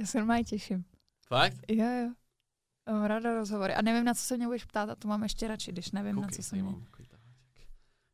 Já 0.00 0.06
se 0.06 0.18
normálně 0.18 0.44
těším. 0.44 0.84
Fakt? 1.28 1.56
Jo, 1.68 1.84
jo. 1.86 2.12
Mám 2.92 3.04
ráda 3.04 3.34
rozhovory. 3.34 3.74
A 3.74 3.82
nevím, 3.82 4.04
na 4.04 4.14
co 4.14 4.20
se 4.20 4.36
mě 4.36 4.46
budeš 4.46 4.64
ptát, 4.64 4.90
a 4.90 4.94
to 4.94 5.08
mám 5.08 5.22
ještě 5.22 5.48
radši, 5.48 5.72
když 5.72 5.90
nevím, 5.92 6.14
Koukej, 6.14 6.26
na 6.26 6.36
co 6.36 6.42
se 6.42 6.56
mě... 6.56 6.62
mám. 6.62 6.86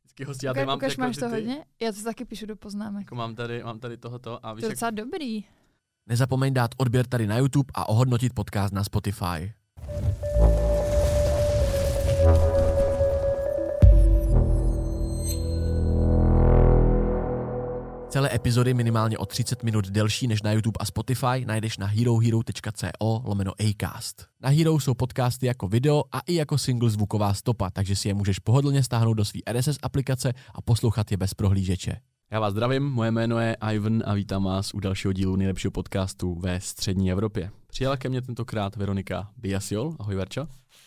Vždycky 0.03 0.23
hosti, 0.23 0.45
já 0.45 0.53
tady 0.53 0.65
mám 0.65 0.77
ukaž 0.77 0.91
jako 0.91 1.01
máš 1.01 1.15
to 1.17 1.25
ty- 1.29 1.35
hodně? 1.35 1.65
Já 1.81 1.91
to 1.91 2.03
taky 2.03 2.25
píšu 2.25 2.45
do 2.45 2.55
poznámek. 2.55 3.01
Jako 3.01 3.15
mám 3.15 3.35
tady, 3.35 3.63
mám 3.63 3.79
tady 3.79 3.97
tohoto 3.97 4.45
a 4.45 4.49
To 4.49 4.55
víš, 4.55 4.63
je 4.63 4.67
jak, 4.67 4.73
docela 4.75 4.91
dobrý. 4.91 5.45
Nezapomeň 6.09 6.53
dát 6.53 6.71
odběr 6.77 7.07
tady 7.07 7.27
na 7.27 7.37
YouTube 7.37 7.71
a 7.73 7.89
ohodnotit 7.89 8.33
podcast 8.33 8.73
na 8.73 8.83
Spotify. 8.83 9.53
Celé 18.11 18.35
epizody 18.35 18.73
minimálně 18.73 19.17
o 19.17 19.25
30 19.25 19.63
minut 19.63 19.87
delší 19.89 20.27
než 20.27 20.41
na 20.41 20.51
YouTube 20.51 20.77
a 20.79 20.85
Spotify 20.85 21.45
najdeš 21.45 21.77
na 21.77 21.87
herohero.co 21.87 23.21
lomeno 23.25 23.51
Acast. 23.69 24.25
Na 24.41 24.49
Hero 24.49 24.79
jsou 24.79 24.93
podcasty 24.93 25.45
jako 25.45 25.67
video 25.67 26.03
a 26.11 26.19
i 26.19 26.33
jako 26.35 26.57
single 26.57 26.89
zvuková 26.89 27.33
stopa, 27.33 27.69
takže 27.69 27.95
si 27.95 28.07
je 28.07 28.13
můžeš 28.13 28.39
pohodlně 28.39 28.83
stáhnout 28.83 29.13
do 29.13 29.25
své 29.25 29.39
RSS 29.51 29.77
aplikace 29.83 30.33
a 30.55 30.61
poslouchat 30.61 31.11
je 31.11 31.17
bez 31.17 31.33
prohlížeče. 31.33 31.95
Já 32.31 32.39
vás 32.39 32.51
zdravím, 32.51 32.83
moje 32.83 33.11
jméno 33.11 33.39
je 33.39 33.57
Ivan 33.73 34.03
a 34.05 34.13
vítám 34.13 34.43
vás 34.43 34.73
u 34.73 34.79
dalšího 34.79 35.13
dílu 35.13 35.35
nejlepšího 35.35 35.71
podcastu 35.71 36.35
ve 36.39 36.59
střední 36.61 37.11
Evropě. 37.11 37.51
Přijela 37.67 37.97
ke 37.97 38.09
mně 38.09 38.21
tentokrát 38.21 38.75
Veronika 38.75 39.29
Biasiol. 39.37 39.95
Ahoj 39.99 40.15
Verčo, 40.15 40.41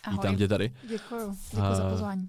Ahoj. 0.04 0.18
vítám 0.18 0.36
tě 0.36 0.48
tady. 0.48 0.72
Děkuju. 0.88 1.34
Děkuju 1.50 1.62
A- 1.62 1.74
za 1.74 1.90
pozvání. 1.90 2.28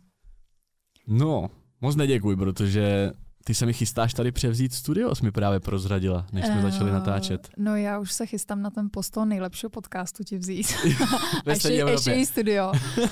No, 1.08 1.48
moc 1.82 1.96
neděkuj, 1.96 2.36
protože 2.36 3.12
ty 3.48 3.54
se 3.54 3.66
mi 3.66 3.74
chystáš 3.74 4.14
tady 4.14 4.32
převzít 4.32 4.74
studio, 4.74 5.16
jsi 5.16 5.24
mi 5.26 5.32
právě 5.32 5.60
prozradila, 5.60 6.26
než 6.34 6.46
jsme 6.46 6.62
začali 6.62 6.90
Eh, 6.90 6.94
natáčet. 6.94 7.50
No 7.58 7.76
já 7.76 8.00
už 8.00 8.12
se 8.14 8.26
chystám 8.26 8.62
na 8.62 8.70
ten 8.70 8.90
post 8.92 9.10
toho 9.10 9.26
nejlepšího 9.26 9.70
podcastu 9.70 10.24
ti 10.24 10.38
vzít. 10.38 10.68
Ještě, 11.46 11.70
ještě 11.74 12.12
i 12.14 12.26
studio. 12.26 12.72
uh, 12.72 13.04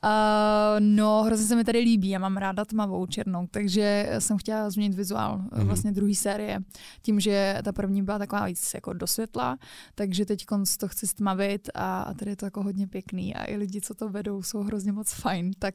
no, 0.78 1.22
hrozně 1.22 1.46
se 1.46 1.56
mi 1.56 1.64
tady 1.64 1.78
líbí, 1.78 2.08
já 2.08 2.18
mám 2.18 2.36
ráda 2.36 2.64
tmavou 2.64 3.06
černou, 3.06 3.46
takže 3.50 4.16
jsem 4.18 4.38
chtěla 4.38 4.70
změnit 4.70 4.94
vizuál 4.96 5.38
mm-hmm. 5.38 5.64
vlastně 5.64 5.92
druhé 5.92 6.14
série. 6.14 6.58
Tím, 7.02 7.20
že 7.20 7.58
ta 7.64 7.72
první 7.72 8.02
byla 8.02 8.18
taková 8.18 8.46
víc 8.46 8.74
jako 8.74 8.92
do 8.92 9.06
světla, 9.06 9.58
takže 9.94 10.26
teď 10.26 10.44
to 10.78 10.88
chci 10.88 11.06
stmavit 11.06 11.68
a, 11.74 12.02
a 12.02 12.14
tady 12.14 12.30
je 12.30 12.36
to 12.36 12.44
jako 12.44 12.62
hodně 12.62 12.86
pěkný 12.86 13.34
a 13.34 13.50
i 13.50 13.56
lidi, 13.56 13.80
co 13.80 13.94
to 13.94 14.08
vedou, 14.08 14.42
jsou 14.42 14.62
hrozně 14.62 14.92
moc 14.92 15.12
fajn. 15.12 15.50
Tak 15.58 15.74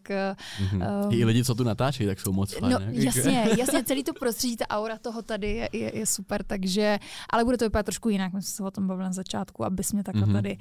Mhm. 0.61 0.81
um, 0.81 1.13
I 1.13 1.25
lidi, 1.25 1.43
co 1.43 1.55
tu 1.55 1.63
natáčí, 1.63 2.05
tak 2.05 2.19
jsou 2.19 2.33
moc 2.33 2.53
fajn. 2.53 2.73
No 2.73 2.79
jasně, 2.91 3.49
jasně, 3.57 3.83
celý 3.83 4.03
to 4.13 4.19
prostředí, 4.19 4.57
ta 4.57 4.65
aura 4.69 4.97
toho 4.97 5.21
tady 5.21 5.51
je, 5.51 5.69
je, 5.73 5.97
je 5.97 6.05
super, 6.05 6.43
takže, 6.43 6.99
ale 7.29 7.43
bude 7.43 7.57
to 7.57 7.65
vypadat 7.65 7.83
trošku 7.85 8.09
jinak, 8.09 8.33
my 8.33 8.41
jsme 8.41 8.51
se 8.51 8.63
o 8.63 8.71
tom 8.71 8.87
bavili 8.87 9.05
na 9.05 9.13
začátku, 9.13 9.65
abys 9.65 9.91
mě 9.93 10.03
takhle 10.03 10.21
Mhm. 10.21 10.31
mm-hmm. 10.31 10.35
tady 10.35 10.57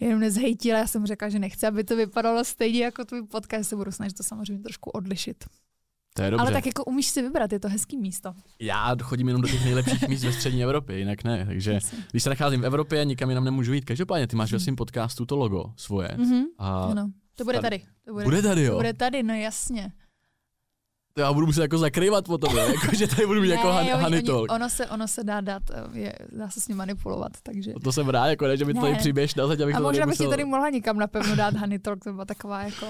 jenom 0.00 0.20
nezhejtila, 0.20 0.78
já 0.78 0.86
jsem 0.86 1.06
řekla, 1.06 1.28
že 1.28 1.38
nechci, 1.38 1.66
aby 1.66 1.84
to 1.84 1.96
vypadalo 1.96 2.44
stejně 2.44 2.84
jako 2.84 3.04
tvůj 3.04 3.22
podcast, 3.26 3.68
se 3.68 3.76
budu 3.76 3.92
snažit 3.92 4.16
to 4.16 4.22
samozřejmě 4.22 4.62
trošku 4.62 4.90
odlišit. 4.90 5.44
To 6.16 6.22
je 6.22 6.30
dobře. 6.30 6.42
Ale 6.42 6.52
tak 6.52 6.66
jako 6.66 6.84
umíš 6.84 7.06
si 7.06 7.22
vybrat, 7.22 7.52
je 7.52 7.60
to 7.60 7.68
hezký 7.68 7.98
místo. 7.98 8.34
Já 8.60 8.96
chodím 9.02 9.28
jenom 9.28 9.42
do 9.42 9.48
těch 9.48 9.64
nejlepších 9.64 10.08
míst 10.08 10.24
ve 10.24 10.32
střední 10.32 10.62
Evropě, 10.62 10.98
jinak 10.98 11.24
ne. 11.24 11.46
Takže 11.46 11.78
když 12.10 12.22
se 12.22 12.30
nacházím 12.30 12.60
v 12.60 12.64
Evropě, 12.66 13.04
nikam 13.04 13.28
jinam 13.28 13.44
nemůžu 13.44 13.72
jít. 13.72 13.84
Každopádně, 13.84 14.26
ty 14.26 14.36
máš 14.36 14.52
ve 14.52 14.60
svém 14.60 14.76
podcastu 14.76 15.26
to 15.26 15.36
logo 15.36 15.64
svoje. 15.76 16.08
Mhm. 16.16 16.42
A 16.58 16.84
Ano, 16.84 17.10
to 17.34 17.44
bude 17.44 17.60
tady- 17.60 17.78
tady. 17.78 17.90
To 18.04 18.12
bude, 18.12 18.24
bude 18.24 18.42
tady, 18.42 18.60
to 18.66 18.66
jo? 18.70 18.76
bude 18.76 18.92
tady, 18.94 19.22
no 19.22 19.34
jasně. 19.34 19.92
To 21.16 21.20
já 21.20 21.32
budu 21.32 21.46
muset 21.46 21.62
jako 21.62 21.78
zakrývat 21.78 22.24
potom, 22.24 22.56
jako, 22.58 22.96
že 22.96 23.06
tady 23.06 23.26
budu 23.26 23.40
mít 23.40 23.48
jako 23.48 23.66
Ne, 23.68 23.72
han, 23.72 23.82
oni- 23.84 23.92
honey 24.04 24.18
oni- 24.18 24.26
talk. 24.26 24.52
ono, 24.52 24.70
se, 24.70 24.86
ono 24.86 25.08
se 25.08 25.24
dá 25.24 25.40
dát, 25.40 25.62
eh, 25.70 25.98
je, 25.98 26.14
dá 26.32 26.50
se 26.50 26.60
s 26.60 26.68
ním 26.68 26.76
manipulovat, 26.76 27.32
takže... 27.42 27.72
To 27.84 27.92
jsem 27.92 28.08
rád, 28.08 28.26
jako 28.26 28.46
ne, 28.46 28.56
že 28.56 28.64
mi 28.64 28.74
to 28.74 28.80
tady 28.80 28.94
přiběž 28.94 29.34
na 29.34 29.46
zeď, 29.46 29.60
abych 29.60 29.74
A 29.74 29.78
to 29.78 29.84
možná 29.84 30.06
bych 30.06 30.18
ti 30.18 30.26
tady 30.26 30.44
mohla 30.44 30.70
někam 30.70 30.98
napevno 30.98 31.36
dát 31.36 31.54
honey 31.56 31.78
talk, 31.78 32.04
to 32.04 32.12
byla 32.12 32.24
taková 32.24 32.62
jako... 32.62 32.86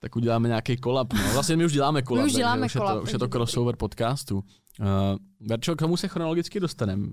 Tak 0.00 0.16
uděláme 0.16 0.48
nějaký 0.48 0.76
kolab. 0.76 1.12
No. 1.12 1.32
Vlastně 1.32 1.56
my 1.56 1.64
už 1.64 1.72
děláme 1.72 2.02
kolab. 2.02 2.24
už 2.24 2.32
takže 2.32 2.38
děláme 2.38 2.66
už 2.66 2.74
je 2.74 2.80
to, 2.80 2.86
kolab, 2.86 3.02
už 3.02 3.12
je 3.12 3.18
to 3.18 3.28
crossover 3.28 3.76
podcastu. 3.76 4.36
Uh, 4.36 4.44
Verčo, 5.48 5.76
k 5.76 5.78
tomu 5.78 5.96
se 5.96 6.08
chronologicky 6.08 6.60
dostaneme. 6.60 7.06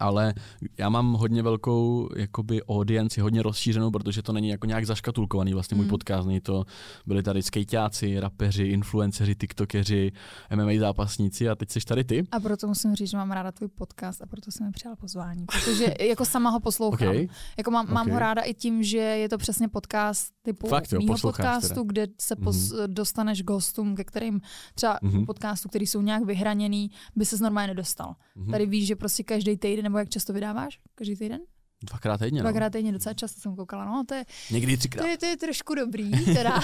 Ale 0.00 0.34
já 0.78 0.88
mám 0.88 1.12
hodně 1.12 1.42
velkou 1.42 2.08
jakoby 2.16 2.62
audienci, 2.62 3.20
hodně 3.20 3.42
rozšířenou, 3.42 3.90
protože 3.90 4.22
to 4.22 4.32
není 4.32 4.48
jako 4.48 4.66
nějak 4.66 4.86
zaškatulkovaný 4.86 5.54
vlastně 5.54 5.74
můj 5.74 5.84
Mm. 5.84 5.90
podcast. 5.90 6.26
Není 6.26 6.40
to, 6.40 6.64
byli 7.06 7.22
tady 7.22 7.42
skejťáci, 7.42 8.20
rapeři, 8.20 8.62
influenceři, 8.64 9.34
tiktokeři, 9.34 10.12
MMA 10.56 10.72
zápasníci 10.78 11.48
a 11.48 11.54
teď 11.54 11.70
jsi 11.70 11.80
tady 11.80 12.04
ty. 12.04 12.24
A 12.32 12.40
proto 12.40 12.66
musím 12.68 12.94
říct, 12.94 13.10
že 13.10 13.16
mám 13.16 13.30
ráda 13.30 13.52
tvůj 13.52 13.68
podcast 13.68 14.22
a 14.22 14.26
proto 14.26 14.50
jsem 14.50 14.66
mi 14.66 14.72
přijala 14.72 14.96
pozvání. 14.96 15.44
Protože 15.46 15.94
jako 16.00 16.24
sama 16.24 16.50
ho 16.50 16.60
poslouchám. 16.60 17.08
Okay. 17.08 17.28
Jako 17.58 17.70
mám, 17.70 17.86
mám 17.92 18.06
Ok. 18.06 18.12
ho 18.12 18.18
ráda 18.18 18.42
i 18.42 18.54
tím, 18.54 18.82
že 18.82 18.98
je 18.98 19.28
to 19.28 19.38
přesně 19.38 19.68
podcast 19.68 20.32
typu 20.42 20.66
Fakt 20.66 20.92
jo, 20.92 20.98
mýho 20.98 21.16
podcastu, 21.22 21.68
teda. 21.74 21.82
kde 21.86 22.06
se 22.20 22.36
pos, 22.36 22.72
dostaneš 22.86 23.42
k 23.42 23.50
hostům, 23.50 23.96
ke 23.96 24.04
kterým 24.04 24.40
třeba 24.74 24.98
mm-hmm. 25.02 25.26
podcastu, 25.26 25.68
který 25.68 25.86
jsou 25.86 26.02
nějak 26.02 26.24
vyhraněný, 26.24 26.90
by 27.16 27.24
se 27.24 27.36
normálně 27.42 27.66
nedostal. 27.68 28.14
Mhm. 28.36 28.50
Tady 28.50 28.66
víš, 28.66 28.86
že 28.86 28.96
prostě 28.96 29.22
každý 29.22 29.56
týden, 29.56 29.77
nebo 29.82 29.98
jak 29.98 30.08
často 30.08 30.32
vydáváš? 30.32 30.78
Každý 30.94 31.16
týden? 31.16 31.40
Dvakrát 31.82 32.18
týdně, 32.18 32.42
no. 32.42 32.50
Dvakrát 32.50 32.70
týdně, 32.72 32.92
docela 32.92 33.14
často 33.14 33.40
jsem 33.40 33.56
koukala. 33.56 33.84
No, 33.84 34.04
to 34.08 34.14
je, 34.14 34.24
Někdy 34.50 34.76
to 34.76 34.78
třikrát. 34.78 35.06
je, 35.06 35.18
to 35.18 35.26
je 35.26 35.36
trošku 35.36 35.74
dobrý, 35.74 36.10
teda. 36.24 36.60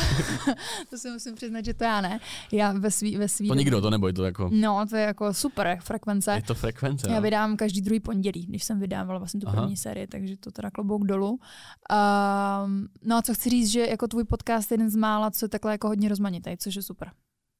to 0.91 0.99
si 0.99 1.11
musím 1.11 1.35
přiznat, 1.35 1.65
že 1.65 1.75
to 1.75 1.85
já 1.85 2.01
ne. 2.01 2.21
Já 2.53 2.73
ve 2.73 2.91
svý, 2.91 3.17
ve 3.17 3.29
svý 3.29 3.49
To 3.49 3.55
nikdo, 3.55 3.81
to 3.81 3.91
neboj, 3.91 4.13
to 4.13 4.25
jako, 4.25 4.51
No, 4.53 4.87
to 4.91 4.97
je 4.97 5.03
jako 5.03 5.35
super 5.35 5.79
frekvence. 5.83 6.33
je 6.35 6.43
to 6.43 6.55
frekvence. 6.55 7.09
Já 7.09 7.15
no. 7.15 7.23
vydám 7.23 7.57
každý 7.57 7.81
druhý 7.81 8.01
pondělí, 8.01 8.47
když 8.47 8.65
jsem 8.65 8.81
vydávala 8.81 9.19
vlastně 9.19 9.41
tu 9.41 9.49
Aha. 9.49 9.61
první 9.61 9.77
sérii, 9.77 10.07
takže 10.07 10.37
to 10.37 10.51
teda 10.51 10.71
klobouk 10.71 11.07
dolů. 11.07 11.31
Um, 11.31 12.89
no 13.03 13.17
a 13.17 13.23
co 13.23 13.35
chci 13.35 13.51
říct, 13.51 13.71
že 13.71 13.87
jako 13.87 14.09
tvůj 14.09 14.25
podcast 14.25 14.71
je 14.71 14.75
jeden 14.75 14.91
z 14.91 14.97
mála, 14.97 15.31
co 15.31 15.45
je 15.45 15.49
takhle 15.49 15.73
jako 15.73 15.89
hodně 15.89 16.09
rozmanitý, 16.09 16.57
což 16.59 16.75
je 16.75 16.83
super. 16.83 17.11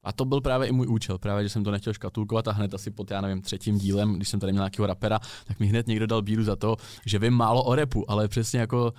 A 0.05 0.11
to 0.11 0.25
byl 0.25 0.41
právě 0.41 0.67
i 0.67 0.71
můj 0.71 0.87
účel, 0.87 1.17
právě, 1.17 1.43
že 1.43 1.49
jsem 1.49 1.63
to 1.63 1.71
nechtěl 1.71 1.93
škatulkovat 1.93 2.47
a 2.47 2.51
hned 2.51 2.73
asi 2.73 2.91
pod, 2.91 3.11
já 3.11 3.21
nevím, 3.21 3.41
třetím 3.41 3.77
dílem, 3.77 4.13
když 4.13 4.29
jsem 4.29 4.39
tady 4.39 4.51
měl 4.51 4.61
nějakého 4.61 4.87
rapera, 4.87 5.19
tak 5.47 5.59
mi 5.59 5.65
hned 5.65 5.87
někdo 5.87 6.07
dal 6.07 6.21
bíru 6.21 6.43
za 6.43 6.55
to, 6.55 6.75
že 7.05 7.19
vím 7.19 7.33
málo 7.33 7.63
o 7.63 7.75
repu, 7.75 8.11
ale 8.11 8.27
přesně 8.27 8.59
jako 8.59 8.93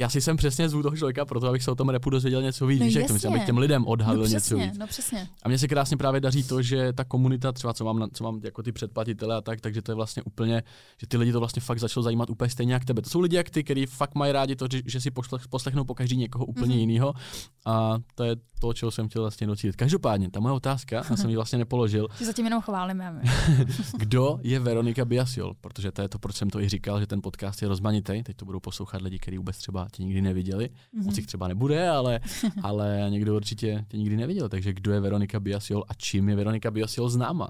já 0.00 0.08
si 0.08 0.20
jsem 0.20 0.36
přesně 0.36 0.68
zvu 0.68 0.82
toho 0.82 0.96
člověka 0.96 1.24
proto, 1.24 1.46
abych 1.48 1.62
se 1.62 1.70
o 1.70 1.74
tom 1.74 1.88
repu 1.88 2.10
dozvěděl 2.10 2.42
něco 2.42 2.66
víc, 2.66 2.80
No 2.80 2.86
víš, 2.86 2.94
jak 2.94 3.10
myslím, 3.10 3.32
abych 3.32 3.46
těm 3.46 3.58
lidem 3.58 3.86
odhalil 3.86 4.20
no 4.22 4.26
něco 4.26 4.36
přesně, 4.46 4.66
víc. 4.66 4.78
no 4.78 4.86
přesně. 4.86 5.28
A 5.42 5.48
mně 5.48 5.58
se 5.58 5.68
krásně 5.68 5.96
právě 5.96 6.20
daří 6.20 6.42
to, 6.42 6.62
že 6.62 6.92
ta 6.92 7.04
komunita, 7.04 7.52
třeba 7.52 7.74
co 7.74 7.84
mám, 7.84 7.98
na- 7.98 8.08
co 8.12 8.24
mám 8.24 8.40
jako 8.44 8.62
ty 8.62 8.72
předplatitele 8.72 9.36
a 9.36 9.40
tak, 9.40 9.60
takže 9.60 9.82
to 9.82 9.92
je 9.92 9.96
vlastně 9.96 10.22
úplně, 10.22 10.62
že 11.00 11.06
ty 11.06 11.16
lidi 11.16 11.32
to 11.32 11.38
vlastně 11.40 11.62
fakt 11.62 11.78
začalo 11.78 12.04
zajímat 12.04 12.30
úplně 12.30 12.50
stejně 12.50 12.72
jak 12.72 12.84
tebe. 12.84 13.02
To 13.02 13.10
jsou 13.10 13.20
lidi 13.20 13.36
jak 13.36 13.50
ty, 13.50 13.64
kteří 13.64 13.86
fakt 13.86 14.14
mají 14.14 14.32
rádi 14.32 14.56
to, 14.56 14.66
že, 14.72 14.80
že 14.86 15.00
si 15.00 15.10
poslech, 15.10 15.48
poslechnou 15.48 15.84
po 15.84 15.94
každý 15.94 16.16
někoho 16.16 16.44
úplně 16.44 16.66
Mhm. 16.66 16.76
mm-hmm. 16.76 16.88
jiného. 16.90 17.14
A 17.66 17.98
to 18.14 18.24
je 18.24 18.36
to, 18.60 18.72
čeho 18.72 18.90
jsem 18.90 19.08
chtěl 19.08 19.22
vlastně 19.22 19.46
docílit. 19.46 19.76
Každopádně, 19.76 20.30
ta 20.30 20.40
moje 20.40 20.54
otázka, 20.54 20.96
já 20.96 21.16
jsem 21.16 21.30
ji 21.30 21.36
vlastně 21.36 21.58
nepoložil, 21.58 22.08
Že 22.18 22.24
zatím 22.26 22.44
jenom 22.44 22.62
chválíme. 22.62 23.20
kdo 23.96 24.38
je 24.42 24.60
Veronika 24.60 25.04
Biasiol, 25.04 25.54
protože 25.60 25.92
to 25.92 26.02
je 26.02 26.08
to, 26.08 26.18
proč 26.18 26.36
jsem 26.36 26.50
to 26.50 26.60
i 26.60 26.68
říkal, 26.68 27.00
že 27.00 27.06
ten 27.06 27.22
podcast 27.22 27.62
je 27.62 27.68
rozmanitý. 27.68 28.22
Teď 28.22 28.36
to 28.36 28.44
budou 28.44 28.60
poslouchat 28.60 29.02
lidi, 29.02 29.18
kteří 29.18 29.38
vůbec 29.38 29.56
třeba 29.58 29.86
tě 29.90 30.02
nikdy 30.02 30.22
neviděli. 30.22 30.70
Mhm. 30.92 31.04
Moc 31.04 31.16
jich 31.16 31.26
třeba 31.26 31.48
nebude, 31.48 31.88
ale, 31.88 32.20
ale 32.62 33.06
někdo 33.08 33.36
určitě 33.36 33.84
tě 33.88 33.96
nikdy 33.96 34.16
neviděl. 34.16 34.48
Takže 34.48 34.72
kdo 34.72 34.92
je 34.92 35.00
Veronika 35.00 35.40
Biasiol 35.40 35.84
a 35.88 35.94
čím 35.94 36.28
je 36.28 36.36
Veronika 36.36 36.70
Biasiol 36.70 37.08
známa? 37.08 37.48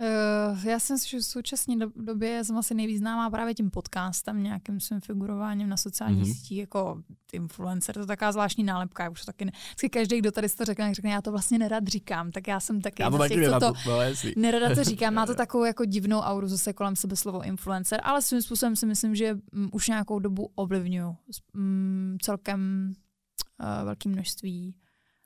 Uh, 0.00 0.64
já 0.66 0.78
jsem 0.78 0.98
si 0.98 1.08
že 1.08 1.18
v 1.18 1.22
současné 1.22 1.76
do- 1.76 1.92
době 1.96 2.44
jsem 2.44 2.58
asi 2.58 2.74
nejvíc 2.74 2.98
známá 2.98 3.30
právě 3.30 3.54
tím 3.54 3.70
podcastem, 3.70 4.42
nějakým 4.42 4.80
svým 4.80 5.00
figurováním 5.00 5.68
na 5.68 5.76
sociálních 5.76 6.18
Mhm. 6.20 6.30
mm-hmm. 6.30 6.34
sítích, 6.34 6.58
jako 6.58 7.02
influencer, 7.32 7.94
to 7.94 8.00
je 8.00 8.06
taková 8.06 8.32
zvláštní 8.32 8.64
nálepka, 8.64 9.04
já 9.04 9.10
už 9.10 9.24
taky 9.24 9.44
ne. 9.44 9.52
Vždycky 9.66 9.88
každý, 9.90 10.18
kdo 10.18 10.32
tady 10.32 10.48
si 10.48 10.56
to 10.56 10.64
řekne, 10.64 10.94
řekne, 10.94 11.10
já 11.10 11.22
to 11.22 11.30
vlastně 11.30 11.58
nerad 11.58 11.88
říkám, 11.88 12.30
tak 12.30 12.48
já 12.48 12.60
jsem 12.60 12.80
taky 12.80 13.02
Já 13.02 13.10
taky 13.10 13.28
těch, 13.28 13.38
nerad, 13.42 13.60
to, 13.60 13.72
no. 13.86 13.98
Nerada 14.36 14.74
to 14.74 14.84
říkám, 14.84 15.14
má 15.14 15.26
to 15.26 15.34
takovou 15.44 15.64
jako 15.64 15.84
divnou 15.84 16.18
auru 16.20 16.48
zase 16.48 16.72
kolem 16.72 16.96
sebe 16.96 17.16
slovo 17.16 17.42
influencer, 17.44 18.00
ale 18.04 18.22
svým 18.22 18.42
způsobem 18.42 18.76
si 18.76 18.86
myslím, 18.86 19.14
že 19.14 19.34
mm, 19.52 19.68
už 19.72 19.88
nějakou 19.88 20.18
dobu 20.18 20.50
ovlivňuju 20.54 21.16
mm, 21.54 22.16
celkem 22.22 22.92
uh, 23.62 23.84
velké 23.84 24.08
množství. 24.08 24.74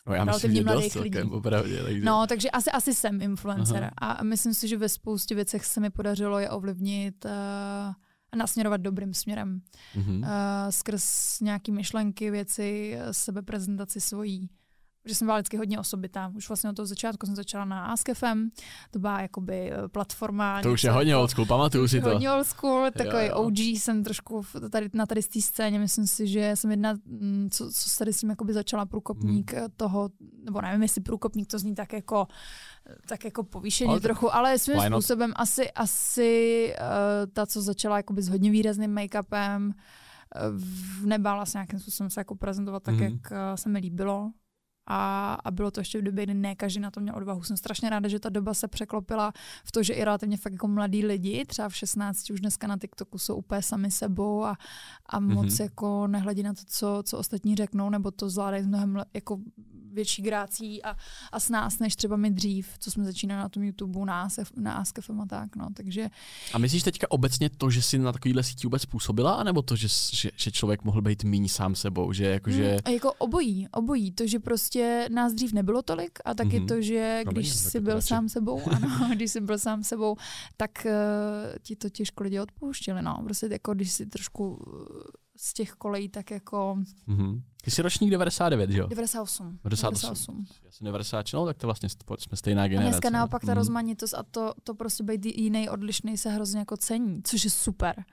No, 0.06 0.14
já 0.14 0.24
myslím, 0.24 0.54
že 0.54 0.64
dost 0.64 0.88
celkem, 0.88 1.22
lidí. 1.22 1.36
opravdu. 1.36 1.70
Takže... 1.84 2.00
No, 2.04 2.26
takže 2.26 2.50
asi, 2.50 2.70
asi 2.70 2.94
jsem 2.94 3.22
influencer 3.22 3.90
Aha. 3.96 4.16
a 4.16 4.24
myslím 4.24 4.54
si, 4.54 4.68
že 4.68 4.76
ve 4.76 4.88
spoustě 4.88 5.34
věcech 5.34 5.64
se 5.64 5.80
mi 5.80 5.90
podařilo 5.90 6.38
je 6.38 6.50
ovlivnit 6.50 7.24
uh, 7.24 7.30
a 8.32 8.36
nasměrovat 8.36 8.80
dobrým 8.80 9.14
směrem. 9.14 9.60
Mhm. 9.96 10.16
Uh, 10.16 10.28
skrz 10.70 11.40
nějaký 11.40 11.72
myšlenky, 11.72 12.30
věci, 12.30 12.98
eh, 12.98 13.14
sebeprezentaci 13.14 14.00
svojí 14.00 14.48
že 15.06 15.14
jsem 15.14 15.26
byla 15.26 15.36
vždycky 15.36 15.56
hodně 15.56 15.78
osobitá. 15.78 16.32
Už 16.34 16.48
vlastně 16.48 16.70
od 16.70 16.76
toho 16.76 16.86
začátku 16.86 17.26
jsem 17.26 17.36
začala 17.36 17.64
na 17.64 17.86
AskFM, 17.86 18.48
to 18.90 18.98
byla 18.98 19.20
jakoby 19.20 19.72
eh, 19.72 19.88
platforma. 19.88 20.62
To 20.62 20.72
už 20.72 20.84
je 20.84 20.90
hodně 20.90 21.16
old 21.16 21.30
school, 21.30 21.46
pamatuju 21.46 21.88
si 21.88 22.00
to. 22.00 22.08
Hodně 22.08 22.32
old 22.32 22.46
school, 22.46 22.90
takový 22.90 23.26
jo, 23.26 23.30
jo. 23.30 23.36
OG 23.36 23.58
jsem 23.58 24.04
trošku 24.04 24.42
tady, 24.70 24.90
na 24.92 25.06
tady 25.06 25.22
z 25.22 25.28
té 25.28 25.40
scéně, 25.40 25.78
myslím 25.78 26.06
si, 26.06 26.26
že 26.26 26.50
jsem 26.54 26.70
jedna, 26.70 26.94
mm, 27.06 27.48
co, 27.52 27.70
co 27.72 27.98
tady 27.98 28.12
s 28.12 28.20
tím 28.20 28.30
jakoby 28.30 28.52
začala 28.52 28.86
průkopník 28.86 29.52
hmm. 29.52 29.66
toho, 29.76 30.10
nebo 30.44 30.60
nevím, 30.60 30.82
jestli 30.82 31.00
průkopník 31.00 31.46
to 31.46 31.58
zní 31.58 31.74
tak 31.74 31.92
jako 31.92 32.26
tak 33.06 33.24
jako 33.24 33.44
povýšeně 33.44 33.90
ale 33.90 34.00
trochu, 34.00 34.34
ale 34.34 34.58
svým 34.58 34.80
způsobem 34.80 35.32
asi, 35.36 35.70
asi 35.70 36.74
uh, 36.80 37.32
ta, 37.32 37.46
co 37.46 37.62
začala 37.62 37.96
jakoby 37.96 38.22
s 38.22 38.28
hodně 38.28 38.50
výrazným 38.50 38.94
make-upem, 38.94 39.66
uh, 39.66 41.06
nebála 41.06 41.46
se 41.46 41.58
nějakým 41.58 41.78
způsobem 41.78 42.10
se 42.10 42.20
jako 42.20 42.34
prezentovat 42.34 42.82
tak, 42.82 42.94
mm. 42.94 43.02
jak 43.02 43.12
uh, 43.12 43.54
se 43.54 43.68
mi 43.68 43.78
líbilo. 43.78 44.30
A, 44.86 45.34
a 45.44 45.50
bylo 45.50 45.70
to 45.70 45.80
ještě 45.80 45.98
v 45.98 46.02
době, 46.02 46.24
kdy 46.24 46.34
ne 46.34 46.54
každý 46.54 46.80
na 46.80 46.90
to 46.90 47.00
měl 47.00 47.16
odvahu. 47.16 47.42
Jsem 47.42 47.56
strašně 47.56 47.90
ráda, 47.90 48.08
že 48.08 48.20
ta 48.20 48.28
doba 48.28 48.54
se 48.54 48.68
překlopila 48.68 49.32
v 49.64 49.72
to, 49.72 49.82
že 49.82 49.92
i 49.92 50.04
relativně 50.04 50.36
fakt 50.36 50.52
jako 50.52 50.68
mladí 50.68 51.06
lidi, 51.06 51.44
třeba 51.44 51.68
v 51.68 51.76
16 51.76 52.30
už 52.30 52.40
dneska 52.40 52.66
na 52.66 52.78
TikToku 52.78 53.18
jsou 53.18 53.36
úplně 53.36 53.62
sami 53.62 53.90
sebou 53.90 54.44
a, 54.44 54.56
a 55.06 55.20
moc 55.20 55.46
mm-hmm. 55.46 55.62
jako 55.62 56.06
nehledí 56.06 56.42
na 56.42 56.54
to, 56.54 56.62
co, 56.66 57.02
co 57.06 57.18
ostatní 57.18 57.56
řeknou, 57.56 57.90
nebo 57.90 58.10
to 58.10 58.30
zvládají 58.30 58.66
mnohem 58.66 59.02
jako 59.14 59.38
větší 59.94 60.22
grácí 60.22 60.82
a, 60.82 60.96
a 61.32 61.40
s 61.40 61.48
nás, 61.48 61.78
než 61.78 61.96
třeba 61.96 62.16
my 62.16 62.30
dřív, 62.30 62.68
co 62.78 62.90
jsme 62.90 63.04
začínali 63.04 63.42
na 63.42 63.48
tom 63.48 63.62
YouTube, 63.62 64.06
na, 64.06 64.22
ASF, 64.22 64.52
na 64.56 64.72
AskFM 64.72 65.20
a 65.20 65.26
tak, 65.26 65.56
no, 65.56 65.66
takže... 65.74 66.10
A 66.52 66.58
myslíš 66.58 66.82
teďka 66.82 67.10
obecně 67.10 67.50
to, 67.50 67.70
že 67.70 67.82
jsi 67.82 67.98
na 67.98 68.12
takovýhle 68.12 68.42
síti 68.42 68.66
vůbec 68.66 68.86
působila, 68.86 69.34
anebo 69.34 69.62
to, 69.62 69.76
že, 69.76 69.88
že, 70.12 70.30
že 70.36 70.50
člověk 70.50 70.84
mohl 70.84 71.02
být 71.02 71.24
méně 71.24 71.48
sám 71.48 71.74
sebou, 71.74 72.12
že 72.12 72.24
jakože... 72.24 72.76
Mm, 72.86 72.94
jako 72.94 73.12
obojí, 73.12 73.68
obojí, 73.68 74.12
to, 74.12 74.26
že 74.26 74.38
prostě 74.38 74.73
nás 75.10 75.32
dřív 75.32 75.52
nebylo 75.52 75.82
tolik 75.82 76.18
a 76.24 76.34
taky 76.34 76.60
mm-hmm. 76.60 76.68
to, 76.68 76.82
že 76.82 77.22
když 77.30 77.48
no, 77.48 77.54
jsi 77.54 77.80
byl 77.80 77.94
radši. 77.94 78.08
sám 78.08 78.28
sebou, 78.28 78.62
ano, 78.70 79.08
když 79.14 79.32
jsi 79.32 79.40
byl 79.40 79.58
sám 79.58 79.84
sebou, 79.84 80.16
tak 80.56 80.70
uh, 80.86 80.92
ti 81.62 81.76
to 81.76 81.90
těžko 81.90 82.24
lidi 82.24 82.40
odpouštěli, 82.40 83.02
no, 83.02 83.20
prostě 83.24 83.48
jako 83.50 83.74
když 83.74 83.92
si 83.92 84.06
trošku 84.06 84.58
z 85.36 85.52
těch 85.52 85.72
kolejí 85.72 86.08
tak 86.08 86.30
jako... 86.30 86.76
Mm-hmm. 87.08 87.42
Ty 87.62 87.70
jsi 87.70 87.82
ročník 87.82 88.10
99, 88.10 88.70
jo? 88.70 88.86
98. 88.86 89.58
98. 89.64 90.34
98. 90.34 90.46
Já 90.64 90.70
jsem 90.70 90.84
90, 90.84 91.26
no, 91.34 91.46
tak 91.46 91.58
to 91.58 91.66
vlastně 91.66 91.88
jsme 92.18 92.36
stejná 92.36 92.68
generace. 92.68 92.88
A 92.88 92.90
dneska 92.90 93.10
naopak 93.10 93.44
ta 93.44 93.52
mm. 93.52 93.58
rozmanitost 93.58 94.14
a 94.14 94.22
to, 94.22 94.54
to 94.64 94.74
prostě 94.74 95.04
být 95.04 95.26
jiný, 95.26 95.68
odlišný 95.68 96.18
se 96.18 96.30
hrozně 96.30 96.58
jako 96.58 96.76
cení, 96.76 97.22
což 97.24 97.44
je 97.44 97.50
super. 97.50 98.04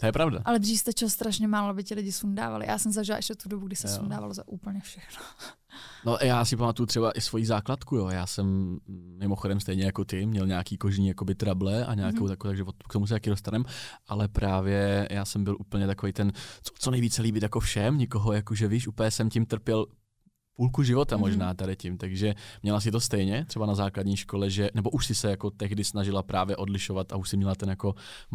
To 0.00 0.06
je 0.06 0.12
pravda. 0.12 0.40
Ale 0.44 0.58
dřív 0.58 0.80
stačilo 0.80 1.10
strašně 1.10 1.48
málo, 1.48 1.68
aby 1.68 1.84
ti 1.84 1.94
lidi 1.94 2.12
sundávali. 2.12 2.66
Já 2.66 2.78
jsem 2.78 2.92
zažila 2.92 3.16
ještě 3.16 3.34
tu 3.34 3.48
dobu, 3.48 3.66
kdy 3.66 3.76
se 3.76 3.88
jo. 3.88 3.94
sundávalo 3.94 4.34
za 4.34 4.48
úplně 4.48 4.80
všechno. 4.80 5.24
No 6.04 6.18
já 6.22 6.44
si 6.44 6.56
pamatuju 6.56 6.86
třeba 6.86 7.12
i 7.12 7.20
svoji 7.20 7.46
základku, 7.46 7.96
jo. 7.96 8.08
Já 8.08 8.26
jsem 8.26 8.78
mimochodem 9.18 9.60
stejně 9.60 9.84
jako 9.84 10.04
ty, 10.04 10.26
měl 10.26 10.46
nějaký 10.46 10.78
kožní 10.78 11.08
jakoby 11.08 11.34
trable 11.34 11.86
a 11.86 11.94
nějakou 11.94 12.18
mm-hmm. 12.18 12.28
takovou, 12.28 12.50
takže 12.50 12.64
k 12.88 12.92
tomu 12.92 13.06
se 13.06 13.14
taky 13.14 13.30
dostanem, 13.30 13.64
ale 14.06 14.28
právě 14.28 15.08
já 15.10 15.24
jsem 15.24 15.44
byl 15.44 15.56
úplně 15.60 15.86
takový 15.86 16.12
ten, 16.12 16.32
co, 16.62 16.72
co 16.78 16.90
nejvíce 16.90 17.22
líbit 17.22 17.42
jako 17.42 17.60
všem, 17.60 17.98
nikoho, 17.98 18.32
jakože 18.32 18.68
víš, 18.68 18.88
úplně 18.88 19.10
jsem 19.10 19.30
tím 19.30 19.46
trpěl 19.46 19.86
půlku 20.58 20.82
života 20.82 21.16
mm-hmm. 21.16 21.20
možná 21.20 21.54
tady 21.54 21.76
tím, 21.76 21.98
takže 21.98 22.34
měla 22.62 22.80
si 22.80 22.90
to 22.90 23.00
stejně, 23.00 23.44
třeba 23.44 23.66
na 23.66 23.74
základní 23.74 24.16
škole, 24.16 24.50
že, 24.50 24.70
nebo 24.74 24.90
už 24.90 25.06
si 25.06 25.14
se 25.14 25.30
jako 25.30 25.50
tehdy 25.50 25.84
snažila 25.84 26.22
právě 26.22 26.56
odlišovat 26.56 27.12
a 27.12 27.16
už 27.16 27.28
si 27.28 27.36
měla 27.36 27.54
ten 27.54 27.68
jako 27.68 27.94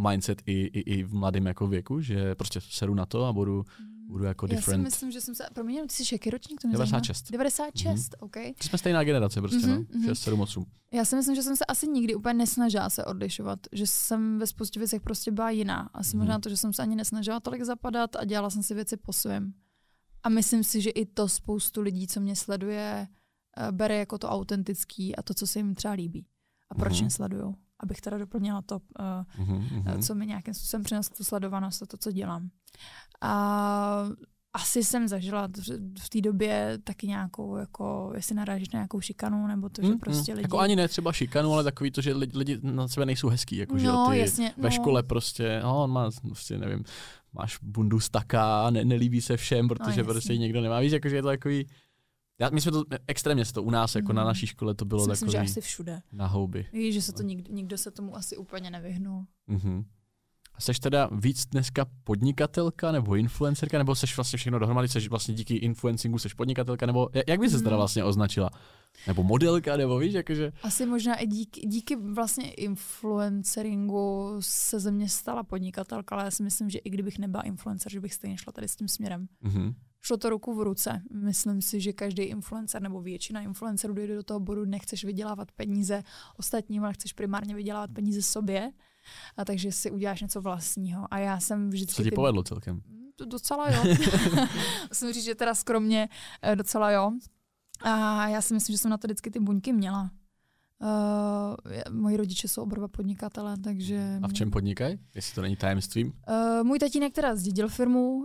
mindset 0.09 0.41
i, 0.45 0.51
i, 0.51 0.79
i 0.79 1.03
v 1.03 1.13
mladém 1.13 1.45
jako 1.45 1.67
věku, 1.67 2.01
že 2.01 2.35
prostě 2.35 2.61
seru 2.61 2.93
na 2.95 3.05
to 3.05 3.25
a 3.25 3.33
budu, 3.33 3.65
budu 4.07 4.23
jako 4.23 4.47
different. 4.47 4.83
Já 4.83 4.89
si 4.89 4.95
myslím, 4.95 5.11
že 5.11 5.21
jsem 5.21 5.35
se, 5.35 5.43
promiň, 5.53 5.87
ty 5.87 5.93
jsi 5.93 6.15
jaký 6.15 6.29
ročník? 6.29 6.61
To 6.61 6.67
96. 6.67 7.31
96, 7.31 8.11
mm-hmm. 8.11 8.25
OK. 8.25 8.33
Ty 8.33 8.67
jsme 8.67 8.77
stejná 8.77 9.03
generace 9.03 9.41
prostě, 9.41 9.67
mm-hmm, 9.67 9.85
no, 9.95 10.07
6, 10.07 10.19
7, 10.19 10.41
8. 10.41 10.65
Já 10.93 11.05
si 11.05 11.15
myslím, 11.15 11.35
že 11.35 11.43
jsem 11.43 11.55
se 11.55 11.65
asi 11.65 11.87
nikdy 11.87 12.15
úplně 12.15 12.33
nesnažila 12.33 12.89
se 12.89 13.05
odlišovat, 13.05 13.59
že 13.71 13.87
jsem 13.87 14.39
ve 14.39 14.47
spoustě 14.47 14.79
věcech 14.79 15.01
prostě 15.01 15.31
byla 15.31 15.49
jiná. 15.49 15.89
Asi 15.93 16.15
mm-hmm. 16.15 16.19
možná 16.19 16.39
to, 16.39 16.49
že 16.49 16.57
jsem 16.57 16.73
se 16.73 16.81
ani 16.81 16.95
nesnažila 16.95 17.39
tolik 17.39 17.63
zapadat 17.63 18.15
a 18.15 18.25
dělala 18.25 18.49
jsem 18.49 18.63
si 18.63 18.73
věci 18.73 18.97
po 18.97 19.13
svém. 19.13 19.53
A 20.23 20.29
myslím 20.29 20.63
si, 20.63 20.81
že 20.81 20.89
i 20.89 21.05
to 21.05 21.29
spoustu 21.29 21.81
lidí, 21.81 22.07
co 22.07 22.19
mě 22.19 22.35
sleduje, 22.35 23.07
eh, 23.57 23.71
bere 23.71 23.97
jako 23.97 24.17
to 24.17 24.29
autentický 24.29 25.15
a 25.15 25.21
to, 25.21 25.33
co 25.33 25.47
se 25.47 25.59
jim 25.59 25.75
třeba 25.75 25.93
líbí. 25.93 26.27
A 26.69 26.75
proč 26.75 26.93
mm-hmm. 26.93 27.01
mě 27.01 27.09
sledují? 27.09 27.55
Abych 27.79 28.01
teda 28.01 28.17
doplnila 28.17 28.61
to, 28.61 28.75
uh, 28.75 29.45
mm-hmm. 29.45 30.01
co 30.01 30.15
mi 30.15 30.25
nějakým 30.25 30.53
způsobem 30.53 30.83
přineslo 30.83 31.15
tu 31.17 31.23
sledovanost 31.23 31.83
a 31.83 31.85
to, 31.85 31.97
co 31.97 32.11
dělám. 32.11 32.49
A 33.21 34.05
asi 34.53 34.83
jsem 34.83 35.07
zažila 35.07 35.47
v 35.99 36.09
té 36.09 36.21
době 36.21 36.77
taky 36.83 37.07
nějakou, 37.07 37.55
jako, 37.55 38.11
jestli 38.15 38.35
narážíš 38.35 38.69
na 38.69 38.77
nějakou 38.77 39.01
šikanu, 39.01 39.47
nebo 39.47 39.69
to, 39.69 39.81
že 39.81 39.87
mm, 39.87 39.99
prostě 39.99 40.31
mm. 40.31 40.35
lidi... 40.35 40.45
Jako 40.45 40.59
ani 40.59 40.75
ne 40.75 40.87
třeba 40.87 41.13
šikanu, 41.13 41.53
ale 41.53 41.63
takový 41.63 41.91
to, 41.91 42.01
že 42.01 42.13
lidi, 42.13 42.37
lidi 42.37 42.59
na 42.61 42.87
sebe 42.87 43.05
nejsou 43.05 43.27
hezký, 43.29 43.57
jako, 43.57 43.77
že 43.77 43.87
no, 43.87 44.07
ty 44.11 44.17
jasně, 44.17 44.53
ve 44.57 44.69
no. 44.69 44.71
škole 44.71 45.03
prostě, 45.03 45.59
no, 45.63 45.83
on 45.83 45.91
má, 45.91 46.09
prostě 46.21 46.57
nevím, 46.57 46.83
máš 47.33 47.57
bundu 47.61 47.99
staká, 47.99 48.69
ne, 48.69 48.85
nelíbí 48.85 49.21
se 49.21 49.37
všem, 49.37 49.67
protože 49.67 50.01
no, 50.01 50.07
prostě 50.07 50.37
někdo 50.37 50.61
nemá. 50.61 50.79
Víš, 50.79 50.91
jakože 50.91 51.15
je 51.15 51.21
to 51.21 51.27
takový... 51.27 51.67
Já, 52.39 52.49
my 52.49 52.61
jsme 52.61 52.71
to 52.71 52.83
extrémně 53.07 53.45
to 53.45 53.63
u 53.63 53.69
nás, 53.69 53.95
jako 53.95 54.11
mm. 54.11 54.15
na 54.15 54.21
mhm. 54.21 54.27
naší 54.27 54.47
škole, 54.47 54.73
to 54.73 54.85
bylo 54.85 55.07
Myslím, 55.07 55.31
takový... 55.31 55.47
že 55.47 55.51
asi 55.51 55.61
všude. 55.61 56.01
Na 56.11 56.27
houby. 56.27 56.65
Víš, 56.73 56.93
že 56.93 57.01
se 57.01 57.13
to 57.13 57.23
nikdo, 57.23 57.53
nikdo 57.53 57.77
se 57.77 57.91
tomu 57.91 58.15
asi 58.15 58.37
úplně 58.37 58.71
nevyhnul. 58.71 59.25
Mm-hmm. 59.49 59.85
Seš 60.59 60.79
teda 60.79 61.09
víc 61.11 61.45
dneska 61.45 61.85
podnikatelka 62.03 62.91
nebo 62.91 63.15
influencerka, 63.15 63.77
nebo 63.77 63.95
seš 63.95 64.15
vlastně 64.17 64.37
všechno 64.37 64.59
dohromady, 64.59 64.87
seš 64.87 65.07
vlastně 65.07 65.33
díky 65.33 65.55
influencingu 65.55 66.17
seš 66.17 66.33
podnikatelka, 66.33 66.85
nebo 66.85 67.09
jak 67.27 67.39
by 67.39 67.49
se 67.49 67.57
teda 67.57 67.69
mhm. 67.69 67.77
vlastně 67.77 68.03
označila? 68.03 68.49
Nebo 69.07 69.23
modelka, 69.23 69.77
nebo 69.77 69.97
víš, 69.97 70.13
jakože... 70.13 70.51
Asi 70.63 70.85
možná 70.85 71.15
i 71.15 71.27
díky, 71.27 71.67
díky 71.67 71.95
vlastně 71.95 72.51
influenceringu 72.51 74.35
se 74.39 74.79
ze 74.79 74.91
mě 74.91 75.09
stala 75.09 75.43
podnikatelka, 75.43 76.15
ale 76.15 76.25
já 76.25 76.31
si 76.31 76.43
myslím, 76.43 76.69
že 76.69 76.79
i 76.79 76.89
kdybych 76.89 77.19
nebyla 77.19 77.43
influencer, 77.43 77.91
že 77.91 77.99
bych 77.99 78.13
stejně 78.13 78.37
šla 78.37 78.53
tady 78.53 78.67
s 78.67 78.75
tím 78.75 78.87
směrem. 78.87 79.27
Mm-hmm. 79.43 79.73
Šlo 80.01 80.17
to 80.17 80.29
ruku 80.29 80.53
v 80.53 80.61
ruce. 80.61 81.01
Myslím 81.11 81.61
si, 81.61 81.81
že 81.81 81.93
každý 81.93 82.23
influencer 82.23 82.81
nebo 82.81 83.01
většina 83.01 83.41
influencerů 83.41 83.93
dojde 83.93 84.15
do 84.15 84.23
toho 84.23 84.39
bodu, 84.39 84.65
nechceš 84.65 85.05
vydělávat 85.05 85.51
peníze 85.51 86.03
ostatním, 86.37 86.83
ale 86.83 86.93
chceš 86.93 87.13
primárně 87.13 87.55
vydělávat 87.55 87.91
peníze 87.91 88.21
sobě. 88.21 88.71
A 89.37 89.45
takže 89.45 89.71
si 89.71 89.91
uděláš 89.91 90.21
něco 90.21 90.41
vlastního. 90.41 91.07
A 91.11 91.17
já 91.17 91.39
jsem 91.39 91.69
vždycky... 91.69 91.95
Co 91.95 92.03
ti 92.03 92.09
ty... 92.09 92.15
povedlo 92.15 92.43
celkem? 92.43 92.81
Docela 93.25 93.69
jo. 93.69 93.83
Musím 94.89 95.13
říct, 95.13 95.23
že 95.23 95.35
teda 95.35 95.55
skromně 95.55 96.09
eh, 96.41 96.55
docela 96.55 96.91
jo. 96.91 97.11
A 97.81 98.27
já 98.27 98.41
si 98.41 98.53
myslím, 98.53 98.73
že 98.73 98.77
jsem 98.77 98.91
na 98.91 98.97
to 98.97 99.07
vždycky 99.07 99.31
ty 99.31 99.39
buňky 99.39 99.73
měla. 99.73 100.11
Uh, 100.81 101.93
moji 101.93 102.17
rodiče 102.17 102.47
jsou 102.47 102.61
oba 102.61 102.87
podnikatelé, 102.87 103.57
takže... 103.57 104.19
A 104.21 104.27
v 104.27 104.33
čem 104.33 104.51
podnikají? 104.51 104.99
Jestli 105.15 105.35
to 105.35 105.41
není 105.41 105.55
tajemstvím? 105.55 106.07
Uh, 106.07 106.63
můj 106.63 106.79
tatínek 106.79 107.13
teda 107.13 107.35
zdědil 107.35 107.69
firmu, 107.69 108.15
uh, 108.15 108.23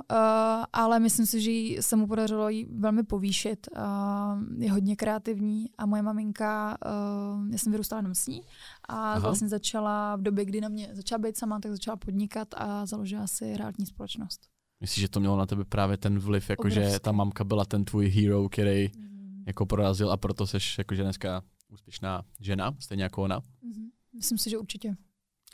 ale 0.72 1.00
myslím 1.00 1.26
si, 1.26 1.40
že 1.40 1.82
se 1.82 1.96
mu 1.96 2.06
podařilo 2.06 2.48
ji 2.48 2.66
velmi 2.70 3.02
povýšit. 3.02 3.68
Uh, 3.76 4.62
je 4.62 4.72
hodně 4.72 4.96
kreativní 4.96 5.66
a 5.78 5.86
moje 5.86 6.02
maminka, 6.02 6.78
uh, 6.86 7.52
já 7.52 7.58
jsem 7.58 7.72
vyrůstala 7.72 7.98
jenom 7.98 8.14
s 8.14 8.26
ní 8.26 8.42
a 8.88 9.12
Aha. 9.12 9.18
vlastně 9.18 9.48
začala 9.48 10.16
v 10.16 10.22
době, 10.22 10.44
kdy 10.44 10.60
na 10.60 10.68
mě 10.68 10.90
začala 10.92 11.18
být 11.18 11.36
sama, 11.36 11.60
tak 11.60 11.72
začala 11.72 11.96
podnikat 11.96 12.48
a 12.56 12.86
založila 12.86 13.26
si 13.26 13.56
realitní 13.56 13.86
společnost. 13.86 14.40
Myslíš, 14.80 15.02
že 15.02 15.08
to 15.08 15.20
mělo 15.20 15.36
na 15.36 15.46
tebe 15.46 15.64
právě 15.64 15.96
ten 15.96 16.18
vliv, 16.18 16.50
jakože 16.50 16.98
ta 17.00 17.12
mamka 17.12 17.44
byla 17.44 17.64
ten 17.64 17.84
tvůj 17.84 18.08
hero, 18.08 18.48
který 18.48 18.90
mm. 18.98 19.44
jako 19.46 19.66
prorazil 19.66 20.12
a 20.12 20.16
proto 20.16 20.46
seš 20.46 20.78
jakože 20.78 21.02
dneska 21.02 21.42
úspěšná 21.68 22.22
žena, 22.40 22.74
stejně 22.78 23.02
jako 23.02 23.22
ona? 23.22 23.40
Mm-hmm. 23.40 23.88
Myslím 24.14 24.38
si, 24.38 24.50
že 24.50 24.58
určitě. 24.58 24.96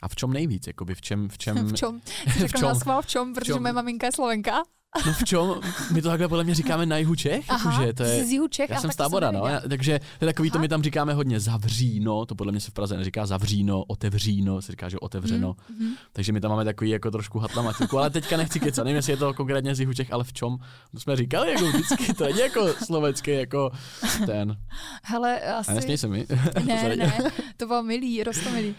A 0.01 0.07
v 0.07 0.15
čem 0.15 0.33
nejvíc? 0.33 0.67
Jakoby 0.67 0.95
v 0.95 1.01
čem? 1.01 1.29
V 1.29 1.37
čem? 1.37 1.55
v 1.67 1.73
čem? 1.73 2.01
v 2.25 2.53
čem? 2.53 3.01
v 3.01 3.05
čem, 3.07 3.33
protože 3.33 3.53
v 3.53 3.55
čem? 3.55 3.61
moje 3.61 3.73
maminka 3.73 4.05
je 4.07 4.11
Slovenka. 4.11 4.63
No 5.05 5.13
v 5.13 5.23
čem? 5.23 5.39
My 5.91 6.01
to 6.01 6.09
takhle 6.09 6.27
podle 6.27 6.43
mě 6.43 6.55
říkáme 6.55 6.85
na 6.85 6.97
jihu 6.97 7.15
Čech. 7.15 7.45
Aha, 7.47 7.71
jakože 7.71 7.93
to 7.93 8.03
je, 8.03 8.25
z 8.25 8.31
jihu 8.31 8.47
Čech. 8.47 8.69
Já 8.69 8.81
jsem 8.81 8.91
z 8.91 8.95
Tábora, 8.95 9.31
no. 9.31 9.45
Já, 9.47 9.61
takže 9.69 9.99
to 10.19 10.25
je 10.25 10.29
takový, 10.33 10.49
Aha. 10.49 10.53
to 10.53 10.61
my 10.61 10.67
tam 10.67 10.83
říkáme 10.83 11.13
hodně 11.13 11.39
zavříno, 11.39 12.25
to 12.25 12.35
podle 12.35 12.51
mě 12.51 12.61
se 12.61 12.71
v 12.71 12.73
Praze 12.73 12.97
neříká 12.97 13.25
zavříno, 13.25 13.83
otevříno, 13.83 14.61
se 14.61 14.71
říká, 14.71 14.89
že 14.89 14.99
otevřeno. 14.99 15.55
Mm, 15.69 15.87
mm. 15.87 15.93
Takže 16.13 16.31
my 16.31 16.41
tam 16.41 16.51
máme 16.51 16.65
takový 16.65 16.89
jako 16.89 17.11
trošku 17.11 17.39
hatlamatiku, 17.39 17.97
ale 17.97 18.09
teďka 18.09 18.37
nechci 18.37 18.59
kecat, 18.59 18.85
nevím, 18.85 18.95
jestli 18.95 19.13
je 19.13 19.17
to 19.17 19.33
konkrétně 19.33 19.75
z 19.75 19.79
jihu 19.79 19.93
Čech, 19.93 20.13
ale 20.13 20.23
v 20.23 20.33
čem? 20.33 20.57
To 20.91 20.99
jsme 20.99 21.15
říkali 21.15 21.51
jako 21.51 21.65
vždycky, 21.65 22.13
to 22.13 22.23
je 22.23 22.41
jako 22.41 22.67
slovenský, 22.85 23.31
jako 23.31 23.71
ten. 24.25 24.57
Hele, 25.03 25.39
asi... 25.39 25.71
A 25.71 25.73
nesměj 25.73 25.97
se 25.97 26.07
mi. 26.07 26.25
ne, 26.65 26.95
ne, 26.95 27.17
to 27.57 27.67
bylo 27.67 27.83
milý, 27.83 28.23
rostomilý. 28.23 28.69
Uh, 28.69 28.75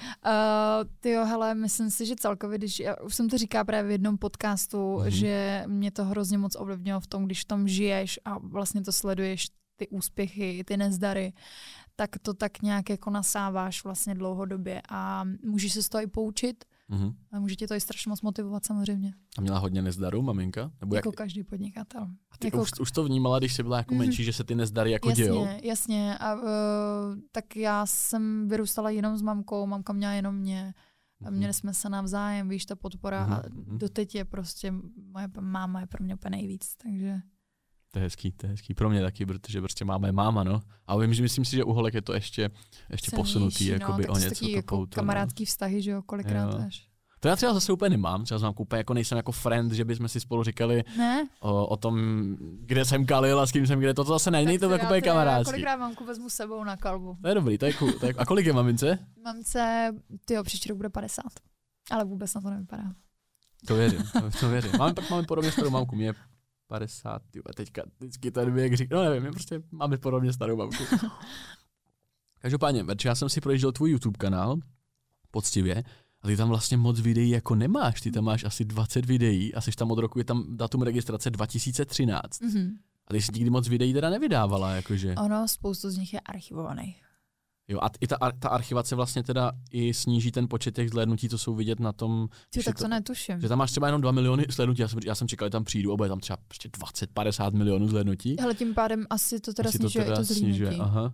ty 1.00 1.10
jo, 1.10 1.24
hele, 1.24 1.54
myslím 1.54 1.90
si, 1.90 2.06
že 2.06 2.16
celkově, 2.16 2.58
když, 2.58 2.80
já 2.80 2.96
už 3.00 3.14
jsem 3.14 3.28
to 3.28 3.38
říká 3.38 3.64
právě 3.64 3.88
v 3.88 3.90
jednom 3.90 4.18
podcastu, 4.18 4.76
mm-hmm. 4.76 5.06
že 5.06 5.64
mě 5.66 5.90
to 5.90 6.05
hrozně 6.06 6.38
moc 6.38 6.56
ovlivnilo 6.56 7.00
v 7.00 7.06
tom, 7.06 7.24
když 7.26 7.40
v 7.40 7.44
tom 7.44 7.68
žiješ 7.68 8.20
a 8.24 8.38
vlastně 8.38 8.82
to 8.82 8.92
sleduješ, 8.92 9.48
ty 9.78 9.88
úspěchy, 9.88 10.64
ty 10.66 10.76
nezdary, 10.76 11.32
tak 11.96 12.10
to 12.22 12.34
tak 12.34 12.62
nějak 12.62 12.90
jako 12.90 13.10
nasáváš 13.10 13.84
vlastně 13.84 14.14
dlouhodobě 14.14 14.82
a 14.88 15.24
můžeš 15.44 15.72
se 15.72 15.82
z 15.82 15.88
toho 15.88 16.02
i 16.02 16.06
poučit, 16.06 16.64
Mhm. 16.88 17.14
A 17.32 17.40
může 17.40 17.56
tě 17.56 17.66
to 17.68 17.74
i 17.74 17.80
strašně 17.80 18.08
moc 18.08 18.22
motivovat 18.22 18.66
samozřejmě. 18.66 19.14
A 19.38 19.40
měla 19.40 19.58
hodně 19.58 19.82
nezdarů, 19.82 20.22
maminka? 20.22 20.70
Nebo 20.80 20.94
jak, 20.96 21.04
Jako 21.04 21.12
každý 21.16 21.44
podnikatel. 21.44 22.02
a 22.30 22.36
ty 22.38 22.46
jako- 22.46 22.62
už, 22.62 22.70
už, 22.80 22.92
to 22.92 23.04
vnímala, 23.04 23.38
když 23.38 23.54
jsi 23.54 23.62
byla 23.62 23.76
jako 23.76 23.94
Mhm. 23.94 23.98
menší, 24.04 24.24
že 24.24 24.32
se 24.32 24.44
ty 24.44 24.54
nezdary 24.54 24.90
jako 24.90 25.08
jasně, 25.08 25.24
dějou? 25.24 25.46
jasně. 25.62 26.18
A 26.18 26.34
uh, 26.34 26.42
tak 27.32 27.56
já 27.56 27.86
jsem 27.86 28.48
vyrůstala 28.48 28.90
jenom 28.90 29.16
s 29.16 29.22
mamkou, 29.22 29.66
mamka 29.66 29.92
měla 29.92 30.12
jenom 30.12 30.34
mě. 30.36 30.74
A 31.24 31.30
Mhm. 31.30 31.38
měli 31.38 31.52
jsme 31.52 31.74
se 31.74 31.88
navzájem, 31.88 32.48
víš, 32.48 32.66
ta 32.66 32.76
podpora. 32.76 33.24
A 33.24 33.42
Mhm, 33.52 33.78
doteď 33.78 34.14
je 34.14 34.24
prostě, 34.24 34.74
moje 35.12 35.28
máma 35.40 35.80
je 35.80 35.86
pro 35.86 36.04
mě 36.04 36.14
úplně 36.14 36.30
nejvíc, 36.30 36.74
takže... 36.76 37.20
To 37.92 37.98
je 37.98 38.02
hezký, 38.02 38.32
to 38.32 38.46
je 38.46 38.50
hezký. 38.50 38.74
Pro 38.74 38.90
mě 38.90 39.00
taky, 39.02 39.26
protože 39.26 39.60
prostě 39.60 39.84
máma 39.84 40.06
je 40.06 40.12
máma, 40.12 40.44
no. 40.44 40.60
A 40.86 40.96
vím, 40.98 41.14
že 41.14 41.22
myslím 41.22 41.44
si, 41.44 41.56
že 41.56 41.64
u 41.64 41.72
holek 41.72 41.94
je 41.94 42.02
to 42.02 42.14
ještě, 42.14 42.50
ještě 42.90 43.10
posunutý, 43.16 43.54
cennější, 43.56 43.80
jakoby 43.80 44.08
o 44.08 44.16
něco 44.18 44.28
taky 44.28 44.50
to 44.52 44.56
jako 44.56 44.76
pouto, 44.76 44.96
no. 44.96 45.02
kamarádský 45.02 45.44
vztahy, 45.44 45.82
že 45.82 45.90
jo, 45.90 46.02
kolikrát 46.02 46.52
Jo. 46.52 46.60
až. 46.66 46.88
To 47.20 47.28
já 47.28 47.36
třeba 47.36 47.54
zase 47.54 47.72
úplně 47.72 47.90
nemám, 47.90 48.24
třeba 48.24 48.40
mámkou 48.40 48.62
úplně 48.62 48.78
jako 48.78 48.94
nejsem 48.94 49.16
jako 49.16 49.32
friend, 49.32 49.72
že 49.72 49.84
bychom 49.84 50.08
si 50.08 50.20
spolu 50.20 50.42
říkali 50.44 50.84
Ne? 50.98 51.28
o, 51.40 51.66
o 51.66 51.76
tom, 51.76 51.96
kde 52.60 52.84
jsem 52.84 53.06
kalil 53.06 53.40
a 53.40 53.46
s 53.46 53.52
kým 53.52 53.66
jsem 53.66 53.78
kde, 53.78 53.94
to, 53.94 54.04
to 54.04 54.12
zase 54.12 54.30
není, 54.30 54.58
to 54.58 54.70
jako 54.70 54.86
úplně 54.86 55.00
teda 55.00 55.12
kamarádský. 55.12 55.52
Kolikrát 55.52 55.76
mamku 55.76 56.04
vezmu 56.04 56.30
s 56.30 56.34
sebou 56.34 56.64
na 56.64 56.76
kalbu. 56.76 57.16
To 57.22 57.28
je 57.28 57.34
dobrý, 57.34 57.58
to 57.58 57.66
je 57.66 57.72
cool. 57.72 57.92
To 57.92 58.06
je, 58.06 58.14
a 58.18 58.26
kolik 58.26 58.46
je 58.46 58.52
mamince? 58.52 58.98
Mamce, 59.24 59.94
tyjo, 60.24 60.42
příští 60.42 60.68
rok 60.68 60.76
bude 60.76 60.88
50. 60.88 61.22
Ale 61.90 62.04
vůbec 62.04 62.34
na 62.34 62.40
to 62.40 62.50
nevypadá. 62.50 62.82
To 63.66 63.74
věřím, 63.74 64.02
to, 64.12 64.30
to 64.40 64.48
věřím. 64.48 64.70
Máme 64.78 64.94
pak 64.94 65.10
máme 65.10 65.22
podobně 65.22 65.52
starou 65.52 65.70
mamku, 65.70 65.96
mě 65.96 66.06
je 66.06 66.14
50, 66.66 67.22
tyjo, 67.30 67.42
a 67.50 67.52
teďka 67.52 67.82
vždycky 67.98 68.30
ten 68.30 68.52
věk 68.52 68.74
říká, 68.74 68.96
no 68.96 69.02
nevím, 69.04 69.22
my 69.22 69.30
prostě 69.30 69.62
máme 69.70 69.98
podobně 69.98 70.32
starou 70.32 70.56
mamku. 70.56 70.84
Každopádně, 72.40 72.82
Verče, 72.82 73.08
já 73.08 73.14
jsem 73.14 73.28
si 73.28 73.40
projížděl 73.40 73.72
tvůj 73.72 73.90
YouTube 73.90 74.16
kanál, 74.18 74.56
poctivě, 75.30 75.84
a 76.26 76.28
ty 76.28 76.36
tam 76.36 76.48
vlastně 76.48 76.76
moc 76.76 77.00
videí 77.00 77.30
jako 77.30 77.54
nemáš, 77.54 78.00
ty 78.00 78.10
tam 78.12 78.24
máš 78.24 78.44
asi 78.44 78.64
20 78.64 79.06
videí 79.06 79.54
a 79.54 79.60
jsi 79.60 79.70
tam 79.70 79.90
od 79.90 79.98
roku, 79.98 80.18
je 80.18 80.24
tam 80.24 80.56
datum 80.56 80.82
registrace 80.82 81.30
2013. 81.30 82.40
Mhm. 82.42 82.76
A 83.06 83.12
ty 83.12 83.22
jsi 83.22 83.32
nikdy 83.34 83.50
moc 83.50 83.68
videí 83.68 83.92
teda 83.92 84.10
nevydávala, 84.10 84.72
jakože. 84.72 85.14
Ono, 85.14 85.48
spoustu 85.48 85.90
z 85.90 85.96
nich 85.96 86.14
je 86.14 86.20
archivovaných. 86.20 87.02
Jo, 87.68 87.78
a 87.82 87.90
i 88.00 88.06
ta, 88.06 88.16
ta 88.38 88.48
archivace 88.48 88.96
vlastně 88.96 89.22
teda 89.22 89.52
i 89.70 89.94
sníží 89.94 90.32
ten 90.32 90.48
počet 90.48 90.74
těch 90.74 90.90
zhlédnutí, 90.90 91.28
co 91.28 91.38
jsou 91.38 91.54
vidět 91.54 91.80
na 91.80 91.92
tom, 91.92 92.28
Ty, 92.50 92.62
tak 92.62 92.76
to- 92.76 92.84
to 92.84 92.88
netuším. 92.88 93.40
že 93.40 93.48
tam 93.48 93.58
máš 93.58 93.70
třeba 93.70 93.86
jenom 93.88 94.00
2 94.00 94.12
miliony 94.12 94.44
zhlédnutí, 94.50 94.82
já 94.82 94.88
jsem, 94.88 94.98
já 95.06 95.14
jsem 95.14 95.28
čekal, 95.28 95.46
že 95.46 95.50
tam 95.50 95.64
přijdu 95.64 95.92
a 95.92 95.96
bude 95.96 96.08
tam 96.08 96.20
třeba 96.20 96.36
prostě 96.48 96.68
20, 96.78 97.10
50 97.10 97.54
milionů 97.54 97.88
zhlédnutí. 97.88 98.38
Ale 98.40 98.54
tím 98.54 98.74
pádem 98.74 99.06
asi 99.10 99.40
to 99.40 99.52
teda 99.54 99.68
Asi 99.68 99.78
snižuje 99.78 100.04
to, 100.04 100.14
to 100.16 100.24
zhlídnutí. 100.24 100.76
Aha. 100.80 101.12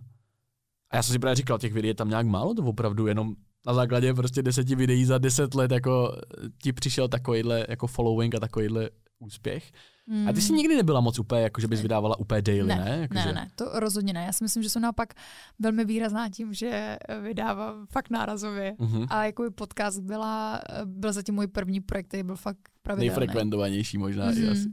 A 0.89 0.95
já 0.95 1.03
jsem 1.03 1.13
si 1.13 1.19
právě 1.19 1.35
říkal, 1.35 1.59
těch 1.59 1.73
videí 1.73 1.89
je 1.89 1.95
tam 1.95 2.09
nějak 2.09 2.25
málo, 2.27 2.53
to 2.53 2.63
opravdu 2.63 3.07
jenom 3.07 3.35
na 3.67 3.73
základě 3.73 4.13
prostě 4.13 4.41
deseti 4.43 4.75
videí 4.75 5.05
za 5.05 5.17
deset 5.17 5.53
let 5.55 5.71
jako 5.71 6.15
ti 6.63 6.73
přišel 6.73 7.07
takovýhle 7.07 7.65
jako 7.69 7.87
following 7.87 8.35
a 8.35 8.39
takovýhle 8.39 8.89
úspěch. 9.19 9.71
Hmm. 10.07 10.27
A 10.27 10.33
ty 10.33 10.41
jsi 10.41 10.53
nikdy 10.53 10.75
nebyla 10.75 11.01
moc 11.01 11.19
úplně, 11.19 11.41
jako 11.41 11.61
že 11.61 11.67
bys 11.67 11.81
vydávala 11.81 12.19
úplně 12.19 12.41
daily, 12.41 12.67
ne? 12.67 12.75
Ne, 12.85 12.97
Jako, 13.01 13.13
ne, 13.13 13.21
že- 13.23 13.33
ne, 13.33 13.47
to 13.55 13.65
rozhodně 13.73 14.13
ne. 14.13 14.23
Já 14.25 14.31
si 14.31 14.43
myslím, 14.43 14.63
že 14.63 14.69
jsou 14.69 14.79
naopak 14.79 15.13
velmi 15.59 15.85
výrazná 15.85 16.29
tím, 16.29 16.53
že 16.53 16.97
vydávám 17.23 17.85
fakt 17.91 18.09
nárazově. 18.09 18.75
Mhm. 18.79 19.05
A 19.09 19.25
jako 19.25 19.51
podcast 19.55 19.99
byla, 19.99 20.61
byl 20.85 21.13
zatím 21.13 21.35
můj 21.35 21.47
první 21.47 21.79
projekt, 21.81 22.07
který 22.07 22.23
byl 22.23 22.35
fakt 22.35 22.57
pravidelný. 22.81 23.09
Nejfrekventovanější 23.19 23.97
možná 23.97 24.31
i 24.31 24.39
Mhm. 24.39 24.51
asi. 24.51 24.69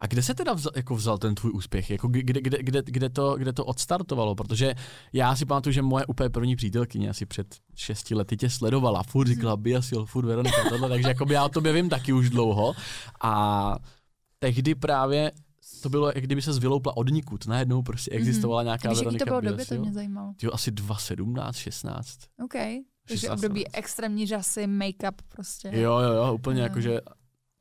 A 0.00 0.06
kde 0.06 0.22
se 0.22 0.34
teda 0.34 0.52
vzal, 0.52 0.72
jako 0.76 0.94
vzal 0.94 1.18
ten 1.18 1.34
tvůj 1.34 1.52
úspěch? 1.54 1.90
Jako 1.90 2.08
kde, 2.08 2.22
kde, 2.22 2.62
kde, 2.62 2.82
kde, 2.82 3.08
to, 3.08 3.36
kde 3.36 3.52
to 3.52 3.64
odstartovalo? 3.64 4.34
Protože 4.34 4.74
já 5.12 5.36
si 5.36 5.46
pamatuju, 5.46 5.72
že 5.72 5.82
moje 5.82 6.06
úplně 6.06 6.30
první 6.30 6.56
přítelkyně 6.56 7.10
asi 7.10 7.26
před 7.26 7.54
šesti 7.74 8.14
lety 8.14 8.36
tě 8.36 8.50
sledovala. 8.50 9.02
Furt 9.02 9.28
říkala 9.28 9.56
Biasil, 9.56 10.06
furt 10.06 10.26
Veronika, 10.26 10.68
tohle, 10.68 10.88
takže 10.88 11.08
jakoby 11.08 11.34
já 11.34 11.44
o 11.44 11.48
tobě 11.48 11.72
vím 11.72 11.88
taky 11.88 12.12
už 12.12 12.30
dlouho. 12.30 12.74
A 13.22 13.76
tehdy 14.38 14.74
právě 14.74 15.32
to 15.82 15.88
bylo, 15.88 16.12
jak 16.14 16.24
kdyby 16.24 16.42
se 16.42 16.52
vyloupla 16.52 16.96
od 16.96 17.10
nikud. 17.10 17.46
Najednou 17.46 17.82
prostě 17.82 18.10
existovala 18.10 18.62
nějaká 18.62 18.88
Když 18.88 18.98
Veronika 18.98 19.24
to 19.24 19.28
bylo 19.28 19.40
době, 19.40 19.66
to 19.66 19.74
mě 19.74 19.92
zajímalo. 19.92 20.34
Tyjo, 20.36 20.52
asi 20.54 20.70
2,17, 20.70 21.52
16. 21.52 22.18
OK. 22.44 22.52
Takže 22.52 23.20
16 23.20 23.38
období 23.38 23.68
extrémní 23.74 24.26
žasy, 24.26 24.66
make-up 24.66 25.14
prostě. 25.28 25.70
Jo, 25.72 25.98
jo, 25.98 26.12
jo, 26.12 26.34
úplně 26.34 26.60
Jo. 26.60 26.62
jakože, 26.62 27.00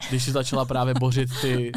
když 0.10 0.24
si 0.24 0.32
začala 0.32 0.66
právě 0.66 0.94
bořit 1.00 1.30
ty, 1.42 1.72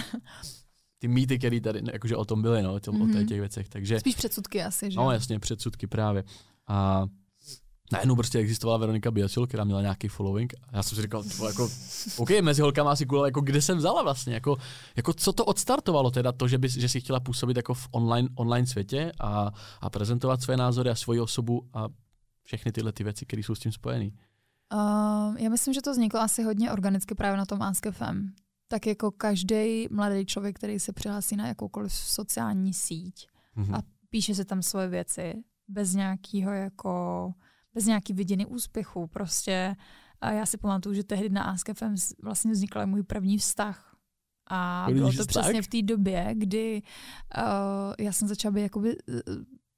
ty 0.99 1.09
mýty, 1.09 1.38
které 1.38 1.61
tady 1.61 1.83
ne, 1.83 1.90
jakože 1.92 2.16
o 2.16 2.25
tom 2.25 2.42
byly, 2.42 2.62
no, 2.62 2.75
o, 2.75 2.80
tom, 2.80 3.02
o 3.02 3.04
Mhm. 3.06 3.26
těch 3.26 3.40
věcech. 3.40 3.68
Takže, 3.68 4.00
Spíš 4.00 4.14
předsudky 4.14 4.62
asi, 4.62 4.90
že 4.90 4.97
no 4.97 5.11
jasně, 5.11 5.38
předsudky 5.38 5.87
právě. 5.87 6.25
A 6.66 7.06
najednou 7.92 8.16
prostě 8.16 8.38
existovala 8.38 8.78
Veronika 8.78 9.11
Biasil, 9.11 9.47
která 9.47 9.64
měla 9.64 9.80
nějaký 9.80 10.09
following. 10.09 10.54
A 10.68 10.76
já 10.76 10.83
jsem 10.83 10.97
si 10.97 11.02
říkal, 11.02 11.23
tyvo, 11.23 11.47
jako, 11.49 11.71
OK, 12.16 12.30
mezi 12.40 12.62
holkama 12.62 12.90
asi 12.90 13.06
ale 13.11 13.28
jako 13.28 13.40
kde 13.40 13.62
jsem 13.62 13.78
vzala 13.78 14.02
vlastně, 14.02 14.35
jako, 14.35 14.56
jako 14.97 15.12
co 15.12 15.33
to 15.33 15.45
odstartovalo 15.45 16.11
teda 16.11 16.33
to, 16.33 16.49
že, 16.49 16.59
bys, 16.59 16.73
že 16.75 16.88
si 16.88 17.00
chtěla 17.00 17.21
působit 17.21 17.56
jako 17.56 17.75
v 17.75 17.88
online, 17.90 18.28
online 18.35 18.66
světě 18.66 19.12
a, 19.21 19.52
a 19.80 19.90
prezentovat 19.90 20.42
své 20.42 20.56
názory 20.56 20.90
a 20.90 20.95
svoji 20.95 21.21
osobu 21.21 21.68
a 21.75 21.88
všechny 22.42 22.73
tyhle 22.73 22.92
ty 22.92 23.04
věci, 23.04 23.26
které 23.26 23.42
jsou 23.42 23.54
s 23.54 23.59
tím 23.61 23.73
spojené. 23.73 24.11
Uh, 24.75 25.37
já 25.38 25.50
myslím, 25.50 25.75
že 25.75 25.82
to 25.82 25.90
vzniklo 25.92 26.20
asi 26.20 26.42
hodně 26.42 26.73
organicky 26.73 27.14
právě 27.14 27.37
na 27.38 27.46
tom 27.46 27.62
Ask.fm. 27.62 28.28
Tak 28.68 28.87
jako 28.87 29.11
každý 29.11 29.87
mladý 29.90 30.26
člověk, 30.26 30.56
který 30.56 30.78
se 30.80 30.92
přihlásí 30.92 31.37
na 31.37 31.46
jakoukoliv 31.49 31.92
sociální 31.92 32.75
síť, 32.75 33.26
Mhm. 33.58 33.75
A 33.75 33.82
píše 34.11 34.35
se 34.35 34.44
tam 34.44 34.62
svoje 34.62 34.88
věci 34.88 35.35
bez 35.68 35.94
nějakého 35.94 36.52
jako, 36.52 37.32
bez 37.75 37.87
nějaký 37.87 38.12
viděny 38.12 38.46
úspěchu. 38.46 39.06
Prostě 39.06 39.76
a 40.20 40.30
já 40.30 40.46
si 40.46 40.56
pamatuju, 40.58 40.94
že 40.94 41.04
tehdy 41.04 41.28
na 41.28 41.42
Ask.fm 41.42 41.96
z- 41.96 42.12
vlastně 42.23 42.52
vznikl 42.52 42.87
můj 42.87 43.02
první 43.02 43.38
vztah. 43.38 43.96
A 44.50 44.87
bylo 44.92 45.12
to 45.12 45.25
vztah? 45.25 45.42
přesně 45.44 45.62
v 45.62 45.68
té 45.68 45.82
době, 45.82 46.30
kdy 46.35 46.82
uh, 47.38 47.94
já 47.99 48.12
jsem 48.12 48.28
začala 48.28 48.52
být 48.52 48.62
jakoby 48.62 48.96
uh, 49.08 49.14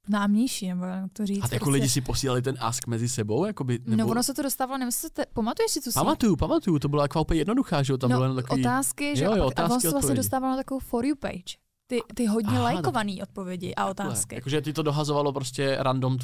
známější, 0.09 0.67
nebo 0.69 0.83
jak 0.85 1.13
to 1.13 1.25
říct. 1.25 1.43
A 1.43 1.45
jako 1.45 1.65
prostě. 1.65 1.71
lidi 1.71 1.89
si 1.89 2.01
posílali 2.01 2.41
ten 2.41 2.55
ask 2.59 2.87
mezi 2.87 3.09
sebou? 3.09 3.45
Jakoby, 3.45 3.79
nebo... 3.85 4.03
No 4.03 4.07
ono 4.07 4.23
se 4.23 4.33
to 4.33 4.41
dostávalo, 4.41 4.77
nevím, 4.77 4.87
jestli 4.87 5.09
te, 5.09 5.25
pamatuješ 5.33 5.71
si 5.71 5.81
tu 5.81 5.91
síť? 5.91 5.93
Pamatuju, 5.93 6.35
pamatuju, 6.35 6.79
to 6.79 6.89
byla 6.89 7.03
jako 7.03 7.21
úplně 7.21 7.39
jednoduchá, 7.39 7.83
že 7.83 7.93
jo, 7.93 7.97
tam 7.97 8.09
no, 8.09 8.17
bylo 8.17 8.35
takový... 8.35 8.61
otázky, 8.61 9.15
že 9.15 9.23
Jo, 9.23 9.35
jo, 9.35 9.43
a, 9.43 9.45
pak, 9.45 9.59
a 9.59 9.63
otázky, 9.65 9.69
vlastně, 9.69 9.89
vlastně 9.89 10.15
dostávalo 10.15 10.51
na 10.53 10.57
takovou 10.57 10.79
for 10.79 11.05
you 11.05 11.15
page. 11.15 11.57
Ty, 11.87 12.01
ty 12.15 12.25
hodně 12.25 12.57
Aha, 12.57 12.63
lajkované 12.63 13.13
odpovědi 13.23 13.75
a 13.75 13.89
otázky. 13.89 14.35
Jakože 14.35 14.61
ty 14.61 14.73
to 14.73 14.83
dohazovalo 14.83 15.33
prostě 15.33 15.77
random 15.79 16.17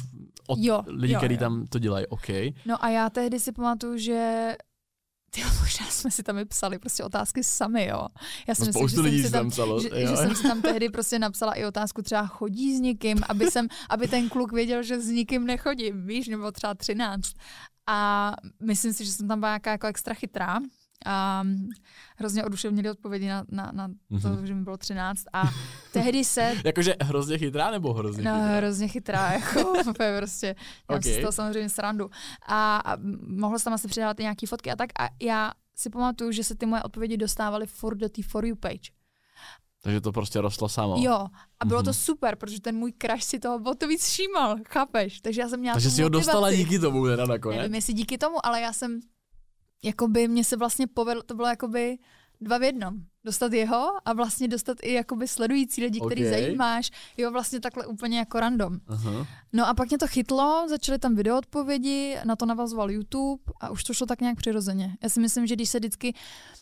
od 0.46 0.58
Jo, 0.58 0.82
lidí, 0.86 1.16
kteří 1.16 1.38
tam 1.38 1.66
to 1.66 1.78
dělají, 1.78 2.06
OK. 2.06 2.28
No 2.66 2.84
a 2.84 2.88
já 2.88 3.10
tehdy 3.10 3.40
si 3.40 3.52
pamatuju, 3.52 3.98
že 3.98 4.52
ty 5.30 5.42
možná 5.60 5.86
jsme 5.90 6.10
si 6.10 6.22
tam 6.22 6.38
i 6.38 6.44
psali 6.44 6.78
prostě 6.78 7.04
otázky 7.04 7.44
sami, 7.44 7.86
jo. 7.86 8.06
Já 8.48 8.54
si 8.54 8.60
No, 8.60 8.66
myslím, 8.66 8.88
že 8.88 9.00
lidí 9.00 9.18
jsem 9.18 9.26
si 9.26 9.32
tam, 9.32 9.50
psalo, 9.50 9.80
že, 9.80 9.88
jo. 9.92 10.08
že 10.10 10.16
jsem 10.16 10.34
si 10.36 10.42
tam 10.42 10.62
tehdy 10.62 10.88
prostě 10.88 11.18
napsala 11.18 11.52
i 11.52 11.64
otázku 11.64 12.02
třeba 12.02 12.26
chodí 12.26 12.76
s 12.76 12.80
někým, 12.80 13.18
aby, 13.28 13.50
jsem, 13.50 13.68
aby 13.90 14.08
ten 14.08 14.28
kluk 14.28 14.52
věděl, 14.52 14.82
že 14.82 15.00
s 15.00 15.06
nikým 15.06 15.46
nechodím, 15.46 16.06
víš, 16.06 16.28
nebo 16.28 16.52
třeba 16.52 16.74
13. 16.74 17.32
A 17.86 18.32
myslím 18.62 18.92
si, 18.92 19.04
že 19.04 19.12
jsem 19.12 19.28
tam 19.28 19.40
byla 19.40 19.50
nějaká 19.50 19.70
jako 19.70 19.86
extra 19.86 20.14
chytrá. 20.14 20.58
A 21.06 21.44
hrozně 22.16 22.44
oduševněli 22.44 22.90
odpovědi 22.90 23.28
na, 23.28 23.44
na, 23.50 23.70
na 23.74 23.88
to, 24.22 24.28
Mhm. 24.28 24.46
že 24.46 24.54
mi 24.54 24.62
bylo 24.64 24.76
13. 24.76 25.22
A 25.32 25.42
tehdy 25.92 26.24
se 26.24 26.54
Jakože 26.64 26.94
hrozně 27.02 27.38
chytrá 27.38 27.70
nebo 27.70 27.92
hrozně 27.92 28.22
No, 28.24 28.30
chytrá? 28.34 28.56
hrozně 28.56 28.88
chytrá, 28.88 29.32
jako 29.32 29.72
úplně 29.90 30.16
prostě. 30.18 30.46
Já 30.90 30.96
okay. 30.96 31.02
si 31.12 31.18
z 31.18 31.20
toho 31.20 31.32
samozřejmě 31.32 31.68
srandu. 31.70 32.10
A, 32.46 32.76
a 32.76 32.96
mohla 33.26 33.58
jsem 33.58 33.64
tam 33.64 33.74
asi 33.74 33.88
přidávat 33.88 34.20
i 34.20 34.22
nějaký 34.22 34.46
fotky 34.46 34.70
a 34.70 34.76
tak. 34.76 34.90
A 35.00 35.08
já 35.22 35.52
si 35.74 35.90
pamatuju, 35.90 36.32
že 36.32 36.44
se 36.44 36.54
ty 36.54 36.66
moje 36.66 36.82
odpovědi 36.82 37.16
dostávaly 37.16 37.66
furt 37.66 37.96
do 37.96 38.08
té 38.08 38.22
For 38.22 38.46
You 38.46 38.56
page. 38.56 38.90
Takže 39.82 40.00
to 40.00 40.12
prostě 40.12 40.40
rostlo 40.40 40.68
samo. 40.68 40.94
Jo, 40.98 41.26
a 41.60 41.64
bylo 41.64 41.78
Mhm. 41.80 41.84
to 41.84 41.94
super, 41.94 42.36
protože 42.36 42.60
ten 42.60 42.76
můj 42.76 42.92
crush 43.02 43.22
si 43.22 43.38
toho 43.38 43.60
o 43.70 43.74
to 43.74 43.88
víc 43.88 44.04
všímal, 44.08 44.56
chápeš? 44.68 45.20
Takže 45.20 45.40
já 45.40 45.48
jsem 45.48 45.60
měla 45.60 45.74
Takže 45.74 45.90
si 45.90 46.02
ho 46.02 46.08
dostala 46.08 46.52
díky 46.52 46.78
tomu 46.78 47.06
teda 47.06 47.26
nakonec. 47.26 47.58
Nevím, 47.58 47.74
jestli 47.74 47.92
díky 47.92 48.18
tomu, 48.18 48.46
ale 48.46 48.60
já 48.60 48.72
jsem, 48.72 49.00
jakoby, 49.86 50.28
mě 50.28 50.44
se 50.44 50.56
vlastně 50.56 50.86
povedlo, 50.86 51.22
to 51.22 51.34
bylo 51.34 51.48
jakoby 51.48 51.98
dva 52.40 52.58
v 52.58 52.62
jednom. 52.62 52.94
Dostat 53.26 53.52
jeho 53.52 53.88
a 54.04 54.12
vlastně 54.12 54.48
dostat 54.48 54.78
i 54.82 54.92
jakoby 54.92 55.28
sledující 55.28 55.82
lidi, 55.82 56.00
který 56.06 56.24
Ok. 56.24 56.30
zajímáš. 56.30 56.90
Jo, 57.16 57.30
vlastně 57.30 57.60
takhle 57.60 57.86
úplně 57.86 58.18
jako 58.18 58.40
random. 58.40 58.78
Aha. 58.88 59.26
No 59.52 59.68
a 59.68 59.74
pak 59.74 59.88
mě 59.88 59.98
to 59.98 60.06
chytlo, 60.06 60.66
začaly 60.68 60.98
tam 60.98 61.14
video 61.14 61.38
odpovědi, 61.38 62.16
na 62.24 62.36
to 62.36 62.46
navazoval 62.46 62.90
YouTube 62.90 63.42
a 63.60 63.70
už 63.70 63.84
to 63.84 63.94
šlo 63.94 64.06
tak 64.06 64.20
nějak 64.20 64.36
přirozeně. 64.36 64.96
Já 65.02 65.08
si 65.08 65.20
myslím, 65.20 65.46
že 65.46 65.54
když 65.54 65.68
se 65.70 65.78
vždycky, 65.78 66.14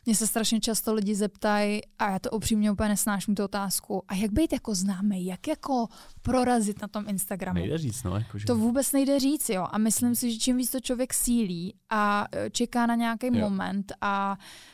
mě 0.06 0.14
se 0.14 0.26
strašně 0.26 0.60
často 0.60 0.94
lidi 0.94 1.14
zeptají, 1.14 1.80
a 1.98 2.10
já 2.10 2.18
to 2.18 2.30
upřímně 2.30 2.70
úplně 2.72 2.88
nesnáším 2.88 3.34
tu 3.34 3.44
otázku, 3.44 4.02
a 4.08 4.14
jak 4.14 4.32
být 4.32 4.52
jako 4.52 4.74
známý, 4.74 5.26
jak 5.26 5.48
jako 5.48 5.86
prorazit 6.22 6.82
na 6.82 6.88
tom 6.88 7.04
Instagramu. 7.08 7.58
Nejde 7.58 7.78
říct, 7.78 8.02
no. 8.02 8.16
Jakože. 8.16 8.46
To 8.46 8.56
vůbec 8.56 8.92
nejde 8.92 9.20
říct, 9.20 9.48
jo. 9.48 9.66
A 9.70 9.78
myslím 9.78 10.14
si, 10.14 10.32
že 10.32 10.38
čím 10.38 10.56
víc 10.56 10.70
to 10.70 10.80
člověk 10.80 11.14
sílí 11.14 11.74
a 11.90 12.26
e, 12.32 12.50
čeká 12.50 12.86
na 12.86 12.94
nějaký 12.94 13.26
Jo. 13.26 13.32
moment 13.50 13.92
a 14.00 14.36
e, 14.38 14.73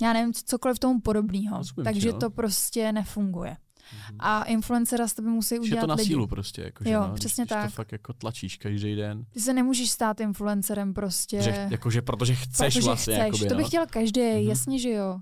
já 0.00 0.12
nevím, 0.12 0.32
cokoliv 0.34 0.78
tomu 0.78 1.00
podobného, 1.00 1.60
takže 1.84 2.12
to 2.12 2.30
prostě 2.30 2.92
nefunguje. 2.92 3.50
Mm-hmm. 3.56 4.16
A 4.18 4.42
influencera 4.42 5.08
z 5.08 5.14
tebe 5.14 5.28
musí 5.28 5.58
udělat 5.58 5.76
Je 5.76 5.80
to 5.80 5.86
na 5.86 5.94
lidi. 5.94 6.06
sílu 6.08 6.26
prostě. 6.26 6.62
Jako, 6.62 6.84
jo, 6.88 7.04
no, 7.08 7.14
přesně 7.14 7.44
když, 7.44 7.48
tak. 7.48 7.62
Když 7.64 7.72
to 7.72 7.76
fakt 7.76 7.92
jako 7.92 8.12
tlačíš 8.12 8.56
každý 8.56 8.96
den. 8.96 9.24
Ty 9.30 9.40
se 9.40 9.52
nemůžeš 9.52 9.90
stát 9.90 10.20
influencerem 10.20 10.94
prostě. 10.94 11.42
Že, 11.42 11.68
jakože 11.70 12.02
protože 12.02 12.34
chceš 12.34 12.74
protože 12.74 12.86
vlastně. 12.86 13.14
chceš. 13.14 13.24
Jakoby, 13.24 13.46
to 13.48 13.54
by 13.54 13.62
no. 13.62 13.68
chtěl 13.68 13.86
každý, 13.86 14.20
mm-hmm. 14.20 14.38
Mhm. 14.40 14.48
jasně, 14.48 14.78
že 14.78 14.90
jo. 14.90 15.20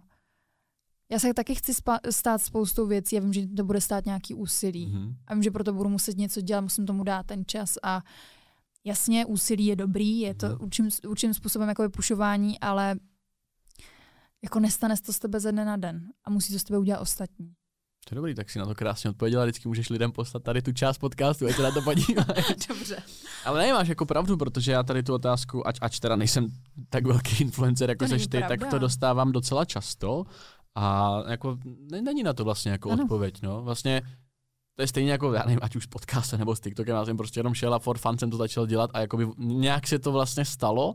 Já 1.10 1.18
se 1.18 1.34
taky 1.34 1.54
chci 1.54 1.74
spa- 1.74 2.00
stát 2.10 2.42
spoustou 2.42 2.86
věcí, 2.86 3.14
já 3.16 3.22
vím, 3.22 3.32
že 3.32 3.46
to 3.46 3.64
bude 3.64 3.80
stát 3.80 4.04
nějaký 4.06 4.34
úsilí. 4.34 4.86
Mhm. 4.86 5.16
A 5.26 5.34
vím, 5.34 5.42
že 5.42 5.50
proto 5.50 5.72
budu 5.72 5.88
muset 5.88 6.16
něco 6.16 6.40
dělat, 6.40 6.60
musím 6.60 6.86
tomu 6.86 7.04
dát 7.04 7.26
ten 7.26 7.44
čas 7.46 7.74
a 7.82 8.02
jasně, 8.84 9.26
úsilí 9.26 9.66
je 9.66 9.76
dobrý, 9.76 10.18
je 10.20 10.34
to 10.34 10.46
Mhm. 10.46 10.56
určitým, 10.60 10.90
určitým 11.08 11.34
způsobem 11.34 11.68
jako 11.68 11.82
vypušování, 11.82 12.60
ale 12.60 12.96
jako 14.44 14.60
nestane 14.60 14.94
to 15.06 15.12
z 15.12 15.18
tebe 15.18 15.40
ze 15.40 15.52
dne 15.52 15.64
na 15.64 15.76
den 15.76 16.00
a 16.24 16.30
musí 16.30 16.52
to 16.52 16.58
z 16.58 16.64
tebe 16.64 16.78
udělat 16.78 17.00
ostatní. 17.00 17.52
To 18.08 18.14
je 18.14 18.16
dobrý, 18.16 18.34
tak 18.34 18.50
si 18.50 18.58
na 18.58 18.66
to 18.66 18.74
krásně 18.74 19.10
odpověděla. 19.10 19.44
Vždycky 19.44 19.68
můžeš 19.68 19.90
lidem 19.90 20.12
poslat 20.12 20.42
tady 20.42 20.62
tu 20.62 20.72
část 20.72 20.98
podcastu, 20.98 21.46
ať 21.46 21.56
se 21.56 21.62
na 21.62 21.70
to 21.70 21.82
podívají. 21.82 22.26
Dobře. 22.68 22.96
Ale 23.44 23.58
ne, 23.66 23.72
máš 23.72 23.88
jako 23.88 24.06
pravdu, 24.06 24.36
protože 24.36 24.72
já 24.72 24.82
tady 24.82 25.02
tu 25.02 25.14
otázku, 25.14 25.66
ač, 25.66 25.78
ač 25.80 26.00
teda 26.00 26.16
nejsem 26.16 26.46
tak 26.88 27.06
velký 27.06 27.44
influencer, 27.44 27.90
jako 27.90 28.08
seš 28.08 28.22
ty, 28.22 28.38
pravda. 28.38 28.48
tak 28.56 28.70
to 28.70 28.78
dostávám 28.78 29.32
docela 29.32 29.64
často. 29.64 30.24
A 30.74 31.12
jako 31.28 31.58
ne- 31.90 32.02
není 32.02 32.22
na 32.22 32.32
to 32.32 32.44
vlastně 32.44 32.72
jako 32.72 32.90
Ano. 32.90 33.02
odpověď, 33.02 33.42
no. 33.42 33.62
Vlastně 33.62 34.02
to 34.76 34.82
je 34.82 34.86
stejně 34.86 35.12
jako, 35.12 35.32
já 35.32 35.42
nevím, 35.44 35.60
ať 35.62 35.76
už 35.76 35.84
s 35.84 35.86
podcastem 35.86 36.38
nebo 36.38 36.56
s 36.56 36.60
TikTokem, 36.60 36.96
já 36.96 37.04
jsem 37.04 37.16
prostě 37.16 37.40
jenom 37.40 37.54
šel 37.54 37.74
a 37.74 37.78
for 37.78 37.98
fun 37.98 38.18
jsem 38.18 38.30
to 38.30 38.36
začal 38.36 38.66
dělat 38.66 38.90
a 38.94 39.00
jakoby 39.00 39.26
nějak 39.38 39.86
se 39.86 39.98
to 39.98 40.12
vlastně 40.12 40.44
stalo, 40.44 40.94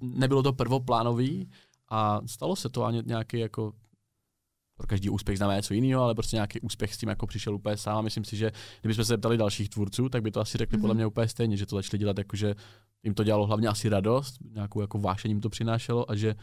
nebylo 0.00 0.42
to 0.42 0.52
prvoplánový 0.52 1.50
a 1.92 2.20
stalo 2.26 2.56
se 2.56 2.68
to 2.68 2.84
a 2.84 2.90
ně- 2.90 3.02
nějaký 3.06 3.38
jako 3.38 3.72
pro 4.78 4.86
každý 4.86 5.10
úspěch 5.10 5.36
znamená 5.38 5.56
něco 5.56 5.74
jiného, 5.74 6.02
ale 6.02 6.14
prostě 6.14 6.36
nějaký 6.36 6.60
úspěch 6.60 6.94
s 6.94 6.98
tím 6.98 7.08
jako 7.08 7.26
přišel 7.26 7.54
úplně 7.54 7.76
sám 7.76 7.96
a 7.98 8.02
myslím 8.02 8.24
si, 8.24 8.36
že 8.36 8.52
kdybychom 8.80 9.04
se 9.04 9.08
zeptali 9.08 9.36
dalších 9.36 9.68
tvůrců, 9.68 10.08
tak 10.08 10.22
by 10.22 10.30
to 10.30 10.40
asi 10.40 10.58
řekli 10.58 10.76
Mhm. 10.76 10.80
podle 10.82 10.94
mě 10.94 11.06
úplně 11.06 11.28
stejně, 11.28 11.56
že 11.56 11.66
to 11.66 11.76
začali 11.76 11.98
dělat 11.98 12.18
jako, 12.18 12.36
že 12.36 12.54
jim 13.02 13.14
to 13.14 13.24
dělalo 13.24 13.46
hlavně 13.46 13.68
asi 13.68 13.88
radost, 13.88 14.34
nějakou 14.54 14.80
jako 14.80 14.98
vášeň 14.98 15.30
jim 15.30 15.40
to 15.40 15.50
přinášelo 15.50 16.10
a 16.10 16.14
že 16.14 16.34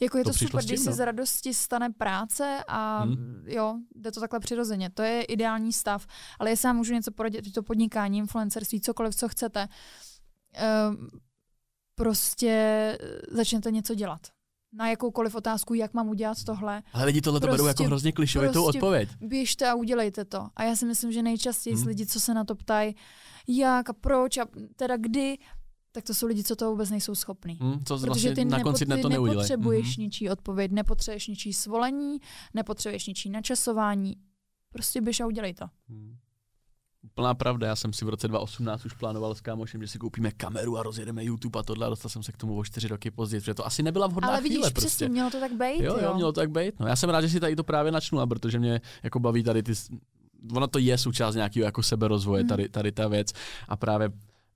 Jako 0.00 0.18
je 0.18 0.24
To 0.24 0.30
to, 0.30 0.38
super, 0.38 0.62
s 0.62 0.66
když 0.66 0.78
tím, 0.78 0.84
se 0.84 0.90
no. 0.90 0.96
z 0.96 1.04
radosti 1.04 1.54
stane 1.54 1.90
práce 1.90 2.64
a 2.68 3.02
Hmm. 3.02 3.44
jo, 3.46 3.74
jde 3.94 4.12
to 4.12 4.20
takhle 4.20 4.40
přirozeně. 4.40 4.90
To 4.90 5.02
je 5.02 5.22
ideální 5.22 5.72
stav. 5.72 6.06
Ale 6.38 6.50
jestli 6.50 6.66
vám 6.66 6.76
můžu 6.76 6.92
něco 6.94 7.10
poradit, 7.12 7.52
to 7.52 7.62
podnikání, 7.62 8.18
influencerství, 8.18 8.80
cokoliv, 8.80 9.14
co 9.16 9.28
chcete, 9.28 9.68
um, 10.90 11.08
prostě 11.94 12.48
eh, 13.00 13.18
začněte 13.30 13.70
něco 13.70 13.94
dělat. 13.94 14.20
Na 14.74 14.88
jakoukoliv 14.90 15.34
otázku, 15.34 15.74
jak 15.74 15.94
mám 15.94 16.08
udělat 16.08 16.44
tohle, 16.44 16.82
ale 16.92 17.04
lidi 17.04 17.20
tohle 17.20 17.40
to 17.40 17.46
berou 17.46 17.54
jako 17.66 17.74
Prostě- 17.76 17.86
hrozně 17.86 18.12
klišovitou 18.12 18.62
prostě- 18.64 18.78
odpověď. 18.78 19.08
běžte 19.20 19.68
a 19.70 19.74
udělejte 19.74 20.24
to. 20.24 20.48
A 20.56 20.62
já 20.64 20.76
si 20.76 20.86
myslím, 20.86 21.12
že 21.12 21.22
nejčastěji 21.22 21.74
Hmm. 21.74 21.82
hmm. 21.82 21.88
lidi, 21.88 22.06
co 22.06 22.20
se 22.20 22.34
na 22.34 22.44
to 22.44 22.54
ptají, 22.54 22.96
jak 23.48 23.90
a 23.90 23.92
proč 23.92 24.36
a 24.38 24.46
teda 24.76 24.96
kdy, 24.96 25.38
tak 25.92 26.04
to 26.04 26.14
jsou 26.14 26.26
lidi, 26.26 26.44
co 26.44 26.56
to 26.56 26.70
vůbec 26.70 26.90
nejsou 26.90 27.14
schopní. 27.14 27.58
Hm, 27.62 27.72
co 27.84 27.94
Protože 27.94 28.06
vlastně 28.06 28.34
ty, 28.34 28.44
na 28.44 28.58
nepo, 28.58 28.68
konci 28.70 28.84
dne 28.86 28.98
to 28.98 29.08
neudělají. 29.08 29.36
nepotřebuješ 29.36 29.96
Mhm. 29.96 30.04
ničí 30.04 30.30
odpověď, 30.30 30.72
nepotřebuješ 30.72 31.26
ničí 31.26 31.52
svolení, 31.52 32.18
nepotřebuješ 32.54 33.06
ničí 33.06 33.30
načasování. 33.30 34.16
Prostě 34.72 35.00
běž 35.00 35.20
a 35.20 35.26
udělej 35.26 35.54
to. 35.54 35.64
Hmm. 35.88 36.16
Plná 37.14 37.34
pravda, 37.34 37.66
já 37.66 37.76
jsem 37.76 37.92
si 37.92 38.04
v 38.04 38.08
roce 38.08 38.28
2018 38.28 38.84
už 38.84 38.92
plánoval 38.92 39.34
s 39.34 39.40
kámošem, 39.40 39.82
že 39.82 39.88
si 39.88 39.98
koupíme 39.98 40.30
kameru 40.30 40.78
a 40.78 40.82
rozjedeme 40.82 41.24
YouTube 41.24 41.58
a 41.60 41.62
tohle 41.62 41.86
a 41.86 41.90
dostal 41.90 42.08
jsem 42.10 42.22
se 42.22 42.32
k 42.32 42.36
tomu 42.36 42.58
o 42.58 42.64
čtyři 42.64 42.88
roky 42.88 43.10
později, 43.10 43.40
protože 43.40 43.54
to 43.54 43.66
asi 43.66 43.82
nebyla 43.82 44.06
vhodná 44.06 44.28
Ale 44.28 44.40
vidíš, 44.40 44.56
chvíle 44.56 44.70
přesně, 44.70 44.88
prostě. 44.88 45.08
mělo 45.08 45.30
to 45.30 45.40
tak 45.40 45.52
být, 45.52 45.82
Jo, 45.84 45.96
jo, 46.02 46.14
mělo 46.14 46.32
to 46.32 46.40
tak 46.40 46.50
být. 46.50 46.80
No, 46.80 46.86
já 46.86 46.96
jsem 46.96 47.10
rád, 47.10 47.20
že 47.20 47.28
si 47.28 47.40
tady 47.40 47.56
to 47.56 47.64
právě 47.64 47.92
načnula, 47.92 48.26
protože 48.26 48.58
mě 48.58 48.80
jako 49.02 49.20
baví 49.20 49.42
tady 49.42 49.62
ty, 49.62 49.72
ono 50.54 50.66
to 50.66 50.78
je 50.78 50.98
součást 50.98 51.34
nějakého 51.34 51.64
jako 51.64 51.82
seberozvoje, 51.82 52.42
Mhm. 52.42 52.48
tady, 52.48 52.68
tady 52.68 52.92
ta 52.92 53.08
věc 53.08 53.32
a 53.68 53.76
právě 53.76 54.10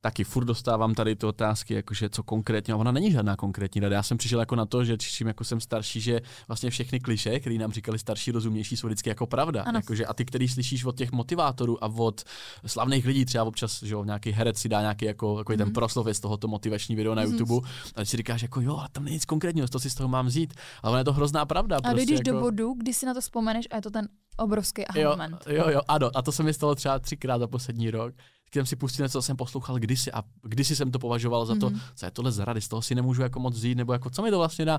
taky 0.07 0.25
furt 0.25 0.45
dostávám 0.45 0.95
tady 0.95 1.17
ty 1.17 1.27
otázky, 1.27 1.75
jakože 1.75 2.09
co 2.09 2.23
konkrétně, 2.23 2.75
a 2.75 2.77
ona 2.77 2.93
není 2.93 3.13
žádná 3.13 3.37
konkrétní 3.37 3.81
rada. 3.81 3.97
Já 3.97 4.03
jsem 4.03 4.19
přišel 4.19 4.41
jako 4.41 4.57
na 4.57 4.67
to, 4.67 4.85
že 4.85 4.97
čím 4.99 5.27
jako 5.27 5.45
jsem 5.45 5.61
starší, 5.61 6.01
že 6.01 6.21
vlastně 6.49 6.71
všechny 6.71 7.01
kliše, 7.01 7.41
které 7.41 7.59
nám 7.59 7.73
říkali 7.73 7.99
starší, 7.99 8.31
rozumnější, 8.31 8.77
jsou 8.77 8.87
vždycky 8.87 9.09
jako 9.09 9.27
pravda. 9.27 9.63
Ano. 9.63 9.79
Jakože, 9.79 10.07
a 10.07 10.15
ty, 10.15 10.25
který 10.25 10.49
slyšíš 10.49 10.85
od 10.85 10.97
těch 10.97 11.13
motivátorů 11.13 11.85
a 11.85 11.87
od 11.87 12.25
slavných 12.67 13.07
lidí, 13.07 13.25
třeba 13.25 13.45
občas, 13.45 13.83
že 13.83 13.95
jo, 13.95 14.05
nějaký 14.05 14.31
herec 14.31 14.59
si 14.59 14.69
dá 14.69 14.81
nějaký 14.81 15.05
jako, 15.05 15.39
jako 15.39 15.53
mm. 15.53 15.59
ten 15.59 15.67
Mhm. 15.67 15.75
proslov 15.75 16.07
z 16.13 16.21
tohoto 16.21 16.49
motivační 16.49 16.97
video 16.97 17.15
na. 17.15 17.23
YouTube, 17.23 17.69
a 17.95 18.01
ty 18.01 18.07
si 18.07 18.17
říkáš 18.17 18.43
jako 18.43 18.61
jo, 18.61 18.77
ale 18.77 18.89
tam 18.93 19.05
není 19.05 19.15
nic 19.15 19.25
konkrétního, 19.25 19.69
to 19.69 19.81
si 19.81 19.91
z 19.91 19.95
toho 19.95 20.09
mám 20.09 20.27
vzít. 20.27 20.55
Ale 20.83 20.91
ono 20.91 20.99
je 20.99 21.05
to 21.05 21.13
hrozná 21.13 21.47
pravda. 21.47 21.77
A 21.77 21.81
prostě 21.81 21.97
dojdeš 21.97 22.19
jako... 22.27 22.39
do 22.39 22.41
bodu, 22.41 22.75
kdy 22.79 22.95
si 22.95 23.07
na 23.07 23.15
to 23.15 23.21
vzpomeneš 23.21 23.67
a 23.71 23.77
je 23.77 23.83
to 23.83 23.91
ten 23.91 24.09
obrovský 24.37 24.87
aha 24.87 25.01
Jo, 25.01 25.11
moment. 25.11 25.45
jo, 25.49 25.65
jo, 25.71 25.81
ano, 25.89 26.11
a 26.15 26.23
to 26.23 26.33
se 26.33 26.43
mi 26.43 26.55
stalo 26.55 26.75
třeba 26.75 26.99
třikrát 26.99 27.39
za 27.39 27.47
poslední 27.47 27.91
rok. 27.91 28.15
Když 28.51 28.55
jsem 28.61 28.67
si 28.67 28.77
pustil 28.77 29.05
něco, 29.05 29.19
co 29.19 29.23
jsem 29.23 29.37
poslouchal 29.37 29.79
kdysi 29.79 30.13
a 30.13 30.23
kdysi 30.43 30.77
jsem 30.77 30.91
to 30.91 30.99
považoval 30.99 31.47
za 31.47 31.55
to, 31.55 31.71
Mhm. 31.71 31.81
co 31.95 32.07
je 32.07 32.11
tohle 32.11 32.33
za 32.33 32.45
rady, 32.45 32.61
z 32.61 32.69
toho 32.69 32.83
si 32.83 32.95
nemůžu 32.95 33.23
jako 33.23 33.41
moc 33.41 33.55
vzít, 33.57 33.75
nebo 33.75 33.93
jako 33.93 34.11
co 34.11 34.23
mi 34.23 34.31
to 34.31 34.39
vlastně 34.39 34.65
dá. 34.65 34.79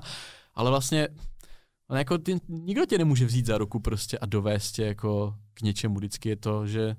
Ale 0.54 0.70
vlastně, 0.70 1.08
no 1.90 1.96
jako 1.96 2.18
ty, 2.18 2.36
nikdo 2.48 2.86
tě 2.86 2.98
nemůže 2.98 3.26
vzít 3.26 3.46
za 3.46 3.58
ruku 3.58 3.80
prostě 3.80 4.18
a 4.18 4.26
dovést 4.26 4.74
tě 4.74 4.82
jako 4.82 5.34
k 5.54 5.62
něčemu. 5.62 5.94
Vždycky 5.96 6.28
je 6.28 6.36
to, 6.36 6.66
že 6.66 6.96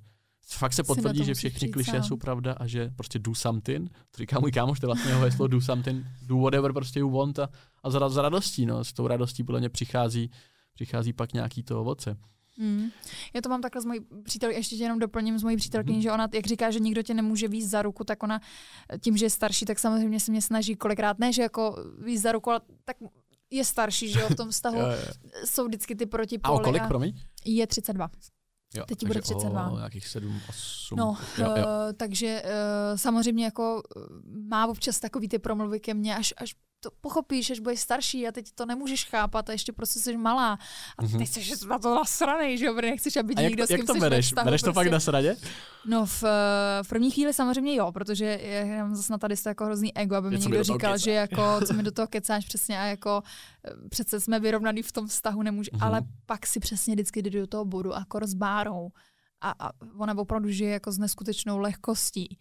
fakt 0.47 0.73
se 0.73 0.83
potvrdí, 0.83 1.19
že 1.25 1.33
všechny 1.33 1.59
kliše 1.69 1.91
jsou 2.03 2.17
pravda 2.17 2.53
a 2.53 2.67
že 2.67 2.91
prostě 2.95 3.19
do 3.19 3.35
something. 3.35 3.89
To 4.11 4.17
říká 4.17 4.39
můj 4.39 4.51
kámoš, 4.51 4.79
to 4.79 4.85
je 4.85 4.87
vlastně 4.87 5.11
jeho 5.11 5.21
heslo, 5.21 5.47
do 5.47 5.61
something, 5.61 6.05
do 6.21 6.37
whatever 6.37 6.73
prostě 6.73 6.99
you 6.99 7.09
want 7.09 7.39
a, 7.39 7.49
a 7.83 7.89
za, 7.89 8.09
za 8.09 8.21
radostí, 8.21 8.65
no, 8.65 8.83
s 8.83 8.93
tou 8.93 9.07
radostí 9.07 9.43
podle 9.43 9.59
mě 9.59 9.69
přichází, 9.69 10.31
přichází 10.73 11.13
pak 11.13 11.33
nějaký 11.33 11.63
to 11.63 11.81
ovoce. 11.81 12.17
Mm. 12.61 12.89
Já 13.33 13.41
to 13.41 13.49
mám 13.49 13.61
takhle 13.61 13.81
s 13.81 13.85
mojí 13.85 13.99
přítelkyní, 14.23 14.59
ještě 14.59 14.75
tě 14.75 14.83
jenom 14.83 14.99
doplním 14.99 15.39
s 15.39 15.43
mojí 15.43 15.57
přítelkyní, 15.57 15.95
Mhm. 15.97 16.01
že 16.01 16.11
ona, 16.11 16.27
jak 16.33 16.47
říká, 16.47 16.71
že 16.71 16.79
nikdo 16.79 17.01
tě 17.01 17.13
nemůže 17.13 17.47
víc 17.47 17.69
za 17.69 17.81
ruku, 17.81 18.03
tak 18.03 18.23
ona 18.23 18.39
tím, 19.01 19.17
že 19.17 19.25
je 19.25 19.29
starší, 19.29 19.65
tak 19.65 19.79
samozřejmě 19.79 20.19
se 20.19 20.31
mě 20.31 20.41
snaží 20.41 20.75
kolikrát, 20.75 21.19
ne, 21.19 21.33
že 21.33 21.41
jako 21.41 21.75
víc 22.05 22.21
za 22.21 22.31
ruku, 22.31 22.49
ale 22.51 22.61
tak 22.85 22.97
je 23.51 23.65
starší, 23.65 24.11
že 24.11 24.19
jo, 24.19 24.27
v 24.29 24.35
tom 24.35 24.49
vztahu 24.51 24.77
Jo, 24.79 24.85
jo. 24.85 24.95
jsou 25.45 25.65
vždycky 25.67 25.95
ty 25.95 26.03
A 26.03 26.07
protipóly. 26.07 26.59
o 26.59 26.63
kolik, 26.63 26.87
promiň? 26.87 27.13
Je 27.45 27.67
32. 27.67 28.09
Jo, 28.75 28.85
Teď 28.87 29.05
bude 29.07 29.13
takže 29.21 29.33
32. 29.35 29.69
O 29.71 29.77
nějakých 29.77 30.07
7, 30.07 30.41
8. 30.49 30.97
No, 30.99 31.17
jo, 31.37 31.45
jo. 31.45 31.55
Uh, 31.55 31.63
takže 31.97 32.41
uh, 32.45 32.49
samozřejmě 32.97 33.45
jako 33.45 33.81
uh, 33.95 34.03
má 34.49 34.67
občas 34.67 34.99
takový 34.99 35.27
ty 35.27 35.39
promluvy 35.39 35.79
ke 35.79 35.93
mně, 35.93 36.15
až, 36.15 36.33
až 36.37 36.55
to 36.79 36.89
pochopíš, 37.01 37.49
až 37.51 37.59
budeš 37.59 37.79
starší 37.79 38.27
a 38.27 38.31
teď 38.31 38.51
to 38.55 38.65
nemůžeš 38.65 39.05
chápat 39.05 39.49
a 39.49 39.51
ještě 39.51 39.73
prostě 39.73 39.99
jsi 39.99 40.17
malá. 40.17 40.59
A 40.97 41.03
Mhm. 41.03 41.17
teď 41.17 41.27
jsi 41.29 41.67
na 41.67 41.79
to 41.79 41.95
nasranej, 41.95 42.57
že 42.57 42.65
jo, 42.65 42.73
protože 42.73 42.89
nechceš, 42.91 43.15
aby 43.17 43.35
A 43.35 43.41
jak 43.41 43.49
někdo 43.49 43.63
to, 43.63 43.67
s 43.67 43.69
jak 43.69 43.79
kým 43.79 43.87
to 43.87 43.93
jsi 43.93 43.99
ve 43.99 44.09
bereš? 44.09 44.25
vztahu, 44.25 44.45
Bereš 44.45 44.61
to 44.61 44.65
prostě. 44.65 44.75
fakt 44.75 44.91
na 44.91 44.99
sradě? 44.99 45.37
No 45.85 46.05
v, 46.05 46.23
eh, 46.23 46.83
v 46.83 46.87
první 46.89 47.11
chvíli 47.11 47.33
samozřejmě 47.33 47.75
jo, 47.75 47.91
protože 47.91 48.39
já 48.43 48.83
mám 48.83 48.95
zase 48.95 49.11
na 49.13 49.17
tady 49.17 49.35
jako 49.45 49.65
hrozný 49.65 49.97
ego, 49.97 50.15
aby 50.15 50.29
mi 50.29 50.39
někdo 50.39 50.63
říkal, 50.63 50.93
kecá. 50.93 50.97
že 50.97 51.11
jako, 51.11 51.59
co 51.67 51.73
mi 51.73 51.83
do 51.83 51.91
toho 51.91 52.07
kecáš 52.07 52.45
přesně 52.45 52.79
a 52.79 52.85
jako 52.85 53.23
eh, 53.67 53.89
přece 53.89 54.19
jsme 54.19 54.39
vyrovnaný 54.39 54.81
v 54.81 54.91
tom 54.91 55.07
vztahu, 55.07 55.41
nemůže, 55.43 55.69
Mhm. 55.73 55.83
ale 55.83 56.01
pak 56.25 56.47
si 56.47 56.59
přesně 56.59 56.93
vždycky 56.95 57.21
jde 57.21 57.29
do 57.39 57.47
toho 57.47 57.65
bodu 57.65 57.91
jako 57.91 58.19
rozbárou. 58.19 58.89
A, 59.41 59.53
a 59.59 59.71
ona 59.97 60.17
opravdu 60.17 60.49
žije 60.49 60.71
jako 60.71 60.91
s 60.91 60.97
neskutečnou 60.97 61.57
lehkostí, 61.57 62.37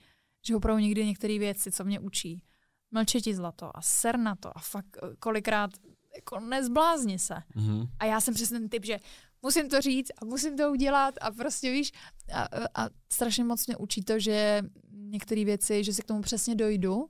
že 0.47 0.57
opravdu 0.57 0.83
někdy 0.83 1.07
některé 1.07 1.39
věci, 1.39 1.71
co 1.73 1.85
mě 1.85 2.01
učí, 2.01 2.43
mlčeti 2.91 3.35
zlato 3.35 3.77
a 3.77 3.83
ser 3.83 4.19
na 4.19 4.35
to 4.35 4.59
a 4.59 4.61
fakt 4.61 4.97
eh, 5.03 5.17
kolikrát 5.19 5.71
jako 6.15 6.41
nezblázni 6.41 7.19
se. 7.19 7.35
Mhm. 7.55 7.87
A 7.99 8.05
já 8.05 8.21
jsem 8.21 8.35
přesně 8.35 8.59
ten 8.59 8.69
typ, 8.69 8.85
že 8.85 8.99
musím 9.43 9.69
to 9.69 9.81
říct 9.81 10.11
a 10.23 10.25
musím 10.25 10.57
to 10.57 10.71
udělat 10.71 11.15
a 11.21 11.31
prostě 11.31 11.73
víš, 11.73 11.93
a, 12.33 12.49
a 12.75 12.89
strašně 13.13 13.45
moc 13.45 13.67
mě 13.67 13.77
učí 13.77 14.03
to, 14.03 14.19
že 14.19 14.63
některé 14.93 15.45
věci, 15.45 15.85
že 15.85 15.93
si 15.93 16.03
k 16.03 16.05
tomu 16.05 16.21
přesně 16.23 16.55
dojdu 16.55 17.09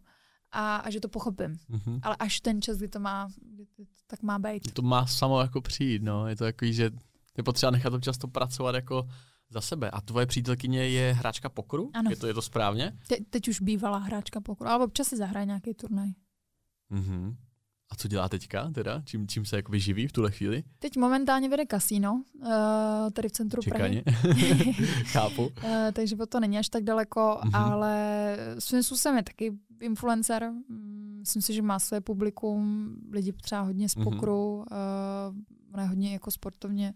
a, 0.52 0.76
a 0.76 0.90
že 0.90 1.00
to 1.00 1.08
pochopím. 1.08 1.56
Mhm. 1.68 2.00
Ale 2.02 2.16
až 2.18 2.40
ten 2.40 2.62
čas, 2.62 2.76
kdy 2.76 2.88
to 2.88 3.00
má, 3.00 3.28
kdy 3.40 3.64
to 3.66 3.82
tak 4.06 4.22
má 4.22 4.38
být. 4.38 4.72
To 4.72 4.82
má 4.82 5.06
samo 5.06 5.40
jako 5.40 5.60
přijít, 5.60 6.02
no. 6.02 6.26
Je 6.26 6.36
to 6.36 6.44
takový, 6.44 6.74
že 6.74 6.90
je 7.36 7.42
potřeba 7.44 7.70
nechat 7.70 7.92
občas 7.92 8.18
to 8.18 8.28
pracovat 8.28 8.74
jako 8.74 9.08
za 9.50 9.60
sebe. 9.60 9.90
A 9.90 10.00
tvoje 10.00 10.26
přítelkyně 10.26 10.88
je 10.88 11.12
hráčka 11.12 11.48
pokru? 11.48 11.90
Ano. 11.94 12.10
Je 12.10 12.16
to, 12.16 12.26
je 12.26 12.34
to 12.34 12.42
správně? 12.42 12.92
Te, 13.08 13.16
teď 13.30 13.48
už 13.48 13.60
bývalá 13.60 13.98
hráčka 13.98 14.40
pokru, 14.40 14.66
ale 14.68 14.84
občas 14.84 15.08
si 15.08 15.16
zahraje 15.16 15.46
nějaký 15.46 15.74
turnaj. 15.74 16.08
Mhm. 16.90 17.36
A 17.90 17.96
co 17.96 18.08
dělá 18.08 18.28
teďka 18.28 18.70
teda? 18.70 19.02
Čím, 19.04 19.28
čím 19.28 19.44
se 19.44 19.56
jakoby 19.56 19.80
živí 19.80 20.06
v 20.06 20.12
tuhle 20.12 20.30
chvíli? 20.30 20.62
Teď 20.78 20.96
momentálně 20.96 21.48
vede 21.48 21.66
kasíno, 21.66 22.22
uh, 22.40 22.48
tady 23.12 23.28
v 23.28 23.32
centru 23.32 23.62
Čekaně. 23.62 24.02
Prahy. 24.02 24.72
Chápu. 25.04 25.42
Uh, 25.42 25.50
takže 25.92 26.16
to 26.28 26.40
není 26.40 26.58
až 26.58 26.68
tak 26.68 26.84
daleko, 26.84 27.40
Mhm. 27.44 27.52
mm-hmm. 27.52 27.60
ale 27.72 28.36
svým 28.58 28.82
způsobem 28.82 29.16
je 29.16 29.22
taky 29.22 29.58
influencer. 29.80 30.50
Mm, 30.68 30.94
Myslím 31.18 31.42
si, 31.42 31.54
že 31.54 31.62
má 31.62 31.78
své 31.78 32.00
publikum, 32.00 32.88
lidi 33.12 33.32
třeba 33.32 33.60
hodně 33.60 33.88
z 33.88 33.96
Mhm. 33.96 34.04
pokru, 34.04 34.56
uh, 34.56 34.64
ona 35.74 35.82
je 35.82 35.88
hodně 35.88 36.12
jako 36.12 36.30
sportovně 36.30 36.94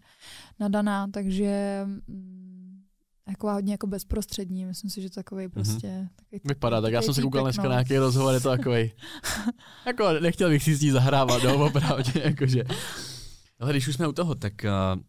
nadaná, 0.60 1.06
takže 1.06 1.82
mm, 2.06 2.82
jako 3.28 3.52
hodně 3.52 3.74
jako 3.74 3.86
bezprostřední. 3.86 4.64
Myslím 4.64 4.90
si, 4.90 5.02
že 5.02 5.10
takový 5.10 5.48
prostě... 5.48 6.08
Takový, 6.16 6.40
Vypadá 6.44 6.80
tak. 6.80 6.92
Já 6.92 7.02
jsem 7.02 7.14
se 7.14 7.22
koukal 7.22 7.44
dneska 7.44 7.62
no. 7.62 7.68
na 7.68 7.74
nějaký 7.74 7.98
rozhovor, 7.98 8.34
je 8.34 8.40
to 8.40 8.48
takový. 8.48 8.92
jako 9.86 10.12
nechtěl 10.20 10.48
bych 10.48 10.62
si 10.62 10.74
s 10.74 10.80
ní 10.80 10.90
zahrávat, 10.90 11.42
no, 11.42 11.66
opravdu, 11.66 12.10
jakože. 12.24 12.64
Ale 13.60 13.72
když 13.72 13.88
už 13.88 13.94
jsme 13.94 14.08
u 14.08 14.12
toho, 14.12 14.34
tak 14.34 14.52
uh, 14.64 15.00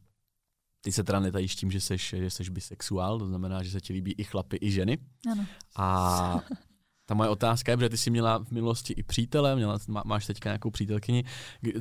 ty 0.82 0.92
se 0.92 1.04
teda 1.04 1.20
netajíš 1.20 1.56
tím, 1.56 1.72
že 1.72 1.82
jsi, 1.82 1.98
že 1.98 2.30
jsi 2.30 2.44
bisexuál, 2.52 3.20
to 3.20 3.28
znamená, 3.28 3.64
že 3.64 3.72
se 3.72 3.82
ti 3.82 3.94
líbí 3.94 4.12
i 4.18 4.24
chlapy, 4.24 4.58
i 4.62 4.72
ženy. 4.72 4.98
Ano. 5.32 5.46
A 5.76 6.40
ta 7.06 7.14
moje 7.14 7.30
otázka 7.30 7.72
je, 7.72 7.78
protože 7.78 7.90
ty 7.90 7.98
jsi 7.98 8.10
měla 8.10 8.38
v 8.38 8.52
minulosti 8.52 8.94
i 8.94 9.04
přítele, 9.04 9.56
měla, 9.56 9.80
má, 9.88 10.04
máš 10.06 10.26
teďka 10.26 10.50
nějakou 10.50 10.70
přítelkyni, 10.70 11.24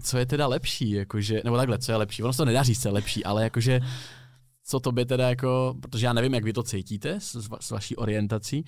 co 0.00 0.18
je 0.18 0.26
teda 0.26 0.46
lepší, 0.46 0.90
jakože, 0.90 1.40
nebo 1.44 1.56
takhle, 1.56 1.78
co 1.78 1.92
je 1.92 1.96
lepší, 1.96 2.22
ono 2.22 2.32
se 2.32 2.36
to 2.36 2.44
nedá 2.44 2.62
říct, 2.62 2.82
co 2.82 2.88
je 2.88 2.92
lepší, 2.92 3.24
ale 3.24 3.42
jakože, 3.42 3.80
co 4.64 4.80
to 4.80 4.92
by 4.92 5.06
teda 5.06 5.28
jako, 5.28 5.74
protože 5.80 6.06
já 6.06 6.12
nevím, 6.12 6.34
jak 6.34 6.44
vy 6.44 6.52
to 6.52 6.62
cítíte 6.62 7.20
s, 7.20 7.48
s 7.60 7.70
vaší 7.70 7.96
orientací 7.96 8.64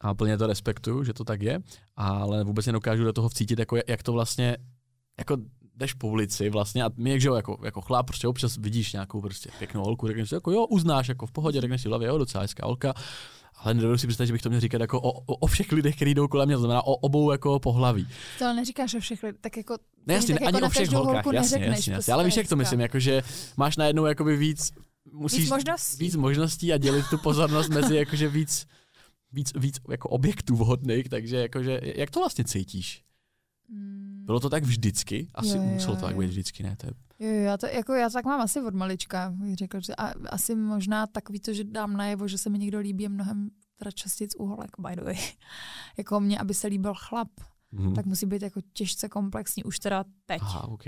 a 0.00 0.14
plně 0.14 0.38
to 0.38 0.46
respektuju, 0.46 1.04
že 1.04 1.12
to 1.12 1.24
tak 1.24 1.42
je, 1.42 1.60
ale 1.96 2.44
vůbec 2.44 2.66
nedokážu 2.66 3.04
do 3.04 3.12
toho 3.12 3.28
vcítit, 3.28 3.58
jako 3.58 3.76
jak 3.88 4.02
to 4.02 4.12
vlastně, 4.12 4.56
jako 5.18 5.36
jdeš 5.76 5.94
po 5.94 6.08
ulici 6.08 6.50
vlastně 6.50 6.84
a 6.84 6.90
my, 6.96 7.20
že 7.20 7.28
jo, 7.28 7.34
jako, 7.34 7.58
jako 7.64 7.80
chlap, 7.80 8.06
prostě 8.06 8.28
občas 8.28 8.56
vidíš 8.56 8.92
nějakou 8.92 9.20
prostě 9.20 9.50
pěknou 9.58 9.84
holku, 9.84 10.06
řekneš 10.06 10.28
si, 10.28 10.34
jako 10.34 10.50
jo, 10.50 10.66
uznáš, 10.66 11.08
jako 11.08 11.26
v 11.26 11.32
pohodě, 11.32 11.60
řekneš 11.60 11.82
si 11.82 11.88
hlavě, 11.88 12.08
jo, 12.08 12.18
docela 12.18 12.42
hezká 12.42 12.66
holka, 12.66 12.94
ale 13.60 13.74
nedovedu 13.74 13.98
si 13.98 14.06
představit, 14.06 14.26
že 14.26 14.32
bych 14.32 14.42
to 14.42 14.48
měl 14.48 14.60
říkat 14.60 14.80
jako 14.80 15.00
o, 15.00 15.10
o, 15.10 15.36
o 15.36 15.46
všech 15.46 15.72
lidech, 15.72 15.96
kteří 15.96 16.14
jdou 16.14 16.28
kolem 16.28 16.48
mě, 16.48 16.56
to 16.56 16.60
znamená 16.60 16.82
o 16.82 16.94
obou 16.94 17.30
jako 17.30 17.60
pohlaví. 17.60 18.08
To 18.38 18.44
ale 18.44 18.54
neříkáš 18.54 18.94
o 18.94 19.00
všech 19.00 19.22
lidech, 19.22 19.40
tak 19.40 19.56
jako... 19.56 19.76
Ne, 20.06 20.14
jasně, 20.14 20.34
tak 20.34 20.42
ani 20.42 20.56
jako 20.56 20.66
o 20.66 20.70
všech 20.70 20.90
holkách, 20.90 21.24
jasně, 21.32 21.56
jasně, 21.56 21.66
jasně, 21.66 21.92
prostě 21.92 22.12
ale 22.12 22.24
víš, 22.24 22.36
jak 22.36 22.48
to 22.48 22.56
myslím, 22.56 22.80
jako 22.80 22.98
že 22.98 23.22
máš 23.56 23.76
najednou 23.76 24.06
jakoby 24.06 24.36
víc, 24.36 24.72
musíš 25.12 25.40
víc 25.40 25.50
možností. 25.50 26.04
víc 26.04 26.16
možností 26.16 26.72
a 26.72 26.76
dělit 26.76 27.04
tu 27.10 27.18
pozornost 27.18 27.68
mezi 27.68 27.96
jakože 27.96 28.28
víc, 28.28 28.66
víc, 29.32 29.52
víc 29.56 29.80
jako 29.90 30.08
objektů 30.08 30.56
vhodných, 30.56 31.08
takže 31.08 31.36
jakože, 31.36 31.80
jak 31.82 32.10
to 32.10 32.20
vlastně 32.20 32.44
cítíš? 32.44 33.02
Hmm. 33.70 34.22
Bylo 34.24 34.40
to 34.40 34.50
tak 34.50 34.62
vždycky? 34.64 35.28
Asi 35.34 35.48
Jo, 35.48 35.54
jo, 35.54 35.62
muselo 35.62 35.96
to 35.96 36.06
tak 36.06 36.16
být 36.16 36.26
vždycky, 36.26 36.62
ne? 36.62 36.76
To 36.76 36.86
je... 36.86 36.92
Jo, 37.18 37.28
jo, 37.34 37.42
já, 37.42 37.56
to, 37.56 37.66
jako, 37.66 37.92
já 37.94 38.10
tak 38.10 38.24
mám 38.24 38.40
asi 38.40 38.60
od 38.60 38.74
malička, 38.74 39.30
bych 39.36 39.54
řekl, 39.56 39.80
že 39.80 39.94
a, 39.94 40.12
asi 40.30 40.54
možná 40.54 41.06
takový 41.06 41.40
to, 41.40 41.52
že 41.52 41.64
dám 41.64 41.96
najevo, 41.96 42.28
že 42.28 42.38
se 42.38 42.50
mi 42.50 42.58
někdo 42.58 42.78
líbí, 42.78 43.02
je 43.02 43.08
mnohem 43.08 43.50
teda 43.78 43.90
častěji 43.90 44.28
u 44.38 44.46
holek, 44.46 44.70
by 44.78 44.96
the 44.96 45.02
way. 45.04 45.16
jako 45.98 46.20
mě, 46.20 46.38
aby 46.38 46.54
se 46.54 46.66
líbil 46.66 46.94
chlap, 46.96 47.28
Mhm. 47.72 47.94
tak 47.94 48.06
musí 48.06 48.26
být 48.26 48.42
jako 48.42 48.60
těžce 48.72 49.08
komplexní, 49.08 49.64
už 49.64 49.78
teda 49.78 50.04
teď. 50.26 50.40
Aha, 50.42 50.68
OK. 50.68 50.84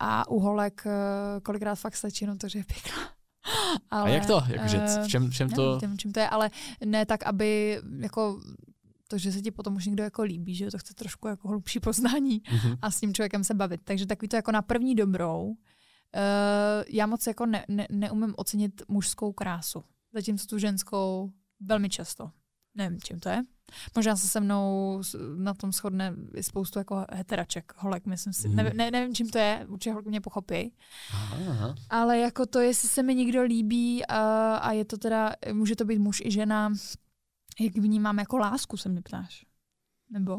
A 0.00 0.28
u 0.28 0.38
holek 0.40 0.82
eh, 0.86 1.40
kolikrát 1.40 1.74
fakt 1.74 1.96
stačí, 1.96 2.26
no 2.26 2.36
to, 2.36 2.48
že 2.48 2.58
je 2.58 2.64
pěkná. 2.64 3.02
A 3.90 4.00
Ale, 4.00 4.10
jak 4.12 4.26
to? 4.26 4.42
Jakože, 4.48 4.80
eh, 4.82 5.04
v 5.04 5.08
čem, 5.08 5.30
v 5.30 5.34
čem 5.34 5.48
to... 5.50 5.78
Nevím, 5.82 5.98
čím 5.98 6.12
to 6.12 6.20
je, 6.20 6.28
ale 6.28 6.50
ne 6.84 7.06
tak, 7.06 7.22
aby 7.22 7.80
jako 7.98 8.40
to, 9.08 9.18
že 9.18 9.32
se 9.32 9.40
ti 9.42 9.50
potom 9.50 9.76
už 9.76 9.86
někdo 9.86 10.02
jako 10.02 10.22
líbí, 10.22 10.54
že 10.54 10.64
jo, 10.64 10.70
to 10.70 10.78
chce 10.78 10.94
trošku 10.94 11.28
jako 11.28 11.48
hlubší 11.48 11.80
poznání 11.80 12.42
Mhm. 12.52 12.76
a 12.82 12.90
s 12.90 13.00
tím 13.00 13.14
člověkem 13.14 13.44
se 13.44 13.54
bavit. 13.54 13.80
Takže 13.84 14.06
takový 14.06 14.28
to 14.28 14.36
jako 14.36 14.52
na 14.52 14.62
první 14.62 14.94
dobrou. 14.94 15.44
Uh, 15.46 15.54
já 16.88 17.06
moc 17.06 17.26
jako 17.26 17.46
ne, 17.46 17.64
ne, 17.68 17.86
neumím 17.90 18.34
ocenit 18.36 18.82
mužskou 18.88 19.32
krásu, 19.32 19.84
zatímco 20.12 20.46
tu 20.46 20.58
ženskou 20.58 21.30
velmi 21.60 21.88
často. 21.88 22.30
Nevím, 22.74 23.00
čím 23.00 23.20
to 23.20 23.28
je. 23.28 23.42
Možná 23.96 24.16
se 24.16 24.28
se 24.28 24.40
mnou 24.40 25.00
na 25.36 25.54
tom 25.54 25.72
shodne 25.72 26.14
i 26.34 26.42
spoustu 26.42 26.78
jako 26.78 27.04
heteraček, 27.12 27.72
holek, 27.76 28.06
myslím 28.06 28.32
si. 28.32 28.48
Mm. 28.48 28.56
Nevím, 28.56 28.76
ne, 28.76 28.90
nevím, 28.90 29.14
čím 29.14 29.30
to 29.30 29.38
je, 29.38 29.66
určitě 29.68 29.92
holky 29.92 30.08
mě 30.08 30.20
pochopí. 30.20 30.72
Aha, 31.12 31.36
aha. 31.50 31.74
Ale 31.90 32.18
jako 32.18 32.46
to, 32.46 32.60
jestli 32.60 32.88
se 32.88 33.02
mi 33.02 33.14
někdo 33.14 33.42
líbí 33.42 34.06
a, 34.06 34.18
a 34.56 34.72
je 34.72 34.84
to 34.84 34.96
teda, 34.98 35.32
může 35.52 35.76
to 35.76 35.84
být 35.84 35.98
muž 35.98 36.22
i 36.24 36.30
žena, 36.30 36.72
jak 37.60 37.74
vnímám 37.74 38.18
jako 38.18 38.36
lásku, 38.38 38.76
se 38.76 38.88
mě 38.88 39.02
ptáš. 39.02 39.46
Nebo? 40.10 40.38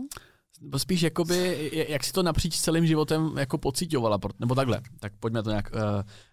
Nebo 0.62 0.80
spíš 0.80 1.02
jakoby, 1.02 1.72
jak 1.90 2.04
si 2.04 2.12
to 2.14 2.24
napříč 2.24 2.60
celým 2.60 2.86
životem 2.86 3.38
jako 3.38 3.58
pocitovala, 3.58 4.20
nebo 4.40 4.56
takhle, 4.56 4.82
tak 5.00 5.14
pojďme 5.18 5.44
to 5.44 5.50
nějak 5.50 5.72
uh, 5.74 5.80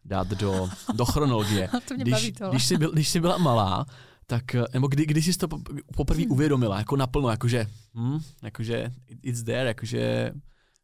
dát 0.05 0.29
do, 0.29 0.71
do 0.95 1.05
chronologie. 1.05 1.69
to 1.89 1.95
mě 1.95 2.05
Když, 2.05 2.13
baví 2.13 2.35
když, 2.51 2.67
jsi 2.67 2.77
byl, 2.77 2.93
když 2.93 3.09
jsi 3.09 3.21
byla 3.21 3.39
malá, 3.39 3.87
tak, 4.27 4.55
eh, 4.55 4.65
nebo 4.73 4.89
kdy, 4.89 5.07
kdy 5.07 5.23
jsi 5.23 5.39
to 5.39 5.49
po- 5.49 5.61
poprvé 5.97 6.23
Hmm. 6.23 6.33
uvědomila, 6.33 6.79
jako 6.79 6.97
naplno, 6.97 7.29
jakože, 7.29 7.67
hm, 7.95 8.19
jakože 8.43 8.91
it's 9.23 9.43
there, 9.43 9.69
jakože 9.69 10.33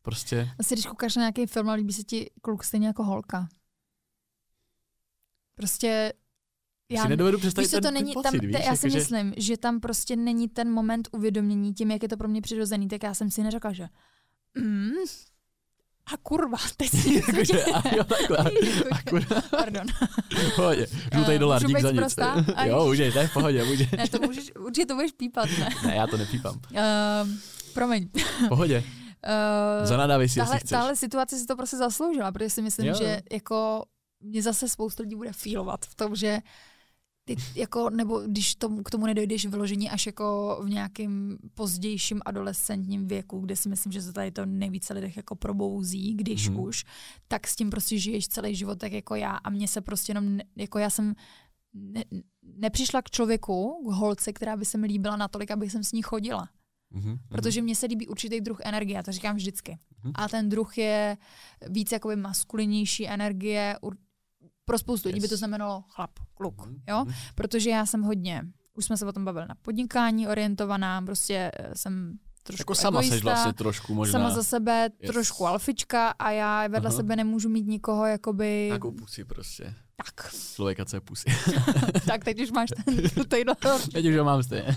prostě, 0.03 0.51
Asi 0.59 0.75
když 0.75 0.87
koukáš 0.87 1.17
na 1.17 1.21
nějaký 1.21 1.47
film 1.47 1.71
a 1.71 1.73
líbí 1.73 1.93
se 1.93 2.03
ti 2.03 2.31
kluk 2.43 2.65
stejně 2.65 2.87
jako 2.87 3.05
holka. 3.05 3.49
Prostě 5.55 6.13
já 6.90 7.03
si 7.03 7.09
nedovedu 7.09 7.38
představit 7.38 7.66
víš, 7.66 7.70
co, 7.70 7.77
to 7.77 7.83
ten, 7.83 7.94
není, 7.94 8.14
ten 8.14 8.22
tam, 8.22 8.33
pocit, 8.33 8.46
víš, 8.46 8.57
te, 8.57 8.62
já 8.62 8.77
si 8.77 8.87
jakože, 8.87 8.98
myslím, 8.98 9.35
že 9.37 9.57
tam 9.57 9.81
prostě 9.81 10.16
není 10.16 10.48
ten 10.48 10.70
moment 10.70 11.09
uvědomění 11.12 11.74
tím, 11.74 11.90
jak 11.90 12.03
je 12.03 12.09
to 12.09 12.16
pro 12.16 12.29
mě 12.29 12.40
přirozený, 12.40 12.88
tak 12.88 13.03
já 13.03 13.14
jsem 13.14 13.31
si 13.31 13.42
neřekla, 13.42 13.72
že 13.72 13.88
mm, 14.55 14.90
a 16.14 16.16
kurva, 16.16 16.59
teď 16.77 16.90
si 16.90 17.11
něco 17.11 17.31
jakože, 17.31 17.53
děje. 17.53 17.64
a 17.64 17.94
jo, 17.96 18.05
takhle, 18.05 18.38
akurát, 18.90 19.51
Pardon. 19.51 19.87
v 20.53 20.57
pohodě, 20.57 20.87
žlutý 21.12 21.33
Eh, 21.33 21.38
dolar, 21.38 21.64
dík 21.64 21.81
za 21.81 21.90
nic. 21.90 22.16
jo, 22.64 22.85
můžeš, 22.87 23.14
to 23.14 23.20
je 23.20 23.29
v 23.29 23.33
pohodě, 23.33 23.64
může. 23.64 23.88
Ne, 23.96 24.09
to 24.09 24.18
můžeš, 24.27 24.53
určitě 24.59 24.87
to 24.87 24.94
budeš 24.94 25.12
pípat, 25.12 25.48
ne? 25.59 25.68
Ne, 25.87 25.94
já 25.94 26.07
to 26.07 26.16
nepípám. 26.16 26.55
Uh, 26.55 26.81
promiň. 27.74 28.09
V 28.44 28.48
pohodě, 28.48 28.85
Uh, 29.81 29.87
zanadávej 29.87 30.29
si, 30.29 30.38
tahle, 30.38 30.55
jestli 30.55 30.66
chceš. 30.66 30.70
tahle 30.70 30.96
situace 30.96 31.38
si 31.38 31.46
to 31.46 31.57
prostě 31.57 31.77
zasloužila, 31.77 32.33
protože 32.33 32.51
si 32.51 32.62
myslím, 32.62 32.87
jo. 32.87 32.94
že 32.98 33.20
jako 33.33 33.85
mě 34.20 34.42
zase 34.42 34.68
spoustu 34.68 35.03
lidí 35.03 35.16
bude 35.16 35.33
fílovat 35.33 35.87
v 35.87 35.94
tom, 35.94 36.14
že 36.14 36.38
ty 37.37 37.61
jako, 37.61 37.91
nebo 37.91 38.21
když 38.21 38.55
tomu, 38.55 38.83
k 38.83 38.91
tomu 38.91 39.07
nedojdeš 39.07 39.47
vyložení 39.47 39.91
až 39.91 40.07
jako 40.07 40.59
v 40.64 40.69
nějakém 40.71 41.38
pozdějším 41.55 42.21
adolescentním 42.25 43.07
věku, 43.07 43.41
kde 43.41 43.57
si 43.57 43.69
myslím, 43.69 43.93
že 43.93 44.03
se 44.03 44.12
tady 44.12 44.31
to 44.31 44.47
nejvíce 44.47 44.95
lidech 44.95 45.17
jako 45.17 45.37
probouzí, 45.37 46.14
když 46.14 46.49
Mhm. 46.49 46.57
mm. 46.59 46.64
už, 46.64 46.85
tak 47.29 47.47
s 47.47 47.57
tím 47.57 47.71
prostě 47.71 47.99
žiješ 47.99 48.29
celý 48.29 48.55
život 48.55 48.79
tak 48.79 48.93
jako 48.93 49.14
já 49.14 49.31
a 49.31 49.51
mně 49.51 49.69
se 49.69 49.81
prostě 49.81 50.11
jenom, 50.11 50.38
jako 50.57 50.79
já 50.79 50.91
jsem 50.91 51.14
ne, 51.75 52.05
nepřišla 52.43 53.03
k 53.03 53.11
člověku, 53.11 53.85
k 53.88 53.93
holce, 53.93 54.33
která 54.33 54.57
by 54.57 54.64
se 54.64 54.79
mi 54.79 54.87
líbila 54.87 55.17
natolik, 55.17 55.51
abych 55.51 55.73
jsem 55.73 55.85
s 55.85 55.93
ní 55.93 56.03
chodila. 56.03 56.49
Mhm, 56.91 57.09
mhm. 57.11 57.19
Protože 57.29 57.62
mně 57.62 57.77
se 57.77 57.87
líbí 57.87 58.07
určitý 58.09 58.41
druh 58.41 58.59
energie, 58.64 58.97
já 58.97 59.03
to 59.03 59.12
říkám 59.12 59.37
vždycky. 59.37 59.79
Mhm. 60.05 60.12
A 60.14 60.29
ten 60.29 60.49
druh 60.49 60.79
je 60.79 61.17
víc 61.69 61.93
jakoby 61.93 62.17
maskulinnější 62.17 63.09
energie. 63.09 63.77
ur- 63.83 63.97
Pro 64.69 64.79
spoustu 64.79 65.09
lidí 65.09 65.21
by 65.21 65.29
to 65.29 65.37
znamenalo 65.37 65.85
chlap, 65.89 66.11
kluk. 66.35 66.67
Mhm, 66.67 66.83
Jo? 66.89 67.05
mhm. 67.05 67.15
Protože 67.35 67.71
já 67.71 67.87
jsem 67.87 68.03
hodně, 68.03 68.43
už 68.75 68.85
jsme 68.85 68.97
se 68.97 69.07
o 69.07 69.13
tom 69.13 69.25
bavili, 69.25 69.47
na 69.49 69.55
podnikání 69.63 70.29
orientovaná, 70.29 71.03
prostě 71.03 71.51
eh, 71.59 71.71
jsem 71.75 72.19
trošku 72.43 72.61
Jako 72.61 72.75
sama 72.75 72.99
egoista, 73.01 73.15
seš 73.15 73.23
vlastně 73.25 73.53
trošku 73.53 73.95
možná. 73.95 74.13
sama 74.21 74.31
za 74.35 74.43
sebe 74.43 74.89
Yes. 75.01 75.11
trošku 75.13 75.47
alfička 75.47 76.09
a 76.09 76.31
já 76.31 76.67
vedle 76.69 76.89
Aha. 76.89 76.97
sebe 76.97 77.17
nemůžu 77.17 77.49
mít 77.49 77.67
nikoho 77.67 78.07
jakoby... 78.07 78.65
Nějakou 78.67 78.93
pusy 78.93 79.25
prostě. 79.25 79.75
Tak, 79.97 80.33
Člověka, 80.55 80.85
co 80.85 80.97
je 80.97 81.01
pusy. 81.01 81.29
tak 82.07 82.25
teď 82.25 82.41
už 82.43 82.51
máš 82.51 82.71
ten, 82.85 82.97
tady 83.29 83.45
Teď 83.93 84.07
už 84.07 84.17
ho 84.17 84.25
mám 84.25 84.43
stejně. 84.43 84.77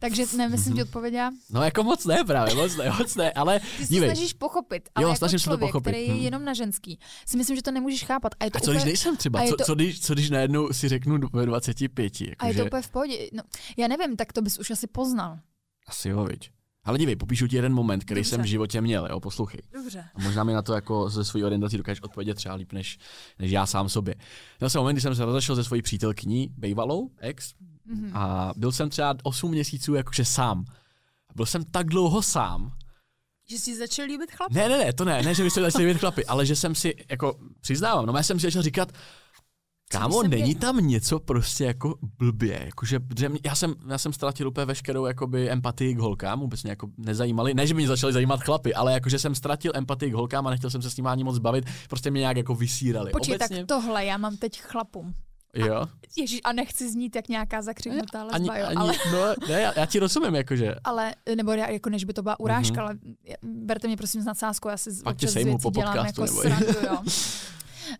Takže 0.00 0.24
nemyslím, 0.36 0.66
Mhm. 0.72 0.76
ti 0.76 0.82
odpověděla. 0.82 1.32
No 1.50 1.62
jako 1.62 1.82
moc 1.82 2.04
ne 2.04 2.24
právě, 2.24 2.54
moc 2.54 2.76
ne, 2.76 2.90
moc 2.98 3.14
ne, 3.16 3.32
ale 3.32 3.60
Ty 3.78 3.86
se 3.86 3.94
snažíš 3.96 4.32
pochopit, 4.32 4.88
ale 4.94 5.02
Jo, 5.02 5.08
jako 5.08 5.18
snažím 5.18 5.38
se 5.38 5.44
to 5.44 5.50
člověk, 5.50 5.70
pochopit. 5.70 5.90
který 5.90 6.06
je 6.06 6.14
Hm. 6.14 6.16
jenom 6.16 6.44
na 6.44 6.54
ženský, 6.54 6.98
si 7.26 7.36
myslím, 7.36 7.56
že 7.56 7.62
to 7.62 7.70
nemůžeš 7.70 8.04
chápat. 8.04 8.32
A 8.40 8.44
je 8.44 8.50
to 8.50 8.56
a 8.56 8.60
co 8.60 8.70
když 8.70 8.80
úplně, 8.80 8.84
nejsem 8.90 9.16
třeba, 9.16 9.46
co, 9.46 9.56
to- 9.56 9.64
co, 9.64 9.74
když, 9.74 10.00
co 10.00 10.14
když 10.14 10.30
najednou 10.30 10.72
si 10.72 10.88
řeknu 10.88 11.18
ve 11.32 11.46
25, 11.46 12.20
a 12.20 12.24
je 12.24 12.30
jakože, 12.30 12.58
to 12.58 12.64
úplně 12.66 12.82
v 12.82 12.90
pohodě. 12.90 13.28
No, 13.32 13.42
já 13.76 13.88
nevím, 13.88 14.16
tak 14.16 14.32
to 14.32 14.42
bys 14.42 14.58
už 14.58 14.70
asi 14.70 14.86
poznal. 14.86 15.38
asi 15.88 16.08
jo, 16.08 16.24
viď. 16.24 16.50
Ale 16.84 16.98
dívej, 16.98 17.16
popíšu 17.16 17.46
ti 17.46 17.56
jeden 17.56 17.72
moment, 17.74 18.04
který 18.04 18.18
Dobře. 18.20 18.30
jsem 18.30 18.42
v 18.42 18.44
životě 18.44 18.80
měl, 18.80 19.06
jo, 19.10 19.20
poslouchej. 19.20 19.60
Dobře. 19.72 20.04
A 20.14 20.22
možná 20.22 20.44
mi 20.44 20.52
na 20.52 20.62
to 20.62 20.72
jako 20.74 21.08
ze 21.10 21.24
svojí 21.24 21.44
orientací 21.44 21.76
dokážeš 21.76 22.02
odpovědět 22.02 22.34
třeba 22.34 22.54
líp, 22.54 22.72
než, 22.72 22.98
než 23.38 23.50
já 23.50 23.66
sám 23.66 23.88
sobě. 23.88 24.14
Měl 24.60 24.70
jsem 24.70 24.78
moment, 24.78 24.94
kdy 24.94 25.00
jsem 25.00 25.14
se 25.14 25.24
rozešel 25.24 25.56
se 25.56 25.64
svojí 25.64 25.82
přítelkyní, 25.82 26.48
bejvalou, 26.58 27.10
ex, 27.18 27.54
Mhm. 27.86 28.16
a 28.16 28.52
byl 28.56 28.72
jsem 28.72 28.90
třeba 28.90 29.14
8 29.22 29.50
měsíců 29.50 29.94
jakože 29.94 30.24
sám. 30.24 30.64
A 31.28 31.32
byl 31.36 31.46
jsem 31.46 31.64
tak 31.64 31.86
dlouho 31.86 32.22
sám, 32.22 32.72
Že 33.50 33.58
jsi 33.58 33.76
začal 33.78 34.06
líbit 34.06 34.30
chlap? 34.32 34.52
Ne, 34.52 34.68
ne, 34.68 34.78
ne, 34.78 34.92
to 34.92 35.04
ne, 35.04 35.22
ne, 35.22 35.34
že 35.34 35.42
byste 35.42 35.60
začali 35.60 35.84
vidět 35.84 35.98
chlapy, 36.00 36.26
ale 36.26 36.46
že 36.46 36.56
jsem 36.56 36.74
si, 36.74 36.94
jako, 37.10 37.38
přiznávám, 37.60 38.06
no 38.06 38.12
já 38.16 38.22
jsem 38.22 38.40
si 38.40 38.46
začal 38.46 38.62
říkat, 38.62 38.92
kámo, 39.90 40.22
není 40.22 40.54
tam 40.54 40.76
něco 40.86 41.20
prostě 41.20 41.64
jako 41.64 41.94
blbě, 42.18 42.62
jakože, 42.64 43.00
že 43.18 43.28
mě- 43.28 43.40
já 43.44 43.54
jsem, 43.54 43.74
já 43.88 43.98
jsem 43.98 44.12
ztratil 44.12 44.48
úplně 44.48 44.64
veškerou 44.64 45.06
jakoby 45.06 45.50
empatii 45.50 45.94
k 45.94 45.98
holkám, 45.98 46.40
vůbec 46.40 46.62
mě 46.62 46.72
jako 46.72 46.88
nezajímali, 46.98 47.54
ne, 47.54 47.66
že 47.66 47.74
by 47.74 47.78
mě 47.78 47.88
začali 47.88 48.12
zajímat 48.12 48.42
chlapy, 48.42 48.74
ale 48.74 48.92
jakože 48.92 49.18
jsem 49.18 49.34
ztratil 49.34 49.72
empatii 49.74 50.10
k 50.10 50.14
holkám 50.14 50.46
a 50.46 50.50
nechtěl 50.50 50.70
jsem 50.70 50.82
se 50.82 50.90
s 50.90 50.96
nimi 50.96 51.08
ani 51.08 51.24
moc 51.24 51.38
bavit, 51.38 51.64
prostě 51.88 52.10
mě 52.10 52.18
nějak 52.20 52.36
jako 52.36 52.54
vysírali. 52.54 53.10
Počkej, 53.10 53.34
Obecně, 53.36 53.56
tak 53.58 53.66
tohle 53.66 54.04
já 54.04 54.16
mám 54.16 54.36
teď 54.36 54.60
chlapům. 54.60 55.14
Jo, 55.54 55.86
Ježíš, 56.16 56.40
a 56.44 56.52
nechci 56.52 56.90
znít 56.90 57.16
jak 57.16 57.28
nějaká 57.28 57.62
zakřiknutá 57.62 58.22
ani, 58.22 58.30
lesba, 58.50 58.56
jo, 58.58 58.66
ani, 58.66 58.76
ale, 58.76 58.92
no, 59.12 59.46
ne, 59.48 59.60
já, 59.60 59.72
já 59.76 59.86
ti 59.86 59.98
rozumím, 59.98 60.34
jakože, 60.34 60.74
ale, 60.84 61.14
nebo 61.36 61.52
já, 61.52 61.68
jako 61.68 61.90
než 61.90 62.04
by 62.04 62.12
to 62.12 62.22
byla 62.22 62.40
urážka, 62.40 62.80
Mhm. 62.82 62.84
ale 62.84 62.98
berte 63.42 63.86
mě 63.86 63.96
prosím 63.96 64.22
s 64.22 64.24
nadsázkou, 64.24 64.68
já 64.68 64.76
si 64.76 64.90
Pak 65.04 65.14
občas 65.14 65.34
věcí 65.34 65.56
po 65.62 65.70
dělám 65.70 66.06
jako 66.06 66.20
nebo- 66.24 66.40
srandu, 66.42 66.66
jo. 66.86 66.98
Uh, 67.00 67.06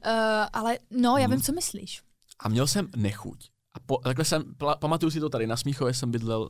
ale 0.53 0.79
no, 0.91 1.17
já 1.17 1.27
Mhm. 1.27 1.37
vím, 1.37 1.43
co 1.43 1.53
myslíš. 1.53 2.03
A 2.41 2.49
měl 2.49 2.67
jsem 2.67 2.89
nechuť. 2.97 3.49
A 3.75 3.81
po, 3.87 3.97
takhle 3.99 4.25
jsem, 4.25 4.43
pla, 4.55 4.77
pamatuju 4.77 5.11
si 5.11 5.21
to 5.21 5.29
tady 5.29 5.47
na 5.47 5.57
Smíchově 5.57 5.95
jsem 5.95 6.11
bydlel, 6.11 6.41
uh, 6.43 6.49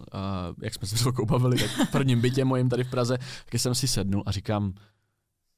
jak 0.63 0.75
jsme 0.75 0.89
se 0.89 0.97
s 0.97 1.07
bavili, 1.25 1.57
tak 1.59 1.89
v 1.89 1.93
prvním 1.93 2.21
bytě 2.21 2.45
mojím 2.45 2.69
tady 2.69 2.85
v 2.85 2.91
Praze, 2.91 3.19
tak 3.19 3.61
jsem 3.61 3.75
si 3.75 3.89
sednul 3.89 4.23
a 4.27 4.31
říkám, 4.31 4.73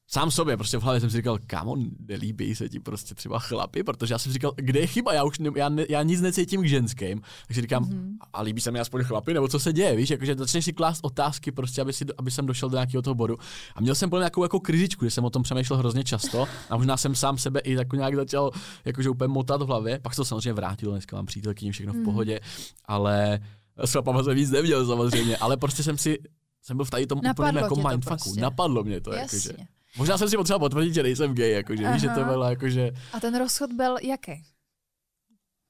sám 0.07 0.31
sobě, 0.31 0.57
prostě 0.57 0.77
v 0.77 0.81
hlavě 0.81 1.01
jsem 1.01 1.09
si 1.09 1.17
říkal, 1.17 1.39
kámo, 1.47 1.75
nelíbí 2.07 2.55
se 2.55 2.69
ti 2.69 2.79
prostě 2.79 3.15
třeba 3.15 3.39
chlapy, 3.39 3.83
protože 3.83 4.13
já 4.13 4.17
jsem 4.17 4.29
si 4.29 4.33
říkal, 4.33 4.53
kde 4.55 4.79
je 4.79 4.87
chyba, 4.87 5.13
já 5.13 5.23
už 5.23 5.39
ne, 5.39 5.49
já, 5.55 5.69
ne, 5.69 5.85
já 5.89 6.03
nic 6.03 6.21
necítím 6.21 6.61
k 6.61 6.65
ženským, 6.65 7.21
takže 7.47 7.61
říkám, 7.61 7.83
mm-hmm. 7.83 8.15
a 8.33 8.41
líbí 8.41 8.61
se 8.61 8.71
mi 8.71 8.79
aspoň 8.79 9.03
chlapy, 9.03 9.33
nebo 9.33 9.47
co 9.47 9.59
se 9.59 9.73
děje, 9.73 9.95
víš, 9.95 10.09
jakože 10.09 10.35
začneš 10.35 10.65
si 10.65 10.73
klást 10.73 10.99
otázky, 11.03 11.51
prostě, 11.51 11.81
aby, 11.81 11.93
si, 11.93 12.05
aby 12.17 12.31
jsem 12.31 12.45
došel 12.45 12.69
do 12.69 12.75
nějakého 12.75 13.01
toho 13.01 13.15
bodu. 13.15 13.37
A 13.75 13.81
měl 13.81 13.95
jsem 13.95 14.09
plně 14.09 14.19
nějakou 14.19 14.43
jako 14.43 14.59
krizičku, 14.59 15.05
že 15.05 15.11
jsem 15.11 15.25
o 15.25 15.29
tom 15.29 15.43
přemýšlel 15.43 15.79
hrozně 15.79 16.03
často 16.03 16.45
a 16.69 16.77
možná 16.77 16.97
jsem 16.97 17.15
sám 17.15 17.37
sebe 17.37 17.59
i 17.59 17.73
jako 17.73 17.95
nějak 17.95 18.15
začal 18.15 18.51
jakože 18.85 19.09
úplně 19.09 19.27
motat 19.27 19.61
v 19.61 19.65
hlavě, 19.65 19.99
pak 19.99 20.13
se 20.13 20.17
to 20.17 20.25
samozřejmě 20.25 20.53
vrátil, 20.53 20.91
dneska 20.91 21.15
mám 21.15 21.25
přítelkyni, 21.25 21.71
všechno 21.71 21.93
v 21.93 21.95
mm. 21.95 22.03
pohodě, 22.03 22.39
ale 22.85 23.39
s 23.77 23.91
chlapama 23.91 24.23
jsem 24.23 24.35
víc 24.35 24.51
neměl 24.51 24.87
samozřejmě, 24.87 25.37
ale 25.37 25.57
prostě 25.57 25.83
jsem 25.83 25.97
si 25.97 26.17
jsem 26.61 26.77
byl 26.77 26.85
v 26.85 26.89
tady 26.89 27.07
tom 27.07 27.21
úplně 27.31 27.59
jako 27.59 27.75
mindfucku. 27.75 28.15
Prostě. 28.15 28.41
Napadlo 28.41 28.83
mě 28.83 29.01
to. 29.01 29.13
Jasně. 29.13 29.37
Jakože. 29.37 29.67
Možná 29.97 30.17
jsem 30.17 30.29
si 30.29 30.37
potřeboval 30.37 30.69
potvrdit, 30.69 30.93
že 30.93 31.03
nejsem 31.03 31.35
gay, 31.35 31.51
jakože, 31.51 31.91
víš, 31.91 32.01
že 32.01 32.09
to 32.09 32.23
bylo 32.23 32.49
jakože... 32.49 32.91
A 33.13 33.19
ten 33.19 33.37
rozchod 33.37 33.73
byl 33.73 33.97
jaký? 34.03 34.43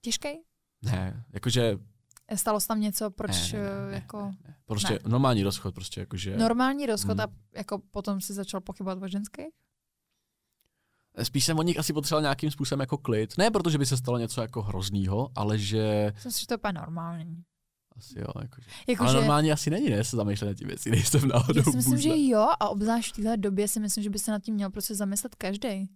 Těžký? 0.01 0.29
Ne, 0.81 1.23
jakože... 1.33 1.77
Stalo 2.35 2.59
se 2.59 2.67
tam 2.67 2.81
něco, 2.81 3.11
proč 3.11 3.51
ne, 3.51 3.59
ne, 3.59 3.69
ne, 3.69 3.87
ne, 3.87 3.95
jako... 3.95 4.21
Ne, 4.21 4.37
ne. 4.47 4.55
Prostě 4.65 4.93
ne. 4.93 4.99
normální 5.07 5.43
rozchod, 5.43 5.75
prostě 5.75 5.99
jakože... 5.99 6.37
Normální 6.37 6.85
rozchod 6.85 7.17
hmm. 7.17 7.21
a 7.21 7.27
jako 7.57 7.79
potom 7.91 8.21
si 8.21 8.33
začal 8.33 8.61
pochybovat 8.61 9.03
o 9.03 9.07
ženských? 9.07 9.53
Spíš 11.23 11.45
jsem 11.45 11.59
od 11.59 11.63
nich 11.63 11.79
asi 11.79 11.93
potřeboval 11.93 12.21
nějakým 12.21 12.51
způsobem 12.51 12.79
jako 12.79 12.97
klid. 12.97 13.37
Ne 13.37 13.51
protože 13.51 13.77
by 13.77 13.85
se 13.85 13.97
stalo 13.97 14.17
něco 14.17 14.41
jako 14.41 14.61
hroznýho, 14.61 15.29
ale 15.35 15.57
že... 15.57 16.11
Myslím 16.13 16.31
si, 16.31 16.39
že 16.41 16.47
to 16.47 16.53
je 16.53 16.57
úplně 16.57 16.73
normální. 16.73 17.43
Asi 17.97 18.19
jo, 18.19 18.27
jakože. 18.41 18.67
Jako, 18.87 19.03
ale 19.03 19.11
že... 19.11 19.17
normálně 19.17 19.53
asi 19.53 19.69
není, 19.69 19.89
ne, 19.89 20.03
se 20.03 20.15
zamýšlet 20.15 20.47
nad 20.47 20.53
tím 20.53 20.67
věcí, 20.67 20.91
nejsem 20.91 21.27
náhodou. 21.27 21.59
Já 21.59 21.63
si 21.63 21.77
myslím, 21.77 21.97
že 21.97 22.09
jo, 22.15 22.47
a 22.59 22.69
obzvlášť 22.69 23.13
v 23.13 23.15
téhle 23.15 23.37
době 23.37 23.67
si 23.67 23.79
myslím, 23.79 24.03
že 24.03 24.09
by 24.09 24.19
se 24.19 24.31
nad 24.31 24.41
tím 24.41 24.55
měl 24.55 24.69
prostě 24.69 24.95
zamyslet 24.95 25.35
každý. 25.35 25.89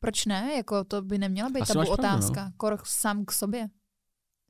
Proč 0.00 0.26
ne? 0.26 0.52
Jako 0.56 0.84
to 0.84 1.02
by 1.02 1.18
neměla 1.18 1.50
být 1.50 1.66
tabu 1.66 1.90
otázka. 1.90 2.32
Pravdu, 2.32 2.50
no. 2.50 2.56
Kor 2.56 2.78
sám 2.84 3.24
k 3.24 3.32
sobě. 3.32 3.68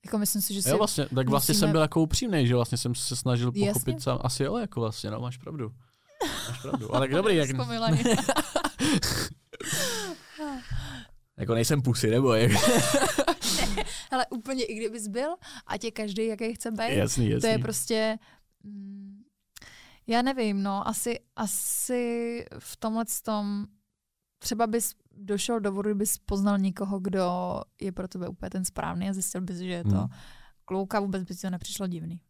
Jako 0.04 0.18
myslím 0.18 0.42
si, 0.42 0.54
že 0.54 0.62
si 0.62 0.70
jo, 0.70 0.78
vlastně, 0.78 1.06
tak 1.14 1.28
vlastně 1.28 1.52
musíme... 1.52 1.66
jsem 1.66 1.72
byl 1.72 1.80
jako 1.80 2.02
upřímný, 2.02 2.46
že 2.46 2.54
vlastně 2.54 2.78
jsem 2.78 2.94
se 2.94 3.16
snažil 3.16 3.52
pochopit 3.52 3.88
Jasně. 3.88 4.00
sám. 4.00 4.18
Asi 4.20 4.42
jo, 4.42 4.56
jako 4.56 4.80
vlastně, 4.80 5.10
no, 5.10 5.20
máš 5.20 5.36
pravdu. 5.36 5.72
Máš 6.48 6.60
pravdu. 6.62 6.94
Ale 6.94 7.08
dobrý, 7.16 7.36
jak... 7.36 7.50
jako 11.36 11.54
nejsem 11.54 11.82
pusy, 11.82 12.10
nebo 12.10 12.34
jak... 12.34 12.52
Ale 14.10 14.26
úplně 14.26 14.64
i 14.64 14.74
kdybys 14.74 15.08
byl, 15.08 15.36
ať 15.66 15.84
je 15.84 15.90
každý, 15.90 16.26
jaký 16.26 16.54
chce 16.54 16.70
být. 16.70 16.96
Jasný, 16.96 17.30
jasný. 17.30 17.40
To 17.40 17.46
je 17.46 17.58
prostě... 17.58 18.18
Mm, 18.62 19.24
já 20.06 20.22
nevím, 20.22 20.62
no, 20.62 20.88
asi, 20.88 21.20
asi 21.36 22.44
v 22.58 22.76
tomhle 22.76 23.04
tom 23.22 23.66
třeba 24.38 24.66
bys 24.66 24.94
došel 25.12 25.60
do 25.60 25.72
vodu, 25.72 25.94
bys 25.94 26.18
poznal 26.18 26.58
někoho, 26.58 27.00
kdo 27.00 27.30
je 27.80 27.92
pro 27.92 28.08
tebe 28.08 28.28
úplně 28.28 28.50
ten 28.50 28.64
správný 28.64 29.08
a 29.08 29.12
zjistil 29.12 29.40
bys, 29.40 29.58
že 29.58 29.72
je 29.72 29.84
to 29.84 29.96
hmm. 29.96 30.08
klouka, 30.64 31.00
vůbec 31.00 31.22
by 31.22 31.34
ti 31.34 31.40
to 31.40 31.50
nepřišlo 31.50 31.86
divný. 31.86 32.20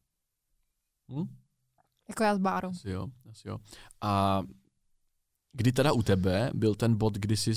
Hmm? 1.09 1.29
Jako 2.09 2.23
já 2.23 2.35
s 2.35 2.39
Bárou. 2.39 2.71
Asi 2.71 2.91
jo, 2.91 3.07
asi 3.31 3.49
jo. 3.49 3.59
A 4.01 4.43
kdy 5.53 5.73
teda 5.73 5.93
u 5.93 6.03
tebe 6.03 6.51
byl 6.55 6.75
ten 6.75 6.97
bod, 6.97 7.15
kdy 7.15 7.37
jsi 7.37 7.53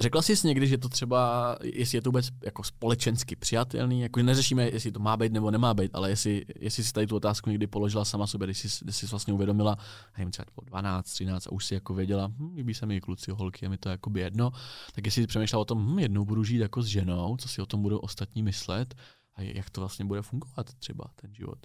Řekla 0.00 0.22
jsi 0.22 0.46
někdy, 0.46 0.66
že 0.66 0.78
to 0.78 0.88
třeba, 0.88 1.56
jestli 1.62 1.98
je 1.98 2.02
to 2.02 2.10
vůbec 2.10 2.28
jako 2.44 2.64
společensky 2.64 3.36
přijatelný, 3.36 4.00
jako 4.00 4.22
neřešíme, 4.22 4.64
jestli 4.70 4.92
to 4.92 5.00
má 5.00 5.16
být 5.16 5.32
nebo 5.32 5.50
nemá 5.50 5.74
být, 5.74 5.90
ale 5.94 6.10
jestli, 6.10 6.44
jestli 6.60 6.84
si 6.84 6.92
tady 6.92 7.06
tu 7.06 7.16
otázku 7.16 7.50
někdy 7.50 7.66
položila 7.66 8.04
sama 8.04 8.26
sobě, 8.26 8.46
když 8.46 8.58
jsi, 8.58 8.84
když 8.84 8.96
jsi 8.96 9.06
vlastně 9.06 9.32
uvědomila, 9.32 9.76
nevím, 10.18 10.30
třeba 10.30 10.46
po 10.54 10.60
12, 10.64 11.06
13 11.12 11.46
a 11.46 11.52
už 11.52 11.64
si 11.64 11.74
jako 11.74 11.94
věděla, 11.94 12.26
hm, 12.26 12.54
líbí 12.56 12.74
se 12.74 12.86
mi 12.86 13.00
kluci, 13.00 13.30
holky, 13.30 13.64
je 13.64 13.68
mi 13.68 13.78
to 13.78 13.88
jako 13.88 14.12
jedno, 14.16 14.50
tak 14.94 15.06
jestli 15.06 15.22
jsi 15.22 15.26
přemýšlela 15.26 15.62
o 15.62 15.64
tom, 15.64 15.94
hm, 15.94 15.98
jednou 15.98 16.24
budu 16.24 16.44
žít 16.44 16.58
jako 16.58 16.82
s 16.82 16.86
ženou, 16.86 17.36
co 17.36 17.48
si 17.48 17.62
o 17.62 17.66
tom 17.66 17.82
budou 17.82 17.98
ostatní 17.98 18.42
myslet 18.42 18.94
a 19.34 19.42
jak 19.42 19.70
to 19.70 19.80
vlastně 19.80 20.04
bude 20.04 20.22
fungovat 20.22 20.74
třeba 20.74 21.04
ten 21.16 21.34
život. 21.34 21.58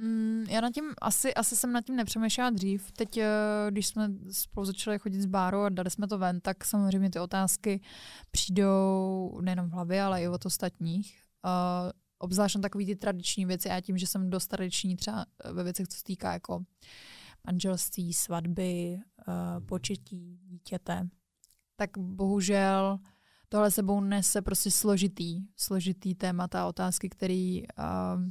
Mm, 0.00 0.44
já 0.48 0.60
nad 0.60 0.74
tím, 0.74 0.84
asi, 1.00 1.34
asi 1.34 1.56
jsem 1.56 1.72
nad 1.72 1.84
tím 1.84 1.96
nepřemýšlela 1.96 2.50
dřív. 2.50 2.92
Teď, 2.92 3.16
eh, 3.16 3.26
když 3.70 3.86
jsme 3.86 4.10
spolu 4.30 4.64
začali 4.64 4.98
chodit 4.98 5.22
s 5.22 5.26
Bárou 5.26 5.60
a 5.60 5.68
dali 5.68 5.90
jsme 5.90 6.06
to 6.08 6.18
ven, 6.18 6.40
tak 6.40 6.64
samozřejmě 6.64 7.10
ty 7.10 7.18
otázky 7.18 7.80
přijdou 8.30 9.38
nejenom 9.40 9.68
v 9.68 9.72
hlavě, 9.72 10.02
ale 10.02 10.22
i 10.22 10.28
od 10.28 10.46
ostatních. 10.46 11.22
Uh, 11.44 11.90
obzvlášť 12.18 12.56
na 12.56 12.62
takové 12.62 12.84
ty 12.84 12.96
tradiční 12.96 13.46
věci 13.46 13.70
a 13.70 13.80
tím, 13.80 13.98
že 13.98 14.06
jsem 14.06 14.30
dost 14.30 14.46
tradiční 14.46 14.96
třeba 14.96 15.26
ve 15.52 15.64
věcech, 15.64 15.88
co 15.88 15.96
se 15.96 16.04
týká 16.04 16.32
jako 16.32 16.64
manželství, 17.46 18.12
svatby, 18.12 19.00
početí 19.66 20.38
dítěte, 20.42 21.08
tak 21.76 21.98
bohužel 21.98 22.98
tohle 23.48 23.70
sebou 23.70 24.00
nese 24.00 24.42
prostě 24.42 24.70
složitý, 24.70 25.42
složitý 25.56 26.14
témata, 26.14 26.66
otázky, 26.66 27.08
který 27.08 27.62
uh, 27.62 28.30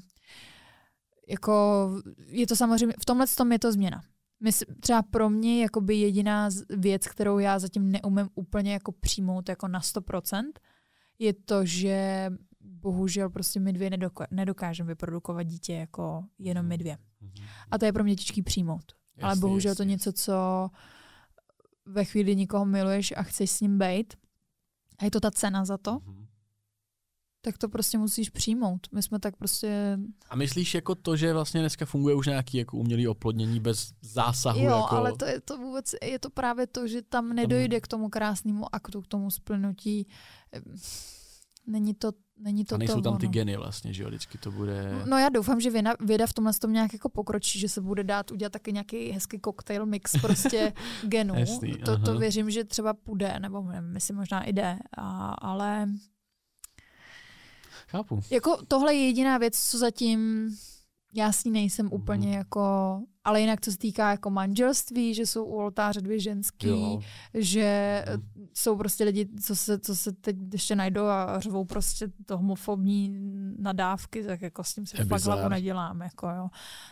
jako 1.28 1.90
je 2.28 2.48
to 2.48 2.56
samozřejmě, 2.56 2.94
v 3.02 3.06
tomhle 3.06 3.28
tom 3.28 3.52
je 3.52 3.60
to 3.60 3.72
změna. 3.72 4.04
Mysl, 4.40 4.66
třeba 4.80 5.02
pro 5.02 5.30
mě 5.30 5.62
jakoby 5.62 5.96
jediná 5.96 6.50
věc, 6.70 7.08
kterou 7.08 7.40
já 7.40 7.60
zatím 7.60 7.92
neumím 7.92 8.30
úplně 8.36 8.74
jako 8.74 8.92
přijmout 8.92 9.50
jako 9.50 9.68
na 9.68 9.80
100%, 9.80 10.44
je 11.20 11.34
to, 11.34 11.66
že 11.66 12.30
bohužel 12.60 13.30
prostě 13.30 13.60
my 13.60 13.74
dvě 13.74 13.90
nedoka- 13.90 14.28
nedokážeme 14.32 14.88
vyprodukovat 14.88 15.44
dítě 15.48 15.74
jako 15.74 16.24
jenom 16.40 16.66
my 16.66 16.78
dvě. 16.78 16.98
Mhm. 17.22 17.32
A 17.72 17.78
to 17.78 17.86
je 17.86 17.94
pro 17.94 18.04
mě 18.04 18.16
těžký 18.16 18.42
přijmout. 18.42 18.92
Jasný, 19.16 19.24
Ale 19.24 19.36
bohužel 19.36 19.70
jasný. 19.72 19.86
to 19.86 19.90
něco, 19.90 20.14
co 20.14 20.70
ve 21.86 22.06
chvíli 22.06 22.36
nikoho 22.36 22.66
miluješ 22.66 23.14
a 23.18 23.24
chceš 23.24 23.52
s 23.52 23.62
ním 23.62 23.78
být, 23.78 24.14
a 25.00 25.06
je 25.06 25.12
to 25.12 25.20
ta 25.20 25.32
cena 25.32 25.66
za 25.66 25.78
to, 25.78 25.92
mm-hmm 25.92 26.27
tak 27.48 27.58
to 27.58 27.70
prostě 27.70 27.98
musíš 27.98 28.30
přijmout. 28.30 28.88
My 28.92 29.04
jsme 29.04 29.20
tak 29.20 29.36
prostě... 29.36 30.00
A 30.30 30.36
myslíš 30.36 30.74
jako 30.76 30.96
to, 30.96 31.16
že 31.16 31.34
vlastně 31.34 31.60
dneska 31.60 31.86
funguje 31.86 32.16
už 32.16 32.28
nějaký 32.28 32.58
jako 32.58 32.78
umělý 32.78 33.08
oplodnění 33.08 33.60
bez 33.60 33.94
zásahu? 34.02 34.60
Jo, 34.60 34.78
jako... 34.78 34.96
ale 34.96 35.14
to 35.14 35.26
je 35.26 35.42
to 35.42 35.58
vůbec, 35.58 35.96
je 36.04 36.20
to 36.20 36.30
právě 36.30 36.68
to, 36.68 36.88
že 36.88 37.02
tam 37.02 37.34
nedojde 37.34 37.82
k 37.82 37.88
tomu 37.88 38.10
krásnému 38.10 38.76
aktu, 38.76 39.02
k 39.02 39.08
tomu 39.08 39.32
splnutí. 39.32 40.08
Není 41.68 41.94
to 41.94 42.12
Není 42.40 42.66
to 42.66 42.76
a 42.76 42.78
nejsou 42.78 42.96
to 42.96 43.02
tam 43.02 43.18
ty 43.18 43.28
geny 43.28 43.58
vlastně, 43.58 43.94
že 43.94 44.04
jo, 44.04 44.10
vždycky 44.10 44.38
to 44.38 44.52
bude... 44.52 45.04
No 45.06 45.18
já 45.18 45.30
doufám, 45.30 45.62
že 45.62 45.72
věda, 45.72 45.94
věda 46.00 46.28
v 46.28 46.34
tomhle 46.34 46.54
tom 46.54 46.74
nějak 46.74 46.94
jako 46.94 47.10
pokročí, 47.10 47.60
že 47.60 47.70
se 47.70 47.82
bude 47.82 48.04
dát 48.04 48.32
udělat 48.32 48.54
taky 48.54 48.74
nějaký 48.74 49.12
hezký 49.12 49.40
cocktail 49.46 49.86
mix 49.86 50.12
prostě 50.22 50.74
genů. 51.04 51.36
to, 51.86 51.98
to 51.98 52.18
věřím, 52.18 52.50
že 52.52 52.64
třeba 52.64 52.94
půjde, 52.94 53.40
nebo 53.40 53.62
nevím, 53.62 53.90
myslím 53.90 54.16
možná 54.16 54.48
jde, 54.48 54.80
a, 54.98 55.30
ale 55.32 55.88
Chápu. 57.88 58.20
Jako 58.30 58.58
tohle 58.68 58.94
je 58.94 59.06
jediná 59.06 59.38
věc, 59.38 59.60
co 59.60 59.78
zatím 59.78 60.50
já 61.14 61.32
s 61.32 61.44
ní 61.44 61.52
nejsem 61.52 61.86
mm. 61.86 61.94
úplně 61.94 62.38
jako, 62.38 63.00
ale 63.24 63.42
jinak 63.42 63.62
co 63.62 63.72
se 63.72 63.78
týká 63.78 64.12
jako 64.12 64.30
manželství, 64.30 65.14
že 65.14 65.26
jsou 65.26 65.46
u 65.46 65.56
oltáře 65.56 66.02
dvě 66.02 66.20
ženský, 66.20 66.68
jo. 66.68 67.00
že 67.34 68.04
mm. 68.16 68.48
jsou 68.54 68.78
prostě 68.78 69.04
lidi, 69.04 69.28
co 69.44 69.56
se, 69.56 69.80
co 69.80 69.96
se 69.96 70.12
teď 70.12 70.36
ještě 70.54 70.76
najdou 70.76 71.06
a 71.06 71.40
řvou 71.40 71.66
prostě 71.66 72.08
to 72.26 72.38
homofobní 72.38 73.20
nadávky, 73.60 74.24
tak 74.24 74.42
jako 74.42 74.64
s 74.64 74.74
tím 74.74 74.86
se 74.86 75.06
fakt 75.06 75.24
hlavu 75.24 75.50
nedělám. 75.50 76.02
Jako 76.02 76.30
jo. 76.30 76.48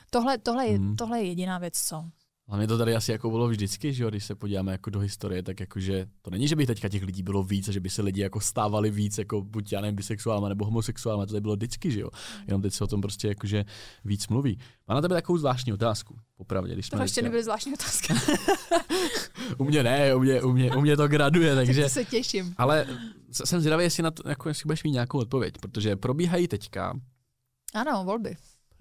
Tohle, 0.10 0.38
tohle, 0.38 0.68
je, 0.68 0.80
mm. 0.80 0.96
tohle 0.96 1.20
je 1.20 1.28
jediná 1.28 1.58
věc, 1.58 1.74
co. 1.78 2.10
Mě 2.54 2.68
to 2.68 2.78
tady 2.78 2.96
asi 2.96 3.12
jako 3.12 3.30
bylo 3.30 3.48
vždycky, 3.48 3.94
že 3.94 4.04
jo, 4.04 4.10
když 4.10 4.26
se 4.26 4.36
podíváme 4.36 4.72
jako 4.72 4.90
do 4.90 5.00
historie, 5.00 5.44
tak 5.44 5.60
jakože 5.60 6.08
to 6.22 6.30
není, 6.32 6.48
že 6.48 6.56
by 6.56 6.66
teďka 6.66 6.90
těch 6.90 7.04
lidí 7.04 7.24
bylo 7.24 7.44
víc, 7.44 7.70
a 7.70 7.72
že 7.72 7.80
by 7.80 7.90
se 7.90 8.02
lidi 8.02 8.22
jako 8.22 8.40
stávali 8.40 8.92
víc, 8.92 9.18
jako 9.18 9.42
buď 9.42 9.74
já 9.74 9.82
nevím, 9.82 9.96
bisexuálma 9.96 10.50
nebo 10.50 10.66
homosexuálma, 10.66 11.26
to 11.26 11.32
tady 11.32 11.42
bylo 11.42 11.56
vždycky, 11.56 11.92
že 11.92 12.00
jo. 12.00 12.10
Jenom 12.48 12.62
teď 12.62 12.74
se 12.74 12.84
o 12.84 12.88
tom 12.88 13.02
prostě 13.02 13.28
jakože 13.28 13.66
víc 14.06 14.28
mluví. 14.28 14.60
Má 14.88 14.96
na 14.96 15.02
tebe 15.02 15.16
takovou 15.16 15.38
zvláštní 15.38 15.74
otázku, 15.74 16.20
popravdě. 16.36 16.74
Když 16.74 16.90
to 16.90 17.02
ještě 17.02 17.22
nebyly 17.22 17.44
zvláštní 17.44 17.74
otázky. 17.74 18.14
u 19.58 19.64
mě 19.64 19.84
ne, 19.84 20.16
u 20.16 20.20
mě, 20.20 20.42
u 20.42 20.52
mě, 20.52 20.76
u 20.76 20.82
mě 20.82 20.98
to 20.98 21.08
graduje, 21.08 21.56
takže... 21.66 21.82
Tak 21.82 21.92
se 21.92 22.06
těším. 22.06 22.54
Ale 22.58 22.88
jsem 23.32 23.60
zvědavý, 23.60 23.84
jestli, 23.84 24.04
na 24.04 24.12
to, 24.12 24.30
jako, 24.30 24.50
jestli 24.50 24.68
budeš 24.68 24.84
mít 24.84 24.92
nějakou 24.92 25.20
odpověď, 25.20 25.58
protože 25.58 25.96
probíhají 25.96 26.48
teďka 26.48 27.00
ano, 27.74 28.04
volby. 28.06 28.36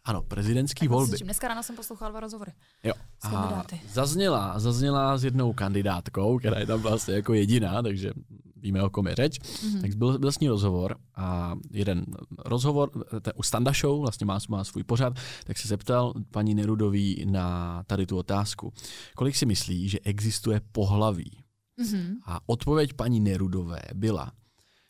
Ano, 0.06 0.22
prezidentský 0.22 0.88
volby. 0.88 1.16
Dneska 1.18 1.48
ráno 1.48 1.62
jsem 1.62 1.76
poslouchal 1.76 2.10
dva 2.10 2.20
rozhovory. 2.20 2.52
Jo. 2.84 2.92
A 3.22 3.64
zazněla, 3.92 4.58
zazněla 4.58 5.18
s 5.18 5.24
jednou 5.24 5.52
kandidátkou, 5.52 6.38
která 6.38 6.58
je 6.58 6.66
tam 6.66 6.80
vlastně 6.80 7.14
jako 7.14 7.34
jediná, 7.34 7.82
takže 7.82 8.12
víme, 8.56 8.82
o 8.82 8.90
kom 8.90 9.06
je 9.06 9.14
řeč. 9.14 9.40
Mm-hmm. 9.40 9.80
Tak 9.80 9.94
byl, 9.94 10.18
byl 10.18 10.32
s 10.32 10.38
ní 10.38 10.48
rozhovor 10.48 10.96
a 11.14 11.54
jeden 11.70 12.04
rozhovor, 12.38 12.90
ten, 13.20 13.32
u 13.36 13.42
Standa 13.42 13.72
Show, 13.72 14.00
vlastně 14.00 14.26
má, 14.26 14.38
má 14.48 14.64
svůj 14.64 14.84
pořad, 14.84 15.12
tak 15.44 15.58
se 15.58 15.68
zeptal 15.68 16.12
paní 16.30 16.54
Nerudový 16.54 17.24
na 17.30 17.82
tady 17.86 18.06
tu 18.06 18.16
otázku. 18.16 18.72
Kolik 19.16 19.36
si 19.36 19.46
myslí, 19.46 19.88
že 19.88 19.98
existuje 20.00 20.60
pohlaví? 20.72 21.44
Mm-hmm. 21.80 22.14
A 22.26 22.40
odpověď 22.46 22.92
paní 22.92 23.20
Nerudové 23.20 23.82
byla, 23.94 24.32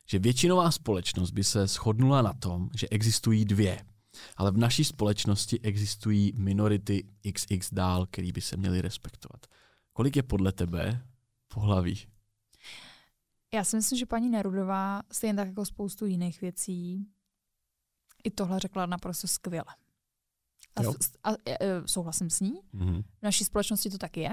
že 0.09 0.19
většinová 0.19 0.71
společnost 0.71 1.31
by 1.31 1.45
se 1.45 1.67
shodnula 1.67 2.23
na 2.23 2.33
tom, 2.33 2.69
že 2.77 2.89
existují 2.89 3.45
dvě 3.45 3.79
ale 4.37 4.51
v 4.51 4.57
naší 4.57 4.85
společnosti 4.85 5.61
existují 5.61 6.33
minority 6.37 7.05
XX 7.33 7.75
dál, 7.75 8.07
který 8.07 8.33
by 8.33 8.41
se 8.41 8.57
měly 8.57 8.81
respektovat. 8.81 9.47
kolik 9.93 10.17
je 10.17 10.23
podle 10.23 10.53
tebe 10.53 11.07
pohlaví? 11.49 12.07
Já 13.55 13.65
si 13.65 13.77
myslím, 13.77 13.99
že 13.99 14.07
paní 14.07 14.31
Nerudová 14.31 15.03
stejně 15.13 15.35
tak 15.35 15.49
jako 15.49 15.65
spoustu 15.65 16.07
jiných 16.07 16.41
věcí 16.41 17.07
i 18.25 18.31
tohle 18.31 18.61
řekla 18.61 18.87
naprosto 18.87 19.29
skvěle. 19.29 19.65
A, 20.77 20.83
Jo. 20.83 20.95
a, 21.25 21.31
a 21.31 21.35
e, 21.47 21.57
souhlasím 21.87 22.31
s 22.31 22.41
ní. 22.41 22.53
Mhm. 22.73 23.03
V 23.03 23.23
naší 23.23 23.45
společnosti 23.45 23.91
to 23.91 23.99
tak 23.99 24.17
je. 24.17 24.31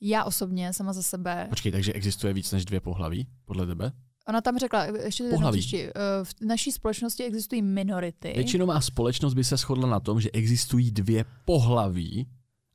Já 0.00 0.24
osobně 0.24 0.72
sama 0.72 0.92
za 0.92 1.02
sebe, 1.02 1.46
Počkej, 1.48 1.72
takže 1.72 1.92
existuje 1.92 2.32
víc 2.32 2.52
než 2.52 2.64
dvě 2.64 2.80
pohlaví, 2.80 3.26
podle 3.44 3.66
tebe? 3.66 3.92
Ona 4.28 4.40
tam 4.40 4.58
řekla, 4.58 4.84
ještě 4.84 5.22
jednou 5.22 5.36
Pohlaví. 5.36 5.58
příště, 5.58 5.78
e, 5.78 6.24
v 6.24 6.34
naší 6.40 6.72
společnosti 6.72 7.24
existují 7.24 7.62
minority. 7.62 8.32
Většinová 8.36 8.80
společnost 8.80 9.34
by 9.34 9.44
se 9.44 9.56
shodla 9.56 9.88
na 9.88 10.00
tom, 10.00 10.20
že 10.20 10.30
existují 10.32 10.90
dvě 10.90 11.24
pohlaví, 11.44 12.28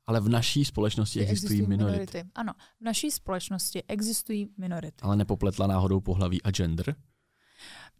ale 0.06 0.20
v 0.20 0.28
naší 0.28 0.64
společnosti 0.64 1.20
existují, 1.20 1.66
minority. 1.66 2.24
Ano, 2.34 2.52
v 2.80 2.84
naší 2.84 3.10
společnosti 3.10 3.82
existují 3.88 4.48
minority. 4.58 4.96
Ale 5.02 5.16
nepopletla 5.16 5.66
náhodou 5.66 6.00
pohlaví 6.00 6.42
a 6.42 6.50
gender? 6.50 6.94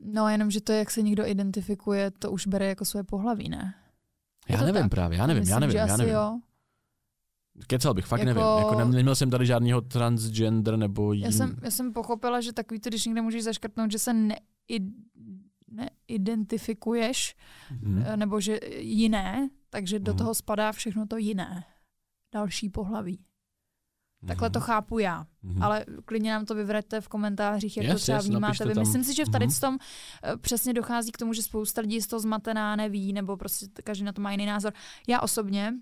No 0.01 0.29
jenom, 0.29 0.51
že 0.51 0.61
to, 0.61 0.73
jak 0.73 0.91
se 0.91 1.03
někdo 1.03 1.27
identifikuje, 1.27 2.11
to 2.11 2.31
už 2.31 2.47
bere 2.47 2.67
jako 2.67 2.85
své 2.85 3.05
pohlaví, 3.05 3.49
ne? 3.49 3.75
Já 4.49 4.59
to 4.59 4.65
nevím 4.65 4.83
tak? 4.83 4.91
právě, 4.91 5.19
já 5.19 5.27
nevím, 5.27 5.41
Myslím, 5.41 5.53
já 5.55 5.59
nevím, 5.61 5.77
já 5.77 5.97
nevím. 5.97 6.15
Jo. 6.15 6.41
Kecal 7.67 7.95
bych, 7.95 8.07
fakt 8.07 8.21
Jako- 8.21 8.27
nevím. 8.27 8.43
Jako 8.59 8.75
nem- 8.79 8.91
neměl 8.93 9.15
jsem 9.15 9.31
tady 9.31 9.47
žádného 9.47 9.81
transgender 9.81 10.77
nebo 10.77 11.13
jiný. 11.13 11.25
Já 11.25 11.33
jsem, 11.33 11.57
já 11.63 11.71
jsem 11.71 11.93
pochopila, 11.93 12.41
že 12.41 12.53
takový 12.53 12.81
to, 12.81 12.89
když 12.89 13.05
někde 13.07 13.23
můžeš 13.23 13.45
zaškrtnout, 13.45 13.93
že 13.93 13.99
se 13.99 14.13
ne, 14.13 14.37
neidentifikuješ, 16.09 17.37
Mhm. 17.71 18.05
eh, 18.07 18.17
nebo 18.17 18.41
že 18.41 18.61
jiné, 18.79 19.49
takže 19.71 19.99
do 19.99 20.13
Mhm. 20.13 20.19
toho 20.19 20.35
spadá 20.35 20.73
všechno 20.73 21.07
to 21.07 21.17
jiné. 21.17 21.65
Další 22.35 22.69
pohlaví. 22.69 23.19
Takhle 24.27 24.51
to 24.51 24.61
chápu 24.61 24.99
já. 24.99 25.27
Mhm. 25.43 25.63
Ale 25.63 25.85
klidně 26.05 26.33
nám 26.33 26.45
to 26.47 26.55
vyvraťte 26.55 27.01
v 27.01 27.09
komentářích, 27.09 27.77
jak 27.77 27.87
to 27.87 27.93
Yes, 27.93 28.03
třeba 28.03 28.19
yes, 28.19 28.27
vnímáte 28.27 28.65
vy. 28.67 28.75
Myslím 28.75 29.05
si, 29.05 29.15
že 29.15 29.25
v 29.25 29.29
tady 29.29 29.47
Mhm. 29.47 29.55
v 29.55 29.61
tom 29.61 29.79
eh, 30.25 30.37
přesně 30.37 30.73
dochází 30.75 31.13
k 31.13 31.17
tomu, 31.17 31.33
že 31.33 31.43
spousta 31.43 31.81
lidí 31.81 32.01
z 32.01 32.07
toho 32.07 32.21
zmatená 32.21 32.77
neví, 32.77 33.13
nebo 33.13 33.37
prostě 33.37 33.67
každý 33.85 34.05
na 34.05 34.13
to 34.13 34.23
má 34.23 34.31
jiný 34.33 34.47
názor. 34.47 34.73
Já 35.09 35.21
osobně 35.21 35.75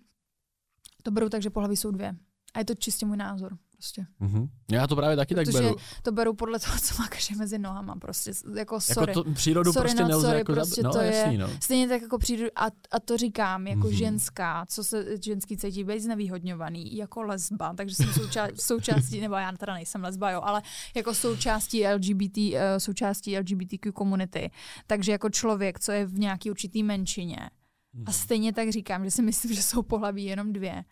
to 1.05 1.11
beru 1.11 1.29
tak, 1.29 1.43
že 1.43 1.51
pohlaví 1.51 1.77
jsou 1.77 1.91
dvě. 1.91 2.15
A 2.55 2.59
je 2.59 2.65
to 2.65 2.75
čistě 2.75 3.07
můj 3.07 3.17
názor. 3.17 3.57
Prostě. 3.73 4.07
Mhm. 4.21 4.49
Já 4.71 4.87
to 4.87 4.97
právě 4.97 5.17
taky 5.17 5.35
tak 5.35 5.45
Protože 5.47 5.59
beru. 5.63 5.77
to 6.03 6.13
beru 6.13 6.35
podle 6.35 6.59
toho, 6.59 6.79
co 6.79 6.95
má 7.03 7.09
každý 7.09 7.35
mezi 7.35 7.59
nohama. 7.59 7.97
Prostě 7.97 8.33
jako 8.57 8.81
sorry. 8.81 9.11
Jako 9.11 9.25
to, 9.25 9.33
přírodu 9.33 9.73
Sorry, 9.73 9.85
prostě 9.89 10.05
nelze 10.05 10.27
sorry, 10.27 10.39
jako 10.39 10.53
prostě 10.53 10.83
to 10.83 10.89
No, 10.95 11.01
je- 11.01 11.17
jasný, 11.17 11.39
no. 11.39 11.49
Stejně 11.61 11.89
tak 11.89 12.03
jako 12.03 12.19
přijdu, 12.19 12.45
a, 12.57 12.67
a 12.91 13.01
to 13.05 13.17
říkám, 13.17 13.67
jako 13.67 13.79
Mhm. 13.79 13.89
mm-hmm. 13.89 13.97
ženská, 13.99 14.67
co 14.69 14.85
se 14.85 15.05
ženský 15.23 15.57
cítí 15.57 15.85
být 15.85 16.01
znevýhodňovaný, 16.01 16.97
jako 16.97 17.23
lesba, 17.23 17.75
takže 17.75 17.95
jsem 17.95 18.07
souča- 18.07 18.49
součástí, 18.61 19.21
nebo 19.21 19.35
já 19.35 19.53
teda 19.53 19.75
nejsem 19.75 20.03
lesba, 20.03 20.31
jo, 20.31 20.41
ale 20.45 20.63
jako 20.95 21.15
součástí 21.15 21.87
LGBT, 21.87 22.37
uh, 22.55 22.61
součástí 22.79 23.39
LGBTQ 23.39 23.93
komunity. 23.93 24.51
Takže 24.87 25.13
jako 25.13 25.31
člověk, 25.31 25.81
co 25.81 25.93
je 25.93 26.07
v 26.07 26.19
nějaký 26.19 26.51
určitý 26.51 26.83
menšině. 26.83 27.51
Mhm. 27.95 28.05
A 28.07 28.13
stejně 28.13 28.53
tak 28.53 28.69
říkám, 28.71 29.05
že 29.05 29.11
si 29.11 29.23
myslím, 29.23 29.55
že 29.55 29.63
jsou 29.63 29.83
pohlaví 29.83 30.25
jenom 30.25 30.53
dvě. 30.53 30.85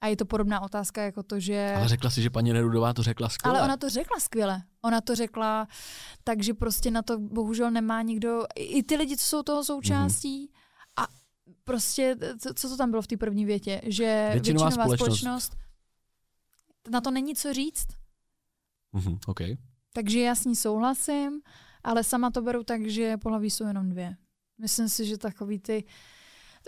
A 0.00 0.06
je 0.06 0.16
to 0.16 0.24
podobná 0.24 0.60
otázka 0.60 1.02
jako 1.02 1.22
to, 1.22 1.40
že... 1.40 1.74
Ale 1.76 1.88
řekla 1.88 2.10
si, 2.10 2.22
že 2.22 2.30
paní 2.30 2.52
Nerudová 2.52 2.92
to 2.92 3.02
řekla 3.02 3.28
skvěle. 3.28 3.58
Ale 3.58 3.64
ona 3.68 3.76
to 3.76 3.90
řekla 3.90 4.20
skvěle. 4.20 4.62
Ona 4.82 5.00
to 5.00 5.14
řekla, 5.14 5.68
takže 6.24 6.54
prostě 6.54 6.90
na 6.90 7.02
to 7.02 7.18
bohužel 7.18 7.70
nemá 7.70 8.02
nikdo, 8.02 8.42
i 8.56 8.82
ty 8.82 8.96
lidi, 8.96 9.16
co 9.16 9.24
jsou 9.24 9.42
toho 9.42 9.64
součástí, 9.64 10.38
Mhm. 10.40 10.48
a 10.96 11.08
prostě, 11.64 12.16
co, 12.40 12.54
co 12.54 12.68
to 12.68 12.76
tam 12.76 12.90
bylo 12.90 13.02
v 13.02 13.06
té 13.06 13.16
první 13.16 13.44
větě, 13.44 13.80
že 13.84 14.28
Většinová 14.32 14.64
většinová, 14.66 14.84
společnost. 14.96 15.18
společnost. 15.18 15.56
na 16.90 17.00
to 17.00 17.10
není 17.10 17.34
co 17.34 17.52
říct. 17.52 17.86
Mhm, 18.92 19.18
OK. 19.26 19.40
Takže 19.92 20.20
já 20.20 20.34
s 20.34 20.44
ní 20.44 20.56
souhlasím, 20.56 21.40
ale 21.84 22.04
sama 22.04 22.30
to 22.30 22.42
beru 22.42 22.64
tak, 22.64 22.86
že 22.86 23.16
pohlaví 23.16 23.50
jsou 23.50 23.66
jenom 23.66 23.88
dvě. 23.88 24.16
Myslím 24.60 24.88
si, 24.88 25.06
že 25.06 25.18
takový 25.18 25.58
ty 25.58 25.84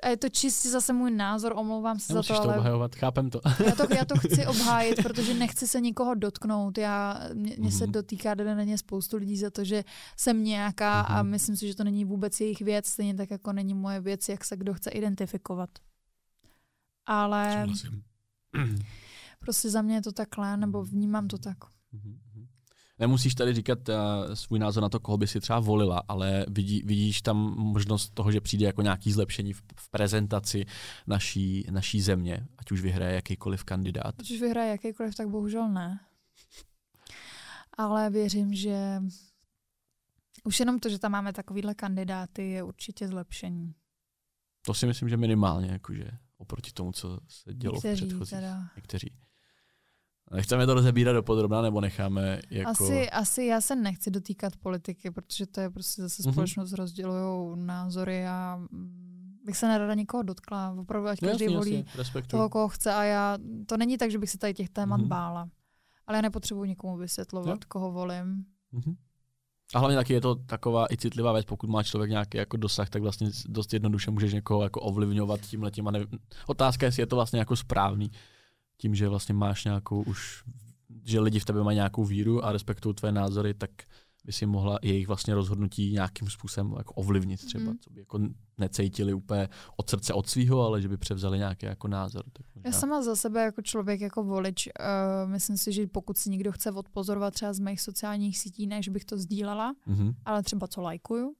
a 0.03 0.09
je 0.09 0.17
to 0.17 0.29
čistě 0.29 0.71
zase 0.71 0.93
můj 0.93 1.11
názor, 1.11 1.53
omlouvám 1.57 1.99
se 1.99 2.13
Nemusíš 2.13 2.29
za 2.29 2.37
to, 2.37 2.43
to 2.43 2.49
ale 2.49 2.59
obhajovat, 2.59 2.95
chápem 2.95 3.31
to. 3.31 3.41
já 3.67 3.75
to, 3.75 3.95
já 3.95 4.05
to 4.05 4.17
chci 4.19 4.47
obhájit, 4.47 5.03
protože 5.03 5.35
nechci 5.35 5.67
se 5.67 5.81
nikoho 5.81 6.15
dotknout. 6.15 6.79
Já, 6.79 7.21
mě, 7.35 7.57
mě 7.59 7.73
se 7.73 7.85
Mhm. 7.85 7.93
dotýká 7.93 8.35
denně 8.35 8.79
spoustu 8.79 9.17
lidí 9.17 9.37
za 9.37 9.51
to, 9.51 9.65
že 9.65 9.85
jsem 10.17 10.45
nějaká 10.45 11.01
a 11.01 11.23
Mhm. 11.23 11.31
myslím 11.31 11.57
si, 11.57 11.67
že 11.69 11.75
to 11.75 11.85
není 11.85 12.05
vůbec 12.05 12.41
jejich 12.41 12.61
věc, 12.61 12.87
stejně 12.87 13.15
tak 13.15 13.31
jako 13.31 13.53
není 13.53 13.75
moje 13.75 14.01
věc, 14.01 14.29
jak 14.29 14.45
se 14.45 14.57
kdo 14.57 14.75
chce 14.75 14.91
identifikovat. 14.91 15.71
Ale 17.07 17.53
Souhlasím. 17.61 18.03
prostě 19.41 19.71
za 19.71 19.83
mě 19.83 19.95
je 19.95 20.03
to 20.03 20.13
takhle, 20.13 20.57
nebo 20.57 20.85
vnímám 20.85 21.29
to 21.29 21.39
tak. 21.39 21.57
Mhm. 21.93 22.19
Nemusíš 22.99 23.35
tady 23.35 23.55
říkat 23.55 23.89
uh, 23.89 23.95
svůj 24.35 24.59
názor 24.59 24.83
na 24.83 24.89
to, 24.89 25.01
koho 25.01 25.19
by 25.19 25.27
si 25.27 25.41
třeba 25.41 25.61
volila, 25.61 26.03
ale 26.09 26.47
vidí, 26.49 26.83
vidíš 26.85 27.23
tam 27.23 27.37
možnost 27.59 28.15
toho, 28.15 28.33
že 28.33 28.41
přijde 28.41 28.67
jako 28.67 28.83
nějaký 28.83 29.13
zlepšení 29.13 29.53
v, 29.53 29.63
v 29.77 29.91
prezentaci 29.91 30.67
naší, 31.07 31.67
naší 31.71 32.01
země, 32.01 32.47
ať 32.59 32.71
už 32.73 32.81
vyhraje 32.81 33.15
jakýkoliv 33.15 33.65
kandidát. 33.65 34.17
Když 34.17 34.41
vyhraje 34.41 34.71
jakýkoliv, 34.71 35.15
tak 35.15 35.29
bohužel 35.29 35.69
ne. 35.69 36.01
Ale 37.79 38.11
věřím, 38.11 38.55
že 38.55 39.03
už 40.45 40.61
jenom 40.61 40.79
to, 40.79 40.89
že 40.89 40.99
tam 40.99 41.13
máme 41.13 41.33
takovýhle 41.33 41.75
kandidáty, 41.75 42.51
je 42.51 42.63
určitě 42.63 43.09
zlepšení. 43.09 43.75
To 44.63 44.75
si 44.75 44.87
myslím, 44.87 45.09
že 45.09 45.17
minimálně, 45.17 45.71
jakože 45.71 46.11
oproti 46.39 46.73
tomu, 46.73 46.93
co 46.93 47.21
se 47.29 47.55
dělo 47.55 47.81
v 47.81 47.85
Někteří 47.85 48.07
předchozích. 48.07 48.39
teda. 48.39 48.69
Někteří. 48.77 49.13
Nechceme 50.35 50.67
to 50.67 50.75
rozebírat 50.75 51.15
do 51.15 51.23
podrobna, 51.23 51.63
nebo 51.63 51.81
necháme 51.81 52.41
jako... 52.51 52.71
Asi, 52.71 53.11
asi 53.11 53.45
já 53.45 53.61
se 53.61 53.77
nechci 53.77 54.11
dotýkat 54.11 54.57
politiky, 54.57 55.11
protože 55.11 55.47
to 55.47 55.61
je 55.61 55.71
prostě 55.71 56.03
zase 56.03 56.23
Mhm. 56.25 56.33
společnost 56.33 56.73
rozdělují 56.73 57.57
názory 57.67 58.27
a 58.27 58.57
mm, 58.71 59.39
bych 59.45 59.57
se 59.57 59.69
nerada 59.69 59.95
nikoho 59.95 60.23
dotkla. 60.23 60.75
Opravdu, 60.79 61.09
ať 61.09 61.23
no, 61.23 61.29
každý 61.29 61.45
jasně, 61.45 61.57
volí 61.57 61.85
jasně, 61.99 62.23
toho, 62.23 62.49
koho 62.49 62.69
chce 62.69 62.95
a 62.95 63.03
já, 63.05 63.39
to 63.67 63.77
není 63.77 63.99
tak, 63.99 64.11
že 64.11 64.19
bych 64.19 64.31
se 64.31 64.39
tady 64.39 64.55
těch 64.55 64.69
témat 64.71 64.97
Mhm. 65.01 65.09
bála. 65.09 65.49
Ale 66.07 66.19
já 66.19 66.23
nepotřebuji 66.23 66.65
nikomu 66.65 66.97
vysvětlovat, 66.97 67.49
Jo. 67.51 67.57
koho 67.69 67.93
volím. 67.93 68.45
Mhm. 68.73 68.95
A 69.75 69.79
hlavně 69.79 69.97
taky 69.97 70.13
je 70.13 70.21
to 70.21 70.35
taková 70.35 70.87
i 70.93 70.97
citlivá 70.97 71.33
věc, 71.33 71.45
pokud 71.47 71.71
má 71.71 71.83
člověk 71.83 72.11
nějaký 72.11 72.39
jako 72.39 72.57
dosah, 72.57 72.91
tak 72.91 73.03
vlastně 73.03 73.31
dost 73.49 73.73
jednoduše 73.73 74.11
můžeš 74.11 74.33
někoho 74.33 74.63
jako 74.63 74.81
ovlivňovat 74.81 75.41
tím 75.41 75.63
letím. 75.63 75.89
A 75.89 75.91
nevím. 75.91 76.09
Otázka 76.47 76.87
je, 76.87 76.89
jestli 76.89 77.03
je 77.03 77.07
to 77.07 77.17
vlastně 77.17 77.39
jako 77.39 77.57
správný, 77.57 78.11
tím, 78.79 78.95
že 78.95 79.09
vlastně 79.09 79.35
máš 79.35 79.65
nějakou 79.65 80.03
už, 80.03 80.45
že 81.05 81.21
lidi 81.21 81.39
v 81.41 81.45
tebe 81.45 81.63
mají 81.65 81.75
nějakou 81.75 82.05
víru 82.05 82.45
a 82.45 82.53
respektují 82.53 82.95
tvé 82.95 83.13
názory, 83.13 83.55
tak 83.55 83.71
by 84.25 84.33
si 84.33 84.47
mohla 84.47 84.79
jejich 84.83 85.07
vlastně 85.07 85.35
rozhodnutí 85.35 85.93
nějakým 85.93 86.29
způsobem 86.31 86.75
jako 86.79 86.95
ovlivnit 86.95 87.45
třeba, 87.47 87.65
Mhm. 87.65 87.79
co 87.81 87.91
by 87.91 88.01
jako 88.01 88.19
necítili 88.59 89.15
úplně 89.15 89.49
od 89.77 89.91
srdce 89.91 90.13
od 90.15 90.29
svého, 90.29 90.63
ale 90.63 90.83
že 90.83 90.89
by 90.89 90.97
převzali 90.97 91.39
nějaký 91.39 91.67
jako 91.67 91.89
názor. 91.89 92.25
Tak 92.33 92.47
možná. 92.55 92.69
Já 92.69 92.73
sama 92.73 93.03
za 93.03 93.17
sebe 93.17 93.43
jako 93.45 93.63
člověk, 93.63 94.01
jako 94.01 94.25
volič, 94.25 94.67
uh, 94.67 95.31
myslím 95.31 95.57
si, 95.57 95.73
že 95.73 95.87
pokud 95.87 96.19
si 96.19 96.31
někdo 96.31 96.53
chce 96.53 96.71
odpozorovat 96.73 97.35
třeba 97.35 97.53
z 97.53 97.59
mých 97.59 97.81
sociálních 97.81 98.39
sítí, 98.39 98.67
ne, 98.67 98.83
že 98.83 98.91
bych 98.91 99.05
to 99.05 99.19
sdílela, 99.19 99.75
Mhm. 99.87 100.13
ale 100.25 100.43
třeba 100.43 100.67
co 100.69 100.83
lajkuju, 100.83 101.35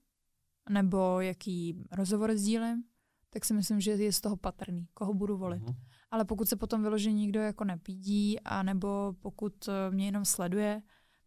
nebo 0.69 1.21
jaký 1.21 1.75
rozhovor 1.91 2.35
sdílím, 2.37 2.83
tak 3.29 3.45
si 3.45 3.53
myslím, 3.53 3.81
že 3.81 3.91
je 3.91 4.13
z 4.13 4.21
toho 4.21 4.37
patrný, 4.37 4.87
koho 4.93 5.13
budu 5.13 5.37
volit. 5.37 5.63
Mhm. 5.63 5.75
Ale 6.11 6.25
pokud 6.25 6.47
se 6.49 6.55
potom 6.55 6.81
vyloží 6.81 7.13
nikdo 7.13 7.39
jako 7.39 7.63
nepídí, 7.63 8.39
anebo 8.39 9.13
pokud 9.19 9.67
eh, 9.67 9.91
mě 9.91 10.05
jenom 10.05 10.25
sleduje, 10.25 10.81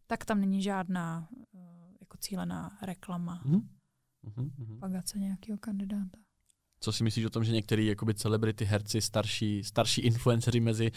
tak 0.07 0.25
tam 0.25 0.39
není 0.41 0.61
žádná 0.61 1.27
eh, 1.55 1.93
jako 1.99 2.17
cílená 2.17 2.77
reklama, 2.81 3.41
Mhm. 3.45 3.69
Mhm. 4.23 4.51
Mhm. 4.57 4.79
pagace 4.79 5.19
nějakého 5.19 5.57
kandidáta. 5.57 6.17
Co 6.83 6.91
si 6.91 7.03
myslíš 7.03 7.25
o 7.25 7.29
tom, 7.29 7.43
že 7.43 7.51
některý 7.51 7.85
jakoby 7.87 8.13
celebrity, 8.13 8.65
herci, 8.65 9.01
starší, 9.01 9.63
starší 9.63 10.01
influenceři 10.01 10.59
mezi 10.59 10.91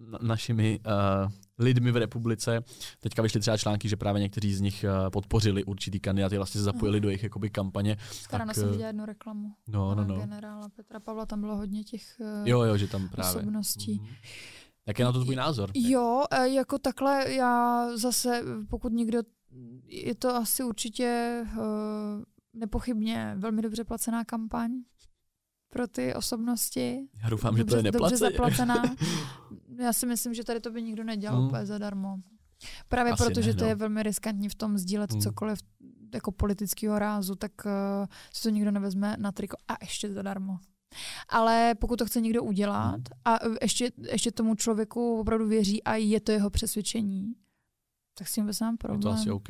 na- 0.00 0.18
našimi 0.22 0.80
uh, 0.86 1.30
lidmi 1.58 1.92
v 1.92 1.96
republice, 1.96 2.64
teďka 3.00 3.22
vyšly 3.22 3.40
třeba 3.40 3.56
články, 3.56 3.88
že 3.88 3.96
právě 3.96 4.22
někteří 4.22 4.54
z 4.54 4.60
nich 4.60 4.84
uh, 5.04 5.10
podpořili 5.10 5.64
určitý 5.64 6.00
kandidáty, 6.00 6.36
vlastně 6.36 6.58
se 6.58 6.64
zapojili 6.64 6.96
Aha. 6.98 7.02
do 7.02 7.08
jejich 7.08 7.22
jakoby 7.22 7.50
kampaně. 7.50 7.96
Ráno 8.32 8.46
Tak, 8.46 8.54
jsem 8.54 8.68
eh, 8.68 8.70
viděla 8.70 8.86
jednu 8.86 9.04
reklamu. 9.06 9.54
No, 9.68 9.94
no, 9.94 10.04
no. 10.04 10.16
generála 10.20 10.68
Petra 10.68 11.00
Pavla, 11.00 11.26
tam 11.26 11.40
bylo 11.40 11.56
hodně 11.56 11.84
těch 11.84 12.20
eh, 12.20 12.42
Jo, 12.50 12.62
jo, 12.62 12.76
že 12.76 12.88
tam 12.88 13.08
právě. 13.08 13.40
osobností. 13.40 13.94
Mhm. 14.02 14.14
Jak 14.86 14.98
je 14.98 15.04
na 15.04 15.12
to 15.12 15.22
tvůj 15.24 15.36
názor? 15.36 15.70
Jo, 15.74 16.24
eh, 16.30 16.48
jako 16.48 16.78
takhle 16.78 17.32
já 17.32 17.86
zase, 17.96 18.42
pokud 18.70 18.92
někdo, 18.92 19.18
je 19.86 20.14
to 20.14 20.34
asi 20.36 20.62
určitě 20.64 21.40
uh, 21.56 21.62
nepochybně 22.54 23.34
velmi 23.38 23.62
dobře 23.62 23.84
placená 23.84 24.24
kampaň 24.24 24.70
pro 25.76 25.86
ty 25.86 26.14
osobnosti. 26.14 26.98
Já 27.22 27.28
doufám, 27.28 27.56
že 27.56 27.64
to 27.64 27.70
dobře, 27.74 27.88
je 27.88 27.92
dobře 27.92 28.16
zaplacená. 28.16 28.82
Já 29.78 29.92
si 29.92 30.06
myslím, 30.06 30.34
že 30.34 30.44
tady 30.44 30.60
to 30.60 30.70
by 30.70 30.82
nikdo 30.82 31.04
nedělal 31.04 31.36
Hmm. 31.38 31.46
úplně 31.48 31.66
zadarmo. 31.66 32.16
Právě 32.88 33.12
Asi 33.12 33.22
proto, 33.24 33.40
že 33.40 33.50
ne, 33.50 33.54
to 33.54 33.64
no. 33.64 33.68
je 33.68 33.74
velmi 33.74 34.02
riskantní 34.02 34.48
v 34.48 34.54
tom 34.54 34.78
sdílet 34.78 35.10
Hmm. 35.12 35.20
cokoliv 35.20 35.58
jako 36.14 36.32
politického 36.32 36.98
rázu, 36.98 37.34
tak 37.34 37.52
uh, 37.64 37.70
si 38.32 38.42
to 38.42 38.48
nikdo 38.50 38.70
nevezme 38.70 39.16
na 39.18 39.32
triko 39.32 39.56
a 39.68 39.76
ještě 39.80 40.12
zadarmo. 40.12 40.58
Ale 41.28 41.74
pokud 41.80 41.96
to 41.98 42.06
chce 42.06 42.20
někdo 42.20 42.42
udělat 42.42 42.96
Mhm. 42.96 43.04
a 43.24 43.38
ještě, 43.62 43.92
ještě 44.12 44.30
tomu 44.32 44.54
člověku 44.54 45.20
opravdu 45.20 45.48
věří 45.48 45.82
a 45.82 45.94
je 45.94 46.20
to 46.20 46.32
jeho 46.32 46.50
přesvědčení, 46.50 47.34
tak 48.18 48.28
s 48.28 48.32
tím 48.34 48.44
vůbec 48.44 48.60
nemám 48.60 48.74
Je 48.74 48.78
to 48.78 48.88
problém. 48.88 49.14
asi 49.14 49.30
OK. 49.30 49.48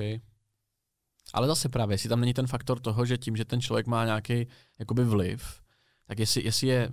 Ale 1.35 1.47
zase 1.47 1.69
právě, 1.69 1.95
jestli 1.95 2.09
tam 2.09 2.21
není 2.21 2.35
ten 2.35 2.47
faktor 2.47 2.81
toho, 2.81 3.07
že 3.07 3.19
tím, 3.19 3.37
že 3.37 3.45
ten 3.45 3.61
člověk 3.61 3.87
má 3.87 4.05
nějaký 4.05 4.47
jakoby 4.79 5.05
vliv, 5.05 5.61
tak 6.07 6.19
jestli, 6.19 6.45
jestli 6.45 6.67
je 6.69 6.91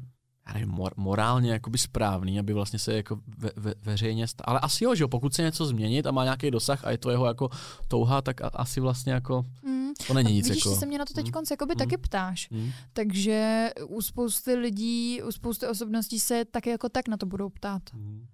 já 0.48 0.54
nevím, 0.54 0.70
mor, 0.70 0.94
morálně 0.98 1.52
jakoby 1.52 1.78
správný, 1.78 2.40
aby 2.40 2.54
vlastně 2.54 2.80
se 2.80 2.94
jako 2.94 3.20
ve, 3.38 3.50
ve, 3.56 3.74
veřejně 3.82 4.28
stál. 4.28 4.46
Ale 4.48 4.60
asi 4.60 4.84
jo, 4.84 4.96
že 4.96 5.04
jo, 5.04 5.08
pokud 5.08 5.34
se 5.34 5.42
něco 5.42 5.66
změnit 5.66 6.06
a 6.08 6.12
má 6.12 6.24
nějaký 6.24 6.52
dosah 6.52 6.86
a 6.86 6.92
je 6.92 6.98
to 6.98 7.10
jeho 7.12 7.26
jako 7.26 7.50
touha, 7.88 8.22
tak 8.22 8.42
a, 8.42 8.48
asi 8.48 8.80
vlastně 8.80 9.14
jako 9.14 9.46
Mm. 9.64 9.90
to 10.08 10.14
není 10.14 10.34
nic 10.34 10.50
Vidíš, 10.50 10.66
jako. 10.66 10.76
že 10.76 10.80
se 10.80 10.86
mě 10.86 10.98
na 10.98 11.06
to 11.06 11.14
teď 11.14 11.26
Mm. 11.26 11.32
konc 11.32 11.52
jakoby 11.52 11.74
Mm. 11.74 11.78
taky 11.78 11.98
ptáš. 11.98 12.48
Hmm. 12.52 12.72
Takže 12.94 13.70
u 13.88 14.02
spousty 14.02 14.56
lidí, 14.56 15.22
u 15.22 15.32
spousty 15.32 15.68
osobností 15.68 16.20
se 16.20 16.46
tak 16.46 16.66
jako 16.68 16.90
tak 16.90 17.08
na 17.08 17.18
to 17.18 17.26
budou 17.26 17.50
ptát. 17.50 17.82
Hmm. 17.94 18.26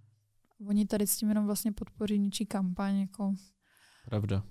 Oni 0.67 0.85
tady 0.85 1.07
s 1.07 1.17
tím 1.17 1.29
jenom 1.29 1.45
vlastně 1.45 1.71
podpoří 1.71 2.19
ničí 2.19 2.45
kampaň. 2.45 2.99
Jako. 2.99 3.33
Pravda. 4.05 4.43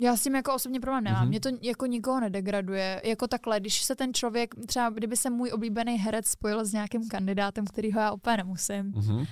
Já 0.00 0.16
s 0.16 0.22
tím 0.22 0.34
jako 0.34 0.54
osobně 0.54 0.80
problém 0.80 1.04
nemám. 1.04 1.20
Mhm. 1.20 1.28
Mě 1.28 1.40
to 1.40 1.48
jako 1.62 1.86
nikoho 1.86 2.20
nedegraduje. 2.20 3.02
Jako 3.04 3.26
takhle, 3.28 3.60
když 3.60 3.82
se 3.82 3.96
ten 3.96 4.14
člověk, 4.14 4.54
třeba 4.66 4.90
kdyby 4.90 5.16
se 5.16 5.30
můj 5.30 5.50
oblíbený 5.52 5.96
herec 5.98 6.26
spojil 6.26 6.64
s 6.64 6.72
nějakým 6.72 7.08
kandidátem, 7.08 7.64
kterýho 7.66 8.00
já 8.00 8.12
úplně 8.12 8.36
nemusím, 8.36 8.92
Mhm. 8.96 9.24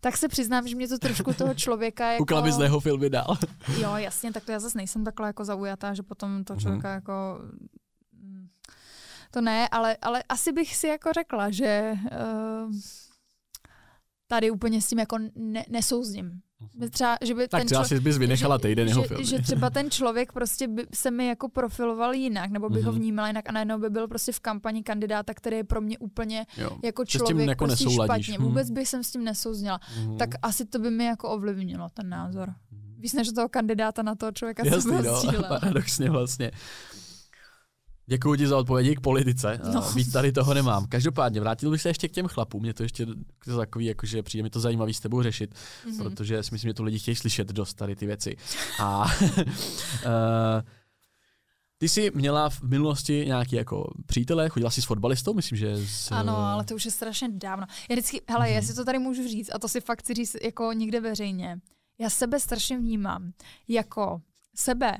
tak 0.00 0.16
se 0.16 0.28
přiznám, 0.28 0.68
že 0.68 0.76
mě 0.76 0.88
to 0.88 0.98
trošku 0.98 1.34
toho 1.34 1.54
člověka 1.54 2.06
jako... 2.12 2.24
Koukala 2.24 2.42
bys 2.42 2.58
jeho 2.58 2.80
filmy 2.80 3.10
dál. 3.10 3.36
Jo, 3.80 3.96
jasně, 3.96 4.32
tak 4.32 4.44
to 4.44 4.52
já 4.52 4.58
zase 4.58 4.78
nejsem 4.78 5.04
takhle 5.04 5.26
jako 5.26 5.44
zaujatá, 5.44 5.94
že 5.94 6.02
potom 6.02 6.44
to 6.44 6.52
Mhm. 6.52 6.60
člověka 6.60 6.94
jako... 6.94 7.12
mm, 8.12 8.48
To 9.30 9.40
ne, 9.40 9.68
ale, 9.68 9.96
ale 10.02 10.22
asi 10.28 10.52
bych 10.52 10.76
si 10.76 10.86
jako 10.86 11.12
řekla, 11.12 11.50
že 11.50 11.94
uh, 12.66 12.72
tady 14.26 14.50
úplně 14.50 14.82
s 14.82 14.88
tím 14.88 14.98
jako 14.98 15.18
ne, 15.36 15.64
nesouzním. 15.68 16.40
Třeba, 16.90 17.16
že 17.22 17.34
by 17.34 17.40
Mhm. 17.40 17.48
Tak 17.48 17.60
ten 17.60 17.66
třeba 17.66 17.82
člo- 17.82 17.88
si 17.88 18.00
bys 18.00 18.18
vynechala 18.18 18.58
týden 18.58 18.88
jeho 18.88 19.02
že, 19.02 19.08
filmy. 19.08 19.24
že 19.24 19.38
třeba 19.42 19.70
ten 19.70 19.90
člověk 19.90 20.32
prostě 20.32 20.68
by 20.68 20.86
se 20.94 21.10
mi 21.10 21.26
jako 21.26 21.48
profiloval 21.48 22.14
jinak, 22.14 22.50
nebo 22.50 22.70
bych 22.70 22.84
ho 22.84 22.92
Mhm. 22.92 23.00
vnímala 23.00 23.28
jinak 23.28 23.48
a 23.48 23.52
najednou 23.52 23.78
by 23.78 23.90
byl 23.90 24.08
prostě 24.08 24.32
v 24.32 24.40
kampani 24.40 24.82
kandidáta, 24.82 25.34
který 25.34 25.56
je 25.56 25.64
pro 25.64 25.80
mě 25.80 25.98
úplně 25.98 26.46
jo. 26.56 26.70
jako 26.84 27.04
Že 27.04 27.18
s 27.18 27.22
tím 27.22 27.26
člověk 27.26 27.48
jako 27.48 27.64
prostě 27.66 27.90
špatně. 27.90 28.38
Mhm. 28.38 28.48
Vůbec 28.48 28.70
bych 28.70 28.88
jsem 28.88 29.04
s 29.04 29.10
tím 29.10 29.24
nesouznila. 29.24 29.80
Mhm. 30.04 30.16
Tak 30.18 30.28
asi 30.42 30.64
to 30.64 30.78
by 30.78 30.90
mi 30.90 31.04
jako 31.04 31.28
ovlivnilo 31.30 31.88
ten 31.94 32.08
názor. 32.08 32.48
Mhm. 32.48 32.80
Víš, 32.98 33.12
než 33.12 33.28
toho 33.32 33.48
kandidáta 33.48 34.02
na 34.02 34.14
toho 34.14 34.32
člověka 34.32 34.62
Jasný, 34.66 34.80
jsem 34.82 35.04
no, 35.04 35.42
paradoxně 35.48 36.10
vlastně. 36.10 36.50
Děkuji 38.06 38.34
ti 38.36 38.46
za 38.46 38.58
odpovědi 38.58 38.96
k 38.96 39.00
politice. 39.00 39.60
No. 39.64 39.72
No. 39.72 39.92
Víc 39.92 40.12
tady 40.12 40.32
toho 40.32 40.54
nemám. 40.54 40.86
Každopádně 40.86 41.40
vrátil 41.40 41.70
bych 41.70 41.82
se 41.82 41.88
ještě 41.88 42.08
k 42.08 42.12
těm 42.12 42.26
chlapům. 42.26 42.62
Mě 42.62 42.74
to 42.74 42.82
ještě 42.82 43.06
to 43.44 43.56
takový, 43.56 43.84
jakože 43.86 44.22
přijde 44.22 44.42
mi 44.42 44.50
to 44.50 44.60
zajímavý 44.60 44.94
s 44.94 45.00
tebou 45.00 45.22
řešit, 45.22 45.54
Mhm. 45.86 45.98
protože 45.98 46.42
si 46.42 46.54
myslím, 46.54 46.68
že 46.68 46.74
to 46.74 46.82
lidi 46.82 46.98
chtějí 46.98 47.14
slyšet 47.16 47.48
dost 47.48 47.74
tady 47.74 47.96
ty 47.96 48.06
věci. 48.06 48.36
A 48.80 49.04
uh, 49.04 49.08
ty 51.78 51.88
jsi 51.88 52.10
měla 52.14 52.50
v 52.50 52.62
minulosti 52.62 53.24
nějaký 53.26 53.56
jako 53.56 53.92
přítele, 54.06 54.48
chodila 54.48 54.70
jsi 54.70 54.82
s 54.82 54.84
fotbalistou, 54.84 55.34
myslím, 55.34 55.58
že 55.58 55.76
s, 55.86 56.12
Ano, 56.12 56.36
ale 56.36 56.64
to 56.64 56.74
už 56.74 56.84
je 56.84 56.90
strašně 56.90 57.28
dávno. 57.32 57.66
Já 57.90 57.94
vždycky, 57.94 58.22
hele, 58.28 58.46
Mhm. 58.46 58.54
jestli 58.54 58.74
to 58.74 58.84
tady 58.84 58.98
můžu 58.98 59.28
říct, 59.28 59.50
a 59.54 59.58
to 59.58 59.68
si 59.68 59.80
fakt 59.80 59.98
chci 60.00 60.14
říct 60.14 60.36
jako 60.42 60.72
někde 60.72 61.00
veřejně, 61.00 61.58
já 61.98 62.10
sebe 62.10 62.40
strašně 62.40 62.78
vnímám 62.78 63.32
jako 63.68 64.20
sebe 64.56 64.96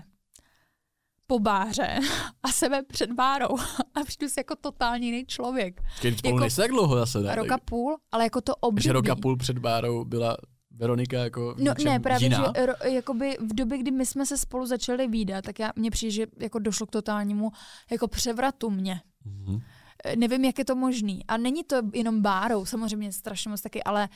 po 1.27 1.39
báře 1.39 1.99
a 2.43 2.49
sebe 2.49 2.83
před 2.83 3.13
bárou 3.13 3.59
a 3.95 4.05
přijdu 4.07 4.29
si 4.29 4.41
jako 4.41 4.57
totálně 4.57 5.07
jiný 5.07 5.27
člověk. 5.27 5.81
Když 6.01 6.19
spolu 6.19 6.35
jako- 6.35 6.41
nejsi 6.41 6.57
tak 6.57 6.71
dlouho 6.71 6.97
zase, 6.97 7.21
ne? 7.21 7.35
Roka 7.35 7.59
půl, 7.65 7.97
ale 8.13 8.25
jako 8.25 8.41
to 8.41 8.57
období. 8.57 8.83
že 8.83 8.93
roka 8.93 9.17
půl 9.17 9.37
před 9.37 9.59
bárou 9.59 10.05
byla 10.05 10.37
Veronika 10.77 11.19
jako 11.19 11.55
No 11.59 11.75
ne, 11.85 12.01
právě, 12.01 12.27
jiná. 12.27 12.53
že 12.57 12.67
ro, 12.67 12.73
jakoby 12.85 13.37
v 13.41 13.55
době, 13.55 13.79
kdy 13.79 13.91
my 13.91 14.07
jsme 14.07 14.27
se 14.27 14.39
spolu 14.39 14.67
začali 14.67 15.09
výdat, 15.09 15.45
tak 15.45 15.59
já, 15.59 15.73
mně 15.77 15.91
přijde, 15.91 16.11
že 16.11 16.27
jako 16.41 16.59
došlo 16.59 16.87
k 16.87 16.91
totálnímu 16.91 17.51
jako 17.91 18.09
převratu 18.09 18.71
mě. 18.71 19.01
Mhm. 19.25 19.61
Eh, 20.05 20.17
Nevím, 20.17 20.45
jak 20.45 20.59
je 20.59 20.65
to 20.65 20.75
možný. 20.77 21.25
A 21.29 21.37
není 21.37 21.65
to 21.65 21.77
jenom 21.93 22.23
bárou, 22.23 22.65
samozřejmě 22.65 23.13
strašně 23.13 23.51
moc 23.51 23.61
taky, 23.61 23.83
ale 23.83 24.09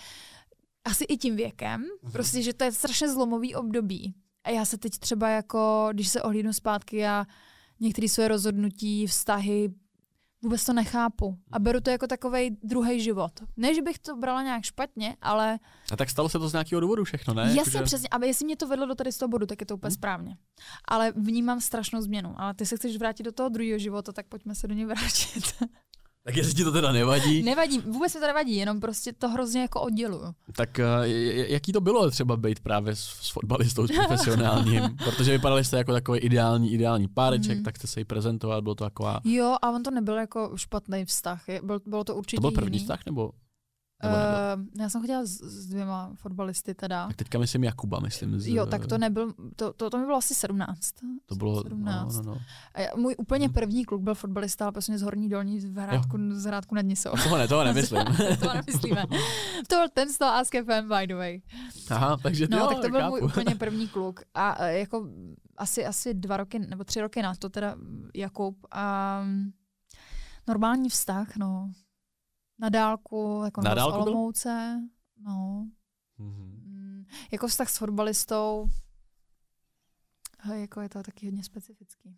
asi 0.84 1.04
i 1.04 1.16
tím 1.16 1.36
věkem. 1.36 1.84
Mhm. 2.02 2.12
Prostě, 2.12 2.42
že 2.42 2.52
to 2.54 2.64
je 2.64 2.72
strašně 2.72 3.08
zlomový 3.08 3.54
období. 3.54 4.14
A 4.48 4.50
já 4.50 4.64
se 4.64 4.78
teď 4.78 4.98
třeba 4.98 5.28
jako, 5.28 5.88
když 5.92 6.08
se 6.08 6.22
ohlídnu 6.22 6.52
zpátky, 6.52 6.96
já 6.96 7.26
některé 7.80 8.08
své 8.08 8.28
rozhodnutí, 8.28 9.06
vztahy, 9.06 9.68
vůbec 10.42 10.64
to 10.64 10.72
nechápu. 10.72 11.38
A 11.52 11.58
beru 11.58 11.80
to 11.80 11.90
jako 11.90 12.06
takový 12.06 12.56
druhý 12.62 13.00
život. 13.00 13.32
Ne, 13.56 13.74
že 13.74 13.82
bych 13.82 13.98
to 13.98 14.16
brala 14.16 14.42
nějak 14.42 14.64
špatně, 14.64 15.16
ale 15.22 15.58
A 15.92 15.96
tak 15.96 16.10
stalo 16.10 16.28
se 16.28 16.38
to 16.38 16.48
z 16.48 16.52
nějakého 16.52 16.80
důvodu 16.80 17.04
všechno, 17.04 17.34
ne? 17.34 17.42
Jasně, 17.42 17.58
Jakože- 17.60 17.82
přesně. 17.82 18.08
A 18.08 18.24
jestli 18.24 18.44
mě 18.44 18.56
to 18.56 18.68
vedlo 18.68 18.86
do 18.86 18.94
tady 18.94 19.12
z 19.12 19.18
toho 19.18 19.28
bodu, 19.28 19.46
tak 19.46 19.60
je 19.60 19.66
to 19.66 19.74
úplně 19.74 19.88
Hmm. 19.88 19.94
správně. 19.94 20.36
Ale 20.84 21.12
vnímám 21.16 21.60
strašnou 21.60 22.00
změnu. 22.02 22.34
Ale 22.36 22.54
ty 22.54 22.66
se 22.66 22.76
chceš 22.76 22.96
vrátit 22.96 23.22
do 23.22 23.32
toho 23.32 23.48
druhého 23.48 23.78
života, 23.78 24.12
tak 24.12 24.26
pojďme 24.26 24.54
se 24.54 24.68
do 24.68 24.74
něj 24.74 24.84
vrátit. 24.86 25.54
Tak 26.28 26.36
jestli 26.36 26.54
ti 26.54 26.64
to 26.64 26.72
teda 26.72 26.92
nevadí, 26.92 27.42
nevadí, 27.42 27.78
vůbec 27.78 28.14
mi 28.14 28.20
to 28.20 28.26
nevadí, 28.26 28.56
jenom 28.56 28.80
prostě 28.80 29.12
to 29.12 29.28
hrozně 29.28 29.60
jako 29.60 29.80
odděluju. 29.80 30.34
tak 30.56 30.78
uh, 30.78 31.04
jaký 31.52 31.72
to 31.72 31.80
bylo 31.80 32.10
třeba 32.10 32.36
být 32.36 32.60
právě 32.60 32.96
s, 32.96 33.00
s 33.00 33.30
fotbalistou, 33.30 33.86
s 33.86 33.90
profesionálním? 33.92 34.96
Protože 35.04 35.30
vypadali 35.32 35.64
jste 35.64 35.76
jako 35.76 35.92
takový 35.92 36.18
ideální, 36.18 36.72
ideální 36.72 37.08
páreček, 37.08 37.54
Mhm. 37.56 37.64
tak 37.64 37.76
jste 37.76 37.86
se 37.86 38.00
jí 38.00 38.04
prezentoval, 38.04 38.62
bylo 38.62 38.74
to 38.74 38.84
taková... 38.84 39.20
Jo, 39.24 39.56
a 39.62 39.70
on 39.70 39.82
to 39.82 39.90
nebyl 39.90 40.14
jako 40.16 40.52
špatný 40.56 41.04
vztah. 41.04 41.48
Je- 41.48 41.60
Byl, 41.64 41.80
bylo 41.86 42.04
to 42.04 42.14
určitě 42.16 42.36
To 42.36 42.40
byl 42.40 42.50
první 42.50 42.76
jiný. 42.76 42.78
vztah, 42.78 43.00
nebo? 43.06 43.30
Nebo? 44.02 44.14
Uh, 44.14 44.80
já 44.82 44.88
jsem 44.88 45.00
chodila 45.00 45.24
s, 45.24 45.30
s 45.30 45.66
dvěma 45.66 46.10
fotbalisty 46.14 46.74
teda. 46.74 47.06
tak 47.06 47.16
teďka 47.16 47.38
myslím 47.38 47.64
Jakuba, 47.64 48.00
myslím. 48.00 48.40
Z, 48.40 48.46
Jo, 48.46 48.66
tak 48.66 48.86
to 48.86 48.98
nebyl, 48.98 49.32
to, 49.56 49.72
to, 49.72 49.90
to 49.90 49.98
mi 49.98 50.04
bylo 50.04 50.16
asi 50.16 50.34
17. 50.34 50.90
To 51.26 51.34
bylo, 51.34 51.62
17. 51.62 52.16
no, 52.16 52.22
no, 52.22 52.34
no. 52.34 52.40
A 52.74 52.80
já, 52.80 52.88
můj 52.96 53.14
úplně 53.18 53.46
Hmm. 53.46 53.54
první 53.54 53.84
kluk 53.84 54.02
byl 54.02 54.14
fotbalista, 54.14 54.64
ale 54.64 54.72
prostě 54.72 54.98
z 54.98 55.02
Horní 55.02 55.28
dolní 55.28 55.60
z 55.60 55.74
Hrádku, 55.74 56.18
z 56.30 56.44
Hrádku 56.44 56.74
nad 56.74 56.82
Nisou. 56.82 57.10
Toho 57.22 57.38
ne, 57.38 57.48
toho 57.48 57.64
nemyslím. 57.70 58.04
to 58.40 58.52
nemyslíme. 58.54 59.04
To 59.68 59.74
byl 59.76 59.88
ten 59.94 60.12
z 60.12 60.18
toho 60.18 60.30
Ask 60.30 60.52
FM, 60.54 60.88
by 60.98 61.06
the 61.06 61.14
way. 61.14 61.40
Aha, 61.90 62.16
takže 62.22 62.46
No, 62.50 62.58
jo, 62.58 62.66
tak 62.66 62.80
to 62.80 62.88
byl 62.88 63.00
chápu. 63.00 63.10
můj 63.10 63.22
úplně 63.22 63.54
první 63.58 63.88
kluk. 63.88 64.20
A 64.34 64.64
e, 64.64 64.78
jako 64.78 65.08
asi, 65.56 65.86
asi 65.86 66.14
dva 66.14 66.36
roky, 66.36 66.58
nebo 66.58 66.84
tři 66.84 67.00
roky 67.00 67.22
na 67.22 67.34
to 67.34 67.48
teda 67.48 67.76
Jakub. 68.14 68.56
A 68.70 69.20
mm, 69.24 69.50
normální 70.48 70.88
vztah, 70.88 71.36
no. 71.36 71.70
Na 72.58 72.68
dálku, 72.68 73.42
jako 73.44 73.60
Na 73.62 73.74
dálku 73.74 73.92
byl? 73.92 74.02
Olomouce. 74.02 74.80
No. 75.24 75.66
Mhm. 76.18 76.62
Mm, 76.66 77.04
jako 77.32 77.48
vztah 77.48 77.70
s 77.70 77.78
fotbalistou. 77.78 78.66
Jako 80.54 80.80
je 80.80 80.88
to 80.88 81.02
taky 81.02 81.26
hodně 81.26 81.44
specifický. 81.44 82.16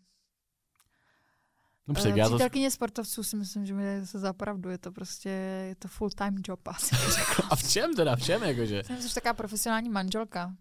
Eh, 1.99 2.03
tak 2.03 2.17
já 2.17 2.29
to... 2.29 2.35
Přítelkyně 2.35 2.71
sportovců 2.71 3.23
si 3.23 3.37
myslím, 3.37 3.67
že 3.67 3.75
mi 3.75 4.07
se 4.07 4.19
zapravdu. 4.19 4.71
Je 4.71 4.79
to 4.79 4.93
prostě, 4.93 5.29
je 5.69 5.75
to 5.75 5.89
full 5.89 6.11
time 6.11 6.43
job 6.49 6.69
asi. 6.69 6.97
A 7.51 7.57
v 7.57 7.71
čem 7.71 7.95
teda, 7.97 8.17
v 8.17 8.23
čem, 8.23 8.43
jakože? 8.43 8.85
Jsem 8.85 9.03
jsi 9.03 9.15
taková 9.15 9.35
profesionální 9.35 9.89
manželka. 9.89 10.57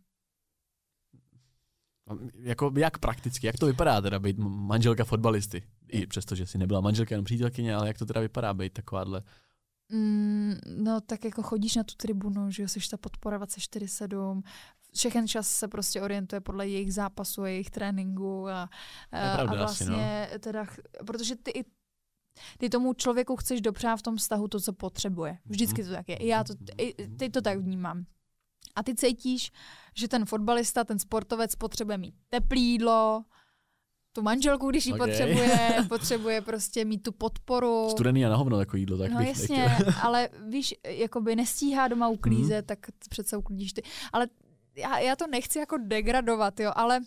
Jako 2.33 2.73
jak 2.77 2.97
prakticky, 2.97 3.47
jak 3.47 3.57
to 3.57 3.65
vypadá 3.65 4.01
teda 4.01 4.19
být 4.19 4.37
manželka 4.39 5.03
fotbalisty? 5.03 5.63
I 5.87 6.07
přesto, 6.07 6.35
že 6.35 6.45
jsi 6.45 6.57
nebyla 6.57 6.81
manželka, 6.81 7.13
jenom 7.15 7.25
přítelkyně, 7.25 7.75
ale 7.75 7.87
jak 7.87 7.97
to 7.97 8.05
teda 8.05 8.21
vypadá 8.21 8.53
být 8.53 8.73
takováhle? 8.73 9.23
Mm, 9.89 10.53
no 10.75 11.01
tak 11.01 11.25
jako 11.25 11.43
chodíš 11.43 11.75
na 11.75 11.83
tu 11.83 11.95
tribunu, 11.95 12.51
že 12.51 12.61
jo, 12.61 12.67
jsi 12.67 12.89
ta 12.89 12.97
podpora 12.97 13.39
24-7, 13.39 14.41
všechen 14.93 15.27
čas 15.27 15.47
se 15.47 15.67
prostě 15.67 16.01
orientuje 16.01 16.41
podle 16.41 16.67
jejich 16.67 16.93
zápasu, 16.93 17.45
jejich 17.45 17.69
tréninku 17.69 18.47
a, 18.47 18.69
a, 19.11 19.35
pravda 19.35 19.61
a 19.61 19.65
asi, 19.65 19.85
no. 19.85 19.91
vlastně 19.91 20.29
teda, 20.39 20.65
protože 21.05 21.35
ty 21.35 21.51
i 21.51 21.65
ty 22.57 22.69
tomu 22.69 22.93
člověku 22.93 23.35
chceš 23.35 23.61
dopřát 23.61 23.95
v 23.95 24.01
tom 24.01 24.17
vztahu 24.17 24.47
to, 24.47 24.59
co 24.59 24.73
potřebuje. 24.73 25.37
Vždycky 25.45 25.83
to 25.83 25.89
tak 25.89 26.09
je. 26.09 26.15
I 26.15 26.27
já 26.27 26.43
to, 26.43 26.53
i, 26.77 27.07
ty 27.07 27.29
to 27.29 27.41
tak 27.41 27.59
vnímám. 27.59 28.05
A 28.75 28.83
ty 28.83 28.95
cítíš, 28.95 29.51
že 29.95 30.07
ten 30.07 30.25
fotbalista, 30.25 30.83
ten 30.83 30.99
sportovec 30.99 31.55
potřebuje 31.55 31.97
mít 31.97 32.15
teplé 32.29 32.59
jídlo, 32.59 33.23
tu 34.13 34.21
manželku, 34.21 34.69
když 34.69 34.85
ji 34.85 34.93
Ok. 34.93 34.99
potřebuje, 34.99 35.85
potřebuje 35.89 36.41
prostě 36.41 36.85
mít 36.85 37.03
tu 37.03 37.11
podporu. 37.11 37.87
Studený 37.89 38.25
a 38.25 38.29
na 38.29 38.35
hovno 38.35 38.57
takový 38.57 38.81
jídlo, 38.81 38.97
tak 38.97 39.11
no 39.11 39.17
bych 39.17 39.27
jasně, 39.27 39.57
nechtěl. 39.57 39.93
ale 40.01 40.29
víš, 40.47 40.75
jakoby 40.87 41.35
nestíhá 41.35 41.87
doma 41.87 42.05
Mhm. 42.07 42.13
uklízet, 42.15 42.65
tak 42.65 42.79
přece 43.09 43.37
uklidíš 43.37 43.73
ty. 43.73 43.81
Ale 44.13 44.27
já, 44.75 44.99
já 44.99 45.15
to 45.15 45.27
nechci 45.27 45.59
jako 45.59 45.77
degradovat, 45.77 46.59
jo, 46.59 46.71
ale 46.75 46.99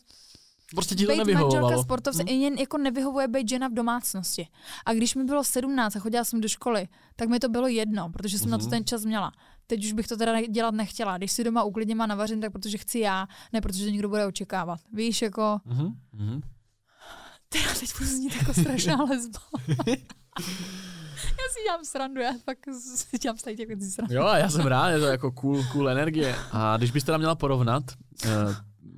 Prostě 0.75 0.95
ti 0.95 1.07
to 1.07 1.13
být 1.13 1.19
manželka 1.19 1.41
nevyhovovalo. 1.41 1.83
sportovce, 1.83 2.23
Hm? 2.23 2.29
i 2.29 2.33
jen 2.35 2.55
jako 2.55 2.79
nevyhovuje 2.79 3.29
být 3.29 3.49
žena 3.49 3.69
v 3.69 3.73
domácnosti. 3.75 4.47
A 4.87 4.93
když 4.95 5.15
mi 5.15 5.25
bylo 5.25 5.45
17 5.45 5.97
a 5.97 5.99
chodila 6.01 6.25
jsem 6.25 6.41
do 6.41 6.49
školy, 6.49 6.89
tak 7.17 7.29
mi 7.29 7.39
to 7.39 7.49
bylo 7.49 7.67
jedno, 7.67 8.11
protože 8.13 8.39
jsem 8.39 8.51
na 8.51 8.59
to 8.59 8.65
Mhm. 8.65 8.71
ten 8.71 8.85
čas 8.85 9.05
měla. 9.05 9.33
Teď 9.67 9.85
už 9.85 9.93
bych 9.93 10.09
to 10.09 10.17
teda 10.17 10.41
dělat 10.41 10.75
nechtěla. 10.75 11.19
Když 11.19 11.33
si 11.33 11.45
doma 11.45 11.63
uklidím 11.63 12.01
a 12.01 12.07
navařím, 12.07 12.41
tak 12.41 12.53
protože 12.53 12.79
chci 12.79 12.99
já, 12.99 13.27
ne 13.53 13.61
protože 13.61 13.85
to 13.85 13.91
někdo 13.91 14.09
bude 14.09 14.27
očekávat. 14.27 14.81
Víš, 14.93 15.23
jako, 15.23 15.59
Mhm, 15.65 15.93
mhm. 16.13 16.41
Teda 17.53 17.75
teď 17.81 17.91
budu 17.99 18.11
znít 18.11 18.37
jako 18.37 18.55
strašná 18.55 18.97
lesba. 18.97 19.39
Já 21.23 21.49
si 21.55 21.63
dělám 21.67 21.85
srandu, 21.85 22.21
já 22.21 22.33
fakt 22.45 22.59
si 22.97 23.19
dělám 23.19 23.39
z 23.39 23.43
těch 23.43 23.69
věcí 23.69 23.91
srandu. 23.91 24.15
Jo, 24.15 24.27
já 24.37 24.51
jsem 24.51 24.67
rád, 24.67 24.89
je 24.91 24.99
to 24.99 25.07
jako 25.07 25.33
cool, 25.33 25.65
cool 25.73 25.89
energie. 25.89 26.37
A 26.53 26.77
když 26.77 26.91
byste 26.91 27.13
tam 27.13 27.21
měla 27.21 27.35
porovnat 27.35 27.83
uh, 28.25 28.55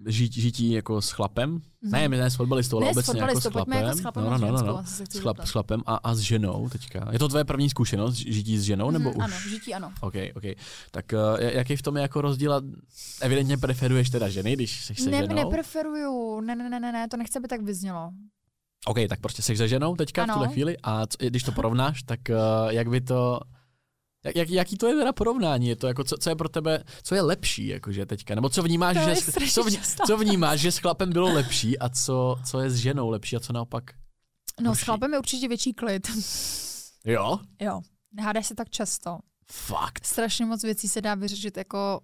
žít, 0.07 0.33
žití 0.33 0.71
jako 0.73 1.03
s 1.03 1.11
chlapem, 1.11 1.57
mm-hmm. 1.59 1.91
ne, 1.91 2.09
my 2.09 2.17
ne 2.17 2.31
s 2.31 2.35
fotbalistou, 2.35 2.77
ale 2.77 2.87
Ne, 2.87 2.91
obecně 2.91 3.21
jako 3.21 3.41
s 3.41 3.47
chlapem. 3.47 3.73
jako 3.83 3.97
s 3.97 4.01
chlapem 4.01 4.25
no, 4.25 4.31
no, 4.31 4.39
no, 4.39 4.53
no, 4.53 4.63
no. 4.67 4.83
S, 4.87 5.19
chlap, 5.21 5.39
s 5.45 5.51
chlapem 5.51 5.83
a, 5.87 5.95
a 5.97 6.15
s 6.15 6.19
ženou 6.19 6.69
teďka. 6.69 7.09
Je 7.13 7.19
to 7.19 7.29
tvoje 7.29 7.45
první 7.45 7.71
zkušenost 7.71 8.15
žití 8.15 8.59
s 8.59 8.63
ženou, 8.63 8.91
nebo 8.91 9.11
Mhm, 9.11 9.19
už? 9.19 9.25
Ano, 9.25 9.37
žití 9.49 9.75
ano. 9.75 9.93
OK, 10.01 10.15
OK. 10.37 10.45
Tak 10.91 11.05
uh, 11.13 11.41
jaký 11.41 11.77
v 11.77 11.83
tom 11.83 11.97
je 11.97 12.03
jako 12.03 12.21
rozdíl? 12.21 12.55
a 12.55 12.63
Evidentně 13.21 13.59
preferuješ 13.59 14.11
teda 14.11 14.29
ženy, 14.29 14.53
když 14.53 14.85
jsi 14.85 14.95
se 14.95 15.11
Ne, 15.11 15.17
ženou? 15.23 15.35
nepreferuju, 15.35 16.41
ne, 16.41 16.55
ne, 16.57 16.71
ne, 16.71 16.81
ne, 16.81 16.93
ne, 16.93 17.09
to 17.09 17.17
nechce 17.17 17.41
by 17.41 17.49
tak 17.49 17.63
vyznělo. 17.63 18.11
OK, 18.87 18.97
tak 19.09 19.21
prostě 19.21 19.43
jsi 19.43 19.57
se 19.57 19.69
ženou 19.69 19.97
teďka 19.97 20.23
Ano. 20.23 20.33
v 20.33 20.37
tuhle 20.37 20.49
chvíli 20.53 20.77
a 20.83 21.07
co, 21.07 21.17
když 21.29 21.43
to 21.43 21.53
porovnáš, 21.53 22.03
tak 22.03 22.21
uh, 22.31 22.37
jak 22.73 22.89
by 22.89 23.01
to... 23.01 23.41
Jak, 24.25 24.37
jak, 24.37 24.51
jaký 24.51 24.77
to 24.77 24.87
je 24.89 24.95
teda 24.95 25.13
porovnání? 25.13 25.69
Je 25.69 25.77
to 25.77 25.87
jako, 25.87 26.05
co, 26.05 26.17
co 26.21 26.31
je 26.31 26.37
pro 26.37 26.49
tebe, 26.49 26.85
co 27.03 27.15
je 27.15 27.23
lepší 27.23 27.67
jakože 27.67 28.07
teďka? 28.07 28.35
Nebo 28.35 28.49
co 28.49 28.63
vnímáš, 28.63 28.97
To 28.97 29.03
že, 29.05 29.11
s- 29.17 29.55
co, 29.55 29.63
vní, 29.65 29.77
častá 29.77 30.05
co 30.07 30.17
vnímáš, 30.17 30.61
že 30.61 30.73
s 30.73 30.79
chlapem 30.79 31.13
bylo 31.13 31.33
lepší 31.33 31.79
a 31.79 31.89
co, 31.89 32.37
co 32.51 32.61
je 32.61 32.71
s 32.71 32.77
ženou 32.77 33.11
lepší 33.11 33.37
a 33.37 33.41
co 33.41 33.53
naopak? 33.53 33.85
No, 34.61 34.71
Horší. 34.71 34.83
s 34.83 34.85
chlapem 34.85 35.13
je 35.13 35.19
určitě 35.19 35.49
větší 35.49 35.75
klid. 35.75 36.09
Jo? 37.05 37.39
jo, 37.61 37.81
nehádáš 38.13 38.47
se 38.47 38.55
tak 38.55 38.71
často. 38.71 39.19
Fakt. 39.51 40.07
Strašně 40.07 40.45
moc 40.47 40.63
věcí 40.63 40.89
se 40.89 41.01
dá 41.01 41.15
vyřešit 41.15 41.57
jako 41.57 42.01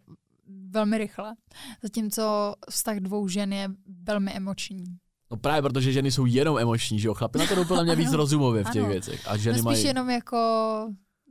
velmi 0.70 0.99
rychle. 0.99 1.35
Zatímco 1.83 2.55
vztah 2.70 2.97
dvou 2.97 3.28
žen 3.28 3.53
je 3.53 3.68
velmi 4.03 4.33
emoční. 4.33 4.85
No 5.31 5.37
právě 5.37 5.62
protože 5.62 5.93
ženy 5.93 6.11
jsou 6.12 6.26
jenom 6.26 6.59
emoční, 6.59 6.99
že 7.01 7.09
jo? 7.09 7.14
Chlapi 7.14 7.39
na 7.39 7.47
to 7.47 7.55
jdou 7.55 7.64
podle 7.64 7.85
mě 7.85 7.97
víc 8.05 8.12
rozumově 8.12 8.64
v 8.64 8.70
těch 8.70 8.83
Ano. 8.83 8.91
věcech. 8.93 9.28
A 9.28 9.33
No 9.33 9.39
ženy 9.39 9.55
spíš 9.59 9.64
mají... 9.64 9.85
jenom 9.85 10.11
jako 10.11 10.39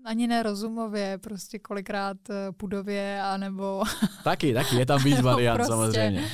ani 0.06 0.28
nerozumově, 0.28 1.18
prostě 1.18 1.60
kolikrát 1.60 2.18
eh, 2.30 2.52
pudově, 2.52 3.22
anebo 3.22 3.84
Taky, 4.24 4.54
taky, 4.54 4.76
je 4.76 4.86
tam 4.86 5.04
víc 5.04 5.22
variant 5.22 5.56
prostě- 5.58 5.72
samozřejmě. 5.72 6.30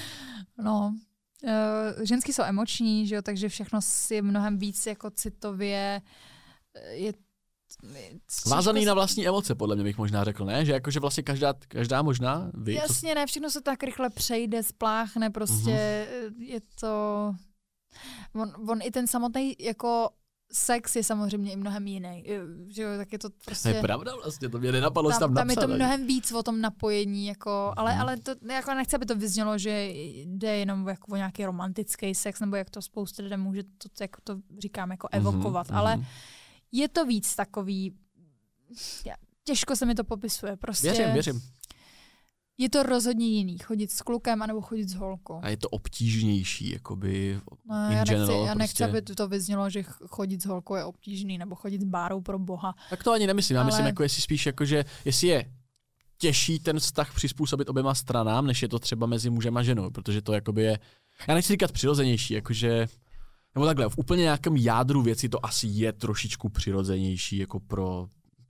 no. 0.64 0.96
Uh, 1.44 2.04
ženský 2.06 2.34
jsou 2.34 2.44
emoční, 2.44 3.08
že 3.08 3.16
jo, 3.16 3.22
takže 3.22 3.50
všechno 3.50 3.82
si 3.82 4.22
mnohem 4.22 4.58
víc 4.58 4.86
jako 4.86 5.10
citově 5.10 6.02
eh, 6.76 6.94
je 6.94 7.14
je- 7.94 8.12
Vázaný 8.48 8.86
na 8.86 8.94
vlastní 8.94 9.28
emoce, 9.28 9.56
podle 9.56 9.76
mě 9.76 9.84
bych 9.84 9.98
možná 9.98 10.24
řekl, 10.24 10.46
ne? 10.46 10.66
Že 10.66 10.72
jakože 10.72 11.00
vlastně 11.00 11.24
každá, 11.24 11.54
každá 11.68 12.02
možná, 12.02 12.52
vy, 12.54 12.74
co, 12.76 12.82
Jasně, 12.82 13.16
ne, 13.16 13.26
všechno 13.26 13.50
se 13.50 13.62
tak 13.62 13.84
rychle 13.84 14.10
přejde, 14.10 14.64
spláchne, 14.64 15.30
prostě 15.30 15.70
Mhm. 15.72 16.34
mm-hmm. 16.36 16.42
je 16.44 16.60
to... 16.80 17.32
On, 18.36 18.54
on 18.70 18.80
i 18.82 18.92
ten 18.92 19.08
samotný 19.08 19.56
jako 19.60 20.10
sex 20.52 20.96
je 20.96 21.04
samozřejmě 21.04 21.52
i 21.52 21.56
mnohem 21.56 21.88
jiný, 21.88 22.24
že 22.68 22.82
jo, 22.82 22.90
tak 22.98 23.12
je 23.14 23.20
to 23.20 23.30
to 23.30 23.36
prostě... 23.46 23.70
je 23.70 23.82
pravda 23.82 24.12
vlastně, 24.24 24.50
to 24.50 24.60
mě 24.60 24.72
nenapadlo 24.72 25.10
tam, 25.12 25.20
tam, 25.20 25.28
tam 25.30 25.36
tam 25.36 25.50
je 25.50 25.56
to 25.56 25.68
mnohem 25.68 26.08
víc 26.08 26.32
o 26.32 26.44
tom 26.44 26.62
napojení, 26.62 27.28
jako, 27.28 27.74
ale, 27.78 27.92
Mhm. 27.92 28.02
ale 28.02 28.18
to 28.18 28.32
jako 28.52 28.74
nechci, 28.74 28.96
aby 28.96 29.06
to 29.06 29.16
vyznělo, 29.16 29.58
že 29.58 29.88
jde 30.26 30.58
jenom 30.58 30.88
jako 30.88 31.12
o 31.12 31.16
nějaký 31.16 31.46
romantický 31.46 32.16
sex, 32.16 32.40
nebo 32.40 32.56
jak 32.56 32.70
to 32.70 32.82
spousta 32.82 33.24
lidem 33.24 33.42
může, 33.42 33.64
to, 33.64 34.04
jako 34.04 34.22
to 34.24 34.38
říkám, 34.60 34.92
jako 34.92 35.08
Mhm, 35.14 35.22
evokovat, 35.28 35.68
mhm. 35.70 35.78
ale 35.78 36.06
je 36.72 36.88
to 36.90 37.06
víc 37.06 37.36
takový, 37.36 37.94
těžko 39.44 39.76
se 39.76 39.86
mi 39.86 39.96
to 39.96 40.04
popisuje, 40.04 40.58
prostě 40.58 40.92
Věřím, 40.92 41.14
věřím. 41.14 41.42
Je 42.58 42.70
to 42.70 42.84
rozhodně 42.84 43.28
jiný, 43.28 43.58
chodit 43.58 43.92
s 43.92 44.02
klukem 44.02 44.42
anebo 44.42 44.62
chodit 44.62 44.90
s 44.90 44.94
holkou. 44.94 45.40
A 45.44 45.50
je 45.50 45.58
to 45.58 45.70
obtížnější, 45.70 46.70
jakoby 46.74 47.40
No, 47.70 47.76
já 47.76 47.90
nechci, 47.90 48.14
general, 48.14 48.46
já 48.46 48.54
nechci, 48.54 48.74
prostě. 48.84 48.86
aby 48.86 49.02
to 49.02 49.28
vyznělo, 49.28 49.70
že 49.70 49.84
ch- 49.84 49.98
chodit 50.08 50.42
s 50.42 50.46
holkou 50.46 50.76
je 50.76 50.84
obtížný, 50.84 51.38
nebo 51.38 51.56
chodit 51.56 51.82
s 51.82 51.84
bárou 51.84 52.22
pro 52.22 52.40
boha. 52.40 52.76
Tak 52.90 53.04
to 53.04 53.12
ani 53.12 53.28
nemyslím, 53.28 53.56
já 53.56 53.62
Ale- 53.62 53.68
myslím, 53.68 53.86
jako 53.86 54.04
jestli 54.04 54.22
spíš, 54.22 54.46
jako, 54.46 54.66
že 54.66 54.86
jestli 55.06 55.28
je 55.28 55.52
těžší 56.18 56.60
ten 56.60 56.80
vztah 56.80 57.14
přizpůsobit 57.16 57.70
oběma 57.70 57.96
stranám, 57.96 58.48
než 58.48 58.62
je 58.62 58.68
to 58.68 58.80
třeba 58.80 59.08
mezi 59.08 59.30
mužem 59.30 59.58
a 59.58 59.64
ženou, 59.64 59.90
protože 59.92 60.22
to 60.22 60.34
jakoby 60.34 60.64
je, 60.64 60.80
já 61.28 61.34
nechci 61.36 61.54
říkat 61.54 61.72
přirozenější, 61.72 62.34
jakože, 62.34 62.88
nebo 63.56 63.66
takhle, 63.66 63.90
v 63.90 63.98
úplně 63.98 64.22
nějakém 64.24 64.58
jádru 64.58 65.02
věci 65.02 65.30
to 65.30 65.46
asi 65.46 65.68
je 65.68 65.94
trošičku 65.94 66.50
přirozenější 66.50 67.38
jako 67.38 67.60
pro, 67.60 68.08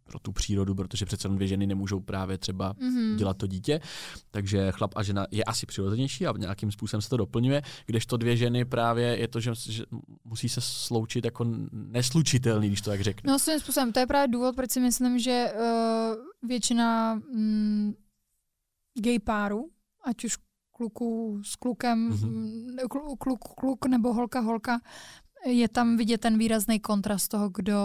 pro 0.10 0.20
tu 0.20 0.32
přírodu, 0.32 0.76
protože 0.76 1.06
přece 1.06 1.28
dvě 1.30 1.48
ženy 1.48 1.68
nemůžou 1.68 2.00
právě 2.00 2.38
třeba 2.38 2.74
Mm-hmm. 2.74 3.16
dělat 3.16 3.38
to 3.38 3.48
dítě, 3.48 3.80
takže 4.32 4.72
chlap 4.72 4.92
a 4.96 5.04
žena 5.04 5.28
je 5.32 5.44
asi 5.44 5.66
přirozenější 5.66 6.28
a 6.28 6.34
nějakým 6.38 6.72
způsobem 6.72 7.02
se 7.02 7.10
to 7.10 7.18
doplňuje, 7.18 7.62
kdežto 7.86 8.18
dvě 8.18 8.38
ženy 8.38 8.66
právě 8.66 9.18
je 9.18 9.28
to, 9.28 9.40
že, 9.40 9.52
že 9.70 9.84
musí 10.24 10.50
se 10.50 10.62
sloučit 10.62 11.26
jako 11.26 11.46
neslučitelný, 11.72 12.68
když 12.68 12.82
to 12.82 12.90
tak 12.90 13.02
řeknu. 13.02 13.32
No 13.32 13.40
svým 13.40 13.60
způsobem, 13.60 13.92
to 13.94 14.00
je 14.00 14.08
právě 14.08 14.28
důvod, 14.28 14.56
proč 14.56 14.72
si 14.72 14.80
myslím, 14.80 15.20
že 15.20 15.54
uh, 15.56 16.50
většina 16.50 17.14
mm, 17.16 17.94
gay 19.04 19.20
párů, 19.20 19.70
ať 20.06 20.26
už 20.26 20.38
kluků 20.72 21.42
s 21.46 21.56
klukem, 21.56 22.00
Mhm. 22.10 22.18
mm-hmm. 22.18 22.88
kluk, 22.90 23.20
kluk, 23.20 23.40
kluk 23.60 23.86
nebo 23.86 24.14
holka, 24.14 24.40
holka, 24.40 24.80
je 25.46 25.68
tam 25.70 25.98
vidět 25.98 26.22
ten 26.22 26.38
výrazný 26.38 26.80
kontrast 26.80 27.28
toho, 27.32 27.50
kdo 27.50 27.80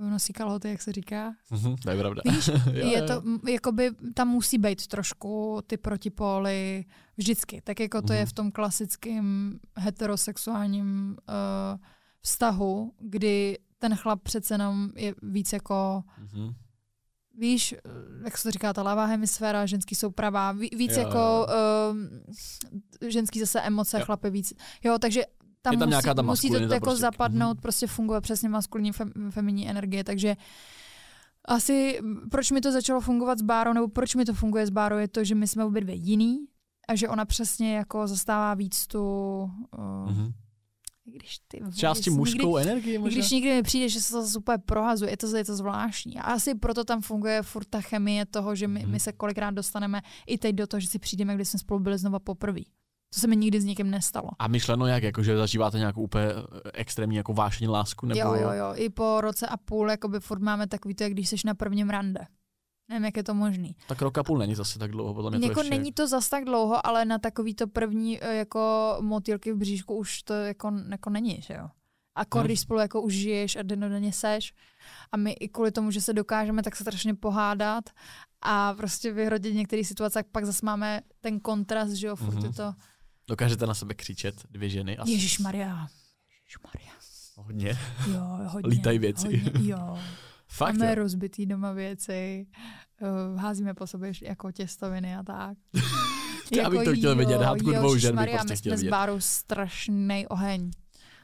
nosí 0.00 0.32
kalhoty, 0.32 0.68
jak 0.68 0.82
se 0.82 0.92
říká. 0.92 1.34
Mhm, 1.50 1.76
to 1.76 1.90
je 1.90 1.96
pravda. 1.98 2.22
Víš, 2.24 2.48
Jo, 2.72 2.86
je 2.88 3.02
to, 3.02 3.22
jakoby, 3.50 3.90
tam 4.14 4.28
musí 4.28 4.58
být 4.58 4.86
trošku 4.86 5.60
ty 5.66 5.76
protipóly 5.76 6.84
vždycky, 7.16 7.60
tak 7.64 7.80
jako 7.80 8.02
to 8.02 8.12
je 8.12 8.20
Mhm. 8.20 8.26
v 8.28 8.32
tom 8.32 8.50
klasickém 8.52 9.58
heterosexuálním 9.76 11.16
uh, 11.28 11.80
vztahu, 12.20 12.92
kdy 12.98 13.58
ten 13.78 13.96
chlap 13.96 14.22
přece 14.22 14.54
jenom 14.54 14.90
je 14.96 15.14
víc 15.22 15.52
jako, 15.52 16.02
Mhm. 16.18 16.54
víš, 17.38 17.72
eh, 17.72 17.78
jak 18.24 18.38
se 18.38 18.42
to 18.42 18.50
říká, 18.50 18.72
ta 18.72 18.82
levá 18.82 19.04
hemisféra, 19.04 19.66
ženský 19.66 19.94
jsou 19.94 20.10
pravá, 20.10 20.52
ví- 20.52 20.70
víc 20.76 20.92
Jo, 20.96 20.98
jako 21.02 21.46
um, 21.90 22.08
ženský 23.10 23.40
zase 23.40 23.60
emoce, 23.60 23.98
Jo. 23.98 24.04
chlapy 24.04 24.30
víc. 24.30 24.52
Jo, 24.84 24.98
takže 24.98 25.24
tam 25.64 25.72
Je 25.72 25.78
tam 25.78 25.88
musí, 25.88 25.90
nějaká 25.92 26.14
ta 26.14 26.22
musí 26.22 26.50
to 26.50 26.56
jako 26.56 26.80
prostě. 26.80 27.00
zapadnout, 27.00 27.54
Mhm. 27.56 27.62
prostě 27.62 27.86
funguje 27.86 28.20
přesně 28.20 28.48
maskulinní, 28.48 28.92
fem, 28.92 29.12
feminní 29.30 29.68
energie, 29.70 30.04
takže 30.04 30.36
asi 31.48 32.00
proč 32.30 32.50
mi 32.50 32.60
to 32.60 32.72
začalo 32.72 33.00
fungovat 33.00 33.38
s 33.38 33.42
Bárou, 33.42 33.72
nebo 33.72 33.88
proč 33.88 34.14
mi 34.14 34.24
to 34.24 34.34
funguje 34.34 34.66
s 34.66 34.70
Bárou, 34.70 34.96
je 34.98 35.08
to, 35.08 35.24
že 35.24 35.34
my 35.34 35.48
jsme 35.48 35.64
obě 35.64 35.80
dvě 35.82 35.94
jiný 35.94 36.38
a 36.88 36.94
že 36.94 37.08
ona 37.08 37.24
přesně 37.24 37.76
jako 37.76 38.06
zastává 38.06 38.54
víc 38.54 38.86
tu, 38.86 39.02
uh, 39.78 40.10
Mhm. 40.10 40.32
i 41.06 41.10
když 41.10 41.38
ty 41.48 41.60
Části 41.76 42.10
mužskou 42.10 42.56
Někdy, 42.58 42.70
energii 42.70 42.98
možná? 42.98 43.14
když 43.18 43.30
někdy 43.30 43.50
mi 43.54 43.62
přijde, 43.62 43.88
že 43.88 44.00
se 44.00 44.12
to 44.12 44.22
zase 44.22 44.38
úplně 44.38 44.58
prohazuje, 44.58 45.10
je 45.10 45.16
to, 45.16 45.36
je 45.36 45.44
to 45.44 45.56
zvláštní. 45.56 46.18
A 46.18 46.22
asi 46.22 46.54
proto 46.54 46.84
tam 46.84 47.00
funguje 47.02 47.42
furt 47.42 47.64
ta 47.70 47.80
chemie 47.80 48.26
toho, 48.26 48.54
že 48.54 48.68
my, 48.68 48.80
Mhm. 48.80 48.90
my 48.90 49.00
se 49.00 49.12
kolikrát 49.12 49.50
dostaneme 49.50 50.02
i 50.26 50.38
teď 50.38 50.54
do 50.54 50.66
toho, 50.66 50.80
že 50.80 50.86
si 50.88 50.98
přijdeme, 50.98 51.34
když 51.34 51.48
jsme 51.48 51.58
spolu 51.58 51.80
byli 51.80 51.98
znova 51.98 52.18
poprvé. 52.18 52.60
To 53.14 53.20
se 53.20 53.26
mi 53.26 53.36
nikdy 53.36 53.60
s 53.60 53.64
nikým 53.64 53.90
nestalo. 53.90 54.28
A 54.38 54.48
myšleno 54.48 54.86
jak, 54.86 55.02
jako, 55.02 55.22
že 55.22 55.36
zažíváte 55.36 55.78
nějakou 55.78 56.02
úplně 56.02 56.24
eh, 56.26 56.70
extrémní 56.74 57.16
jako 57.16 57.32
vášení 57.32 57.68
lásku? 57.68 58.06
Nebo... 58.06 58.20
Jo, 58.20 58.34
jo, 58.34 58.50
jo. 58.52 58.72
I 58.74 58.90
po 58.90 59.20
roce 59.20 59.46
a 59.46 59.56
půl 59.56 59.90
jakoby 59.90 60.20
furt 60.20 60.42
máme 60.42 60.66
takový 60.66 60.94
to, 60.94 61.02
jak 61.02 61.12
když 61.12 61.28
jsi 61.28 61.36
na 61.44 61.54
prvním 61.54 61.90
rande. 61.90 62.26
Nevím, 62.88 63.04
jak 63.04 63.16
je 63.16 63.24
to 63.24 63.34
možný. 63.34 63.76
Tak 63.88 64.02
rok 64.02 64.18
a 64.18 64.22
půl 64.22 64.38
není 64.38 64.54
zase 64.54 64.78
tak 64.78 64.90
dlouho, 64.90 65.14
podle 65.14 65.30
mě 65.30 65.40
to 65.40 65.46
Jako 65.46 65.60
ještě... 65.60 65.74
není 65.78 65.92
to 65.92 66.06
zas 66.06 66.28
tak 66.28 66.44
dlouho, 66.44 66.86
ale 66.86 67.04
na 67.04 67.18
takový 67.18 67.54
to 67.54 67.66
první 67.66 68.22
eh, 68.24 68.34
jako 68.34 68.96
motýlky 69.00 69.52
v 69.52 69.56
bříšku 69.56 69.94
už 69.96 70.22
to 70.22 70.34
jako, 70.34 70.72
jako 70.90 71.10
není, 71.10 71.38
že 71.42 71.54
jo. 71.54 71.68
A 72.16 72.20
Hmm. 72.34 72.44
když 72.44 72.60
spolu 72.60 72.80
jako 72.80 73.02
už 73.02 73.12
žiješ 73.14 73.56
a 73.56 73.62
dennodenně 73.62 74.12
seš 74.12 74.52
a 75.12 75.16
my 75.16 75.32
i 75.32 75.48
kvůli 75.48 75.72
tomu, 75.72 75.90
že 75.90 76.00
se 76.00 76.12
dokážeme 76.12 76.62
tak 76.62 76.76
se 76.76 76.84
strašně 76.84 77.14
pohádat 77.14 77.84
a 78.42 78.74
prostě 78.74 79.12
vyhrodit 79.12 79.54
některé 79.54 79.84
situace, 79.84 80.14
tak 80.14 80.26
pak 80.32 80.44
zase 80.46 80.66
máme 80.66 81.00
ten 81.20 81.40
kontrast, 81.40 81.92
že 81.92 82.06
jo, 82.06 82.16
furt 82.16 82.34
Mhm. 82.34 82.44
je 82.44 82.52
to 82.52 82.72
Dokážete 83.28 83.66
na 83.66 83.74
sebe 83.74 83.94
křičet, 83.94 84.42
dvě 84.50 84.68
ženy? 84.70 84.96
Asi. 84.98 85.10
Ježíš 85.12 85.38
Maria. 85.38 85.86
Ježíš 86.28 86.58
Maria. 86.64 86.94
Hodně. 87.36 87.78
Jo, 88.12 88.48
hodně. 88.48 88.68
Lítají 88.70 88.98
věci. 88.98 89.36
Hodně, 89.38 89.70
jo. 89.70 89.98
Fakt, 90.48 90.74
Máme 90.76 90.88
jo. 90.88 90.94
rozbitý 90.94 91.46
doma 91.46 91.72
věci, 91.72 92.46
uh, 93.32 93.40
házíme 93.40 93.74
po 93.74 93.86
sobě 93.86 94.12
jako 94.22 94.52
těstoviny 94.52 95.16
a 95.16 95.22
tak. 95.22 95.58
Já 96.56 96.70
bych 96.70 96.84
to 96.84 96.92
chtěl 96.94 97.16
vidět, 97.16 97.40
hádku 97.40 97.70
dvou 97.72 97.96
žen 97.96 98.10
bych 98.10 98.16
Maria, 98.16 98.36
prostě 98.38 98.52
my 98.52 98.56
chtěl 98.56 98.70
jsme 98.72 98.76
s 98.76 98.80
vidět. 98.80 98.90
Bárou 98.90 99.20
strašný 99.20 100.26
oheň, 100.26 100.70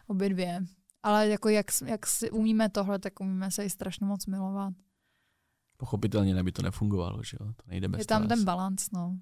obě 0.06 0.28
dvě. 0.28 0.64
Ale 1.02 1.28
jako 1.28 1.48
jak, 1.48 1.72
s- 1.72 1.82
jak 1.86 2.06
si 2.06 2.30
umíme 2.30 2.68
tohle, 2.68 2.98
tak 2.98 3.20
umíme 3.20 3.50
se 3.50 3.64
i 3.64 3.70
strašně 3.70 4.06
moc 4.06 4.26
milovat. 4.26 4.74
Pochopitelně 5.76 6.34
neby 6.34 6.52
to 6.52 6.62
nefungovalo, 6.62 7.22
že 7.22 7.36
jo? 7.40 7.46
To 7.46 7.62
nejde 7.66 7.88
bez 7.88 7.98
Je 7.98 8.04
tam 8.06 8.28
ten 8.28 8.44
balans, 8.44 8.90
no. 8.90 9.18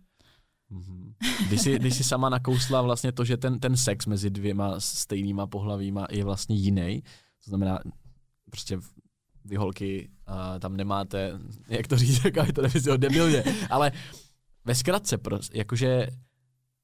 Mhm. 0.70 1.14
Když 1.48 1.60
jsi, 1.60 1.78
když 1.78 1.94
jsi 1.96 2.04
sama 2.04 2.28
nakousla 2.28 2.82
vlastně 2.82 3.12
to, 3.12 3.24
že 3.24 3.36
ten, 3.36 3.60
ten 3.60 3.76
sex 3.76 4.06
mezi 4.06 4.30
dvěma 4.30 4.80
stejnýma 4.80 5.46
pohlavíma 5.46 6.06
je 6.10 6.24
vlastně 6.24 6.56
jiný, 6.56 7.02
to 7.44 7.50
znamená 7.50 7.78
prostě 8.50 8.76
v- 8.76 8.90
vy 9.44 9.56
holky 9.56 10.08
uh, 10.28 10.58
tam 10.58 10.76
nemáte, 10.76 11.32
jak 11.68 11.86
to 11.86 11.96
říct, 11.96 12.20
jaká 12.24 12.44
je 12.46 12.52
to 12.52 12.62
nevyznělo 12.62 12.96
debilně, 12.96 13.44
ale 13.70 13.92
ve 14.64 14.74
zkratce, 14.74 15.18
prostě, 15.18 15.58
jakože 15.58 16.06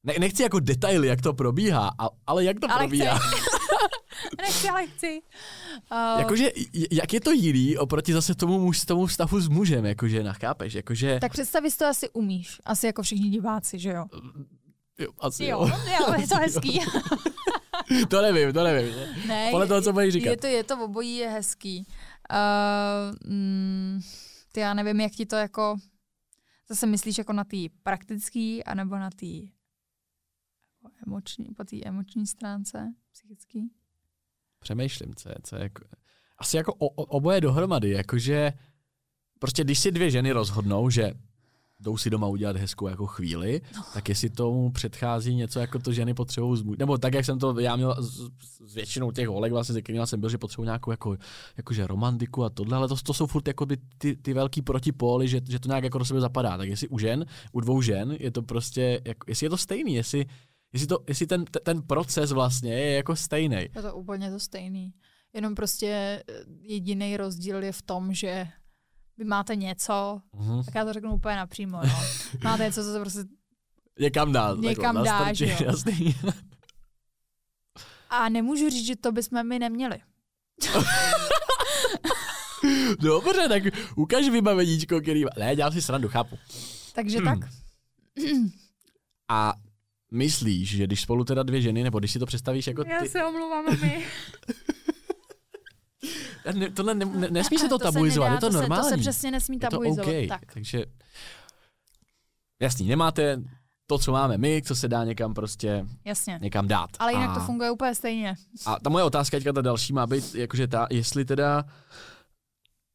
ne, 0.04 0.14
nechci 0.20 0.42
jako 0.42 0.60
detaily, 0.60 1.08
jak 1.08 1.22
to 1.22 1.34
probíhá, 1.34 1.90
a, 1.98 2.08
ale 2.26 2.44
jak 2.44 2.60
to 2.60 2.70
Ale 2.70 2.78
probíhá. 2.78 3.18
Nechci, 4.42 4.68
ale 4.68 4.86
chci. 4.86 5.22
Uh, 5.92 6.18
Jakože, 6.18 6.50
jak 6.90 7.12
je 7.12 7.20
to 7.20 7.32
jiný 7.32 7.78
oproti 7.78 8.12
zase 8.12 8.34
tomu, 8.34 8.58
muž, 8.58 8.84
tomu 8.84 9.06
vztahu 9.06 9.40
s 9.40 9.48
mužem, 9.48 9.84
jakože, 9.84 10.22
nachápeš, 10.22 10.74
jakože... 10.74 11.18
tak 11.20 11.32
představit 11.32 11.70
si 11.70 11.78
to 11.78 11.86
asi 11.86 12.10
umíš. 12.10 12.60
Asi 12.64 12.86
jako 12.86 13.02
všichni 13.02 13.30
diváci, 13.30 13.78
že 13.78 13.90
jo? 13.90 14.04
Jo, 14.98 15.08
asi 15.20 15.44
Jo, 15.44 15.60
jo. 15.60 15.78
jo 16.00 16.14
je 16.20 16.28
to 16.28 16.36
hezký. 16.44 16.80
to 18.08 18.22
nevím, 18.22 18.52
to 18.52 18.64
nevím. 18.64 18.94
ne, 19.26 19.48
Podle 19.50 19.66
toho, 19.66 19.82
co 19.82 19.92
budeš 19.92 20.12
říkat. 20.12 20.30
Je 20.30 20.36
to, 20.36 20.46
je 20.46 20.64
to 20.64 20.84
obojí 20.84 21.16
je 21.16 21.28
hezký. 21.28 21.86
Uh, 22.32 23.32
mm, 23.32 24.00
ty 24.52 24.60
já 24.60 24.74
nevím, 24.74 25.00
jak 25.00 25.12
ti 25.12 25.26
to 25.26 25.36
jako... 25.36 25.76
Zase 26.68 26.86
myslíš 26.86 27.18
jako 27.18 27.32
na 27.32 27.44
té 27.44 27.56
praktický, 27.82 28.64
anebo 28.64 28.96
na 28.96 29.10
té 29.10 29.26
jako 29.26 29.53
emoční, 31.06 31.46
po 31.56 31.64
té 31.64 31.76
emoční 31.84 32.26
stránce 32.26 32.94
psychický? 33.12 33.70
Přemýšlím, 34.58 35.14
co 35.14 35.28
je, 35.28 35.34
co 35.42 35.56
je 35.56 35.62
jako... 35.62 35.84
Asi 36.38 36.56
jako 36.56 36.74
o, 36.74 36.88
o, 36.88 37.04
oboje 37.04 37.40
dohromady, 37.40 37.90
jakože 37.90 38.52
prostě 39.38 39.64
když 39.64 39.78
si 39.78 39.92
dvě 39.92 40.10
ženy 40.10 40.32
rozhodnou, 40.32 40.90
že 40.90 41.14
jdou 41.80 41.96
si 41.96 42.10
doma 42.10 42.26
udělat 42.26 42.56
hezkou 42.56 42.88
jako 42.88 43.06
chvíli, 43.06 43.60
no. 43.76 43.82
tak 43.94 44.08
jestli 44.08 44.30
tomu 44.30 44.70
předchází 44.70 45.34
něco 45.34 45.60
jako 45.60 45.78
to 45.78 45.92
ženy 45.92 46.14
potřebují 46.14 46.58
zmu... 46.58 46.74
nebo 46.78 46.98
tak, 46.98 47.14
jak 47.14 47.24
jsem 47.24 47.38
to 47.38 47.60
já 47.60 47.76
měl 47.76 47.96
s, 48.02 48.30
s 48.64 48.74
většinou 48.74 49.12
těch 49.12 49.28
holek 49.28 49.52
vlastně, 49.52 49.72
se 49.72 49.82
kterými 49.82 50.06
jsem 50.06 50.20
byl, 50.20 50.30
že 50.30 50.38
potřebují 50.38 50.66
nějakou 50.66 50.90
jako, 50.90 51.16
jakože 51.56 51.86
romantiku 51.86 52.44
a 52.44 52.50
tohle, 52.50 52.76
ale 52.76 52.88
to, 52.88 52.96
to 52.96 53.14
jsou 53.14 53.26
furt 53.26 53.48
jako 53.48 53.66
by 53.66 53.76
ty, 53.98 54.16
ty 54.16 54.32
velký 54.32 54.62
protipóly, 54.62 55.28
že, 55.28 55.40
že 55.48 55.58
to 55.58 55.68
nějak 55.68 55.84
jako 55.84 55.98
do 55.98 56.04
sebe 56.04 56.20
zapadá. 56.20 56.58
Tak 56.58 56.68
jestli 56.68 56.88
u 56.88 56.98
žen, 56.98 57.26
u 57.52 57.60
dvou 57.60 57.82
žen 57.82 58.16
je 58.20 58.30
to 58.30 58.42
prostě, 58.42 59.00
jako, 59.04 59.24
jestli 59.28 59.46
je 59.46 59.50
to 59.50 59.56
stejný, 59.56 59.94
jestli, 59.94 60.26
jestli, 60.74 60.86
to, 60.86 60.98
jestli 61.08 61.26
ten, 61.26 61.44
ten 61.44 61.82
proces 61.82 62.32
vlastně 62.32 62.72
je 62.74 62.96
jako 62.96 63.16
stejný. 63.16 63.56
Je 63.56 63.82
to 63.82 63.94
úplně 63.96 64.30
to 64.30 64.40
stejný. 64.40 64.94
Jenom 65.32 65.54
prostě 65.54 66.22
jediný 66.60 67.16
rozdíl 67.16 67.62
je 67.62 67.72
v 67.72 67.82
tom, 67.82 68.14
že 68.14 68.48
vy 69.18 69.24
máte 69.24 69.56
něco, 69.56 70.20
Mhm. 70.32 70.64
tak 70.64 70.74
já 70.74 70.84
to 70.84 70.92
řeknu 70.92 71.14
úplně 71.14 71.36
napřímo, 71.36 71.80
no. 71.86 71.92
Máte 72.44 72.62
něco, 72.64 72.82
co 72.84 72.92
se 72.92 73.00
prostě 73.00 73.20
Někam 74.00 74.32
dát. 74.32 74.58
Někam 74.58 74.94
takhle, 74.94 75.04
dáš, 75.04 75.40
nastrčit, 75.40 75.60
jo. 75.60 75.66
Jasný. 75.66 76.14
A 78.10 78.28
nemůžu 78.28 78.70
říct, 78.70 78.86
že 78.86 78.96
to 78.96 79.12
bychom 79.12 79.48
my 79.48 79.58
neměli. 79.58 80.00
Dobře, 83.00 83.48
tak 83.48 83.62
ukaž 83.96 84.28
vybaveníčko, 84.28 85.00
který... 85.00 85.24
Ne, 85.38 85.56
dělám 85.56 85.72
si 85.72 85.82
srandu, 85.82 86.08
chápu. 86.08 86.38
Takže 86.94 87.18
Hmm. 87.18 87.40
tak. 87.40 87.50
A 89.28 89.54
myslíš, 90.10 90.76
že 90.76 90.86
když 90.86 91.00
spolu 91.00 91.24
teda 91.24 91.42
dvě 91.42 91.60
ženy, 91.60 91.82
nebo 91.82 91.98
když 91.98 92.10
si 92.10 92.18
to 92.18 92.26
představíš 92.26 92.66
jako 92.66 92.84
ty... 92.84 93.08
se 93.08 93.24
omlouvám, 93.24 93.64
my. 93.82 94.04
Ne, 96.54 96.70
tohle 96.70 96.94
ne, 96.94 97.04
ne, 97.04 97.28
nesmí 97.30 97.58
se 97.58 97.68
to, 97.68 97.78
tabuizovat, 97.78 98.30
nedá, 98.30 98.34
je 98.34 98.40
to, 98.40 98.52
se, 98.52 98.58
normální. 98.58 98.82
To 98.82 98.88
se 98.88 98.96
přesně 98.96 99.30
nesmí 99.30 99.56
je 99.56 99.60
to 99.60 99.66
tabuizovat. 99.70 100.08
OK. 100.08 100.28
Tak. 100.28 100.54
Takže 100.54 100.84
jasný, 102.60 102.88
nemáte 102.88 103.42
to, 103.86 103.98
co 103.98 104.12
máme 104.12 104.38
my, 104.38 104.62
co 104.62 104.76
se 104.76 104.88
dá 104.88 105.04
někam 105.04 105.34
prostě 105.34 105.86
Jasně. 106.04 106.38
někam 106.42 106.68
dát. 106.68 106.90
Ale 106.98 107.12
jinak 107.12 107.30
a, 107.30 107.34
to 107.34 107.40
funguje 107.40 107.70
úplně 107.70 107.94
stejně. 107.94 108.34
A 108.66 108.80
ta 108.80 108.90
moje 108.90 109.04
otázka 109.04 109.36
teďka 109.36 109.52
ta 109.52 109.62
další 109.62 109.92
má 109.92 110.06
být, 110.06 110.34
jakože 110.34 110.68
ta, 110.68 110.86
jestli 110.90 111.24
teda 111.24 111.64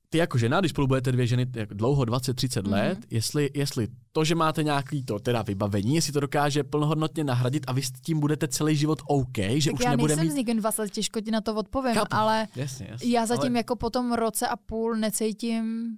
ty 0.10 0.18
jako 0.18 0.38
žena, 0.38 0.60
když 0.60 0.70
spolu 0.72 0.88
budete 0.88 1.12
dvě 1.12 1.28
ženy 1.28 1.46
jako 1.56 1.74
dlouho, 1.74 2.04
20-30 2.04 2.62
Mhm. 2.64 2.72
let, 2.74 2.98
jestli, 3.10 3.50
jestli 3.54 3.88
to, 4.12 4.24
že 4.26 4.36
máte 4.36 4.64
nějaký 4.64 5.04
to 5.04 5.20
teda 5.20 5.42
vybavení, 5.42 5.96
jestli 5.96 6.14
to 6.14 6.20
dokáže 6.20 6.64
plnohodnotně 6.64 7.24
nahradit 7.24 7.64
a 7.68 7.72
vy 7.72 7.82
s 7.82 7.92
tím 7.92 8.20
budete 8.20 8.48
celý 8.48 8.76
život 8.76 9.02
OK, 9.08 9.38
že 9.56 9.70
Tak 9.72 9.80
už 9.80 9.86
já 9.86 9.92
nebude 9.92 10.16
nejsem 10.16 10.26
mít... 10.28 10.32
s 10.34 10.36
nikým 10.36 10.58
20 10.58 10.82
let, 10.82 10.92
těžko 10.92 11.22
ti 11.22 11.32
na 11.32 11.42
to 11.42 11.56
odpovím, 11.56 11.94
Chápu. 11.94 12.08
ale 12.16 12.48
Jasně, 12.56 12.88
jasně. 12.92 13.10
já 13.10 13.26
zatím 13.26 13.52
ale... 13.52 13.58
jako 13.60 13.76
po 13.76 13.90
tom 13.90 14.14
roce 14.14 14.48
a 14.48 14.56
půl 14.56 14.96
necítím, 14.96 15.98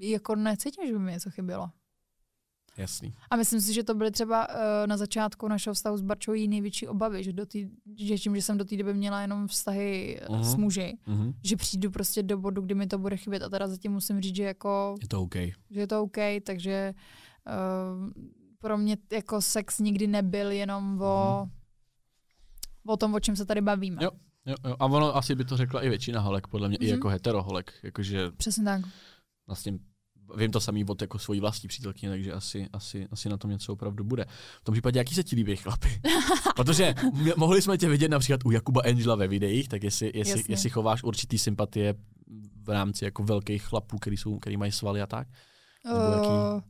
jako 0.00 0.34
necítím, 0.36 0.86
že 0.86 0.92
by 0.92 0.98
mi 0.98 1.12
něco 1.12 1.30
chybělo. 1.30 1.70
Jasný. 2.76 3.14
A 3.30 3.36
myslím 3.36 3.60
si, 3.60 3.74
že 3.74 3.84
to 3.84 3.94
byly 3.94 4.10
třeba 4.10 4.48
uh, 4.48 4.54
na 4.86 4.96
začátku 4.96 5.48
našeho 5.48 5.74
vztahu 5.74 5.96
s 5.96 6.00
Barčou 6.02 6.32
její 6.32 6.48
největší 6.48 6.86
obavy, 6.88 7.24
že, 7.24 7.32
do 7.32 7.46
tý, 7.46 7.68
že 7.98 8.18
tím, 8.18 8.36
že 8.36 8.42
jsem 8.42 8.58
do 8.58 8.64
té 8.64 8.76
doby 8.76 8.94
měla 8.94 9.20
jenom 9.20 9.46
vztahy 9.48 10.20
uh 10.28 10.34
Mhm. 10.36 10.44
s 10.44 10.54
muži, 10.54 10.98
Mhm. 11.06 11.32
že 11.44 11.56
přijdu 11.56 11.90
prostě 11.90 12.22
do 12.22 12.38
bodu, 12.38 12.62
kdy 12.62 12.74
mi 12.74 12.86
to 12.86 12.98
bude 12.98 13.16
chybět 13.16 13.42
a 13.42 13.48
teda 13.48 13.68
zatím 13.68 13.92
musím 13.92 14.20
říct, 14.20 14.36
že 14.36 14.42
jako 14.44 14.94
Je 15.02 15.08
to 15.08 15.22
OK. 15.22 15.34
že 15.70 15.80
je 15.80 15.86
to 15.86 16.02
OK, 16.02 16.16
takže 16.46 16.94
uh, 17.46 18.10
pro 18.58 18.78
mě 18.78 18.96
jako 19.12 19.42
sex 19.42 19.78
nikdy 19.78 20.06
nebyl 20.06 20.50
jenom 20.50 21.00
o, 21.02 21.46
o 22.86 22.96
tom, 22.96 23.14
o 23.14 23.20
čem 23.20 23.36
se 23.36 23.44
tady 23.46 23.60
bavíme. 23.60 24.04
Jo. 24.04 24.10
Jo, 24.46 24.54
jo. 24.68 24.76
A 24.78 24.86
ono 24.86 25.16
asi 25.16 25.34
by 25.34 25.44
to 25.44 25.56
řekla 25.56 25.82
i 25.82 25.88
většina 25.88 26.20
holek, 26.20 26.46
podle 26.46 26.68
mě, 26.68 26.76
mm-hmm. 26.78 26.82
i 26.84 26.86
Mhm. 26.86 26.94
jako 26.94 27.08
heteroholek, 27.08 27.72
jakože 27.82 28.30
Přesně 28.30 28.64
tak. 28.64 28.80
vlastně 29.46 29.72
vím 30.36 30.50
to 30.50 30.60
samý 30.60 30.84
od 30.84 31.02
jako 31.02 31.18
svojí 31.18 31.40
vlastní 31.40 31.68
přítelkyně, 31.68 32.10
takže 32.10 32.32
asi, 32.32 32.68
asi, 32.72 33.08
asi 33.10 33.28
na 33.28 33.36
tom 33.36 33.50
něco 33.50 33.72
opravdu 33.72 34.04
bude. 34.04 34.24
V 34.60 34.64
tom 34.64 34.72
případě, 34.72 34.98
jaký 34.98 35.14
se 35.14 35.24
ti 35.24 35.36
líbí 35.36 35.56
chlapi? 35.56 36.00
Protože 36.56 36.94
mohli 37.36 37.62
jsme 37.62 37.78
tě 37.78 37.88
vidět 37.88 38.08
například 38.08 38.40
u 38.44 38.50
Jakuba 38.50 38.80
Angela 38.84 39.14
ve 39.16 39.28
videích, 39.28 39.68
tak 39.68 39.82
jestli, 39.82 40.12
jestli, 40.14 40.38
Jasně. 40.38 40.52
jestli 40.52 40.70
chováš 40.70 41.02
určitý 41.02 41.38
sympatie 41.38 41.94
v 42.62 42.68
rámci 42.68 43.04
jako 43.04 43.22
velkých 43.22 43.62
chlapů, 43.62 43.98
který, 43.98 44.16
jsou, 44.16 44.38
který 44.38 44.56
mají 44.56 44.72
svaly 44.72 45.02
a 45.02 45.06
tak. 45.06 45.28
Nebo 45.84 46.00
jaký? 46.00 46.28
Uh, 46.28 46.60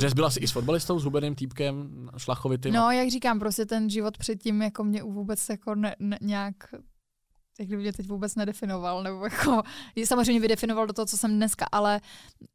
Že 0.00 0.08
jsi 0.08 0.14
byla 0.14 0.26
asi 0.26 0.40
i 0.40 0.48
s 0.48 0.52
fotbalistou, 0.52 0.98
s 0.98 1.04
hubeným 1.04 1.34
týpkem, 1.34 2.08
šlachovitým. 2.16 2.74
no, 2.74 2.90
jak 2.90 3.10
říkám, 3.10 3.38
prostě 3.38 3.66
ten 3.66 3.90
život 3.90 4.18
předtím 4.18 4.62
jako 4.62 4.84
mě 4.84 5.02
vůbec 5.02 5.48
jako 5.48 5.74
ne, 5.74 5.96
ne, 5.98 6.18
nějak 6.22 6.54
jak 7.58 7.68
kdyby 7.68 7.82
mě 7.82 7.92
teď 7.92 8.06
vůbec 8.06 8.34
nedefinoval, 8.34 9.02
nebo 9.02 9.24
jako, 9.24 9.62
je 9.94 10.06
samozřejmě 10.06 10.40
vydefinoval 10.40 10.86
do 10.86 10.92
toho, 10.92 11.06
co 11.06 11.16
jsem 11.16 11.36
dneska, 11.36 11.66
ale 11.72 12.00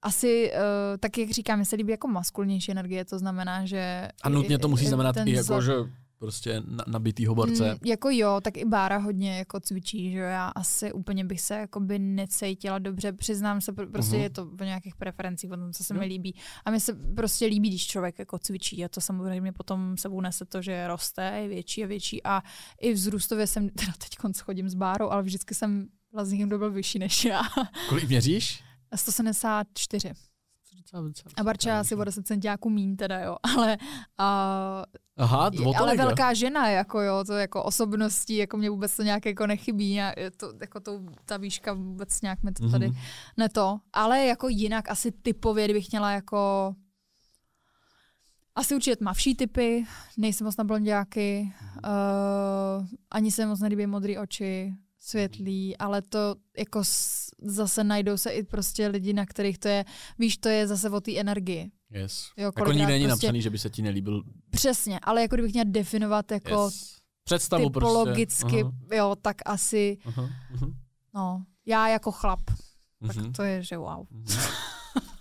asi, 0.02 0.52
uh, 0.54 0.97
tak 0.99 1.18
jak 1.18 1.30
říkám, 1.30 1.60
mi 1.60 1.66
se 1.66 1.76
líbí 1.76 1.91
jako 1.91 2.08
maskulnější 2.08 2.72
energie, 2.72 3.06
to 3.06 3.20
znamená, 3.20 3.66
že... 3.66 4.08
a 4.24 4.30
nutně 4.30 4.58
to 4.58 4.68
musí 4.68 4.88
znamenat 4.88 5.16
i 5.26 5.34
jako, 5.34 5.62
že 5.62 5.74
prostě 6.22 6.61
na, 6.67 6.84
nabitýho 6.88 7.36
borce. 7.36 7.72
Mm, 7.72 7.78
jako 7.86 8.09
jo, 8.09 8.39
tak 8.43 8.57
i 8.57 8.65
Bára 8.65 8.97
hodně 8.97 9.38
jako 9.38 9.59
cvičí, 9.59 10.11
že 10.11 10.17
jo, 10.17 10.26
já 10.26 10.47
asi 10.47 10.91
úplně 10.93 11.26
bych 11.26 11.41
se 11.41 11.53
jako 11.55 11.80
by 11.80 11.99
necítila 11.99 12.80
dobře, 12.80 13.11
přiznám 13.13 13.61
se, 13.61 13.72
pr- 13.74 13.91
prostě 13.91 14.15
Mhm. 14.15 14.24
je 14.24 14.30
to 14.30 14.49
o 14.61 14.63
nějakých 14.63 14.95
preferencích, 14.95 15.51
o 15.51 15.57
tom, 15.57 15.74
co 15.74 15.84
se 15.84 15.93
Jo. 15.93 15.99
mi 15.99 16.05
líbí. 16.05 16.36
A 16.65 16.72
mi 16.72 16.80
se 16.80 16.93
prostě 17.15 17.45
líbí, 17.45 17.69
když 17.69 17.88
člověk 17.88 18.19
jako 18.19 18.39
cvičí 18.39 18.86
a 18.86 18.89
to 18.89 19.01
samozřejmě 19.01 19.51
potom 19.51 19.97
sebou 19.97 20.22
nese 20.22 20.45
to, 20.45 20.61
že 20.61 20.88
roste, 20.88 21.24
je 21.41 21.47
větší 21.47 21.84
a 21.84 21.88
větší 21.88 22.24
a 22.24 22.41
i 22.82 22.93
vzrůstově 22.93 23.47
jsem, 23.47 23.69
teda 23.80 23.91
teď 23.97 24.38
chodím 24.43 24.69
s 24.69 24.74
Bárou, 24.74 25.09
ale 25.09 25.24
vždycky 25.24 25.55
jsem 25.55 25.88
byla 26.11 26.26
s 26.26 26.32
někým, 26.32 26.47
kdo 26.47 26.57
byl 26.57 26.72
vyšší 26.72 26.99
než 26.99 27.26
já. 27.26 27.41
Kolik 27.89 28.07
měříš? 28.07 28.63
174. 28.95 30.11
Docela, 30.82 31.04
docela, 31.04 31.34
A 31.38 31.44
Barča 31.44 31.80
asi 31.80 31.96
o 31.96 32.04
10 32.04 32.28
centiáků 32.28 32.70
míň 32.70 32.96
teda, 32.96 33.20
jo. 33.20 33.38
Ale, 33.58 33.78
a, 34.18 34.84
Aha, 35.18 35.52
o 35.66 35.68
ale 35.68 35.78
tolik, 35.78 36.00
jo? 36.00 36.06
velká 36.06 36.34
žena, 36.34 36.70
jako 36.70 37.02
jo, 37.02 37.24
to 37.24 37.34
jako 37.34 37.64
osobností, 37.64 38.36
jako 38.36 38.58
mě 38.58 38.70
vůbec 38.70 38.96
to 38.96 39.04
nějak 39.04 39.26
jako 39.26 39.48
nechybí, 39.48 40.00
to, 40.38 40.54
jako 40.62 40.80
to, 40.80 41.00
ta 41.26 41.38
výška 41.38 41.74
vůbec 41.74 42.22
nějak 42.22 42.44
mi 42.44 42.52
to 42.52 42.70
tady 42.70 42.88
Mhm. 42.88 42.98
ne 43.38 43.50
to, 43.50 43.80
ale 43.94 44.26
jako 44.26 44.48
jinak 44.48 44.90
asi 44.90 45.12
typově, 45.12 45.66
kdybych 45.66 45.92
měla 45.92 46.12
jako 46.12 46.74
asi 48.56 48.76
určitě 48.76 48.96
tmavší 48.96 49.36
typy, 49.36 49.86
nejsem 50.18 50.46
moc 50.46 50.58
na 50.58 50.64
blondiáky, 50.64 51.54
uh, 51.86 52.86
ani 53.12 53.32
se 53.32 53.46
moc 53.46 53.60
nelíbí 53.60 53.88
modré 53.88 54.20
oči, 54.20 54.74
světlý, 55.04 55.78
ale 55.78 56.02
to 56.02 56.36
jako 56.58 56.82
zase 57.43 57.84
najdou 57.84 58.18
se 58.18 58.30
i 58.32 58.43
prostě 58.43 58.88
lidi, 58.88 59.14
na 59.14 59.26
kterých 59.26 59.58
to 59.58 59.68
je, 59.68 59.86
víš, 60.20 60.38
to 60.38 60.49
je 60.49 60.68
zase 60.68 60.89
o 60.89 61.02
té 61.02 61.18
energii. 61.18 61.72
Yes. 61.91 62.32
Jo, 62.38 62.45
Jako 62.56 62.72
nikde 62.72 62.88
není 62.88 63.06
prostě- 63.06 63.26
napsaný, 63.28 63.41
že 63.41 63.49
by 63.49 63.60
se 63.60 63.70
ti 63.70 63.82
nelíbil. 63.82 64.24
Přesně, 64.49 64.99
ale 64.99 65.22
jako 65.22 65.36
kdybych 65.36 65.54
měla 65.54 65.66
definovat 65.70 66.32
jako 66.32 66.64
Yes. 66.66 66.97
Představu 67.24 67.70
typologicky, 67.70 68.64
prostě. 68.64 68.95
jo, 68.95 69.16
tak 69.22 69.38
asi, 69.45 69.97
Aha, 70.06 70.30
aha, 70.56 70.68
no, 71.14 71.43
já 71.66 71.88
jako 71.88 72.12
chlap, 72.12 72.39
aha. 72.49 72.58
tak 73.08 73.16
Mhm. 73.16 73.34
to 73.34 73.43
je, 73.43 73.64
že 73.64 73.78
wow. 73.78 74.06
Mhm. 74.10 74.26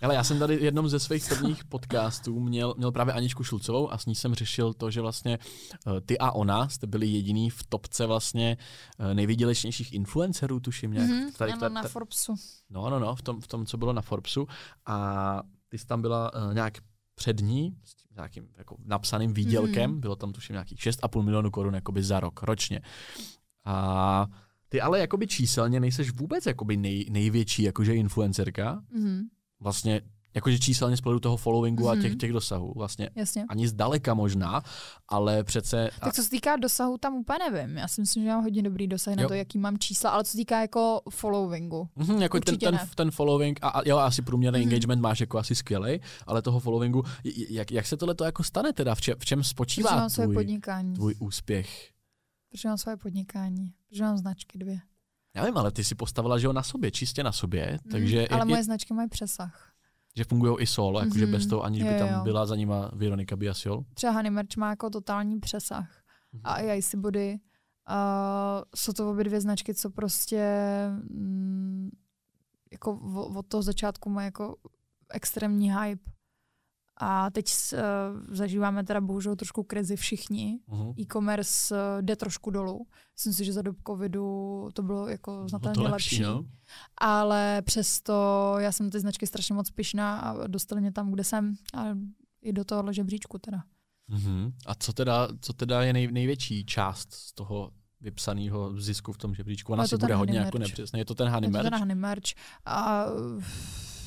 Ale 0.01 0.15
já 0.15 0.23
jsem 0.23 0.39
tady 0.39 0.57
v 0.57 0.63
jednom 0.63 0.89
ze 0.89 0.99
svých 0.99 1.27
prvních 1.29 1.63
podcastů 1.65 2.39
měl, 2.39 2.73
měl 2.77 2.91
právě 2.91 3.13
Aničku 3.13 3.43
Šulcovou 3.43 3.91
a 3.93 3.97
s 3.97 4.05
ní 4.05 4.15
jsem 4.15 4.33
řešil 4.35 4.73
to, 4.73 4.91
že 4.91 5.01
vlastně 5.01 5.39
eh, 5.87 6.01
ty 6.01 6.17
a 6.17 6.31
ona 6.31 6.69
jste 6.69 6.87
byli 6.87 7.07
jediný 7.07 7.49
v 7.49 7.63
topce 7.69 8.05
vlastně 8.05 8.57
eh, 8.99 9.13
nejvýdělečnějších 9.13 9.93
influencerů, 9.93 10.59
tuším 10.59 10.91
nějak. 10.91 11.09
Mhm, 11.09 11.31
Tady, 11.31 11.51
ano, 11.51 11.59
tady, 11.59 11.73
na 11.75 11.83
Forbesu. 11.83 12.35
no, 12.69 12.89
no, 12.89 12.99
no, 12.99 13.15
v 13.15 13.21
tom, 13.21 13.41
v 13.41 13.47
tom, 13.47 13.65
co 13.65 13.77
bylo 13.77 13.93
na 13.93 14.01
Forbesu. 14.01 14.47
A 14.85 15.41
ty 15.69 15.77
jsi 15.77 15.85
tam 15.85 16.01
byla 16.01 16.33
uh, 16.47 16.53
nějak 16.53 16.77
před 17.15 17.39
ní, 17.41 17.75
s 17.83 17.95
tím 17.95 18.07
nějakým 18.15 18.47
jako 18.57 18.75
napsaným 18.85 19.33
výdělkem, 19.33 19.91
Mhm. 19.91 19.99
bylo 19.99 20.15
tam 20.15 20.31
tuším 20.33 20.53
nějakých 20.53 20.79
6,5 20.79 21.21
milionů 21.23 21.51
korun 21.51 21.75
jakoby 21.75 22.03
za 22.03 22.19
rok, 22.19 22.43
ročně. 22.43 22.81
A 23.65 24.27
ty 24.69 24.81
ale 24.81 24.99
jakoby 24.99 25.27
číselně 25.27 25.79
nejseš 25.79 26.11
vůbec 26.11 26.45
jakoby 26.45 26.77
nej, 26.77 27.05
největší 27.09 27.63
jakože 27.63 27.95
influencerka, 27.95 28.81
Mhm. 28.91 29.21
Vlastně 29.61 30.01
Jakože 30.33 30.59
číselně 30.59 30.97
z 30.97 31.01
toho 31.21 31.37
followingu 31.37 31.83
mm-hmm. 31.83 31.89
a 31.99 32.01
těch, 32.01 32.11
Mhm. 32.11 32.19
těch 32.19 32.31
dosahů 32.33 32.73
vlastně. 32.75 33.09
Jasně. 33.15 33.45
Ani 33.49 33.67
zdaleka 33.67 34.13
možná, 34.13 34.61
ale 35.07 35.43
přece... 35.43 35.89
A, 35.89 36.05
Tak 36.05 36.13
co 36.13 36.23
se 36.23 36.29
týká 36.29 36.55
dosahu, 36.55 36.97
tam 36.97 37.13
úplně 37.13 37.39
nevím. 37.51 37.77
Já 37.77 37.87
si 37.87 38.01
myslím, 38.01 38.23
že 38.23 38.29
mám 38.29 38.43
hodně 38.43 38.63
dobrý 38.63 38.87
dosah 38.87 39.15
na 39.15 39.21
Jo. 39.21 39.27
to, 39.27 39.33
jaký 39.33 39.57
mám 39.57 39.77
čísla, 39.77 40.09
ale 40.09 40.23
co 40.23 40.31
se 40.31 40.37
týká 40.37 40.61
jako 40.61 41.01
followingu. 41.09 41.89
Mhm, 41.95 42.21
jako 42.21 42.39
ten, 42.39 42.57
ten, 42.57 42.73
ne. 42.73 42.87
ten 42.95 43.11
following, 43.11 43.59
a, 43.61 43.67
a 43.69 43.87
jo, 43.89 43.97
asi 43.97 44.21
průměrný 44.21 44.59
Mhm. 44.59 44.69
engagement 44.69 45.01
máš 45.01 45.19
jako 45.19 45.37
asi 45.37 45.55
skvělej, 45.55 45.99
ale 46.27 46.41
toho 46.41 46.59
followingu, 46.59 47.03
jak, 47.49 47.71
jak 47.71 47.85
se 47.87 47.97
tohle 47.97 48.15
to 48.15 48.23
jako 48.23 48.43
stane 48.43 48.73
teda, 48.73 48.95
v 48.95 49.01
čem, 49.01 49.15
v 49.19 49.25
čem 49.25 49.43
spočívá 49.43 50.09
tvůj, 50.09 50.33
podnikání. 50.33 50.93
tvůj 50.93 51.15
úspěch? 51.19 51.89
Protože 52.51 52.67
mám 52.67 52.77
svoje 52.77 52.97
podnikání. 52.97 53.73
Protože 53.89 54.03
mám 54.03 54.17
značky 54.17 54.57
dvě. 54.57 54.79
Já 55.35 55.45
vím, 55.45 55.57
ale 55.57 55.71
ty 55.71 55.83
si 55.83 55.95
postavila, 55.95 56.37
že 56.39 56.47
jo, 56.47 56.53
na 56.53 56.63
sobě, 56.63 56.91
čistě 56.91 57.23
na 57.23 57.31
sobě, 57.31 57.79
takže 57.91 58.17
Mhm, 58.17 58.27
ale 58.31 58.41
je, 58.41 58.45
moje 58.45 58.59
je, 58.59 58.63
značky 58.63 58.93
mají 58.93 59.09
přesah. 59.09 59.71
že 60.17 60.23
fungují 60.23 60.55
i 60.59 60.67
solo, 60.67 60.99
jakože 60.99 61.25
Mhm, 61.25 61.31
bez 61.31 61.47
toho, 61.47 61.63
aniž 61.63 61.83
by 61.83 61.93
jo, 61.93 61.99
tam 61.99 62.09
jo. 62.09 62.23
byla 62.23 62.45
za 62.45 62.55
nima 62.55 62.91
Veronika 62.93 63.35
Biasiol. 63.35 63.83
Třeba 63.93 64.13
Honey 64.13 64.31
Merch 64.31 64.57
má 64.57 64.69
jako 64.69 64.89
totální 64.89 65.39
přesah. 65.39 65.89
Mhm. 66.31 66.41
A 66.43 66.57
i 66.59 66.77
Icy 66.77 66.97
Body. 66.97 67.39
Uh, 67.89 68.63
jsou 68.75 68.93
to 68.93 69.09
obě 69.11 69.23
dvě 69.23 69.41
značky, 69.41 69.73
co 69.73 69.89
prostě 69.89 70.45
mm, 71.09 71.89
jako 72.71 72.99
od 73.35 73.45
toho 73.47 73.61
začátku 73.63 74.09
má 74.09 74.23
jako 74.23 74.55
extrémní 75.09 75.73
hype. 75.75 76.11
A 77.03 77.29
teď 77.29 77.53
uh, 77.73 77.79
zažíváme 78.35 78.83
teda 78.83 79.01
bohužel 79.01 79.35
trošku 79.35 79.63
krizi 79.63 79.95
všichni. 79.95 80.59
Mhm. 80.67 80.93
E-commerce 80.99 81.75
uh, 81.75 82.01
jde 82.01 82.15
trošku 82.15 82.51
dolů. 82.51 82.87
Myslím 83.17 83.33
si, 83.33 83.45
že 83.45 83.53
za 83.53 83.61
dob 83.61 83.75
covidu 83.87 84.69
to 84.73 84.83
bylo 84.83 85.07
jako 85.07 85.31
Bylo 85.31 85.49
znatelně 85.49 85.75
to 85.75 85.83
lepší. 85.83 86.19
no. 86.21 86.45
Ale 86.97 87.61
přesto 87.61 88.13
já 88.59 88.71
jsem 88.71 88.89
ty 88.89 88.99
značky 88.99 89.27
strašně 89.27 89.55
moc 89.55 89.69
pyšná 89.71 90.19
a 90.19 90.47
dostali 90.47 90.81
mě 90.81 90.91
tam, 90.91 91.11
kde 91.11 91.23
jsem. 91.23 91.55
A 91.77 91.85
i 92.41 92.53
do 92.53 92.63
tohohle 92.65 92.93
žebříčku 92.93 93.37
teda. 93.37 93.63
Mhm. 94.07 94.51
A 94.65 94.75
co 94.75 94.93
teda, 94.93 95.27
co 95.41 95.53
teda 95.53 95.81
je 95.83 95.93
nej, 95.93 96.11
největší 96.11 96.65
část 96.65 97.13
z 97.13 97.33
toho 97.33 97.71
vypsaného 98.01 98.81
zisku 98.81 99.13
v 99.13 99.17
tom 99.17 99.35
žebříčku? 99.35 99.73
Ona 99.73 99.83
No, 99.83 99.87
si 99.87 99.97
bude 99.97 100.15
hodně 100.15 100.39
jako 100.39 100.57
merch. 100.57 100.69
nepřesně. 100.69 100.99
Je 101.01 101.05
to 101.05 101.15
ten 101.15 101.27
honey 101.29 101.47
Je 101.47 101.51
to 101.51 101.57
merch? 101.57 101.69
ten 101.69 101.79
honey 101.79 101.95
merch. 101.95 102.23
A 102.65 103.05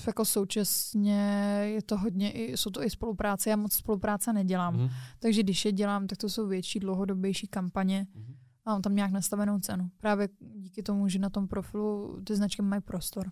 jako 0.07 0.25
současně 0.25 1.21
je 1.65 1.83
to 1.83 1.99
hodně, 1.99 2.33
i, 2.33 2.57
jsou 2.57 2.71
to 2.71 2.83
i 2.83 2.91
spolupráce. 2.91 3.51
Já 3.51 3.57
moc 3.57 3.73
spolupráce 3.73 4.33
nedělám. 4.33 4.77
Mhm. 4.77 4.89
Takže 5.19 5.43
když 5.43 5.65
je 5.65 5.73
dělám, 5.73 6.07
tak 6.07 6.19
to 6.19 6.29
jsou 6.29 6.47
větší, 6.47 6.81
dlouhodobější 6.81 7.47
kampaně. 7.47 8.07
Mhm. 8.15 8.37
A 8.65 8.71
mám 8.71 8.83
tam 8.83 8.95
nějak 8.95 9.11
nastavenou 9.11 9.59
cenu. 9.59 9.91
Právě 9.97 10.29
díky 10.57 10.83
tomu, 10.83 11.09
že 11.09 11.19
na 11.19 11.31
tom 11.31 11.49
profilu 11.49 12.21
ty 12.25 12.37
značky 12.37 12.63
mají 12.63 12.83
prostor. 12.83 13.31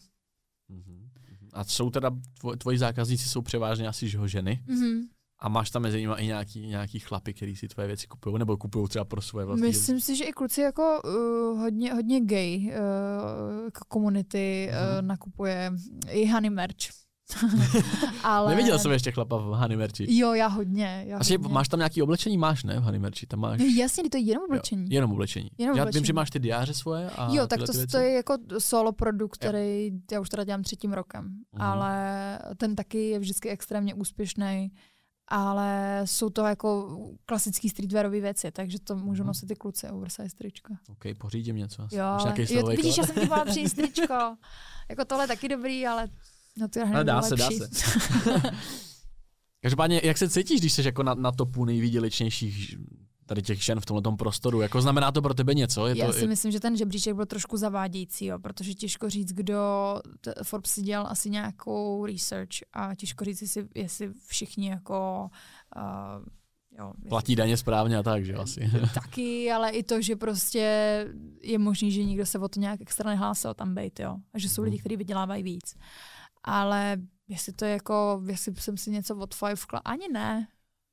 Mhm. 0.69 1.09
A 1.53 1.65
jsou 1.65 1.91
teda, 1.91 2.11
tvo, 2.39 2.57
tvoji 2.57 2.79
zákazníci 2.79 3.29
jsou 3.29 3.43
převážně 3.43 3.89
asi 3.89 4.09
ženy? 4.27 4.65
Mm-hmm. 4.69 5.01
A 5.45 5.49
máš 5.49 5.71
tam 5.71 5.83
mezi 5.83 6.01
nimi 6.01 6.15
i 6.17 6.27
nějaký, 6.27 6.67
nějaký 6.67 6.99
chlapy, 6.99 7.35
který 7.35 7.57
si 7.57 7.69
tvoje 7.69 7.87
věci 7.87 8.07
kupují, 8.07 8.39
nebo 8.39 8.57
kupují 8.57 8.89
třeba 8.89 9.05
pro 9.05 9.21
svoje 9.23 9.47
vlastní 9.47 9.67
Myslím 9.67 10.01
si, 10.01 10.17
že 10.17 10.25
i 10.25 10.33
kluci 10.33 10.61
jako 10.61 11.01
uh, 11.05 11.61
hodně, 11.61 11.95
hodně 11.95 12.21
gay 12.21 12.59
uh, 12.59 13.69
komunity 13.89 14.71
uh, 14.71 14.99
Mhm. 14.99 15.07
nakupuje 15.07 15.73
i 16.09 16.27
honey 16.27 16.51
merch. 16.51 16.77
Ale... 18.25 18.51
Neviděl 18.51 18.79
jsem 18.79 18.93
ještě 18.93 19.11
chlapa 19.11 19.37
v 19.37 19.43
Honey 19.43 19.77
Merchi. 19.77 20.19
Jo, 20.19 20.33
já 20.35 20.47
hodně. 20.47 21.05
Já 21.07 21.19
Asi 21.19 21.37
hodně. 21.37 21.55
máš 21.55 21.69
tam 21.69 21.79
nějaký 21.81 22.03
oblečení? 22.03 22.39
Máš, 22.39 22.65
ne? 22.65 22.81
V 22.81 22.83
Honey 22.83 23.01
Merchi, 23.01 23.27
tam 23.27 23.41
máš... 23.41 23.61
No 23.61 23.65
jasně, 23.77 24.11
to 24.11 24.17
je 24.17 24.23
jenom 24.23 24.45
oblečení. 24.45 24.83
Jo, 24.83 24.89
jenom 24.91 25.13
oblečení. 25.13 25.51
Jenom 25.59 25.77
já 25.77 25.83
oblečení. 25.83 26.01
vím, 26.01 26.07
že 26.07 26.13
máš 26.13 26.31
ty 26.31 26.39
diáře 26.39 26.75
svoje 26.75 27.11
a 27.11 27.29
jo, 27.33 27.47
tak 27.47 27.61
to, 27.61 27.87
to 27.91 27.99
je 27.99 28.13
jako 28.13 28.37
solo 28.59 28.93
produkt, 28.93 29.35
který 29.37 29.91
já 30.13 30.21
už 30.21 30.29
teda 30.29 30.45
dělám 30.45 30.63
třetím 30.63 30.93
rokem. 30.93 31.25
Mhm. 31.53 31.63
Ale 31.63 32.39
ten 32.57 32.77
taky 32.77 33.09
je 33.09 33.19
vždycky 33.19 33.49
extrémně 33.49 33.95
úspěšný. 33.95 34.71
Ale 35.29 36.01
jsou 36.05 36.31
to 36.31 36.47
jako 36.47 36.99
klasický 37.27 37.69
streetwearové 37.69 38.21
věci, 38.21 38.51
takže 38.53 38.79
to 38.81 38.97
můžou 38.97 39.23
Mhm. 39.23 39.27
nosit 39.27 39.47
ty 39.47 39.55
kluci 39.57 39.89
oversize 39.89 40.37
trička. 40.39 40.75
OK, 40.89 41.19
pořídím 41.19 41.57
něco. 41.57 41.83
asi. 41.83 41.97
Jo, 41.97 42.05
ale, 42.05 42.35
jo 42.51 42.67
vidíš, 42.67 42.99
já 42.99 43.05
jsem 43.07 43.15
ti 43.15 43.27
mohla 43.29 43.45
přijít 43.45 43.75
tričko. 43.77 44.37
jako 44.89 45.05
tohle 45.07 45.25
je 45.25 45.29
taky 45.29 45.49
dobrý, 45.49 45.87
ale 45.87 46.09
no 46.57 46.69
to 46.69 46.79
je 46.79 46.85
Ale 46.85 47.05
dá 47.05 47.23
se, 47.23 47.37
dá 47.37 47.45
lepší. 47.49 47.59
se. 47.59 47.91
Každopádně, 49.61 50.01
jak 50.05 50.19
se 50.19 50.29
cítíš, 50.31 50.61
když 50.61 50.73
jsi 50.73 50.83
jako 50.87 51.03
na, 51.03 51.15
na 51.15 51.33
topu 51.33 51.65
nejvýdělečnějších 51.65 52.77
tady 53.33 53.43
těch 53.43 53.65
žen 53.65 53.81
v 53.81 53.87
tomhle 53.87 54.17
prostoru? 54.17 54.61
Jako 54.61 54.81
znamená 54.83 55.13
to 55.13 55.23
pro 55.23 55.35
tebe 55.35 55.55
něco? 55.55 55.87
Je 55.87 55.99
Já 55.99 56.07
to, 56.07 56.13
si 56.13 56.27
myslím, 56.27 56.53
že 56.53 56.61
ten 56.61 56.77
žebříček 56.77 57.15
byl 57.15 57.27
trošku 57.27 57.57
zavádějící, 57.57 58.27
jo, 58.27 58.39
protože 58.39 58.75
těžko 58.75 59.11
říct, 59.11 59.33
kdo, 59.33 59.61
t- 60.21 60.35
Forbes 60.43 60.71
si 60.71 60.83
dělal 60.83 61.07
asi 61.11 61.31
nějakou 61.31 62.07
research 62.07 62.49
a 62.73 62.95
těžko 62.95 63.25
říct, 63.25 63.43
jestli, 63.43 63.69
jestli 63.75 64.11
všichni 64.27 64.69
jako 64.69 65.31
uh, 65.77 66.25
jo, 66.79 66.93
platí 67.09 67.37
daně 67.37 67.57
správně 67.57 67.97
a 67.99 68.03
tak, 68.03 68.25
že 68.25 68.35
asi. 68.35 68.71
taky, 68.95 69.53
ale 69.53 69.71
i 69.71 69.83
to, 69.83 70.03
že 70.03 70.17
prostě 70.17 70.61
je 71.43 71.59
možný, 71.59 71.93
že 71.93 72.05
nikdo 72.05 72.27
se 72.27 72.39
o 72.39 72.49
to 72.49 72.61
nějak 72.61 72.81
extra 72.81 73.11
nehlásil 73.11 73.55
tam 73.55 73.75
být, 73.75 74.01
jo. 74.01 74.17
A 74.35 74.39
že 74.39 74.49
jsou 74.49 74.63
Mhm. 74.63 74.71
lidi, 74.71 74.81
kteří 74.81 74.97
vydělávají 74.97 75.43
víc. 75.43 75.75
Ale 76.45 76.97
jestli 77.29 77.53
to 77.53 77.65
je 77.65 77.71
jako, 77.73 78.23
jestli 78.27 78.55
jsem 78.59 78.77
si 78.77 78.91
něco 78.91 79.17
od 79.17 79.35
Five 79.35 79.57
vkla... 79.57 79.79
ani 79.85 80.09
ne. 80.13 80.49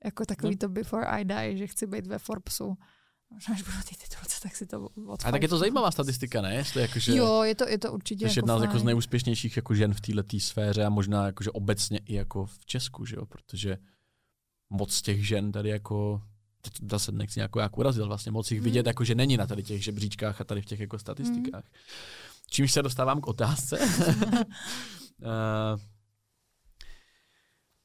Jako 0.05 0.25
takový 0.25 0.53
No. 0.53 0.57
to 0.57 0.69
before 0.69 1.05
I 1.05 1.25
die, 1.25 1.57
že 1.57 1.67
chci 1.67 1.87
být 1.87 2.07
ve 2.07 2.19
Forbesu. 2.19 2.77
Možná, 3.31 3.53
až 3.55 3.61
budu 3.61 3.77
ty 3.89 3.95
titulce, 3.95 4.39
tak 4.43 4.55
si 4.55 4.65
to 4.65 4.89
od 5.07 5.25
A 5.25 5.31
tak 5.31 5.41
je 5.41 5.47
to 5.47 5.57
zajímavá 5.57 5.91
statistika, 5.91 6.41
ne? 6.41 6.55
Jestli 6.55 6.81
jako, 6.81 6.99
že 6.99 7.15
Jo, 7.15 7.43
je 7.43 7.55
to, 7.55 7.67
je 7.69 7.77
to 7.77 7.93
určitě 7.93 8.25
jako 8.25 8.33
jedna 8.39 8.59
z, 8.59 8.61
jako 8.61 8.79
z 8.79 8.83
nejúspěšnějších 8.83 9.55
jako 9.57 9.75
žen 9.75 9.93
v 9.93 10.01
této 10.01 10.39
sféře 10.39 10.85
a 10.85 10.89
možná 10.89 11.25
jakože 11.25 11.51
obecně 11.51 11.99
i 12.05 12.13
jako 12.15 12.45
v 12.45 12.65
Česku, 12.65 13.05
že 13.05 13.15
jo? 13.15 13.25
Protože 13.25 13.77
moc 14.69 15.01
těch 15.01 15.27
žen 15.27 15.51
tady 15.51 15.69
jako 15.69 16.21
teď 16.61 16.73
zase 16.91 17.11
nechci 17.11 17.39
nějakou 17.39 17.59
jak 17.59 17.77
urazil, 17.77 18.07
vlastně 18.07 18.31
moc 18.31 18.51
jich 18.51 18.59
Hmm. 18.59 18.65
vidět, 18.65 18.87
jako 18.87 19.03
že 19.03 19.15
není 19.15 19.37
na 19.37 19.47
tady 19.47 19.63
těch 19.63 19.83
žebříčkách 19.83 20.41
a 20.41 20.43
tady 20.43 20.61
v 20.61 20.65
těch 20.65 20.79
jako 20.79 20.99
statistikách. 20.99 21.63
Čímž 22.49 22.71
se 22.71 22.81
dostávám 22.81 23.21
k 23.21 23.27
otázce. 23.27 23.79
uh, 23.79 23.85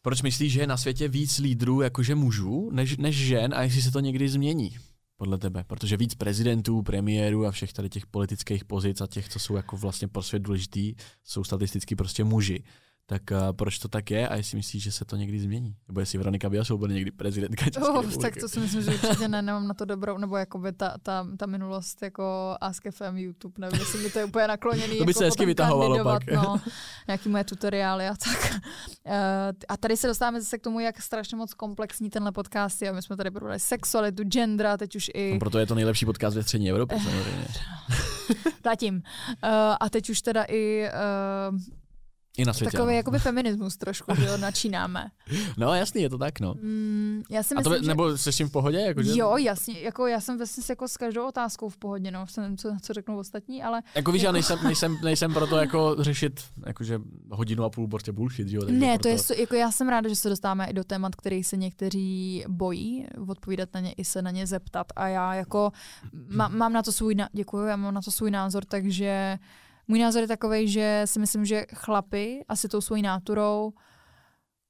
proč 0.05 0.23
myslíš, 0.23 0.53
že 0.53 0.61
je 0.61 0.67
na 0.67 0.77
světě 0.77 1.09
víc 1.09 1.39
lídrů 1.39 1.81
jakože 1.81 2.15
mužů 2.15 2.71
než, 2.73 2.97
než 2.97 3.17
žen 3.17 3.55
a 3.55 3.63
jestli 3.63 3.83
se 3.83 3.91
to 3.91 4.01
někdy 4.01 4.29
změní? 4.29 4.77
Podle 5.17 5.39
tebe, 5.39 5.65
protože 5.65 5.97
víc 5.97 6.15
prezidentů, 6.15 6.83
premiérů 6.83 7.47
a 7.47 7.51
všech 7.51 7.73
tady 7.73 7.89
těch 7.89 8.07
politických 8.07 8.65
pozic 8.65 9.01
a 9.01 9.07
těch, 9.07 9.29
co 9.29 9.39
jsou 9.39 9.57
jako 9.57 9.77
vlastně 9.77 10.09
pro 10.09 10.23
svět 10.23 10.43
důležitý, 10.43 10.95
jsou 11.25 11.45
statisticky 11.45 11.97
prostě 11.97 12.25
muži. 12.25 12.65
Tak 13.07 13.23
uh, 13.31 13.39
proč 13.53 13.79
to 13.79 13.89
tak 13.89 14.11
je 14.11 14.29
a 14.29 14.35
jestli 14.37 14.57
myslíš, 14.57 14.83
že 14.83 14.93
se 14.93 15.05
to 15.05 15.17
někdy 15.17 15.41
změní? 15.41 15.77
Nebo 15.89 16.01
jestli 16.01 16.19
Veronika 16.19 16.51
Biasou 16.51 16.79
bude 16.79 16.95
někdy 16.95 17.11
prezidentka 17.11 17.65
České 17.65 17.81
Oh, 17.83 17.95
republiky? 17.97 18.23
tak 18.23 18.37
to 18.37 18.49
si 18.49 18.61
myslím, 18.61 18.83
že 18.83 18.91
určitě 18.91 19.29
ne, 19.29 19.43
nemám 19.43 19.69
na 19.69 19.75
to 19.75 19.85
dobrou, 19.85 20.19
nebo 20.19 20.37
jakoby 20.37 20.73
ta, 20.73 20.95
ta, 21.03 21.27
ta 21.37 21.47
minulost 21.47 22.03
jako 22.03 22.57
Ask 22.61 22.83
FM, 22.91 23.17
YouTube, 23.17 23.55
nevím, 23.59 23.81
jestli 23.81 24.03
mi 24.03 24.11
to 24.11 24.19
je 24.19 24.25
úplně 24.25 24.49
nakloněný. 24.49 24.99
To 24.99 25.05
by 25.05 25.11
jako 25.11 25.19
se 25.19 25.25
hezky 25.25 25.47
vytahovalo 25.47 26.05
pak. 26.05 26.27
No, 26.33 26.61
nějaký 27.09 27.29
moje 27.29 27.45
tutoriály 27.45 28.07
a 28.09 28.15
tak. 28.15 28.53
Uh, 28.55 29.13
a 29.69 29.77
tady 29.77 29.97
se 29.97 30.07
dostáváme 30.07 30.41
zase 30.41 30.59
k 30.59 30.63
tomu, 30.63 30.81
jak 30.81 31.03
strašně 31.03 31.37
moc 31.37 31.55
komplexní 31.55 32.11
tenhle 32.11 32.33
podcast 32.33 32.83
je. 32.83 32.93
My 32.93 33.03
jsme 33.03 33.17
tady 33.17 33.31
probrali 33.31 33.61
sexualitu, 33.61 34.23
gender, 34.25 34.67
a 34.67 34.77
teď 34.77 34.97
už 34.97 35.11
i 35.15 35.33
No, 35.33 35.39
proto 35.39 35.59
je 35.59 35.67
to 35.67 35.75
nejlepší 35.75 36.07
podcast 36.07 36.37
ve 36.37 36.43
střední 36.43 36.71
Evropě, 36.71 36.99
Eh. 37.01 37.05
samozřejmě. 37.05 37.47
platím. 38.63 38.95
Uh, 38.95 39.51
a 39.81 39.91
teď 39.91 40.11
už 40.11 40.23
teda 40.23 40.45
i 40.49 40.89
uh, 41.53 41.59
I 42.39 42.45
na 42.45 42.53
světě. 42.53 42.71
takový 42.71 42.89
ano. 42.89 42.97
jakoby 42.97 43.19
feminismus 43.19 43.77
trošku, 43.77 44.15
že 44.15 44.25
jo, 44.25 44.37
načínáme. 44.37 45.11
No 45.57 45.75
jasný, 45.75 46.03
je 46.03 46.11
to 46.11 46.19
tak, 46.19 46.41
no. 46.41 46.55
Mm, 46.55 47.23
já 47.31 47.43
si 47.43 47.55
A 47.55 47.59
myslím, 47.59 47.77
to, 47.77 47.83
že... 47.83 47.89
nebo 47.89 48.19
jsi 48.19 48.33
s 48.33 48.37
tím 48.37 48.49
v 48.49 48.53
pohodě? 48.53 48.79
Jako, 48.79 49.03
že, 49.03 49.11
Jo, 49.15 49.37
jasně, 49.37 49.81
jako 49.81 50.07
já 50.07 50.21
jsem 50.21 50.39
vlastně 50.39 50.65
jako 50.69 50.89
s 50.89 50.97
každou 50.97 51.29
otázkou 51.29 51.69
v 51.69 51.77
pohodě, 51.77 52.11
no, 52.11 52.27
jsem 52.27 52.43
nevím, 52.43 52.57
co, 52.59 52.77
co 52.83 52.93
řeknou 52.93 53.19
ostatní, 53.19 53.63
ale 53.63 53.83
Jako 53.95 54.13
víš, 54.13 54.23
já 54.23 54.33
nejsem, 54.33 54.59
nejsem, 54.65 54.99
nejsem 55.05 55.35
proto 55.35 55.57
jako 55.57 55.97
řešit 55.99 56.41
jakože 56.67 57.01
hodinu 57.31 57.65
a 57.65 57.71
půl 57.71 57.89
prostě 57.89 58.13
bullshit, 58.13 58.49
že 58.49 58.57
jo? 58.57 58.63
takže 58.65 58.81
ne, 58.81 58.99
to 58.99 59.09
proto... 59.09 59.33
je, 59.33 59.41
jako 59.41 59.55
já 59.55 59.73
jsem 59.73 59.89
ráda, 59.89 60.09
že 60.09 60.17
se 60.17 60.29
dostáváme 60.29 60.67
i 60.67 60.73
do 60.73 60.85
témat, 60.85 61.15
který 61.15 61.45
se 61.45 61.57
někteří 61.57 62.45
bojí 62.49 63.07
odpovídat 63.29 63.69
na 63.75 63.81
ně 63.81 63.93
i 63.93 64.05
se 64.05 64.23
na 64.23 64.31
ně 64.31 64.47
zeptat 64.47 64.87
a 64.97 65.09
já 65.09 65.35
jako 65.35 65.73
má, 66.29 66.49
mám 66.49 66.73
na 66.73 66.83
to 66.83 66.93
svůj, 66.93 67.15
na, 67.15 67.29
děkuju, 67.33 67.67
já 67.67 67.77
mám 67.77 67.95
na 67.95 68.03
to 68.03 68.11
svůj 68.11 68.31
názor, 68.31 68.65
takže 68.65 69.39
můj 69.89 69.99
názor 69.99 70.23
je 70.23 70.29
takový, 70.29 70.69
že 70.69 71.03
si 71.05 71.21
myslím, 71.21 71.45
že 71.45 71.67
chlapy 71.75 72.45
asi 72.49 72.69
tou 72.69 72.81
svojí 72.81 73.03
náturou 73.03 73.73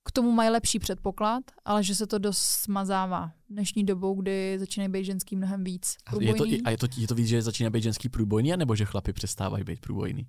k 0.04 0.12
tomu 0.12 0.32
mají 0.32 0.50
lepší 0.50 0.78
předpoklad, 0.78 1.44
ale 1.64 1.84
že 1.84 1.94
se 1.94 2.06
to 2.06 2.18
dost 2.18 2.38
smazává 2.38 3.32
dnešní 3.50 3.84
dobou, 3.84 4.14
kdy 4.14 4.58
začínají 4.58 4.90
být 4.90 5.04
ženský 5.04 5.36
mnohem 5.36 5.64
víc. 5.64 5.96
A 6.06 6.14
je 6.20 6.34
to, 6.34 6.36
průbojný. 6.36 6.62
a 6.62 6.70
je 6.70 6.78
to, 6.78 6.86
je 6.96 7.08
to 7.08 7.14
víc, 7.14 7.28
že 7.28 7.42
začíná 7.42 7.70
být 7.70 7.82
ženský 7.82 8.08
průbojný, 8.08 8.56
nebo 8.56 8.76
že 8.76 8.84
chlapi 8.84 9.12
přestávají 9.12 9.64
být 9.64 9.80
průbojný? 9.80 10.28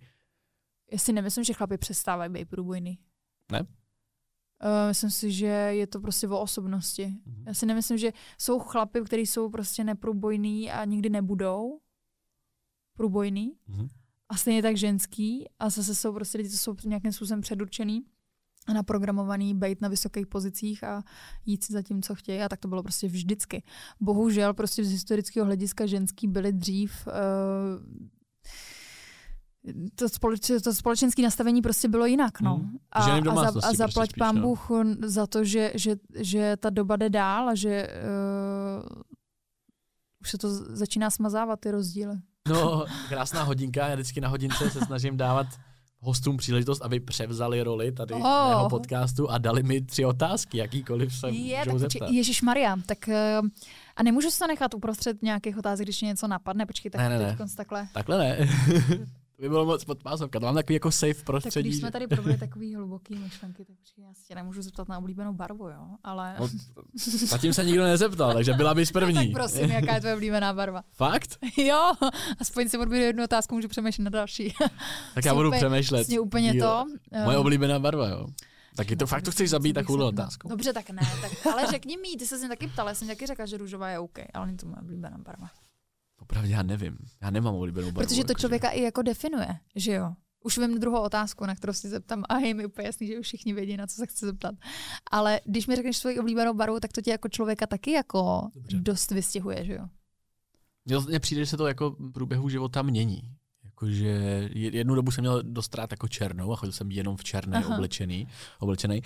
Já 0.92 0.98
si 0.98 1.14
nemyslím, 1.14 1.44
že 1.44 1.54
chlapi 1.54 1.78
přestávají 1.78 2.32
být 2.32 2.50
průbojný. 2.50 3.00
Ne? 3.52 3.62
Uh, 3.62 3.68
myslím 4.88 5.12
si, 5.12 5.32
že 5.32 5.46
je 5.46 5.88
to 5.88 6.00
prostě 6.00 6.28
o 6.28 6.40
osobnosti. 6.40 7.16
Mhm. 7.26 7.44
Já 7.48 7.54
si 7.54 7.66
nemyslím, 7.66 7.98
že 7.98 8.12
jsou 8.38 8.60
chlapy, 8.60 9.02
kteří 9.02 9.26
jsou 9.26 9.50
prostě 9.50 9.84
neprůbojný 9.84 10.72
a 10.72 10.86
nikdy 10.86 11.10
nebudou 11.10 11.80
průbojný. 12.94 13.54
Mhm. 13.68 13.88
A 14.36 14.38
stejně 14.38 14.62
tak 14.62 14.78
ženský. 14.78 15.46
A 15.60 15.70
zase 15.70 15.96
jsou 15.96 16.14
prostě 16.14 16.38
lidi, 16.38 16.50
co 16.50 16.58
jsou 16.58 16.76
nějakým 16.86 17.12
způsobem 17.12 17.42
předurčený. 17.42 18.04
naprogramovaný 18.74 19.56
být 19.56 19.82
na 19.82 19.88
vysokých 19.88 20.28
pozicích 20.28 20.84
a 20.84 21.04
jít 21.46 21.64
si 21.64 21.74
za 21.74 21.82
tím, 21.82 22.02
co 22.02 22.16
chtějí 22.16 22.42
a 22.42 22.50
tak 22.50 22.60
to 22.60 22.68
bylo 22.68 22.84
prostě 22.84 23.08
vždycky. 23.08 23.64
Bohužel 24.00 24.54
prostě 24.54 24.84
z 24.84 24.92
historického 24.92 25.46
hlediska 25.46 25.86
ženský 25.86 26.28
byly 26.28 26.54
dřív 26.54 27.08
uh, 27.08 27.14
to, 29.96 30.10
společ, 30.10 30.52
to 30.64 30.74
společenské 30.74 31.22
nastavení 31.22 31.62
prostě 31.62 31.88
bylo 31.88 32.06
jinak. 32.06 32.42
No. 32.42 32.56
Hmm. 32.56 32.78
A, 32.92 33.00
a, 33.00 33.36
za, 33.36 33.48
a 33.48 33.52
prostě 33.52 33.78
zaplať 33.78 34.10
spíš, 34.10 34.20
pán 34.20 34.36
no. 34.36 34.42
Bůh 34.42 34.68
za 35.04 35.28
to, 35.28 35.44
že, 35.44 35.72
že, 35.76 35.96
že 36.16 36.58
ta 36.60 36.70
doba 36.70 36.96
jde 36.96 37.10
dál 37.10 37.50
a 37.50 37.56
že 37.56 37.88
uh, 37.88 39.02
už 40.22 40.30
se 40.30 40.38
to 40.38 40.76
začíná 40.76 41.10
smazávat, 41.10 41.60
ty 41.60 41.72
rozdíly. 41.72 42.16
No, 42.50 42.86
krásná 43.10 43.44
hodinka, 43.44 43.88
já 43.88 43.94
vždycky 43.96 44.22
na 44.22 44.28
hodince 44.30 44.70
se 44.70 44.80
snažím 44.86 45.18
dávat 45.18 45.48
hostům 46.00 46.38
příležitost, 46.38 46.82
aby 46.82 47.00
převzali 47.00 47.64
roli 47.64 47.92
tady 47.92 48.14
Oh. 48.14 48.48
mého 48.50 48.70
podcastu 48.70 49.30
a 49.32 49.38
dali 49.38 49.64
mi 49.64 49.82
tři 49.82 50.06
otázky, 50.06 50.58
jakýkoliv 50.58 51.16
se 51.16 51.30
Je, 51.30 51.64
můžou 51.66 51.78
zeptat. 51.80 52.10
Ježíš 52.10 52.42
Maria, 52.42 52.76
tak 52.86 52.98
uh, 53.08 53.48
a 53.96 54.04
nemůžu 54.04 54.32
se 54.32 54.40
to 54.40 54.48
nechat 54.48 54.74
uprostřed 54.74 55.24
nějakých 55.24 55.58
otázek, 55.58 55.86
když 55.86 56.02
mě 56.02 56.08
něco 56.08 56.28
napadne, 56.28 56.66
počkej, 56.66 56.92
tak 56.92 57.02
Ne, 57.02 57.10
ne, 57.10 57.18
ne. 57.20 57.38
takhle. 57.58 57.88
Takhle 57.94 58.18
ne. 58.18 58.38
to 59.36 59.42
by 59.42 59.50
bylo 59.50 59.66
moc 59.66 59.84
podpásovka. 59.86 60.40
To 60.40 60.46
mám 60.46 60.56
takový 60.56 60.74
jako 60.74 60.92
safe 60.92 61.14
Tak 61.14 61.24
prostředí. 61.26 61.70
když 61.70 61.80
jsme 61.80 61.92
tady 61.92 62.08
probrali 62.08 62.38
takový 62.38 62.76
hluboký 62.76 63.16
myšlenky, 63.16 63.66
tak 63.66 63.76
já 63.98 64.14
se 64.14 64.28
tě 64.28 64.36
nemůžu 64.36 64.62
zeptat 64.62 64.88
na 64.90 64.98
oblíbenou 64.98 65.34
barvu, 65.34 65.70
jo? 65.70 65.88
Ale... 66.04 66.36
No, 66.40 66.50
zatím 67.28 67.54
se 67.54 67.66
nikdo 67.66 67.84
nezeptal, 67.84 68.34
takže 68.34 68.54
byla 68.54 68.74
bys 68.74 68.92
první. 68.92 69.14
tak 69.14 69.34
prosím, 69.34 69.72
jaká 69.72 69.94
je 69.94 70.00
tvoje 70.00 70.16
oblíbená 70.16 70.54
barva? 70.54 70.82
Fakt? 70.92 71.38
jo, 71.58 71.92
aspoň 72.40 72.70
si 72.70 72.78
odběru 72.78 73.04
jednu 73.06 73.24
otázku, 73.24 73.56
můžu 73.56 73.68
přemýšlet 73.68 74.04
na 74.04 74.10
další. 74.10 74.54
Tak 75.16 75.26
já 75.26 75.34
budu 75.34 75.48
Super, 75.48 75.60
přemýšlet. 75.60 76.08
Úplně 76.20 76.52
díl. 76.52 76.62
to. 76.62 76.86
Moje 77.24 77.36
eh, 77.36 77.40
oblíbená 77.40 77.80
barva, 77.80 78.08
jo. 78.10 78.28
Taky 78.76 78.96
to 78.96 79.08
fakt 79.08 79.24
to 79.24 79.32
chceš 79.32 79.50
zabít 79.50 79.74
takovou 79.74 80.06
otázku. 80.06 80.48
Dobře, 80.50 80.74
tak 80.74 80.90
ne, 80.90 81.02
tak, 81.22 81.46
ale 81.54 81.68
řekni 81.68 81.98
mi, 81.98 82.18
ty 82.20 82.26
se 82.28 82.38
mě 82.38 82.48
taky 82.48 82.68
ptala, 82.68 82.90
já 82.92 82.96
jsem 82.96 83.08
taky 83.08 83.28
řekla, 83.28 83.46
že 83.46 83.58
růžová 83.58 83.90
je 83.90 84.00
OK, 84.00 84.20
ale 84.34 84.46
není 84.46 84.58
to 84.58 84.66
moje 84.68 84.82
oblíbená 84.82 85.18
barva. 85.18 85.48
Opravdu 86.26 86.50
já 86.50 86.64
nevím. 86.64 86.98
Já 87.22 87.30
nemám 87.30 87.56
oblíbenou 87.56 87.92
barvu. 87.92 88.08
Protože 88.08 88.24
to 88.24 88.32
jakože. 88.32 88.42
člověka 88.42 88.70
i 88.70 88.82
jako 88.82 89.02
definuje, 89.02 89.48
že 89.76 89.92
jo. 89.94 90.14
Už 90.44 90.58
vím 90.58 90.80
druhou 90.80 91.02
otázku, 91.02 91.46
na 91.46 91.56
kterou 91.56 91.74
si 91.74 91.90
zeptám 91.90 92.24
a 92.30 92.38
je 92.38 92.54
mi 92.54 92.66
úplně 92.66 92.86
jasný, 92.88 93.08
že 93.08 93.20
už 93.20 93.26
všichni 93.26 93.54
vědí, 93.54 93.78
na 93.78 93.88
co 93.88 93.96
se 93.96 94.06
chci 94.08 94.26
zeptat. 94.26 94.56
Ale 95.12 95.40
když 95.46 95.68
mi 95.68 95.76
řekneš 95.76 95.98
svoji 95.98 96.20
oblíbenou 96.20 96.54
barvu, 96.54 96.80
tak 96.80 96.94
to 96.94 97.02
tě 97.02 97.12
jako 97.12 97.30
člověka 97.30 97.68
taky 97.68 97.92
jako 97.92 98.50
Dobře. 98.56 98.78
dost 98.80 99.12
vystihuje, 99.12 99.66
že 99.66 99.74
jo. 99.74 99.86
Mně 101.08 101.20
přijde, 101.20 101.42
že 101.42 101.46
se 101.46 101.58
to 101.58 101.68
jako 101.68 101.90
v 102.00 102.12
průběhu 102.12 102.50
života 102.50 102.82
mění. 102.82 103.22
Jakože 103.66 104.08
je- 104.54 104.76
jednu 104.78 104.96
dobu 104.96 105.12
jsem 105.12 105.22
měl 105.22 105.44
dost 105.44 105.76
rád 105.76 105.92
jako 105.92 106.08
černou 106.08 106.54
a 106.54 106.56
chodil 106.56 106.74
jsem 106.74 106.92
jenom 106.92 107.18
v 107.18 107.24
černé 107.24 107.58
Aha. 107.58 107.76
oblečený, 107.76 108.28
oblečený. 108.60 109.02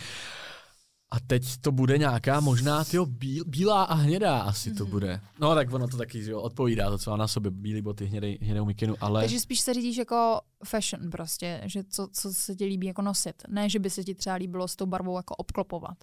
A 1.12 1.20
teď 1.20 1.58
to 1.62 1.72
bude 1.72 1.98
nějaká 1.98 2.40
možná 2.40 2.84
tyjo, 2.84 3.06
bíl, 3.06 3.44
bílá 3.48 3.84
a 3.84 3.94
hnědá 3.94 4.40
asi 4.42 4.74
to 4.74 4.84
Mhm. 4.84 4.92
bude. 4.92 5.22
No 5.40 5.56
tak 5.56 5.74
ono 5.74 5.88
to 5.88 5.98
taky 5.98 6.24
že 6.24 6.32
jo, 6.32 6.42
odpovídá 6.42 6.90
to, 6.90 6.98
co 6.98 7.12
má 7.12 7.18
na 7.18 7.28
sobě, 7.28 7.52
bílý 7.52 7.82
boty, 7.82 8.06
hnědej, 8.06 8.38
hnědou 8.42 8.66
mikinu, 8.66 8.96
ale 9.02 9.22
Takže 9.22 9.40
spíš 9.40 9.60
se 9.62 9.74
řídíš 9.74 9.98
jako 9.98 10.42
fashion 10.66 11.10
prostě, 11.10 11.62
že 11.66 11.84
co, 11.84 12.08
co 12.14 12.34
se 12.34 12.56
ti 12.56 12.66
líbí 12.66 12.88
jako 12.88 13.02
nosit. 13.02 13.44
Ne, 13.48 13.70
že 13.70 13.80
by 13.80 13.90
se 13.90 14.04
ti 14.04 14.16
třeba 14.16 14.36
líbilo 14.36 14.68
s 14.68 14.76
tou 14.76 14.86
barvou 14.86 15.18
jako 15.18 15.36
obklopovat. 15.36 15.98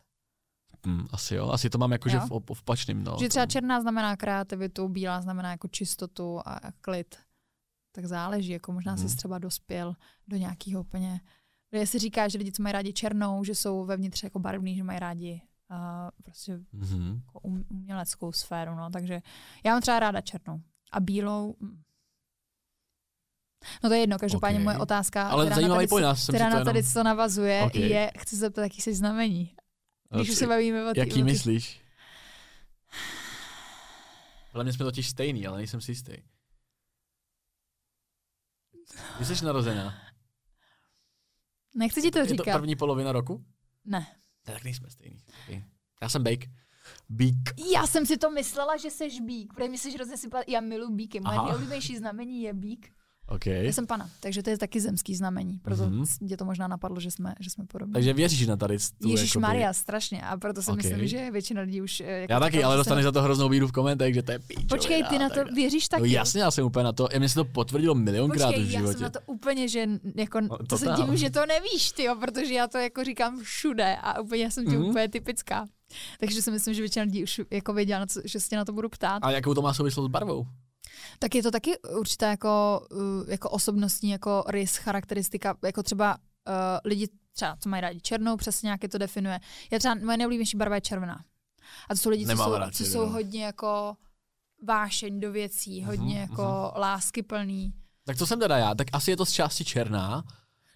hm, 0.86 1.06
asi 1.10 1.34
jo, 1.34 1.48
asi 1.50 1.70
to 1.70 1.78
mám 1.78 1.92
jakože 1.92 2.16
Jo? 2.16 2.22
v, 2.26 2.28
v 2.54 2.60
opačným. 2.60 3.04
No, 3.04 3.16
že 3.20 3.28
třeba 3.28 3.46
černá 3.46 3.80
znamená 3.80 4.16
kreativitu, 4.16 4.88
bílá 4.88 5.20
znamená 5.20 5.50
jako 5.50 5.68
čistotu 5.68 6.38
a, 6.44 6.60
klid. 6.80 7.16
Tak 7.94 8.06
záleží, 8.06 8.52
jako 8.52 8.72
možná 8.72 8.94
Mhm. 8.94 9.08
jsi 9.08 9.16
třeba 9.16 9.38
dospěl 9.38 9.94
do 10.28 10.36
nějakého 10.36 10.80
úplně... 10.80 11.20
Kde 11.70 11.86
si 11.86 11.98
říká, 11.98 12.28
že 12.28 12.38
lidi, 12.38 12.52
co 12.52 12.62
mají 12.62 12.72
rádi 12.72 12.92
černou, 12.92 13.44
že 13.44 13.54
jsou 13.54 13.84
vevnitř 13.84 14.22
jako 14.22 14.38
barvní, 14.38 14.76
že 14.76 14.82
mají 14.82 14.98
rádi 14.98 15.40
uh, 15.70 15.76
prostě 16.24 16.58
Mhm. 16.72 17.20
jako 17.26 17.40
um, 17.40 17.64
uměleckou 17.70 18.32
sféru, 18.32 18.74
no, 18.74 18.90
takže 18.90 19.20
já 19.64 19.72
mám 19.72 19.80
třeba 19.82 19.98
ráda 20.00 20.20
černou. 20.20 20.60
A 20.92 21.00
bílou... 21.00 21.56
mm. 21.60 21.82
No 23.84 23.90
to 23.90 23.94
je 23.94 24.00
jedno, 24.00 24.18
každopádně 24.18 24.58
Ok. 24.58 24.64
moje 24.64 24.78
otázka, 24.78 25.28
Ale 25.28 25.46
která 25.50 25.68
na 25.68 25.74
tady, 25.74 25.88
jsem 25.88 26.34
která 26.34 26.48
na 26.50 26.64
tady 26.64 26.84
co 26.84 27.02
navazuje, 27.02 27.62
Ok. 27.62 27.74
je, 27.74 28.12
chci 28.18 28.36
se 28.36 28.40
zeptat, 28.40 28.62
jaký 28.62 28.82
jsi 28.82 28.94
znamení. 28.94 29.54
Když 30.16 30.30
už 30.30 30.36
se 30.36 30.46
bavíme 30.46 30.84
o 30.90 30.92
tý- 30.92 30.98
Jaký 30.98 31.12
o 31.12 31.16
tý- 31.16 31.24
myslíš? 31.24 31.80
Podle 34.52 34.64
mě 34.64 34.72
jsme 34.72 34.84
totiž 34.84 35.08
stejný, 35.08 35.46
ale 35.46 35.56
nejsem 35.58 35.80
si 35.80 35.90
jistý. 35.90 36.12
Kdy 39.16 39.24
jsi 39.24 39.44
narozená? 39.44 39.94
Nechci 41.76 42.02
ti 42.02 42.10
to 42.10 42.18
Je 42.18 42.24
to 42.24 42.30
říkat. 42.30 42.58
první 42.58 42.76
polovina 42.76 43.12
roku? 43.12 43.44
Ne. 43.84 44.06
Ne, 44.48 44.54
tak 44.54 44.64
nejsme 44.64 44.90
stejný. 44.90 45.18
Já 46.02 46.08
jsem 46.08 46.24
Bake. 46.24 46.46
Bík. 47.08 47.50
Já 47.72 47.86
jsem 47.86 48.06
si 48.06 48.16
to 48.16 48.30
myslela, 48.30 48.76
že 48.76 48.90
jsi 48.90 49.20
bík, 49.20 49.52
protože 49.54 49.68
mi 49.68 49.78
jsi 49.78 49.90
hrozně 49.92 50.16
sympatický. 50.16 50.52
Já 50.52 50.60
miluji 50.60 50.94
bíky. 50.94 51.20
Moje 51.20 51.38
nejoblíbenější 51.42 51.96
znamení 51.96 52.42
je 52.42 52.54
bík. 52.54 52.92
OK. 53.28 53.46
Já 53.46 53.72
jsem 53.72 53.86
pana, 53.86 54.10
takže 54.20 54.42
to 54.42 54.50
je 54.50 54.58
taky 54.58 54.80
zemský 54.80 55.14
znamení. 55.14 55.58
Proto 55.62 55.82
Mhm. 55.90 56.02
mm-hmm. 56.02 56.28
tě 56.28 56.36
to 56.36 56.44
možná 56.44 56.68
napadlo, 56.68 57.00
že 57.00 57.10
jsme, 57.10 57.34
že 57.40 57.50
jsme 57.50 57.64
podobní. 57.66 57.92
Takže 57.92 58.12
věříš 58.12 58.46
na 58.46 58.56
tady 58.56 58.78
tu 59.02 59.08
Ježíš 59.08 59.30
jakoby- 59.30 59.42
Maria, 59.42 59.72
strašně. 59.72 60.22
A 60.22 60.36
proto 60.36 60.62
si 60.62 60.70
Ok. 60.70 60.76
myslím, 60.76 61.06
že 61.06 61.30
většina 61.30 61.62
lidí 61.62 61.82
už... 61.82 62.00
eh, 62.00 62.04
Jako 62.20 62.32
Já 62.32 62.40
taky, 62.40 62.64
ale 62.64 62.74
se 62.74 62.76
dostaneš 62.76 63.04
za 63.04 63.12
to 63.12 63.22
hroznou 63.22 63.48
víru 63.48 63.68
v 63.68 63.72
komentech, 63.72 64.14
že 64.14 64.22
to 64.22 64.32
je 64.32 64.38
píčovina. 64.38 64.68
Počkej, 64.68 65.04
ty 65.04 65.18
na 65.18 65.28
to 65.28 65.34
tak 65.34 65.52
věříš 65.52 65.88
taky? 65.88 66.00
No 66.02 66.06
jasně, 66.06 66.42
já 66.42 66.50
jsem 66.50 66.64
úplně 66.64 66.84
na 66.84 66.92
to, 66.92 67.08
mě 67.18 67.28
se 67.28 67.34
to 67.34 67.44
potvrdilo 67.44 67.94
milionkrát 67.94 68.48
Počkej, 68.48 68.64
v 68.64 68.70
já 68.70 68.78
životě. 68.80 68.92
jsem 68.98 69.02
na 69.02 69.10
to 69.10 69.18
úplně, 69.26 69.68
že 69.68 69.86
jako, 70.16 70.40
No, 70.40 70.58
to 70.68 70.78
se 70.78 70.84
totál. 70.84 71.02
divím, 71.04 71.16
že 71.16 71.30
to 71.30 71.46
nevíš, 71.46 71.92
ty, 71.92 72.06
protože 72.20 72.54
já 72.54 72.66
to 72.68 72.78
jako 72.78 73.04
říkám 73.04 73.40
všude 73.42 73.96
a 73.96 74.20
úplně 74.20 74.50
jsem 74.50 74.64
ti 74.66 74.76
Mhm. 74.76 74.84
úplně 74.86 75.08
typická. 75.08 75.66
Takže 76.20 76.42
si 76.42 76.50
myslím, 76.50 76.74
že 76.74 76.82
většina 76.82 77.04
lidí 77.04 77.22
už 77.22 77.40
jako 77.50 77.72
věděla, 77.72 78.06
že 78.24 78.40
se 78.40 78.48
tě 78.48 78.56
na 78.56 78.64
to 78.64 78.72
budu 78.72 78.88
ptát. 78.88 79.18
A 79.22 79.30
jakou 79.30 79.54
to 79.54 79.62
má 79.62 79.74
souvislost 79.74 80.06
s 80.06 80.10
barvou? 80.10 80.46
Tak 81.18 81.34
je 81.34 81.42
to 81.42 81.50
taky 81.50 81.78
určitá 81.78 82.30
jako, 82.30 82.80
uh, 82.92 83.30
jako 83.30 83.50
osobnostní 83.50 84.10
jako 84.10 84.44
rys, 84.48 84.76
charakteristika, 84.76 85.56
jako 85.64 85.82
třeba 85.82 86.14
uh, 86.16 86.52
lidi 86.84 87.08
třeba, 87.32 87.56
co 87.60 87.68
mají 87.68 87.80
rádi 87.80 88.00
černou, 88.00 88.36
přesně 88.36 88.66
nějak 88.66 88.82
je 88.82 88.88
to 88.88 88.98
definuje. 88.98 89.40
Já 89.72 89.78
třeba, 89.78 89.94
moje 89.94 90.16
nejoblíbenější 90.16 90.56
barva 90.56 90.74
je 90.74 90.80
červená. 90.80 91.24
A 91.88 91.94
to 91.94 92.00
jsou 92.00 92.10
lidi, 92.10 92.24
co 92.24 92.28
Nemám 92.28 92.50
jsou, 92.50 92.58
rád 92.58 92.74
co 92.74 92.84
jsou 92.84 93.06
hodně 93.06 93.44
jako 93.44 93.96
vášeň 94.66 95.20
do 95.20 95.32
věcí, 95.32 95.84
hodně 95.84 96.14
Mhm, 96.22 96.30
jako 96.30 96.72
láskyplný. 96.76 97.72
Tak 98.04 98.16
co 98.16 98.26
jsem 98.26 98.40
teda 98.40 98.58
já? 98.58 98.74
Tak 98.74 98.86
asi 98.92 99.10
je 99.10 99.16
to 99.16 99.26
z 99.26 99.32
části 99.32 99.64
černá. 99.64 100.24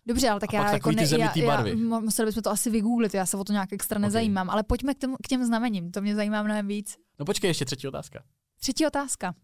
Dobře, 0.06 0.28
ale 0.30 0.40
tak 0.40 0.54
A 0.54 0.56
já 0.56 0.62
pak 0.62 0.72
jako 0.72 0.90
ne, 0.92 1.02
já, 1.18 1.32
já, 1.36 1.46
barvy. 1.46 1.76
mu- 1.76 2.00
museli 2.00 2.26
bychom 2.26 2.42
to 2.42 2.50
asi 2.50 2.70
vygooglit, 2.70 3.14
já 3.14 3.26
se 3.26 3.36
o 3.36 3.44
to 3.44 3.52
nějak 3.52 3.72
extra 3.72 3.98
nezajímám, 3.98 4.50
ale 4.50 4.62
pojďme 4.62 4.94
k, 4.94 4.98
tomu, 4.98 5.16
k 5.24 5.28
těm 5.28 5.44
znamením, 5.44 5.90
to 5.90 6.00
mě 6.00 6.14
zajímá 6.14 6.42
mnohem 6.42 6.66
víc. 6.66 6.96
No 7.18 7.24
počkej, 7.24 7.50
ještě 7.50 7.64
třetí 7.64 7.88
otázka. 7.88 8.22
Třetí 8.60 8.86
otázka. 8.86 9.34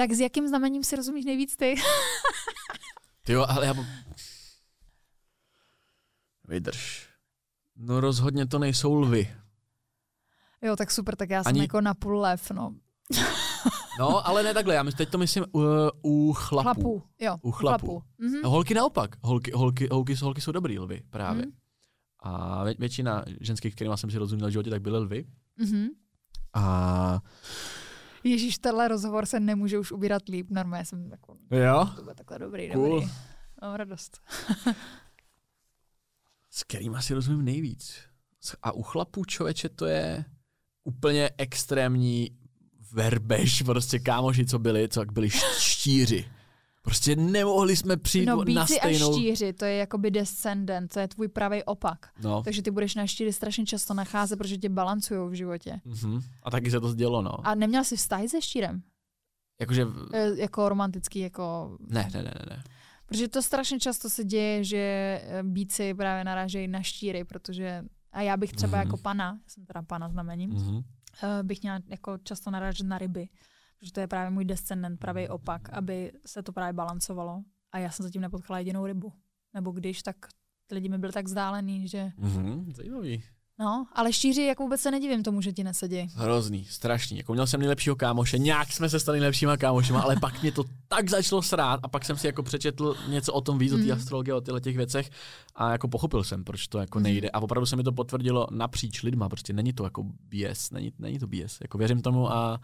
Tak 0.00 0.12
s 0.12 0.20
jakým 0.20 0.48
znamením 0.48 0.84
si 0.84 0.96
rozumíš 0.96 1.24
nejvíc 1.24 1.56
ty? 1.56 1.74
Ty 3.26 3.32
jo, 3.32 3.46
ale 3.48 3.66
já... 3.66 3.74
Vydrž. 6.48 7.08
No 7.76 8.00
rozhodně 8.00 8.46
to 8.46 8.58
nejsou 8.58 8.94
lvy. 8.94 9.36
Jo, 10.62 10.76
tak 10.76 10.90
super, 10.90 11.16
tak 11.16 11.30
já 11.30 11.44
jsem 11.44 11.50
Ani- 11.50 11.60
jako 11.60 11.80
na 11.80 11.94
půl 11.94 12.20
lev, 12.20 12.50
no. 12.50 12.74
No, 13.98 14.26
ale 14.26 14.42
ne 14.42 14.54
takhle, 14.54 14.74
já 14.74 14.82
myslím, 14.82 14.98
teď 14.98 15.10
to 15.10 15.18
myslím 15.18 15.44
u, 15.54 15.60
u 16.02 16.32
chlapů. 16.32 16.62
Chlapů, 16.62 17.02
jo. 17.20 17.36
U 17.42 17.50
chlapů. 17.50 18.02
Mhm. 18.18 18.42
No, 18.42 18.50
holky 18.50 18.74
naopak. 18.74 19.16
Holky, 19.22 19.52
holky, 19.54 19.88
holky, 19.92 20.14
holky 20.14 20.40
jsou 20.40 20.52
dobrý 20.52 20.78
lvy, 20.78 21.02
právě. 21.10 21.42
Mhm. 21.42 21.52
A 22.20 22.64
vě, 22.64 22.74
většina 22.78 23.24
ženských, 23.40 23.74
kterým 23.74 23.96
jsem 23.96 24.10
si 24.10 24.18
rozuměl 24.18 24.48
v 24.48 24.52
životě, 24.52 24.70
tak 24.70 24.82
byly 24.82 24.98
lvy. 24.98 25.26
Mhm. 25.56 25.88
A 26.54 27.20
Ježíš, 28.24 28.58
tenhle 28.58 28.88
rozhovor 28.88 29.26
se 29.26 29.40
nemůže 29.40 29.78
už 29.78 29.92
ubírat 29.92 30.28
líp, 30.28 30.46
normálně 30.50 30.84
jsem 30.84 31.10
jako, 31.10 31.36
jo? 31.50 31.88
to 31.96 32.02
bude 32.02 32.14
takhle 32.14 32.38
dobrý, 32.38 32.70
Cool. 32.70 33.00
dobrý. 33.00 33.12
Mám 33.62 33.74
radost. 33.74 34.20
S 36.50 36.64
kterýma 36.64 37.02
si 37.02 37.14
rozumím 37.14 37.44
nejvíc. 37.44 37.94
A 38.62 38.72
u 38.72 38.82
chlapů 38.82 39.24
člověče 39.24 39.68
to 39.68 39.86
je 39.86 40.24
úplně 40.84 41.30
extrémní 41.38 42.30
verbež, 42.92 43.62
prostě 43.62 43.98
kámoši, 43.98 44.46
co 44.46 44.58
byli, 44.58 44.88
co 44.88 45.00
jak 45.00 45.12
byli 45.12 45.30
štíři. 45.58 46.28
Prostě 46.82 47.16
nemohli 47.16 47.76
jsme 47.76 47.96
přijít 47.96 48.26
No 48.26 48.36
na 48.36 48.44
bíci 48.44 48.80
a 48.80 48.84
stejnou... 48.84 49.12
štíři, 49.12 49.52
to 49.52 49.64
je 49.64 49.74
jakoby 49.76 50.10
descendant, 50.10 50.92
to 50.92 51.00
je 51.00 51.08
tvůj 51.08 51.28
pravý 51.28 51.62
opak. 51.64 52.08
No. 52.22 52.42
Takže 52.42 52.62
ty 52.62 52.70
budeš 52.70 52.94
na 52.94 53.06
štíry 53.06 53.32
strašně 53.32 53.66
často 53.66 53.94
nacházet, 53.94 54.38
protože 54.38 54.56
tě 54.58 54.68
balancují 54.68 55.30
v 55.30 55.32
životě. 55.32 55.80
Mhm. 55.84 56.20
A 56.42 56.50
taky 56.50 56.70
se 56.70 56.80
to 56.80 56.94
dělo, 56.94 57.22
no. 57.22 57.46
A 57.46 57.54
neměl 57.54 57.84
jsi 57.84 57.96
vztahy 57.96 58.28
se 58.28 58.42
štírem? 58.42 58.82
Jakože... 59.60 59.86
E, 60.12 60.36
jako 60.36 60.68
romantický, 60.68 61.18
jako... 61.18 61.76
Ne, 61.80 62.10
ne, 62.14 62.22
ne, 62.22 62.32
ne, 62.38 62.46
ne. 62.56 62.64
Protože 63.06 63.28
to 63.28 63.42
strašně 63.42 63.80
často 63.80 64.10
se 64.10 64.24
děje, 64.24 64.64
že 64.64 64.76
eh, 65.24 65.42
bíci 65.42 65.94
právě 65.94 66.24
narážejí 66.24 66.68
na 66.68 66.82
štíry, 66.82 67.24
protože... 67.24 67.84
A 68.12 68.22
já 68.22 68.36
bych 68.36 68.52
třeba 68.52 68.78
Mhm. 68.78 68.86
jako 68.86 68.96
pana, 68.96 69.24
já 69.24 69.48
jsem 69.48 69.66
teda 69.66 69.82
pana 69.82 70.08
znamením, 70.08 70.50
Mhm. 70.50 70.82
eh, 71.22 71.42
bych 71.42 71.62
měla 71.62 71.78
jako 71.88 72.18
často 72.18 72.50
narážet 72.50 72.86
na 72.86 72.98
ryby, 72.98 73.28
protože 73.80 73.92
to 73.92 74.00
je 74.00 74.06
právě 74.06 74.30
můj 74.30 74.44
descendent, 74.44 75.00
pravý 75.00 75.28
opak, 75.28 75.70
aby 75.72 76.12
se 76.26 76.42
to 76.42 76.52
právě 76.52 76.72
balancovalo. 76.72 77.42
A 77.72 77.78
já 77.78 77.90
jsem 77.90 78.04
zatím 78.04 78.22
nepotkala 78.22 78.58
jedinou 78.58 78.86
rybu. 78.86 79.12
Nebo 79.54 79.70
když, 79.70 80.02
tak 80.02 80.16
ty 80.66 80.74
lidi 80.74 80.88
mi 80.88 80.98
byli 80.98 81.12
tak 81.12 81.24
vzdálený, 81.26 81.88
že... 81.88 82.10
Mhm, 82.16 82.72
zajímavý. 82.76 83.22
No, 83.58 83.86
ale 83.92 84.12
šíři, 84.12 84.42
jako 84.42 84.62
vůbec 84.62 84.80
se 84.80 84.90
nedivím 84.90 85.22
tomu, 85.22 85.40
že 85.42 85.52
ti 85.52 85.64
nesedí. 85.64 86.08
Hrozný, 86.14 86.64
strašný. 86.64 87.16
Jako 87.18 87.32
měl 87.32 87.46
jsem 87.46 87.60
nejlepšího 87.60 87.96
kámoše, 87.96 88.38
nějak 88.38 88.72
jsme 88.72 88.88
se 88.88 89.00
stali 89.00 89.20
nejlepšíma 89.20 89.56
kámošema, 89.56 90.00
ale 90.00 90.16
pak 90.20 90.42
mě 90.42 90.52
to 90.52 90.64
tak 90.88 91.08
začalo 91.10 91.42
srát 91.42 91.80
a 91.82 91.88
pak 91.88 92.04
jsem 92.04 92.16
si 92.16 92.26
jako 92.26 92.42
přečetl 92.42 92.96
něco 93.08 93.32
o 93.32 93.40
tom 93.40 93.58
víc, 93.58 93.72
mm. 93.72 93.78
o 93.78 93.82
té 93.82 93.84
Mhm. 93.90 93.98
astrologii, 94.00 94.32
o 94.34 94.40
těchto 94.40 94.60
těch 94.60 94.76
věcech 94.76 95.10
a 95.54 95.72
jako 95.72 95.88
pochopil 95.88 96.24
jsem, 96.24 96.44
proč 96.44 96.68
to 96.68 96.78
jako 96.78 96.98
Mhm. 96.98 97.02
nejde. 97.02 97.30
A 97.30 97.40
opravdu 97.40 97.66
se 97.66 97.76
mi 97.76 97.82
to 97.82 97.92
potvrdilo 97.92 98.46
napříč 98.50 99.02
lidma, 99.02 99.28
prostě 99.28 99.52
není 99.52 99.72
to 99.72 99.84
jako 99.84 100.02
BS, 100.04 100.70
není, 100.70 100.92
není 100.98 101.18
to 101.18 101.26
BS. 101.26 101.58
Jako 101.60 101.78
věřím 101.78 102.02
tomu 102.02 102.32
a 102.32 102.60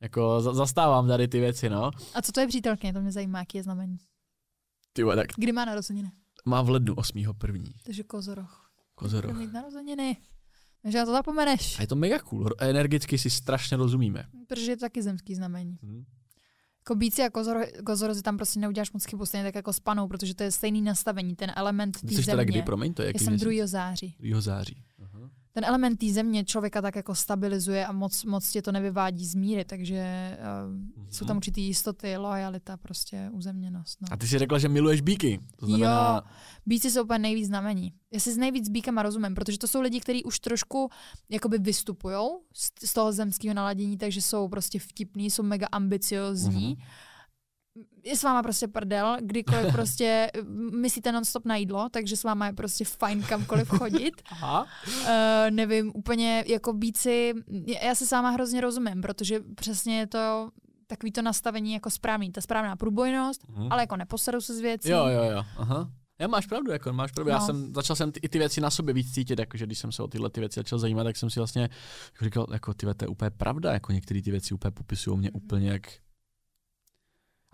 jako 0.00 0.40
za- 0.40 0.54
zastávám 0.54 1.08
tady 1.08 1.28
ty 1.28 1.40
věci, 1.40 1.68
no. 1.70 1.90
A 2.14 2.22
co 2.22 2.32
to 2.32 2.40
je 2.40 2.46
přítelkyně? 2.46 2.92
To 2.92 3.00
mě 3.00 3.12
zajímá, 3.12 3.38
jaký 3.38 3.58
je 3.58 3.62
znamení. 3.62 3.96
Ty 4.92 5.02
vole, 5.02 5.16
tak 5.16 5.26
Kdy 5.36 5.52
má 5.52 5.64
narozeniny? 5.64 6.10
má 6.44 6.62
v 6.62 6.70
lednu 6.70 6.94
8. 6.94 7.34
první. 7.38 7.70
Takže 7.84 8.02
kozoroch. 8.02 8.70
Kozoroch. 8.94 9.32
Bude 9.32 9.46
mít 9.46 9.52
narozeniny. 9.52 10.16
Takže 10.82 10.98
na 10.98 11.04
to 11.04 11.12
zapomeneš. 11.12 11.78
A 11.78 11.82
je 11.82 11.88
to 11.88 11.96
mega 11.96 12.18
cool. 12.18 12.50
Energicky 12.58 13.18
si 13.18 13.30
strašně 13.30 13.76
rozumíme. 13.76 14.24
Protože 14.48 14.72
je 14.72 14.76
to 14.76 14.80
taky 14.80 15.02
zemský 15.02 15.34
znamení. 15.34 15.78
Mhm. 15.82 16.04
Jako 16.80 16.94
bíci 16.94 17.22
a 17.22 17.30
kozoro, 17.30 17.60
kozorozy 17.86 18.22
tam 18.22 18.36
prostě 18.36 18.60
neuděláš 18.60 18.92
moc 18.92 19.04
chybu, 19.04 19.26
stejně 19.26 19.44
tak 19.44 19.54
jako 19.54 19.72
s 19.72 19.80
panou, 19.80 20.08
protože 20.08 20.34
to 20.34 20.42
je 20.42 20.52
stejný 20.52 20.82
nastavení, 20.82 21.36
ten 21.36 21.52
element 21.56 22.00
té 22.00 22.06
Ty 22.06 22.14
jsi 22.14 22.22
teda 22.24 22.36
země. 22.36 22.44
kdy, 22.44 22.62
promiň, 22.62 22.94
to 22.94 23.02
je 23.02 23.06
Já 23.06 23.08
jaký 23.08 23.24
jsem 23.24 23.32
měsíc? 23.32 23.48
2. 23.48 23.66
září. 23.66 24.16
2. 24.20 24.40
září. 24.40 24.84
Aha. 25.02 25.30
Ten 25.56 25.64
element 25.64 25.98
té 25.98 26.12
země 26.12 26.44
člověka 26.44 26.82
tak 26.82 26.96
jako 26.96 27.14
stabilizuje 27.14 27.86
a 27.86 27.92
moc, 27.92 28.24
moc 28.24 28.50
tě 28.50 28.62
to 28.62 28.72
nevyvádí 28.72 29.26
z 29.26 29.34
míry, 29.34 29.64
takže 29.64 30.38
uh, 30.68 31.06
jsou 31.10 31.24
tam 31.24 31.36
určitý 31.36 31.62
jistoty, 31.62 32.16
lojalita, 32.16 32.76
prostě 32.76 33.30
uzemněnost. 33.32 33.98
No. 34.02 34.08
A 34.10 34.16
ty 34.16 34.28
jsi 34.28 34.38
řekla, 34.38 34.58
že 34.58 34.68
miluješ 34.68 35.00
bíky. 35.00 35.40
To 35.56 35.66
znamená, 35.66 36.14
Jo, 36.14 36.30
bíci 36.66 36.90
jsou 36.90 37.02
úplně 37.02 37.18
nejvíc 37.18 37.46
znamení. 37.46 37.92
Já 38.12 38.20
si 38.20 38.32
s 38.32 38.36
nejvíc 38.36 38.68
bíkama 38.68 39.02
rozumím, 39.02 39.34
protože 39.34 39.58
to 39.58 39.68
jsou 39.68 39.80
lidi, 39.80 40.00
kteří 40.00 40.24
už 40.24 40.40
trošku 40.40 40.90
jakoby 41.28 41.58
vystupují 41.58 42.16
z, 42.54 42.70
z 42.84 42.92
toho 42.92 43.12
zemského 43.12 43.54
naladění, 43.54 43.98
takže 43.98 44.22
jsou 44.22 44.48
prostě 44.48 44.78
vtipní, 44.78 45.30
jsou 45.30 45.42
mega 45.42 45.66
ambiciozní. 45.72 46.76
Mhm. 46.78 46.88
Je 48.06 48.16
s 48.16 48.22
váma 48.22 48.42
prostě 48.42 48.68
prdel, 48.68 49.16
kdykoliv 49.20 49.66
prostě 49.72 50.30
myslíte 50.80 51.12
non-stop 51.12 51.44
na 51.44 51.56
jídlo, 51.56 51.88
takže 51.90 52.16
s 52.16 52.24
váma 52.24 52.46
je 52.46 52.52
prostě 52.52 52.84
fajn 52.84 53.22
kamkoliv 53.22 53.68
chodit. 53.68 54.22
Aha. 54.30 54.66
Uh, 55.00 55.06
nevím, 55.50 55.92
úplně 55.94 56.44
jako 56.46 56.72
bíci, 56.72 57.32
já 57.82 57.94
se 57.94 58.06
s 58.06 58.10
váma 58.10 58.30
hrozně 58.30 58.60
rozumím, 58.60 59.02
protože 59.02 59.40
přesně 59.54 59.98
je 59.98 60.06
to 60.06 60.50
takový 60.86 61.12
to 61.12 61.22
nastavení 61.22 61.72
jako 61.72 61.90
správný, 61.90 62.32
ta 62.32 62.40
správná 62.40 62.76
průbojnost, 62.76 63.48
Mhm. 63.48 63.72
ale 63.72 63.82
jako 63.82 63.96
neposeru 63.96 64.40
se 64.40 64.54
z 64.54 64.60
věcí. 64.60 64.88
Jo, 64.90 65.06
jo, 65.06 65.22
jo. 65.30 65.42
Aha. 65.56 65.90
Já 66.18 66.28
máš 66.28 66.46
pravdu, 66.46 66.72
jako 66.72 66.92
máš 66.92 67.12
pravdu. 67.12 67.30
Já 67.30 67.38
No. 67.38 67.46
jsem, 67.46 67.74
začal 67.74 67.96
jsem 67.96 68.12
ty, 68.12 68.20
i 68.22 68.28
ty 68.28 68.38
věci 68.38 68.60
na 68.60 68.70
sobě 68.70 68.94
víc 68.94 69.12
cítit, 69.14 69.38
jakože 69.38 69.66
když 69.66 69.78
jsem 69.78 69.92
se 69.92 70.02
o 70.02 70.08
tyhle 70.08 70.30
ty 70.30 70.40
věci 70.40 70.60
začal 70.60 70.78
zajímat, 70.78 71.04
tak 71.04 71.16
jsem 71.16 71.30
si 71.30 71.40
vlastně 71.40 71.62
jako 72.12 72.24
říkal, 72.24 72.46
jako 72.52 72.74
ty 72.74 72.86
to 72.96 73.04
je 73.04 73.08
úplně 73.08 73.30
pravda, 73.30 73.72
jako 73.72 73.92
některé 73.92 74.22
ty 74.22 74.30
věci 74.30 74.54
úplně 74.54 74.70
popisují 74.72 75.18
mě 75.18 75.28
Mhm. 75.28 75.36
úplně 75.44 75.70
jak 75.70 75.82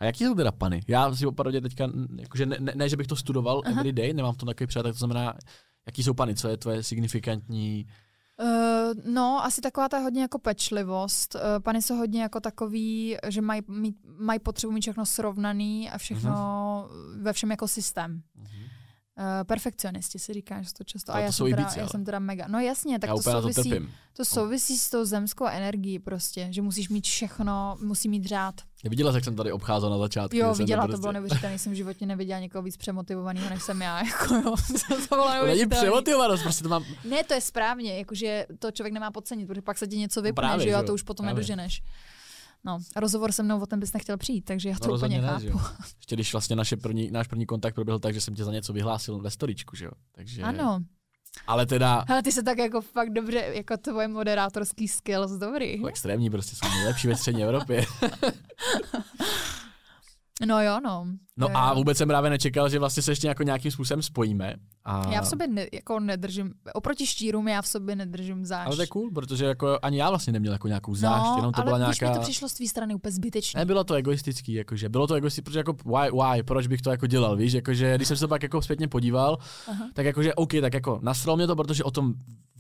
a 0.03 0.05
jaký 0.05 0.25
jsou 0.25 0.35
teda 0.35 0.53
pany? 0.53 0.81
Já 0.89 1.15
si 1.15 1.27
opravdu 1.27 1.61
teďka, 1.61 1.89
jakože 2.17 2.47
ne, 2.47 2.57
ne, 2.61 2.73
ne, 2.77 2.89
že 2.89 2.97
bych 2.97 3.07
to 3.07 3.17
studoval 3.17 3.63
Aha. 3.65 3.75
every 3.81 3.93
day, 3.93 4.13
nemám 4.13 4.35
v 4.35 4.37
tom 4.37 4.47
takový 4.47 4.67
přátel, 4.67 4.91
tak 4.91 4.95
to 4.95 4.99
znamená, 4.99 5.35
jaký 5.87 6.03
jsou 6.03 6.15
pany, 6.15 6.35
co 6.35 6.49
je 6.49 6.57
tvoje 6.57 6.83
signifikantní, 6.83 7.87
Uh, 8.43 9.13
no, 9.13 9.45
asi 9.45 9.61
taková 9.61 9.89
ta 9.89 9.99
hodně 9.99 10.23
jako 10.23 10.39
pečlivost. 10.39 11.35
Uh, 11.35 11.41
pany 11.63 11.83
jsou 11.83 11.97
hodně 11.97 12.23
jako 12.23 12.41
takový, 12.41 13.17
že 13.29 13.41
mají 13.41 13.63
mají 14.19 14.41
potřebu 14.41 14.73
mít 14.73 14.81
všechno 14.81 15.07
srovnaný 15.07 15.91
a 15.91 15.99
všechno 15.99 16.33
Mhm. 16.91 17.23
ve 17.23 17.33
všem 17.33 17.51
jako 17.51 17.69
systém. 17.69 18.23
Uh, 19.19 19.25
perfekcionisti 19.47 20.19
si 20.19 20.33
říká, 20.33 20.63
že 20.63 20.69
to 20.79 20.85
často. 20.85 21.15
A 21.15 21.19
já 21.19 21.27
to 21.27 21.33
jsou 21.33 21.47
jsem, 21.47 21.57
teda, 21.57 21.71
já 21.77 21.83
ale. 21.83 21.89
jsem 21.89 22.05
teda 22.05 22.19
mega. 22.19 22.47
No 22.49 22.61
jasně, 22.61 22.99
tak 22.99 23.09
já 23.09 23.15
to 23.17 23.23
to 23.23 23.31
souvisí, 23.31 23.71
trpím. 23.71 23.91
to 24.17 24.25
souvisí 24.25 24.79
s 24.79 24.91
tou 24.91 25.05
zemskou 25.05 25.47
energií 25.47 25.99
prostě, 25.99 26.49
že 26.51 26.63
musíš 26.63 26.89
mít 26.89 27.05
všechno, 27.05 27.77
musí 27.83 28.09
mít 28.09 28.25
řád. 28.25 28.55
Viděla, 28.85 29.15
jak 29.15 29.25
jsem 29.25 29.37
tady 29.37 29.53
obcházel 29.53 29.91
na 29.91 29.99
začátku. 29.99 30.37
Jo, 30.37 30.55
viděla, 30.55 30.89
to 30.89 30.99
bylo 30.99 31.13
neuvěřitelné, 31.13 31.59
jsem 31.59 31.73
v 31.73 31.75
životě 31.75 32.07
neviděla 32.07 32.41
někoho 32.41 32.63
víc 32.63 32.77
přemotivovaného, 32.77 33.51
než 33.51 33.63
jsem 33.63 33.83
já. 33.83 34.03
Jako, 34.07 34.35
jo. 34.35 34.55
to 35.09 35.15
bylo 35.17 35.29
To 35.41 35.47
není 35.47 35.67
přemotivovanost, 35.67 36.43
prostě 36.43 36.63
to 36.63 36.69
mám, 36.69 36.85
Ne, 37.05 37.25
to 37.25 37.35
je 37.35 37.41
správně, 37.41 37.99
jakože 37.99 38.47
to 38.59 38.71
člověk 38.71 38.95
nemá 38.95 39.11
podcenit, 39.11 39.49
protože 39.49 39.63
pak 39.63 39.79
se 39.79 39.87
ti 39.87 39.99
něco 39.99 40.23
vypne, 40.23 40.33
právě, 40.43 40.65
že 40.65 40.71
jo, 40.71 40.79
a 40.79 40.83
to 40.83 40.95
už 40.95 41.03
potom 41.03 41.25
právě. 41.25 41.35
nedoženeš. 41.35 41.83
No, 42.65 42.79
rozhovor 42.97 43.33
se 43.33 43.43
mnou 43.43 43.61
o 43.61 43.67
tom 43.67 43.81
bys 43.81 43.93
nechtěl 43.93 44.17
přijít, 44.17 44.43
takže 44.45 44.69
já 44.69 44.79
to 44.79 44.89
No, 44.89 44.95
úplně 44.95 45.21
ne, 45.21 45.29
chápu. 45.29 45.45
jo. 45.47 45.61
Ještě 45.99 46.17
když 46.17 46.33
vlastně 46.33 46.57
naše 46.57 46.77
první, 46.77 47.11
náš 47.11 47.27
první 47.27 47.47
kontakt 47.47 47.75
proběhl 47.75 47.99
tak, 47.99 48.15
že 48.15 48.21
jsem 48.21 48.35
tě 48.35 48.45
za 48.45 48.53
něco 48.53 48.73
vyhlásil 48.73 49.19
ve 49.19 49.31
storičku, 49.31 49.77
že 49.77 49.85
jo. 49.85 49.91
Takže, 50.13 50.43
Ano, 50.43 50.81
Ale 51.47 51.67
teda 51.67 52.05
ale 52.09 52.23
ty 52.23 52.33
se 52.33 52.43
tak 52.43 52.59
jako 52.59 52.81
fakt 52.81 53.11
dobře, 53.13 53.39
jako 53.55 53.77
tvoje 53.77 54.09
moderátorský 54.09 54.89
skills, 54.89 55.31
dobrý. 55.33 55.73
jako 55.77 55.87
extrémní, 55.87 56.31
prostě 56.31 56.57
jsem 56.57 56.71
nejlepší 56.71 57.09
ve 57.09 57.17
střední 57.17 57.43
Evropě. 57.45 57.85
No 60.47 60.63
jo, 60.63 60.81
no. 60.85 61.07
No 61.37 61.49
a 61.55 61.75
vůbec 61.75 61.99
jsem 61.99 62.09
právě 62.09 62.31
nečekal, 62.31 62.69
že 62.69 62.79
vlastně 62.79 63.03
se 63.03 63.13
ještě 63.13 63.29
jako 63.29 63.43
nějakým 63.43 63.71
způsobem 63.71 64.03
spojíme. 64.03 64.55
A... 64.85 65.13
Já 65.13 65.21
v 65.23 65.27
sobě 65.27 65.47
ne, 65.49 65.67
jako 65.73 66.01
nedržím, 66.01 66.53
oproti 66.75 67.07
štírům 67.07 67.49
já 67.49 67.63
v 67.63 67.67
sobě 67.67 67.97
nedržím 67.97 68.47
zášť. 68.47 68.67
Ale 68.67 68.77
to 68.77 68.83
je 68.83 68.87
cool, 68.87 69.11
protože 69.11 69.45
jako 69.45 69.79
ani 69.83 69.99
já 69.99 70.09
vlastně 70.09 70.33
neměl 70.33 70.53
jako 70.53 70.69
nějakou 70.69 70.95
zášť, 70.95 71.25
no, 71.25 71.37
jenom 71.37 71.53
to 71.53 71.61
ale 71.61 71.65
byla 71.65 71.79
nějaká... 71.79 72.09
mi 72.09 72.15
to 72.15 72.21
přišlo 72.21 72.49
z 72.49 72.55
tvý 72.55 72.69
strany 72.69 72.95
úplně 72.95 73.13
zbytečné. 73.13 73.61
Nebylo 73.61 73.85
to 73.85 73.95
egoistický, 73.95 74.53
jakože 74.53 74.89
bylo 74.89 75.07
to 75.07 75.15
egoistický, 75.15 75.45
protože 75.45 75.59
jako 75.59 75.73
why, 75.73 76.11
why, 76.11 76.43
proč 76.43 76.67
bych 76.67 76.83
to 76.83 76.91
jako 76.91 77.07
dělal, 77.07 77.37
víš, 77.37 77.53
jakože 77.53 77.97
když 77.97 78.09
jsem 78.09 78.17
se 78.17 78.29
pak 78.29 78.43
jako 78.43 78.63
zpětně 78.63 78.89
podíval, 78.89 79.39
Aha. 79.69 79.89
tak 79.95 80.07
jakože 80.07 80.35
OK, 80.35 80.53
tak 80.61 80.75
jako 80.75 80.99
nasralo 81.03 81.37
mě 81.37 81.47
to, 81.47 81.57
protože 81.57 81.85
o 81.85 81.91
tom 81.91 82.15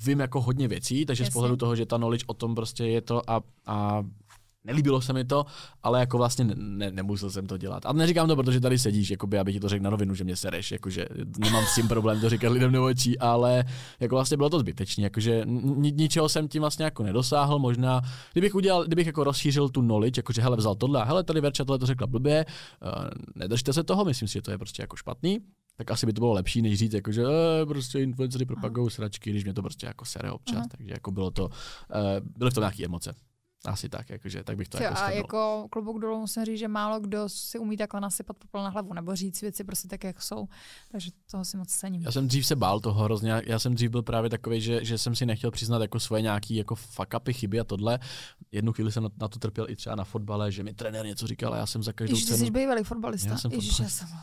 vím 0.05 0.21
jako 0.21 0.41
hodně 0.41 0.69
věcí, 0.69 1.07
takže 1.07 1.25
z 1.25 1.27
Jasně. 1.27 1.33
pohledu 1.33 1.57
toho, 1.57 1.77
že 1.77 1.87
ta 1.87 1.97
knowledge 1.97 2.25
o 2.27 2.35
tom 2.35 2.55
prostě 2.55 2.87
je 2.87 3.01
to 3.01 3.31
a, 3.31 3.41
a 3.67 4.03
nelíbilo 4.65 5.01
se 5.01 5.13
mi 5.13 5.25
to, 5.25 5.47
ale 5.83 6.01
jako 6.01 6.19
vlastně 6.19 6.45
ne, 6.45 6.55
ne, 6.57 6.91
nemusel 6.91 7.31
jsem 7.31 7.47
to 7.47 7.57
dělat. 7.57 7.87
A 7.87 7.93
neříkám 7.93 8.29
to, 8.29 8.37
protože 8.37 8.61
tady 8.61 8.79
sedíš, 8.79 9.11
jakoby, 9.11 9.39
aby 9.39 9.53
ti 9.53 9.61
to 9.61 9.69
řekl 9.69 9.85
na 9.85 9.91
rovinu, 9.91 10.15
že 10.15 10.25
mě 10.25 10.37
sereš, 10.37 10.73
jakože 10.73 11.07
nemám 11.39 11.65
s 11.65 11.75
tím 11.75 11.89
problém 11.89 12.21
to 12.21 12.29
říkat 12.29 12.53
lidem 12.53 12.73
do 12.73 12.85
očí, 12.85 13.19
ale 13.19 13.65
jako 14.01 14.15
vlastně 14.15 14.37
bylo 14.37 14.51
to 14.51 14.59
zbytečné, 14.59 15.05
jakože 15.05 15.43
ni, 15.47 15.93
ničeho 15.93 16.29
jsem 16.29 16.49
tím 16.49 16.63
vlastně 16.63 16.85
jako 16.85 17.03
nedosáhl, 17.03 17.59
možná, 17.59 18.01
kdybych 18.33 18.55
udělal, 18.55 18.85
kdybych 18.85 19.07
jako 19.07 19.25
rozšířil 19.25 19.69
tu 19.69 19.83
knowledge, 19.83 20.19
jakože 20.19 20.43
hele 20.43 20.57
vzal 20.57 20.75
tohle, 20.75 21.01
a 21.01 21.05
hele 21.05 21.25
tady 21.25 21.41
Verča 21.41 21.65
tohle 21.65 21.79
to 21.79 21.87
řekla 21.87 22.07
blbě, 22.07 22.47
uh, 22.83 23.05
nedržte 23.35 23.73
se 23.73 23.85
toho, 23.85 24.05
myslím 24.05 24.29
si, 24.29 24.35
že 24.35 24.43
to 24.43 24.51
je 24.51 24.59
prostě 24.59 24.83
jako 24.83 24.97
špatný, 24.97 25.39
tak 25.77 25.91
asi 25.91 26.07
by 26.07 26.13
to 26.13 26.21
bylo 26.21 26.33
lepší, 26.33 26.63
než 26.63 26.79
říct, 26.79 26.93
jako, 26.93 27.13
že 27.13 27.23
e, 27.23 27.67
prostě 27.67 27.99
influencery 28.01 28.45
propagují 28.45 28.91
sračky, 28.91 29.31
když 29.31 29.45
mě 29.45 29.55
to 29.55 29.63
prostě 29.63 29.87
jako 29.87 30.05
sere 30.05 30.31
občas, 30.31 30.57
Aha. 30.57 30.67
takže 30.71 30.93
jako 30.93 31.11
bylo 31.11 31.31
to, 31.31 31.45
uh, 31.45 31.51
byly 32.37 32.51
v 32.51 32.55
tom 32.55 32.61
nějaké 32.63 32.85
emoce. 32.85 33.15
Asi 33.65 33.89
tak, 33.89 34.11
jakože, 34.11 34.45
tak 34.45 34.57
bych 34.57 34.69
to 34.69 34.83
jako 34.83 34.95
a 34.95 34.97
shrnul. 34.97 35.17
jako 35.17 35.67
klobouk 35.71 36.01
dolů 36.01 36.21
musím 36.21 36.45
říct, 36.45 36.59
že 36.59 36.69
málo 36.69 37.01
kdo 37.01 37.29
si 37.29 37.59
umí 37.59 37.77
takhle 37.77 38.01
nasypat 38.01 38.37
popel 38.37 38.63
na 38.63 38.69
hlavu, 38.69 38.95
nebo 38.95 39.17
říct 39.17 39.41
věci 39.41 39.65
prostě 39.65 39.89
tak, 39.89 40.05
jak 40.05 40.23
jsou. 40.23 40.49
Takže 40.93 41.11
toho 41.31 41.45
si 41.45 41.57
moc 41.57 41.69
cením. 41.69 42.03
Já 42.03 42.13
jsem 42.13 42.29
dřív 42.29 42.47
se 42.47 42.57
bál 42.57 42.81
toho 42.81 43.05
hrozně, 43.05 43.43
já 43.47 43.59
jsem 43.59 43.75
dřív 43.75 43.91
byl 43.91 44.03
právě 44.03 44.31
takový, 44.31 44.61
že, 44.61 44.85
že 44.85 44.99
jsem 44.99 45.17
si 45.17 45.27
nechtěl 45.27 45.51
přiznat 45.51 45.83
jako 45.83 46.01
svoje 46.01 46.23
nějaký 46.23 46.57
jako 46.57 46.75
fuck 46.75 47.15
upy, 47.17 47.33
chyby 47.33 47.61
a 47.61 47.65
tohle. 47.65 47.99
Jednu 48.53 48.73
chvíli 48.73 48.93
jsem 48.93 49.03
na, 49.03 49.09
na 49.21 49.29
to 49.29 49.39
trpěl 49.39 49.71
i 49.71 49.77
třeba 49.77 49.97
na 49.97 50.05
fotbale, 50.05 50.53
že 50.53 50.63
mi 50.63 50.75
trenér 50.75 51.07
něco 51.07 51.27
říkal 51.27 51.55
a 51.55 51.57
já 51.57 51.67
jsem 51.67 51.83
za 51.83 51.93
každou 51.93 52.13
Ježiš, 52.13 52.25
ty 52.25 52.35
cenu... 52.35 52.47
jsi 52.47 52.51
bývalý 52.51 52.85
fotbalista. 52.85 53.29
Já 53.31 53.39
jsem 53.39 53.53
Ježiš, 53.53 53.71
já 53.71 53.75
fotbalista. 53.75 54.07
jsem... 54.07 54.19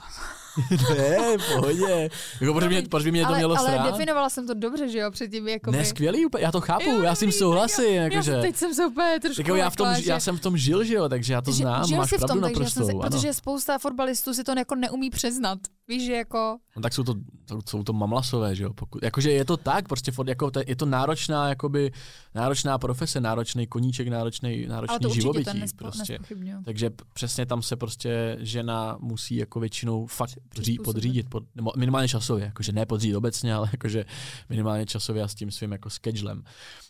ne, 0.98 1.38
v 1.38 1.56
pohodě. 1.56 2.10
Jako, 2.42 2.54
proč, 2.54 2.68
mě, 2.68 2.82
proč 2.82 3.04
by 3.04 3.12
mě 3.12 3.22
to 3.22 3.28
ale, 3.28 3.38
mělo 3.38 3.58
ale 3.58 3.70
srát? 3.72 3.92
definovala 3.92 4.30
jsem 4.30 4.48
to 4.48 4.54
dobře, 4.54 4.90
že 4.90 5.00
jo, 5.00 5.12
předtím 5.12 5.48
jako 5.48 5.72
Ne, 5.72 5.86
skvělý, 5.86 6.26
úplně, 6.26 6.44
já 6.44 6.52
to 6.52 6.62
chápu, 6.62 7.02
já 7.02 7.16
s 7.16 7.20
tím 7.20 7.32
souhlasím. 7.32 7.86
Já 7.94 8.04
Jakože, 8.04 8.32
jsem, 8.32 8.42
teď 8.42 8.56
jsem 8.56 8.74
se 8.74 8.86
úplně 8.86 9.20
trošku 9.22 9.42
jako 9.42 9.56
já, 9.56 9.70
v 9.70 9.76
tom, 9.76 9.88
lekla, 9.88 10.04
já 10.14 10.18
že- 10.20 10.24
jsem 10.24 10.38
v 10.38 10.42
tom 10.42 10.58
žil, 10.58 10.84
že 10.84 10.94
jo, 10.94 11.10
takže 11.10 11.34
já 11.34 11.42
to 11.42 11.52
že- 11.52 11.58
znám, 11.58 11.86
žil 11.88 11.98
máš 11.98 12.10
jsi 12.10 12.16
v 12.16 12.20
pravdu 12.20 12.42
tom, 12.42 12.50
takže 12.50 12.64
já 12.64 12.70
jsem 12.70 12.86
se, 12.86 12.92
protože 13.10 13.34
spousta 13.34 13.78
fotbalistů 13.78 14.34
si 14.34 14.44
to 14.44 14.54
jako 14.58 14.76
neumí 14.76 15.10
přiznat. 15.10 15.60
Víš, 15.88 16.06
že 16.06 16.14
jako... 16.14 16.58
No, 16.76 16.82
tak 16.82 16.94
jsou 16.94 17.04
to, 17.04 17.14
to, 17.46 17.60
jsou 17.70 17.84
to 17.84 17.94
mamlasové, 17.94 18.56
že 18.56 18.64
jo? 18.64 18.74
Pokud, 18.74 19.04
jakože 19.04 19.32
je 19.32 19.46
to 19.46 19.58
tak, 19.58 19.88
prostě 19.88 20.12
fot, 20.12 20.28
jako 20.28 20.52
to, 20.52 20.62
je 20.68 20.76
to 20.76 20.86
náročná, 20.86 21.50
jakoby, 21.50 21.92
náročná 22.36 22.78
profese, 22.78 23.22
náročný 23.22 23.68
koníček, 23.68 24.08
náročný, 24.08 24.66
náročný 24.68 24.92
Ale 24.94 25.00
to 25.00 25.10
živobytí. 25.10 25.46
to 25.46 25.54
nespo, 25.54 25.78
prostě. 25.78 26.20
Takže 26.66 26.90
přesně 27.14 27.46
tam 27.46 27.62
se 27.62 27.76
prostě 27.76 28.38
žena 28.40 28.98
musí 29.00 29.36
jako 29.36 29.60
většinou 29.60 30.06
fakt 30.06 30.38
přizpůsobit. 30.50 30.86
podřídit, 30.86 31.30
pod, 31.30 31.44
nebo 31.56 31.72
minimálně 31.78 32.08
časově, 32.08 32.46
jakože 32.46 32.72
ne 32.72 32.86
podřídit 32.86 33.16
obecně, 33.16 33.54
ale 33.54 33.70
jakože 33.72 34.06
minimálně 34.50 34.86
časově 34.86 35.24
a 35.24 35.28
s 35.28 35.36
tím 35.36 35.52
svým 35.52 35.72
jako 35.72 35.90
schedulem. 35.90 36.44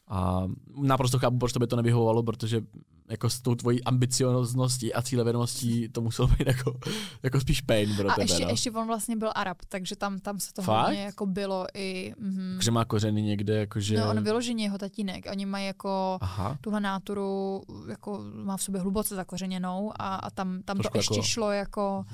A 0.08 0.48
naprosto 0.82 1.20
chápu, 1.20 1.38
proč 1.38 1.54
to 1.54 1.60
by 1.60 1.68
to 1.68 1.76
nevyhovovalo, 1.76 2.24
protože 2.24 2.62
jako 3.10 3.30
s 3.30 3.42
tou 3.42 3.56
tvojí 3.56 3.84
ambiciozností 3.84 4.94
a 4.94 5.02
cílevědomostí 5.02 5.90
to 5.90 6.02
muselo 6.02 6.28
být 6.28 6.48
jako, 6.48 6.80
jako 7.24 7.42
spíš 7.42 7.62
pain 7.62 7.96
pro 7.96 8.10
A 8.12 8.16
tebe. 8.16 8.24
ještě, 8.24 8.44
no. 8.44 8.50
ještě 8.50 8.72
on 8.72 8.88
vlastně 8.88 9.16
byl 9.16 9.32
Arab, 9.36 9.58
takže 9.70 9.96
tam, 9.96 10.20
tam 10.20 10.40
se 10.40 10.54
to 10.54 10.62
Fakt? 10.62 10.86
hodně 10.86 11.04
jako 11.04 11.26
bylo 11.26 11.66
i... 11.74 12.14
Mhm. 12.20 12.60
že 12.62 12.72
má 12.72 12.86
kořeny 12.86 13.22
někde, 13.22 13.60
jakože... 13.60 13.98
No, 13.98 14.10
on 14.10 14.24
vyloženě 14.24 14.64
jeho 14.64 14.78
tatínek. 14.78 15.26
Oni 15.32 15.46
mají 15.46 15.66
jako 15.66 16.18
Aha, 16.22 16.58
tuhle 16.62 16.80
náturu, 16.80 17.62
jako 17.90 18.22
má 18.34 18.58
v 18.58 18.64
sobě 18.64 18.82
hluboce 18.82 19.16
zakořeněnou 19.16 19.92
a, 20.00 20.16
a 20.16 20.30
tam, 20.30 20.62
tam 20.66 20.78
to 20.78 20.90
ještě 20.96 21.14
jako- 21.16 21.28
šlo 21.28 21.52
jako... 21.52 22.06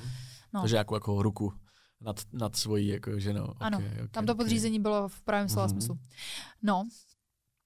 No. 0.54 0.62
takže 0.62 0.76
jako, 0.76 0.96
jako 0.96 1.22
ruku 1.22 1.54
nad, 2.02 2.22
nad 2.34 2.56
svojí 2.56 2.88
jako 2.88 3.20
ženou. 3.20 3.48
Ano, 3.60 3.78
okay, 3.78 3.92
okay, 3.92 4.08
tam 4.08 4.26
to 4.26 4.36
podřízení 4.36 4.80
bylo 4.80 5.08
v 5.10 5.22
pravém 5.22 5.50
slova 5.50 5.66
Mhm. 5.68 5.72
smyslu. 5.72 5.98
No, 6.62 6.88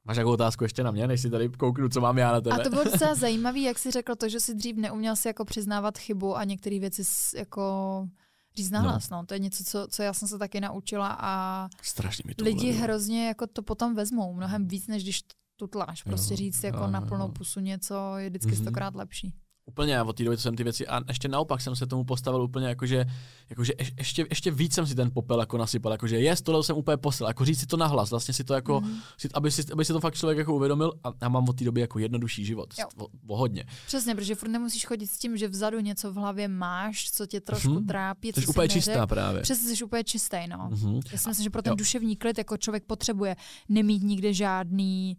Máš 0.06 0.18
nějakou 0.18 0.32
otázku 0.32 0.64
ještě 0.64 0.84
na 0.84 0.92
mě, 0.92 1.08
než 1.08 1.22
si 1.22 1.30
tady 1.30 1.50
kouknu, 1.50 1.90
co 1.90 2.02
mám 2.02 2.18
já 2.18 2.32
na 2.32 2.42
tebe? 2.42 2.56
a 2.56 2.64
to 2.64 2.70
bylo 2.70 2.84
docela 2.84 3.16
zajímavé, 3.16 3.60
jak 3.60 3.80
jsi 3.80 3.92
řekl 3.92 4.16
to, 4.16 4.30
že 4.30 4.40
jsi 4.40 4.56
dřív 4.56 4.76
neuměl 4.76 5.16
si 5.16 5.28
jako 5.28 5.46
přiznávat 5.46 5.98
chybu 5.98 6.36
a 6.38 6.44
některé 6.44 6.80
věci 6.80 7.04
jako 7.38 8.08
říct 8.56 8.70
nahlas. 8.72 9.10
No. 9.10 9.26
To 9.26 9.34
je 9.34 9.40
něco, 9.40 9.64
co, 9.64 9.88
co 9.90 10.04
já 10.04 10.14
jsem 10.14 10.28
se 10.28 10.38
taky 10.38 10.62
naučila 10.62 11.18
a 11.20 11.68
Strašně 11.82 12.24
mi 12.28 12.36
to 12.36 12.44
lidi 12.46 12.66
ulevilo. 12.66 12.84
hrozně 12.84 13.28
jako 13.28 13.48
to 13.48 13.62
potom 13.64 13.96
vezmou 13.96 14.34
mnohem 14.34 14.68
víc, 14.68 14.88
než 14.88 15.04
když 15.04 15.22
tutláš. 15.56 16.04
Prostě 16.04 16.34
Jo, 16.34 16.38
říct 16.38 16.64
jako 16.64 16.78
jo, 16.78 16.88
na 16.88 17.02
plnou 17.02 17.30
pusu 17.32 17.60
něco 17.60 18.18
je 18.18 18.30
vždycky 18.30 18.52
Mhm. 18.52 18.62
stokrát 18.64 18.96
lepší. 18.96 19.34
Úplně 19.70 20.02
od 20.04 20.18
té 20.18 20.24
doby, 20.24 20.38
co 20.38 20.44
jsem 20.44 20.56
ty 20.56 20.64
věci, 20.64 20.88
a 20.88 21.02
ještě 21.08 21.28
naopak 21.28 21.62
jsem 21.62 21.76
se 21.76 21.88
tomu 21.88 22.04
postavil 22.04 22.42
úplně 22.42 22.68
jakože, 22.68 23.06
jakože 23.50 23.74
ješ- 23.80 23.94
ještě, 23.98 24.26
ještě 24.30 24.52
víc 24.52 24.74
jsem 24.74 24.88
si 24.88 24.96
ten 24.96 25.12
popel 25.14 25.40
jako 25.40 25.58
nasypal, 25.58 25.92
jakože 25.92 26.20
jest, 26.20 26.42
tohle 26.42 26.64
jsem 26.64 26.76
úplně 26.78 26.98
poslal, 26.98 27.30
jako 27.30 27.46
říct 27.46 27.60
si 27.60 27.66
to 27.66 27.78
nahlas, 27.78 28.10
vlastně 28.10 28.34
si 28.34 28.44
to 28.44 28.54
jako, 28.54 28.82
Mhm. 28.82 28.98
si, 29.18 29.30
aby, 29.34 29.52
si, 29.52 29.64
aby 29.74 29.86
si 29.86 29.94
to 29.94 30.00
fakt 30.00 30.16
člověk 30.16 30.38
jako 30.38 30.56
uvědomil 30.56 30.94
a 31.04 31.14
já 31.22 31.30
mám 31.30 31.50
od 31.50 31.58
té 31.58 31.64
doby 31.66 31.82
jako 31.82 32.00
jednodušší 32.00 32.46
život, 32.46 32.74
o, 32.98 33.08
o 33.28 33.38
hodně. 33.38 33.66
Přesně, 33.88 34.16
protože 34.16 34.36
furt 34.36 34.50
nemusíš 34.50 34.86
chodit 34.86 35.08
s 35.08 35.18
tím, 35.18 35.38
že 35.38 35.48
vzadu 35.48 35.80
něco 35.80 36.12
v 36.12 36.16
hlavě 36.16 36.48
máš, 36.48 37.12
co 37.12 37.26
tě 37.26 37.42
trošku 37.42 37.70
Mhm. 37.74 37.88
trápí. 37.88 38.32
Jsi 38.36 38.48
úplně 38.48 38.68
neřekl. 38.68 38.74
čistá 38.86 39.08
právě. 39.08 39.42
Přesně, 39.42 39.76
jsi 39.76 39.84
úplně 39.84 40.04
čistý, 40.04 40.38
no. 40.50 40.70
Mhm. 40.72 41.00
Já 41.12 41.18
si 41.18 41.30
myslím, 41.30 41.44
že 41.44 41.50
pro 41.50 41.62
ten 41.62 41.72
Jo. 41.72 41.76
duševní 41.76 42.16
klid 42.16 42.38
jako 42.38 42.58
člověk 42.58 42.84
potřebuje 42.86 43.36
nemít 43.70 44.04
nikde 44.04 44.34
žádný, 44.34 45.18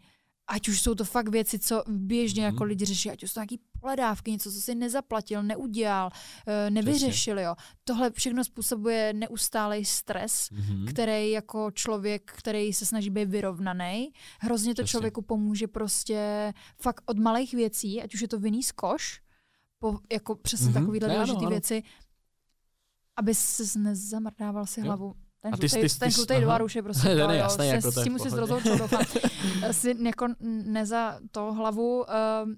ať 0.48 0.68
už 0.68 0.80
jsou 0.82 0.94
to 0.94 1.04
fakt 1.04 1.28
věci, 1.28 1.58
co 1.58 1.82
běžně 1.88 2.42
Mhm. 2.42 2.54
jako 2.54 2.64
lidi 2.64 2.84
řeší, 2.84 3.10
ať 3.10 3.22
už 3.24 3.30
jsou 3.30 3.34
to 3.34 3.40
nějaký 3.40 3.58
pohledávky, 3.80 4.30
něco, 4.30 4.52
co 4.52 4.60
si 4.60 4.74
nezaplatil, 4.74 5.42
neudělal, 5.42 6.10
eh, 6.46 6.70
nevyřešil, 6.70 7.38
jo. 7.40 7.54
Tohle 7.84 8.10
všechno 8.10 8.44
způsobuje 8.44 9.12
neustálý 9.12 9.84
stres, 9.84 10.50
Mhm. 10.50 10.86
který 10.86 11.30
jako 11.30 11.70
člověk, 11.70 12.32
který 12.36 12.72
se 12.72 12.86
snaží 12.86 13.10
být 13.10 13.28
vyrovnaný, 13.28 14.12
hrozně 14.40 14.74
to 14.74 14.82
Přesně. 14.82 14.90
člověku 14.90 15.22
pomůže 15.22 15.66
prostě 15.68 16.52
fakt 16.82 17.02
od 17.06 17.18
malých 17.18 17.54
věcí, 17.54 18.02
ať 18.02 18.14
už 18.14 18.20
je 18.20 18.28
to 18.28 18.38
vinný 18.38 18.62
skoš, 18.62 19.20
po, 19.78 19.98
jako 20.12 20.34
přesně 20.34 20.66
Mhm. 20.66 20.74
mm-hmm. 20.74 20.80
takovýhle 20.80 21.16
ano. 21.16 21.48
věci, 21.50 21.82
aby 23.16 23.34
se 23.34 23.78
nezamrdával 23.78 24.66
si 24.66 24.80
Jo. 24.80 24.86
hlavu. 24.86 25.14
Ten 25.42 25.54
A 25.54 25.56
ty- 25.56 25.68
žlutej, 25.68 25.88
ty- 25.88 25.98
ten 25.98 26.08
ty- 26.08 26.14
žlutej 26.14 26.36
aha. 26.36 26.44
dolar 26.44 26.62
už 26.62 26.76
je 26.76 26.82
prostě 26.82 27.08
to, 27.14 27.18
jo, 27.18 27.30
jasný, 27.30 27.68
jako 27.68 27.92
s 27.92 28.02
tím 28.04 28.12
musíš 28.12 28.32
rozloučit, 28.32 28.78
doufám. 28.78 29.04
si 29.72 29.96
jako 30.04 30.26
neza 30.64 31.18
to 31.30 31.52
hlavu 31.52 31.98
uh, 32.00 32.04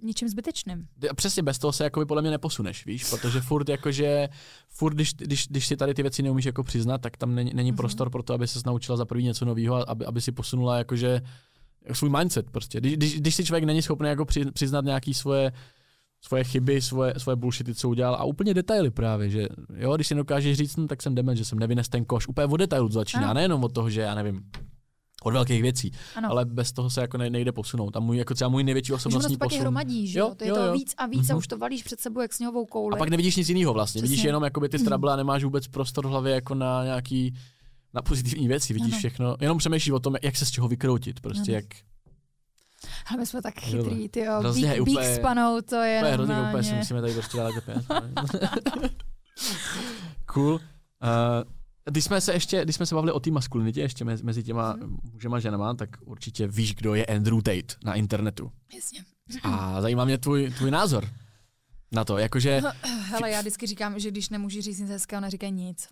ničím 0.02 0.28
zbytečným. 0.28 0.86
Ty- 1.00 1.08
a 1.08 1.14
Přesně 1.14 1.42
bez 1.42 1.58
toho 1.58 1.72
se 1.72 1.84
jako 1.84 2.06
podle 2.06 2.22
mě 2.22 2.30
neposuneš, 2.30 2.86
víš, 2.86 3.04
protože 3.10 3.40
furt 3.40 3.68
jakože, 3.68 4.28
furt 4.68 4.94
když, 4.94 5.14
když, 5.14 5.48
když 5.48 5.66
si 5.66 5.76
tady 5.76 5.94
ty 5.94 6.02
věci 6.02 6.22
neumíš 6.22 6.44
jako 6.44 6.62
přiznat, 6.62 6.98
tak 7.00 7.16
tam 7.16 7.34
není, 7.34 7.50
není 7.54 7.70
Mhm. 7.70 7.76
prostor 7.76 8.10
pro 8.10 8.22
to, 8.22 8.34
aby 8.34 8.48
se 8.48 8.58
naučila 8.66 8.96
za 8.96 9.04
první 9.04 9.24
něco 9.24 9.44
nového 9.44 9.74
a 9.76 9.82
aby, 9.82 10.04
aby 10.06 10.20
si 10.20 10.32
posunula 10.32 10.78
jakože 10.78 11.20
svůj 11.92 12.10
mindset 12.10 12.50
prostě. 12.50 12.80
Když, 12.80 12.92
když, 12.96 13.20
když 13.20 13.34
si 13.34 13.44
člověk 13.44 13.64
není 13.64 13.82
schopný 13.82 14.08
jako 14.08 14.24
při, 14.24 14.50
přiznat 14.50 14.84
nějaký 14.84 15.14
svoje, 15.14 15.52
svoje 16.24 16.44
chyby, 16.44 16.80
svoje, 16.82 17.14
svoje 17.18 17.36
bullshity, 17.36 17.74
co 17.74 17.88
udělal 17.88 18.14
a 18.14 18.24
úplně 18.24 18.54
detaily 18.54 18.90
právě, 18.90 19.30
že 19.30 19.48
jo, 19.76 19.94
když 19.94 20.06
si 20.06 20.14
dokážeš 20.14 20.56
říct, 20.58 20.76
no, 20.76 20.86
tak 20.86 21.02
jsem 21.02 21.14
demen, 21.14 21.36
že 21.36 21.44
jsem 21.44 21.58
nevynes 21.58 21.88
ten 21.88 22.04
koš, 22.04 22.28
úplně 22.28 22.46
od 22.46 22.56
detailu 22.56 22.88
to 22.88 22.92
začíná, 22.94 23.24
Ano. 23.24 23.34
nejenom 23.34 23.64
od 23.64 23.72
toho, 23.72 23.90
že 23.90 24.00
já 24.00 24.14
nevím, 24.14 24.40
od 25.24 25.32
velkých 25.32 25.62
věcí, 25.62 25.92
Ano. 26.16 26.30
ale 26.30 26.44
bez 26.44 26.72
toho 26.72 26.90
se 26.90 27.00
jako 27.00 27.18
ne, 27.18 27.30
nejde 27.30 27.52
posunout. 27.52 27.96
A 27.96 28.00
můj, 28.00 28.16
jako 28.16 28.34
třeba 28.34 28.48
můj 28.48 28.64
největší 28.64 28.92
osobnostní 28.92 29.34
to 29.34 29.38
pak 29.38 29.46
je 29.46 29.56
posun. 29.56 29.60
hromadí, 29.60 30.06
že 30.06 30.18
Jo, 30.18 30.26
jo? 30.28 30.34
To 30.34 30.44
je 30.44 30.50
jo, 30.50 30.56
to 30.56 30.62
jo. 30.66 30.72
víc 30.72 30.94
a 30.98 31.06
víc 31.06 31.30
a 31.30 31.32
Mhm. 31.32 31.38
už 31.38 31.46
to 31.46 31.58
valíš 31.58 31.82
před 31.82 32.00
sebou 32.00 32.20
jak 32.20 32.32
sněhovou 32.32 32.66
kouli. 32.66 32.94
A 32.94 32.98
pak 32.98 33.08
nevidíš 33.08 33.36
nic 33.36 33.48
jiného 33.48 33.72
vlastně. 33.72 33.98
Přesně. 34.02 34.10
Vidíš 34.12 34.24
jenom 34.24 34.42
jakoby 34.44 34.68
ty 34.68 34.78
strable 34.78 35.12
a 35.12 35.16
nemáš 35.16 35.44
vůbec 35.44 35.66
prostor 35.68 36.06
v 36.06 36.10
hlavě 36.10 36.34
jako 36.34 36.54
na 36.54 36.84
nějaký 36.84 37.34
na 37.94 38.02
pozitivní 38.02 38.48
věci. 38.48 38.72
Vidíš 38.74 38.92
Ano. 38.92 38.98
všechno, 38.98 39.36
jenom 39.40 39.58
přemýšlíš 39.58 39.90
o 39.92 39.98
tom, 40.00 40.14
jak 40.22 40.36
se 40.36 40.46
z 40.46 40.50
čeho 40.50 40.68
vykroutit. 40.68 41.20
Prostě 41.20 41.52
Ano. 41.52 41.54
jak, 41.56 41.64
Ale 43.06 43.18
my 43.20 43.26
jsme 43.26 43.42
tak 43.42 43.60
chytrý, 43.60 44.08
ty 44.08 44.20
jo. 44.20 44.38
Hrozně 44.40 44.70
Bík, 44.72 44.80
úplně- 44.80 45.14
s 45.14 45.18
panou, 45.18 45.60
to 45.60 45.76
je 45.76 46.00
to 46.00 46.06
je 46.06 46.12
hrozně 46.12 46.34
úplně, 46.48 46.62
si 46.62 46.74
musíme 46.74 47.00
tady 47.00 47.12
prostě 47.12 47.36
dát 47.38 47.52
cool. 50.26 50.54
Uh, 50.54 50.60
když 51.84 52.04
jsme 52.04 52.20
se 52.20 52.32
ještě, 52.32 52.62
když 52.64 52.76
jsme 52.76 52.86
se 52.86 52.94
bavili 52.94 53.12
o 53.12 53.20
té 53.20 53.30
maskulinitě 53.30 53.80
ještě 53.80 54.04
mezi, 54.04 54.24
mezi 54.24 54.42
těma 54.42 54.72
Mhm. 54.72 54.96
mužema 55.12 55.36
a 55.36 55.40
ženama, 55.40 55.74
tak 55.74 55.88
určitě 56.04 56.46
víš, 56.48 56.74
kdo 56.74 56.94
je 56.94 57.06
Andrew 57.06 57.36
Tate 57.42 57.74
na 57.84 57.94
internetu. 57.94 58.50
Jasně. 58.74 59.04
A 59.42 59.80
zajímá 59.82 60.04
mě 60.04 60.18
tvůj, 60.18 60.50
tvůj 60.50 60.70
názor 60.70 61.08
na 61.92 62.04
to, 62.04 62.18
jakože 62.18 62.60
Hele, 62.82 63.30
já 63.30 63.40
vždycky 63.40 63.66
říkám, 63.66 63.98
že 63.98 64.10
když 64.10 64.28
nemůžeš 64.28 64.64
říct 64.64 64.78
nic 64.78 64.90
hezkého, 64.90 65.20
neříkej 65.20 65.50
nic. 65.52 65.88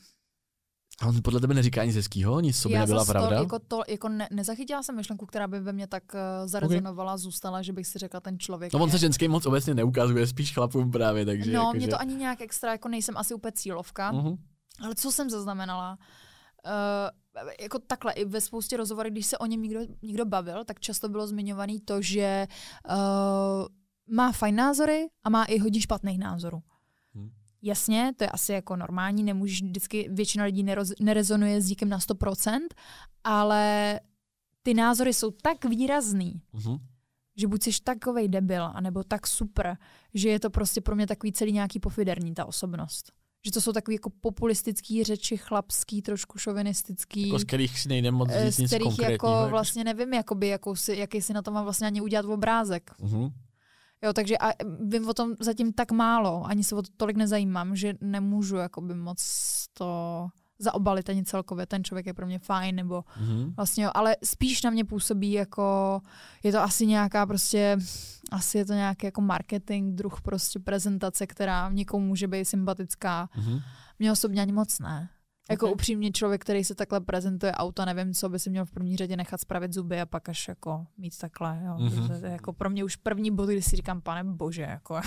A 1.00 1.06
on 1.06 1.22
podle 1.24 1.40
tebe 1.40 1.54
neříká 1.54 1.84
nic 1.84 1.96
hezkýho, 1.96 2.40
nic, 2.40 2.60
co 2.62 2.68
by 2.68 2.74
já 2.74 2.80
nebyla 2.80 3.04
pravda. 3.04 3.28
To, 3.36 3.42
jako 3.42 3.58
to, 3.58 3.82
jako 3.88 4.08
ne, 4.08 4.28
nezachytila 4.32 4.82
jsem 4.82 4.96
myšlenku, 4.96 5.26
která 5.26 5.48
by 5.48 5.60
ve 5.60 5.72
mně 5.72 5.86
tak 5.86 6.02
uh, 6.14 6.20
zarezonovala, 6.48 7.16
zůstala, 7.16 7.62
že 7.62 7.72
bych 7.72 7.86
si 7.86 7.98
řekla, 7.98 8.20
ten 8.20 8.38
člověk 8.38 8.72
No 8.72 8.78
on 8.80 8.88
je- 8.88 8.92
se 8.92 8.98
ženský 8.98 9.28
moc 9.28 9.46
obecně 9.46 9.74
neukazuje, 9.74 10.26
spíš 10.26 10.54
chlapům 10.54 10.90
právě, 10.90 11.26
takže 11.26 11.52
No, 11.52 11.60
jakože... 11.62 11.78
mě 11.78 11.88
to 11.88 12.00
ani 12.00 12.14
nějak 12.14 12.40
extra, 12.40 12.72
jako 12.72 12.88
nejsem 12.88 13.16
asi 13.16 13.34
úplně 13.34 13.52
cílovka, 13.52 14.12
Mhm. 14.12 14.36
ale 14.84 14.94
co 14.94 15.12
jsem 15.12 15.30
zaznamenala, 15.30 15.98
uh, 16.66 16.70
jako 17.60 17.78
takhle, 17.78 18.12
i 18.12 18.24
ve 18.24 18.40
spoustě 18.40 18.76
rozhovorů, 18.76 19.10
když 19.10 19.26
se 19.26 19.38
o 19.38 19.46
něm 19.46 19.62
někdo, 19.62 19.80
někdo 20.02 20.24
bavil, 20.24 20.64
tak 20.64 20.80
často 20.80 21.08
bylo 21.08 21.26
zmiňovaný 21.26 21.80
to, 21.80 22.02
že 22.02 22.46
uh, 22.90 22.96
má 24.16 24.32
fajn 24.32 24.56
názory 24.56 25.06
a 25.24 25.30
má 25.30 25.44
i 25.44 25.58
hodně 25.58 25.80
špatných 25.80 26.18
názorů. 26.18 26.62
Jasně, 27.62 28.12
to 28.16 28.24
je 28.24 28.28
asi 28.30 28.52
jako 28.52 28.76
normální, 28.76 29.22
nemůžeš 29.22 29.62
vždycky, 29.62 30.08
většina 30.12 30.44
lidí 30.44 30.62
neroz, 30.62 30.92
nerezonuje 31.00 31.60
s 31.60 31.66
díkem 31.66 31.88
na 31.88 31.98
100%, 31.98 32.58
ale 33.24 34.00
ty 34.62 34.74
názory 34.74 35.12
jsou 35.14 35.30
tak 35.30 35.64
výrazný, 35.64 36.42
Mhm. 36.52 36.76
že 37.36 37.46
buď 37.48 37.62
jsi 37.62 37.70
takovej 37.84 38.28
debil, 38.28 38.64
anebo 38.74 39.04
tak 39.04 39.26
super, 39.26 39.76
že 40.14 40.28
je 40.28 40.40
to 40.40 40.50
prostě 40.50 40.80
pro 40.80 40.96
mě 40.96 41.06
takový 41.06 41.32
celý 41.32 41.52
nějaký 41.52 41.80
pofiderní 41.80 42.34
ta 42.34 42.44
osobnost. 42.44 43.12
Že 43.44 43.52
to 43.52 43.60
jsou 43.60 43.72
takový 43.72 43.94
jako 43.94 44.10
populistický 44.20 45.04
řeči, 45.04 45.36
chlapský, 45.36 46.02
trošku 46.02 46.38
šovinistický, 46.38 47.26
Jako 47.28 47.38
z 47.38 47.44
kterých 47.44 47.80
si 47.80 47.88
nejde 47.88 48.10
moc 48.10 48.28
eh, 48.32 48.50
říct 48.50 48.56
z 48.56 48.66
kterých 48.66 48.98
jako 48.98 49.46
vlastně 49.50 49.84
nevím, 49.84 50.14
jakoby, 50.14 50.48
jakou 50.48 50.74
si, 50.76 50.96
jaký 50.96 51.22
si 51.22 51.32
na 51.32 51.42
to 51.42 51.50
mám 51.50 51.64
vlastně 51.64 51.86
ani 51.86 52.00
udělat 52.00 52.26
obrázek. 52.26 52.90
Mhm. 53.00 53.28
Jo, 54.04 54.12
takže 54.12 54.38
a 54.38 54.50
vím 54.80 55.08
o 55.08 55.14
tom 55.14 55.34
zatím 55.40 55.72
tak 55.72 55.92
málo, 55.92 56.44
ani 56.46 56.64
se 56.64 56.74
o 56.74 56.82
to 56.82 56.88
tolik 56.96 57.16
nezajímám, 57.16 57.76
že 57.76 57.94
nemůžu 58.00 58.56
jakoby 58.56 58.94
moc 58.94 59.20
to 59.74 60.28
zaobalit 60.58 61.08
ani 61.10 61.24
celkově. 61.24 61.66
Ten 61.66 61.84
člověk 61.84 62.06
je 62.06 62.14
pro 62.14 62.26
mě 62.26 62.38
fajn, 62.38 62.74
nebo 62.76 63.04
Mhm. 63.20 63.52
vlastně, 63.56 63.84
jo, 63.84 63.90
ale 63.94 64.16
spíš 64.24 64.62
na 64.62 64.70
mě 64.70 64.84
působí 64.84 65.32
jako, 65.32 66.00
je 66.42 66.52
to 66.52 66.60
asi 66.60 66.86
nějaká 66.86 67.26
prostě, 67.26 67.76
asi 68.30 68.58
je 68.58 68.64
to 68.64 68.72
nějaký 68.72 69.06
jako 69.06 69.20
marketing, 69.20 69.94
druh 69.94 70.20
prostě 70.22 70.58
prezentace, 70.58 71.26
která 71.26 71.70
někomu 71.72 72.06
může 72.06 72.28
být 72.28 72.44
sympatická. 72.44 73.28
Mhm. 73.36 73.60
Mně 73.98 74.12
osobně 74.12 74.42
ani 74.42 74.52
moc 74.52 74.78
ne. 74.78 75.08
Jako 75.50 75.66
Ok. 75.66 75.72
upřímně 75.74 76.12
člověk, 76.12 76.40
který 76.40 76.64
se 76.64 76.74
takhle 76.74 77.00
prezentuje 77.00 77.52
auta, 77.52 77.84
nevím, 77.84 78.14
co 78.14 78.28
by 78.28 78.38
si 78.38 78.50
měl 78.50 78.64
v 78.64 78.70
první 78.70 78.96
řadě 78.96 79.16
nechat 79.16 79.40
spravit 79.40 79.72
zuby 79.72 80.00
a 80.00 80.06
pak 80.06 80.28
až 80.28 80.48
jako 80.48 80.86
mít 80.98 81.18
takhle. 81.18 81.62
Jo. 81.66 81.76
Mhm. 81.78 82.08
To 82.20 82.26
je 82.26 82.32
jako 82.32 82.52
pro 82.52 82.70
mě 82.70 82.84
už 82.84 82.96
první 82.96 83.30
bod, 83.30 83.46
kdy 83.46 83.62
si 83.62 83.76
říkám, 83.76 84.00
pane 84.00 84.24
bože, 84.24 84.62
jako. 84.62 85.00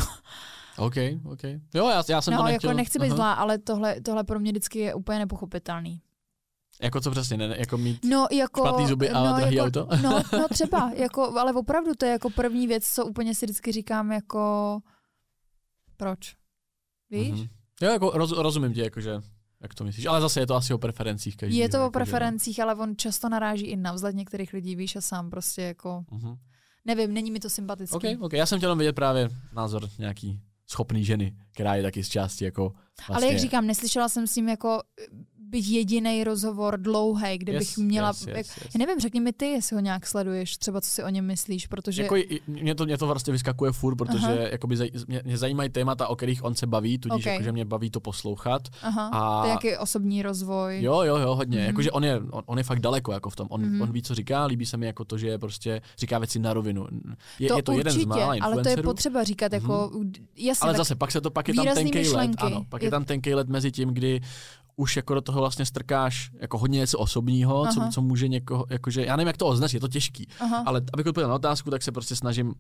OK, 0.78 0.96
OK. 1.26 1.44
Jo, 1.74 1.90
já, 1.90 2.04
já 2.10 2.22
jsem 2.22 2.34
no, 2.34 2.40
to 2.40 2.48
jako 2.48 2.52
nechtěl. 2.52 2.74
nechci 2.74 3.00
být 3.00 3.08
Aha. 3.08 3.16
zlá, 3.16 3.34
ale 3.34 3.58
tohle, 3.58 4.02
tohle 4.02 4.24
pro 4.24 4.40
mě 4.40 4.52
vždycky 4.52 4.80
je 4.80 4.94
úplně 4.94 5.20
nepochopitelný. 5.20 6.02
Jako 6.82 7.02
co 7.02 7.12
přesně, 7.12 7.38
ne, 7.38 7.56
jako 7.58 7.78
mít... 7.78 8.06
No, 8.06 8.28
jako, 8.32 8.62
Špatný 8.62 8.88
zuby 8.88 9.10
a 9.10 9.24
no, 9.24 9.38
drahý 9.38 9.56
jako, 9.56 9.68
auto? 9.68 9.88
No, 10.04 10.22
no 10.34 10.48
třeba, 10.48 10.92
jako, 10.96 11.40
ale 11.40 11.54
opravdu 11.54 11.92
to 11.98 12.06
je 12.06 12.12
jako 12.12 12.30
první 12.30 12.68
věc, 12.68 12.88
co 12.88 13.06
úplně 13.06 13.36
si 13.36 13.46
vždycky 13.46 13.72
říkám 13.72 14.12
jako 14.12 14.80
proč? 15.98 16.36
Víš? 17.10 17.32
Mhm. 17.32 17.48
Jo, 17.82 17.92
jako 17.92 18.12
roz, 18.14 18.32
rozumím 18.32 18.74
ti, 18.74 18.80
jakože, 18.82 19.22
jak 19.64 19.74
to 19.74 19.84
myslíš. 19.84 20.06
Ale 20.06 20.22
zase 20.22 20.40
je 20.40 20.48
to 20.48 20.56
asi 20.56 20.74
o 20.74 20.78
preferencích 20.78 21.38
každý. 21.38 21.58
Je 21.58 21.70
to 21.70 21.88
o 21.88 21.92
preferencích, 21.92 22.60
ale 22.60 22.76
on 22.76 22.96
často 22.98 23.30
naráží 23.30 23.66
i 23.66 23.76
na 23.76 23.94
vzhled 23.94 24.16
některých 24.16 24.54
lidí, 24.54 24.76
víš, 24.76 24.96
a 24.96 25.02
sám 25.02 25.30
prostě 25.30 25.62
jako, 25.62 26.04
Mhm. 26.12 26.36
nevím, 26.86 27.14
není 27.14 27.32
mi 27.32 27.40
to 27.40 27.50
sympatický. 27.50 27.96
OK, 27.96 28.04
OK. 28.22 28.34
Já 28.34 28.46
jsem 28.46 28.58
chtěl 28.60 28.76
vidět 28.76 28.94
právě 28.94 29.30
názor 29.54 29.90
nějaký 30.00 30.40
schopný 30.68 31.06
ženy, 31.06 31.36
která 31.54 31.76
je 31.76 31.84
taky 31.84 32.04
z 32.04 32.10
části 32.10 32.46
jako 32.46 32.74
vlastně... 33.08 33.16
Ale 33.16 33.34
jak 33.34 33.40
říkám, 33.42 33.68
neslyšela 33.68 34.10
jsem 34.10 34.28
s 34.28 34.36
ním 34.36 34.50
jako 34.50 34.82
být 35.54 35.68
jediný 35.68 36.24
rozhovor 36.24 36.78
dlouhý, 36.78 37.38
kde 37.38 37.54
Yes, 37.54 37.60
bych 37.60 37.78
měla, 37.86 38.08
yes, 38.08 38.22
yes, 38.22 38.28
jak, 38.28 38.38
yes. 38.38 38.58
já 38.76 38.78
nevím, 38.86 39.00
řekni 39.00 39.20
mi 39.20 39.34
ty, 39.34 39.46
jestli 39.46 39.76
ho 39.76 39.80
nějak 39.80 40.08
sleduješ, 40.08 40.58
třeba 40.58 40.82
co 40.82 40.90
si 40.90 41.04
o 41.04 41.10
něm 41.10 41.26
myslíš, 41.26 41.68
protože 41.68 42.04
Jako, 42.04 42.16
mě, 42.48 42.76
to, 42.76 42.86
mě 42.86 42.98
to 42.98 43.08
vlastně 43.08 43.32
vyskakuje 43.34 43.72
furt, 43.72 43.96
protože 43.96 44.26
Aha. 44.26 44.34
jakoby 44.34 44.78
zaj, 44.78 44.90
mě, 45.08 45.22
mě, 45.26 45.38
zajímají 45.38 45.70
témata, 45.70 46.08
o 46.08 46.16
kterých 46.16 46.44
on 46.44 46.56
se 46.56 46.68
baví, 46.68 46.98
tudíž 46.98 47.24
Okay. 47.24 47.34
jakože 47.34 47.52
mě 47.52 47.66
baví 47.66 47.90
to 47.90 48.00
poslouchat. 48.00 48.62
aha, 48.82 49.08
a- 49.08 49.42
to 49.42 49.48
je 49.48 49.52
jaký 49.52 49.78
osobní 49.78 50.22
rozvoj. 50.24 50.82
Jo, 50.82 51.02
jo, 51.02 51.18
jo, 51.18 51.36
hodně. 51.36 51.58
Mhm. 51.58 51.68
Jakože 51.68 51.92
on 51.92 52.04
je, 52.04 52.20
on, 52.32 52.44
on 52.46 52.58
je 52.58 52.64
fakt 52.64 52.80
daleko 52.80 53.12
jako 53.14 53.30
v 53.30 53.36
tom. 53.36 53.48
On, 53.52 53.62
Mhm. 53.62 53.82
on 53.82 53.92
ví, 53.92 54.02
co 54.02 54.16
říká, 54.16 54.46
líbí 54.46 54.66
se 54.66 54.78
mi 54.78 54.86
jako 54.86 55.06
to, 55.06 55.18
že 55.18 55.38
prostě 55.38 55.82
říká 56.00 56.20
věci 56.20 56.40
na 56.40 56.54
rovinu. 56.54 56.88
Je 57.40 57.48
to, 57.50 57.58
je 57.58 57.64
to 57.64 57.72
určitě, 57.72 57.90
jeden 57.90 58.04
z 58.04 58.06
mála 58.06 58.36
ale 58.42 58.64
to 58.64 58.70
je 58.70 58.78
potřeba 58.78 59.24
říkat, 59.24 59.54
jako, 59.54 59.92
jasně, 60.38 60.68
Ale 60.68 60.78
zase 60.78 60.96
pak 60.96 61.12
se 61.12 61.22
to 61.22 61.30
pak 61.32 61.48
je 61.48 61.54
tam 61.54 61.66
tenkej 61.74 62.10
let, 62.10 62.32
ano, 62.38 62.66
pak 62.70 62.82
je 62.82 62.86
Je- 62.88 62.92
tam 62.92 63.06
tenkej 63.06 63.34
let 63.36 63.50
mezi 63.50 63.72
tím, 63.72 63.90
kdy 63.90 64.22
už 64.76 64.96
jako 64.96 65.14
do 65.14 65.22
toho 65.22 65.40
vlastně 65.40 65.66
strkáš 65.66 66.32
jako 66.40 66.58
hodně 66.58 66.80
něco 66.80 67.00
osobního, 67.00 67.68
co, 67.74 67.90
co 67.92 68.02
může 68.02 68.28
někoho, 68.28 68.66
jakože, 68.70 69.06
já 69.06 69.16
nevím, 69.16 69.28
jak 69.28 69.38
to 69.38 69.48
označit, 69.48 69.78
je 69.78 69.82
to 69.82 69.88
těžký, 69.88 70.28
Aha. 70.40 70.64
ale 70.66 70.82
abych 70.94 71.06
odpověděl 71.06 71.30
na 71.30 71.36
otázku, 71.36 71.70
tak 71.70 71.84
se 71.84 71.92
prostě 71.92 72.16
snažím 72.16 72.54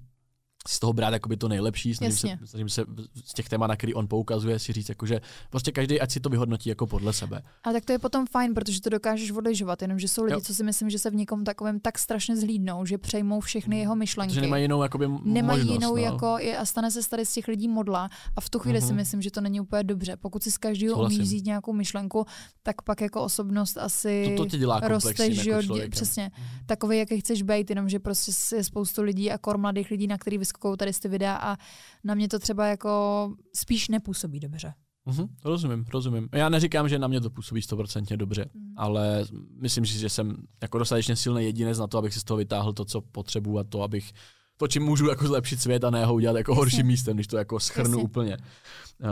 z 0.67 0.79
toho 0.79 0.93
brát 0.93 1.13
jakoby 1.13 1.37
to 1.37 1.47
nejlepší, 1.47 1.95
snažím 1.95 2.17
se, 2.17 2.37
snažím 2.45 2.69
se 2.69 2.85
z 3.25 3.33
těch 3.33 3.49
témat, 3.49 3.67
na 3.67 3.75
který 3.75 3.93
on 3.93 4.07
poukazuje, 4.07 4.59
si 4.59 4.73
říct, 4.73 4.89
jakože 4.89 5.21
prostě 5.49 5.71
každý 5.71 6.01
ať 6.01 6.11
si 6.11 6.19
to 6.19 6.29
vyhodnotí 6.29 6.69
jako 6.69 6.87
podle 6.87 7.13
sebe. 7.13 7.41
A 7.63 7.71
tak 7.71 7.85
to 7.85 7.91
je 7.91 7.99
potom 7.99 8.25
fajn, 8.27 8.53
protože 8.53 8.81
to 8.81 8.89
dokážeš 8.89 9.31
odlišovat, 9.31 9.81
jenomže 9.81 10.07
jsou 10.07 10.23
lidi, 10.23 10.33
jo. 10.33 10.41
co 10.41 10.55
si 10.55 10.63
myslím, 10.63 10.89
že 10.89 10.99
se 10.99 11.09
v 11.09 11.15
někom 11.15 11.43
takovém 11.43 11.79
tak 11.79 11.99
strašně 11.99 12.37
zhlídnou, 12.37 12.85
že 12.85 12.97
přejmou 12.97 13.39
všechny 13.39 13.79
jeho 13.79 13.95
myšlenky. 13.95 14.33
Že 14.35 14.41
nemají 14.41 14.63
jinou 14.63 14.83
jakoby 14.83 15.07
Nemají 15.23 15.59
možnost, 15.59 15.73
jinou 15.73 15.95
no. 15.95 16.01
jako, 16.01 16.37
a 16.59 16.65
stane 16.65 16.91
se 16.91 17.09
tady 17.09 17.25
z 17.25 17.33
těch 17.33 17.47
lidí 17.47 17.67
modla 17.67 18.09
a 18.35 18.41
v 18.41 18.49
tu 18.49 18.59
chvíli 18.59 18.79
mm-hmm. 18.79 18.81
si 18.81 18.87
mhm. 18.87 18.95
myslím, 18.95 19.21
že 19.21 19.31
to 19.31 19.41
není 19.41 19.61
úplně 19.61 19.83
dobře. 19.83 20.17
Pokud 20.17 20.43
si 20.43 20.51
z 20.51 20.57
každého 20.57 21.05
umíš 21.05 21.19
vzít 21.19 21.45
nějakou 21.45 21.73
myšlenku, 21.73 22.25
tak 22.63 22.81
pak 22.81 23.01
jako 23.01 23.23
osobnost 23.23 23.77
asi 23.77 24.33
to, 24.37 24.43
to 24.43 24.49
tě 24.49 24.57
dělá 24.57 24.79
rosteš, 24.79 25.41
že 25.41 25.51
jako 25.51 25.75
přesně. 25.89 26.31
Mm-hmm. 26.35 26.65
Takový, 26.65 26.97
jaký 26.97 27.19
chceš 27.19 27.41
být, 27.41 27.69
jenomže 27.69 27.99
prostě 27.99 28.55
je 28.55 28.63
spoustu 28.63 29.01
lidí 29.01 29.31
a 29.31 29.37
kor 29.37 29.57
mladých 29.57 29.91
lidí, 29.91 30.07
na 30.07 30.17
který 30.17 30.37
vyskokou 30.53 30.75
tady 30.75 30.91
ty 30.93 31.07
videa 31.07 31.35
a 31.35 31.57
na 32.03 32.15
mě 32.15 32.27
to 32.27 32.39
třeba 32.39 32.67
jako 32.67 33.33
spíš 33.55 33.89
nepůsobí 33.89 34.39
dobře. 34.39 34.73
Mm-hmm, 35.07 35.27
rozumím, 35.45 35.85
rozumím. 35.93 36.29
Já 36.33 36.49
neříkám, 36.49 36.89
že 36.89 36.99
na 36.99 37.07
mě 37.07 37.21
to 37.21 37.29
působí 37.29 37.61
stoprocentně 37.61 38.17
dobře, 38.17 38.45
mm. 38.53 38.73
ale 38.77 39.25
myslím 39.61 39.85
si, 39.85 39.99
že 39.99 40.09
jsem 40.09 40.35
jako 40.61 40.77
dostatečně 40.77 41.15
silný 41.15 41.45
jedinec 41.45 41.77
na 41.77 41.87
to, 41.87 41.97
abych 41.97 42.13
si 42.13 42.19
z 42.19 42.23
toho 42.23 42.37
vytáhl 42.37 42.73
to, 42.73 42.85
co 42.85 43.01
potřebuji 43.01 43.59
a 43.59 43.63
to, 43.63 43.81
abych 43.81 44.13
to, 44.57 44.67
čím 44.67 44.83
můžu 44.83 45.09
jako 45.09 45.27
zlepšit 45.27 45.61
svět 45.61 45.83
a 45.83 45.89
ne 45.89 46.05
ho 46.05 46.13
udělat 46.13 46.37
jako 46.37 46.51
Jasně. 46.51 46.59
horším 46.59 46.85
místem, 46.87 47.17
když 47.17 47.27
to 47.27 47.37
jako 47.37 47.59
schrnu 47.59 47.97
Jasně. 47.97 48.03
úplně. 48.03 48.37
Uh, 48.37 49.09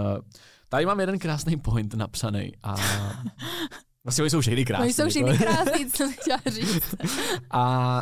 tady 0.70 0.86
mám 0.86 1.00
jeden 1.00 1.20
krásný 1.20 1.58
point 1.58 1.94
napsaný 1.94 2.52
a 2.64 2.76
vlastně 4.04 4.30
jsou 4.30 4.42
všechny 4.42 4.66
krásné. 4.66 4.86
Oni 4.86 4.94
jsou 4.94 5.10
všechny 5.10 5.38
krásné, 5.38 5.86
co 5.92 5.98
jsem 5.98 6.14
chtěla 6.14 6.42
říct. 6.48 6.96
a 7.52 8.02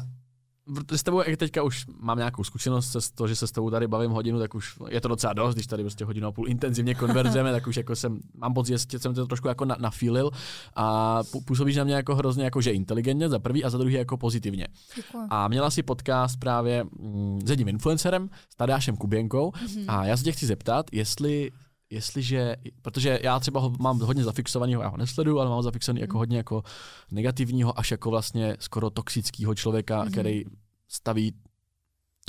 s 0.91 1.03
tebou, 1.03 1.23
jak 1.27 1.39
teďka 1.39 1.63
už 1.63 1.85
mám 1.99 2.17
nějakou 2.17 2.43
zkušenost 2.43 2.95
z 2.99 3.11
toho, 3.11 3.27
že 3.27 3.35
se 3.35 3.47
s 3.47 3.51
tebou 3.51 3.69
tady 3.69 3.87
bavím 3.87 4.11
hodinu, 4.11 4.39
tak 4.39 4.55
už 4.55 4.77
je 4.89 5.01
to 5.01 5.07
docela 5.07 5.33
dost, 5.33 5.55
když 5.55 5.67
tady 5.67 5.83
prostě 5.83 6.05
hodinu 6.05 6.27
a 6.27 6.31
půl 6.31 6.47
intenzivně 6.47 6.95
konverzujeme, 6.95 7.51
tak 7.51 7.67
už 7.67 7.77
jako 7.77 7.95
jsem, 7.95 8.19
mám 8.37 8.53
pocit, 8.53 8.91
že 8.91 8.99
jsem 8.99 9.13
to 9.13 9.27
trošku 9.27 9.47
jako 9.47 9.65
na, 9.65 9.75
nafílil 9.79 10.31
a 10.75 11.19
působíš 11.45 11.75
na 11.75 11.83
mě 11.83 11.93
jako 11.93 12.15
hrozně 12.15 12.43
jako, 12.43 12.61
že 12.61 12.71
inteligentně 12.71 13.29
za 13.29 13.39
prvý 13.39 13.63
a 13.63 13.69
za 13.69 13.77
druhý 13.77 13.93
jako 13.93 14.17
pozitivně. 14.17 14.67
Děkuji. 14.95 15.27
A 15.29 15.47
měla 15.47 15.69
si 15.69 15.83
podcast 15.83 16.39
právě 16.39 16.83
mm, 16.83 17.41
s 17.45 17.49
jedním 17.49 17.67
influencerem, 17.67 18.29
s 18.49 18.55
Tadášem 18.55 18.97
Kuběnkou 18.97 19.49
mm-hmm. 19.51 19.85
a 19.87 20.05
já 20.05 20.17
se 20.17 20.23
tě 20.23 20.31
chci 20.31 20.45
zeptat, 20.45 20.85
jestli 20.91 21.51
jestliže, 21.89 22.55
protože 22.81 23.19
já 23.23 23.39
třeba 23.39 23.59
ho 23.59 23.73
mám 23.79 23.99
hodně 23.99 24.23
zafixovaného, 24.23 24.81
já 24.81 24.87
ho 24.87 24.97
nesleduju, 24.97 25.39
ale 25.39 25.49
mám 25.49 25.55
ho 25.55 25.63
zafixovaný 25.63 26.01
jako 26.01 26.13
mhm. 26.13 26.19
hodně 26.19 26.37
jako 26.37 26.63
negativního, 27.11 27.79
až 27.79 27.91
jako 27.91 28.09
vlastně 28.09 28.57
skoro 28.59 28.89
toxického 28.89 29.55
člověka, 29.55 30.03
mm-hmm. 30.03 30.11
který 30.11 30.43
staví 30.87 31.33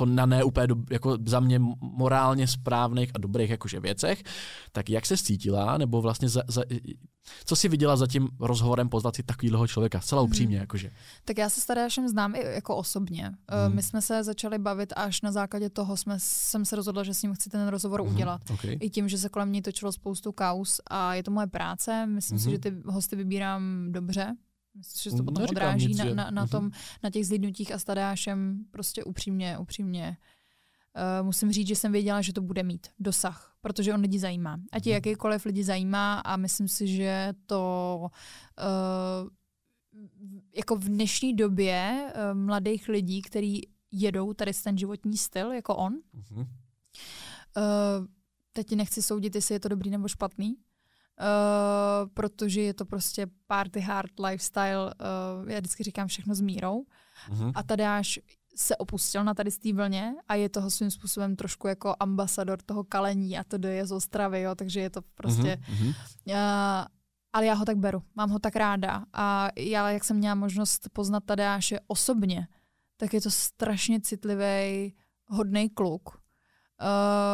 to 0.01 0.07
na 0.07 0.27
ne 0.27 0.45
úplně 0.45 0.67
do, 0.67 0.77
jako 0.91 1.19
za 1.27 1.41
mě 1.41 1.61
morálně 1.81 2.47
správných 2.47 3.11
a 3.15 3.19
dobrých 3.19 3.51
jakože 3.51 3.81
věcech, 3.81 4.23
tak 4.73 4.91
jak 4.91 5.07
se 5.07 5.17
cítila, 5.17 5.79
nebo 5.79 6.03
vlastně 6.03 6.29
za, 6.29 6.43
za, 6.49 6.63
co 7.45 7.57
si 7.57 7.69
viděla 7.69 7.97
za 7.97 8.07
tím 8.07 8.29
rozhovorem 8.41 8.89
pozvat 8.89 9.17
si 9.17 9.23
takového 9.23 9.67
člověka, 9.67 10.01
zcela 10.01 10.23
mhm. 10.23 10.31
upřímně. 10.31 10.57
Hmm. 10.57 10.63
Jakože. 10.63 10.91
Tak 11.25 11.39
já 11.39 11.49
se 11.49 11.61
s 11.61 11.67
Tadeášem 11.67 12.09
znám 12.09 12.35
i 12.35 12.45
jako 12.45 12.77
osobně. 12.77 13.25
Hmm. 13.25 13.75
My 13.75 13.83
jsme 13.83 14.03
se 14.03 14.25
začali 14.25 14.59
bavit 14.59 14.93
až 14.97 15.23
na 15.23 15.33
základě 15.33 15.71
toho 15.71 15.97
jsme, 15.97 16.15
jsem 16.19 16.65
se 16.65 16.77
rozhodla, 16.77 17.05
že 17.05 17.15
s 17.15 17.23
ním 17.23 17.35
chci 17.35 17.51
ten 17.51 17.69
rozhovor 17.69 18.03
hmm. 18.03 18.15
udělat. 18.15 18.41
Okay. 18.51 18.77
I 18.81 18.91
tím, 18.91 19.09
že 19.09 19.19
se 19.19 19.29
kolem 19.29 19.53
něj 19.53 19.63
točilo 19.63 19.93
spoustu 19.93 20.33
kaus 20.33 20.81
a 20.91 21.15
je 21.15 21.23
to 21.23 21.31
moje 21.31 21.47
práce. 21.47 22.07
Myslím 22.07 22.39
hmm. 22.39 22.45
si, 22.45 22.51
že 22.51 22.59
ty 22.59 22.75
hosty 22.87 23.17
vybírám 23.17 23.93
dobře. 23.93 24.37
Myslím, 24.75 25.11
že 25.11 25.17
to 25.17 25.25
potom 25.25 25.43
Neříkám 25.43 25.57
odráží 25.57 25.87
nic, 25.87 25.99
na, 25.99 26.05
na, 26.05 26.31
na, 26.31 26.47
tom, 26.47 26.71
na 27.03 27.11
těch 27.11 27.27
zlídnutích 27.27 27.73
a 27.73 27.79
s 27.79 27.85
Tadeášem 27.85 28.65
prostě 28.71 29.05
upřímně, 29.05 29.59
upřímně 29.59 30.17
Uh, 30.97 31.27
musím 31.27 31.53
říct, 31.53 31.69
že 31.69 31.77
jsem 31.77 31.93
věděla, 31.93 32.21
že 32.21 32.33
to 32.33 32.43
bude 32.43 32.63
mít 32.63 32.87
dosah, 32.99 33.57
protože 33.61 33.95
on 33.95 34.01
lidi 34.01 34.19
zajímá. 34.19 34.61
Ať 34.73 34.87
je 34.87 34.93
mhm. 34.93 34.95
jakýkoliv 34.95 35.45
lidi 35.45 35.65
zajímá 35.65 36.19
a 36.19 36.37
myslím 36.37 36.69
si, 36.69 36.89
že 36.89 37.33
to 37.47 38.11
uh, 38.59 39.29
jako 40.57 40.77
v 40.77 40.85
dnešní 40.85 41.37
době 41.37 42.07
uh, 42.15 42.39
mladých 42.39 42.89
lidí, 42.89 43.23
kteří 43.23 43.69
jedou 43.93 44.33
tady 44.33 44.53
ten 44.65 44.79
životní 44.79 45.17
styl, 45.17 45.53
jako 45.53 45.77
on, 45.77 45.93
uh-huh. 46.15 46.39
uh, 46.39 46.47
teď 48.53 48.73
nechci 48.73 49.03
soudit, 49.03 49.35
jestli 49.35 49.55
je 49.55 49.61
to 49.61 49.69
dobrý 49.69 49.91
nebo 49.91 50.09
špatný, 50.09 50.57
Uh, 51.21 52.09
protože 52.15 52.61
je 52.61 52.75
to 52.75 52.85
prostě 52.85 53.27
party 53.47 53.81
hard 53.81 54.11
lifestyle, 54.21 54.95
uh, 55.43 55.51
já 55.51 55.59
vždycky 55.59 55.83
říkám 55.83 56.09
všechno 56.09 56.35
s 56.35 56.41
mírou. 56.41 56.85
Uh-huh. 57.31 57.53
A 57.55 57.63
Tadeáš 57.63 58.21
se 58.57 58.77
opustil 58.77 59.25
na 59.25 59.35
tady 59.35 59.51
z 59.51 59.59
té 59.59 59.73
vlně 59.73 60.15
a 60.29 60.35
je 60.35 60.49
toho 60.49 60.71
svým 60.71 60.91
způsobem 60.91 61.37
trošku 61.37 61.69
jako 61.69 61.95
ambasador 62.01 62.63
toho 62.63 62.85
kalení 62.85 63.39
a 63.39 63.45
to 63.45 63.67
je 63.67 63.87
z 63.87 63.93
Ostravy, 63.93 64.41
jo, 64.41 64.55
takže 64.55 64.81
je 64.81 64.91
to 64.91 65.03
prostě... 65.15 65.59
Uh-huh. 65.73 65.95
Uh, 66.27 66.35
ale 67.33 67.47
já 67.47 67.55
ho 67.55 67.65
tak 67.65 67.77
beru, 67.77 68.03
mám 68.15 68.31
ho 68.31 68.39
tak 68.39 68.57
ráda 68.57 69.05
a 69.13 69.49
já, 69.57 69.91
jak 69.91 70.05
jsem 70.05 70.17
měla 70.17 70.35
možnost 70.35 70.89
poznat 70.93 71.25
Tadeáše 71.25 71.81
osobně, 71.87 72.49
tak 72.97 73.15
je 73.15 73.21
to 73.21 73.31
strašně 73.31 74.01
citlivý, 74.01 74.95
hodný 75.27 75.71
kluk, 75.71 76.09
uh, 76.09 76.19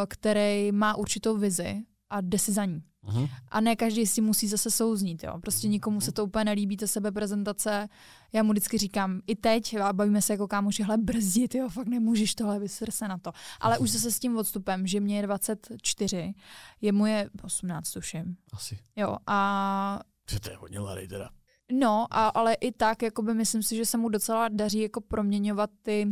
který 0.09 0.73
má 0.73 0.97
určitou 0.97 1.37
vizi 1.37 1.83
a 2.11 2.21
jde 2.21 2.39
si 2.39 2.53
za 2.53 2.65
ní. 2.65 2.83
Uh-huh. 3.07 3.31
A 3.49 3.61
ne 3.61 3.77
každý 3.77 4.07
si 4.07 4.21
musí 4.21 4.49
zase 4.49 4.71
souznít. 4.71 5.23
Jo. 5.23 5.39
Prostě 5.41 5.69
nikomu 5.69 6.01
se 6.01 6.13
to 6.13 6.25
úplně 6.25 6.45
nelíbí, 6.45 6.77
ta 6.77 6.87
sebeprezentace. 6.87 7.89
Já 8.33 8.43
mu 8.43 8.53
vždycky 8.53 8.79
říkám, 8.79 9.21
i 9.27 9.37
teď, 9.37 9.77
a 9.77 9.93
bavíme 9.93 10.23
se 10.23 10.33
jako 10.33 10.49
kámoši, 10.49 10.83
hele, 10.83 10.97
brzdit, 10.97 11.55
jo, 11.55 11.69
fakt 11.69 11.87
nemůžeš 11.87 12.35
tohle, 12.35 12.59
vysr 12.59 12.91
se 12.91 13.09
na 13.09 13.19
to. 13.19 13.33
Ale 13.61 13.77
uh-huh. 13.77 13.83
už 13.83 13.91
zase 13.91 14.11
s 14.11 14.19
tím 14.19 14.37
odstupem, 14.37 14.87
že 14.87 15.01
mě 15.01 15.17
je 15.17 15.23
24, 15.23 16.35
je 16.81 16.93
mu 16.93 17.07
je 17.07 17.31
18, 17.43 17.91
tuším. 17.91 18.37
Asi. 18.53 18.79
Jo, 18.97 19.17
a... 19.27 20.01
To 20.43 20.51
je 20.51 20.57
hodně 20.57 20.81
mladý 20.81 21.09
teda. 21.09 21.31
No, 21.73 22.07
a, 22.11 22.29
ale 22.29 22.55
i 22.55 22.73
tak, 22.73 23.03
jakoby 23.03 23.35
myslím 23.35 23.63
si, 23.63 23.77
že 23.77 23.87
se 23.87 23.97
mu 23.97 24.09
docela 24.09 24.49
daří 24.49 24.81
jako 24.81 25.01
proměňovat 25.01 25.71
ty, 25.83 26.09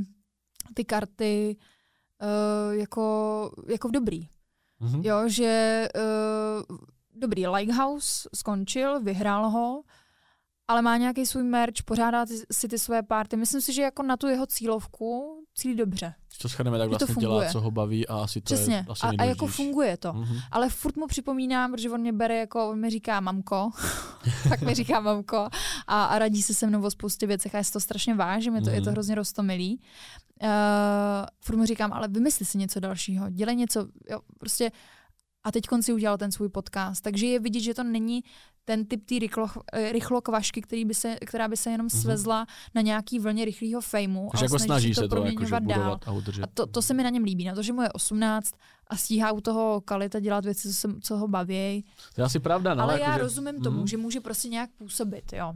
ty 0.74 0.84
karty 0.84 1.56
uh, 2.22 2.74
jako, 2.74 3.50
jako 3.68 3.88
v 3.88 3.90
dobrý. 3.90 4.28
Mm-hmm. 4.84 5.04
Jo, 5.04 5.28
že 5.28 5.88
uh, 5.96 6.76
dobrý, 7.14 7.46
Lighthouse 7.46 8.28
skončil, 8.34 9.00
vyhrál 9.00 9.50
ho, 9.50 9.82
ale 10.68 10.82
má 10.82 10.96
nějaký 10.96 11.26
svůj 11.26 11.42
merch, 11.42 11.82
pořádá 11.84 12.26
si 12.52 12.68
ty 12.68 12.78
své 12.78 13.02
party. 13.02 13.36
Myslím 13.36 13.60
si, 13.60 13.72
že 13.72 13.82
jako 13.82 14.02
na 14.02 14.16
tu 14.16 14.28
jeho 14.28 14.46
cílovku 14.46 15.43
cílí 15.54 15.74
dobře. 15.74 16.14
To 16.42 16.48
schrneme, 16.48 16.78
tak 16.78 16.88
vlastně 16.88 17.14
dělá, 17.14 17.44
co 17.52 17.60
ho 17.60 17.70
baví 17.70 18.08
a 18.08 18.16
asi 18.16 18.40
to 18.40 18.44
Přesně. 18.44 18.74
je 18.74 18.86
asi 18.88 19.06
a, 19.06 19.10
a 19.18 19.24
jako 19.24 19.46
funguje 19.46 19.96
to. 19.96 20.12
Mm-hmm. 20.12 20.40
Ale 20.50 20.68
furt 20.68 20.96
mu 20.96 21.06
připomínám, 21.06 21.72
protože 21.72 21.90
on 21.90 22.00
mě 22.00 22.12
bere 22.12 22.38
jako, 22.38 22.70
on 22.70 22.80
mi 22.80 22.90
říká 22.90 23.20
mamko, 23.20 23.70
tak 24.48 24.60
mi 24.60 24.74
říká 24.74 25.00
mamko 25.00 25.48
a, 25.86 26.04
a 26.04 26.18
radí 26.18 26.42
se 26.42 26.54
se 26.54 26.66
mnou 26.66 26.82
o 26.82 26.90
spoustě 26.90 27.26
věcech 27.26 27.54
a 27.54 27.58
já 27.58 27.64
si 27.64 27.72
to 27.72 27.80
strašně 27.80 28.14
vážím, 28.14 28.54
je 28.54 28.62
to, 28.62 28.66
mm-hmm. 28.66 28.74
je 28.74 28.80
to 28.80 28.84
mhm. 28.84 28.92
hrozně 28.92 29.14
rostomilý. 29.14 29.80
Uh, 30.42 30.48
furt 31.40 31.56
mu 31.56 31.66
říkám, 31.66 31.92
ale 31.92 32.08
vymysli 32.08 32.46
si 32.46 32.58
něco 32.58 32.80
dalšího, 32.80 33.30
dělej 33.30 33.56
něco, 33.56 33.88
jo, 34.10 34.20
prostě 34.38 34.70
a 35.44 35.52
teď 35.52 35.64
si 35.80 35.92
udělal 35.92 36.18
ten 36.18 36.32
svůj 36.32 36.48
podcast. 36.48 37.02
Takže 37.02 37.26
je 37.26 37.40
vidět, 37.40 37.60
že 37.60 37.74
to 37.74 37.82
není 37.82 38.24
ten 38.64 38.86
typ 38.86 39.06
té 39.06 39.18
rychlo, 39.18 39.46
eh, 39.72 39.92
rychlokvašky, 39.92 40.62
který 40.62 40.84
by 40.84 40.94
se, 40.94 41.16
která 41.26 41.48
by 41.48 41.56
se 41.56 41.70
jenom 41.70 41.86
mm-hmm. 41.86 42.00
svezla 42.00 42.46
na 42.74 42.82
nějaký 42.82 43.18
vlně 43.18 43.44
rychlého 43.44 43.80
fejmu. 43.80 44.28
Takže 44.32 44.44
jako 44.44 44.58
snaží 44.58 44.94
se 44.94 45.08
to, 45.08 45.24
jako, 45.24 45.44
dál. 45.60 46.00
a 46.06 46.12
udržet. 46.12 46.42
A 46.42 46.46
to, 46.54 46.66
to 46.66 46.82
se 46.82 46.94
mi 46.94 47.02
na 47.02 47.10
něm 47.10 47.24
líbí, 47.24 47.44
na 47.44 47.54
to, 47.54 47.62
že 47.62 47.72
mu 47.72 47.82
je 47.82 47.92
18 47.92 48.54
a 48.86 48.96
stíhá 48.96 49.32
u 49.32 49.40
toho 49.40 49.80
kalita 49.80 50.20
dělat 50.20 50.44
věci, 50.44 50.68
co, 50.68 50.74
se, 50.74 50.88
co 51.00 51.16
ho 51.16 51.28
baví. 51.28 51.84
To 52.14 52.20
je 52.20 52.24
asi 52.24 52.40
pravda. 52.40 52.74
No, 52.74 52.82
Ale 52.82 52.92
jako 52.92 53.04
já 53.04 53.16
že... 53.16 53.22
rozumím 53.22 53.60
tomu, 53.60 53.82
mm-hmm. 53.82 53.90
že 53.90 53.96
může 53.96 54.20
prostě 54.20 54.48
nějak 54.48 54.70
působit. 54.70 55.32
Jo. 55.32 55.54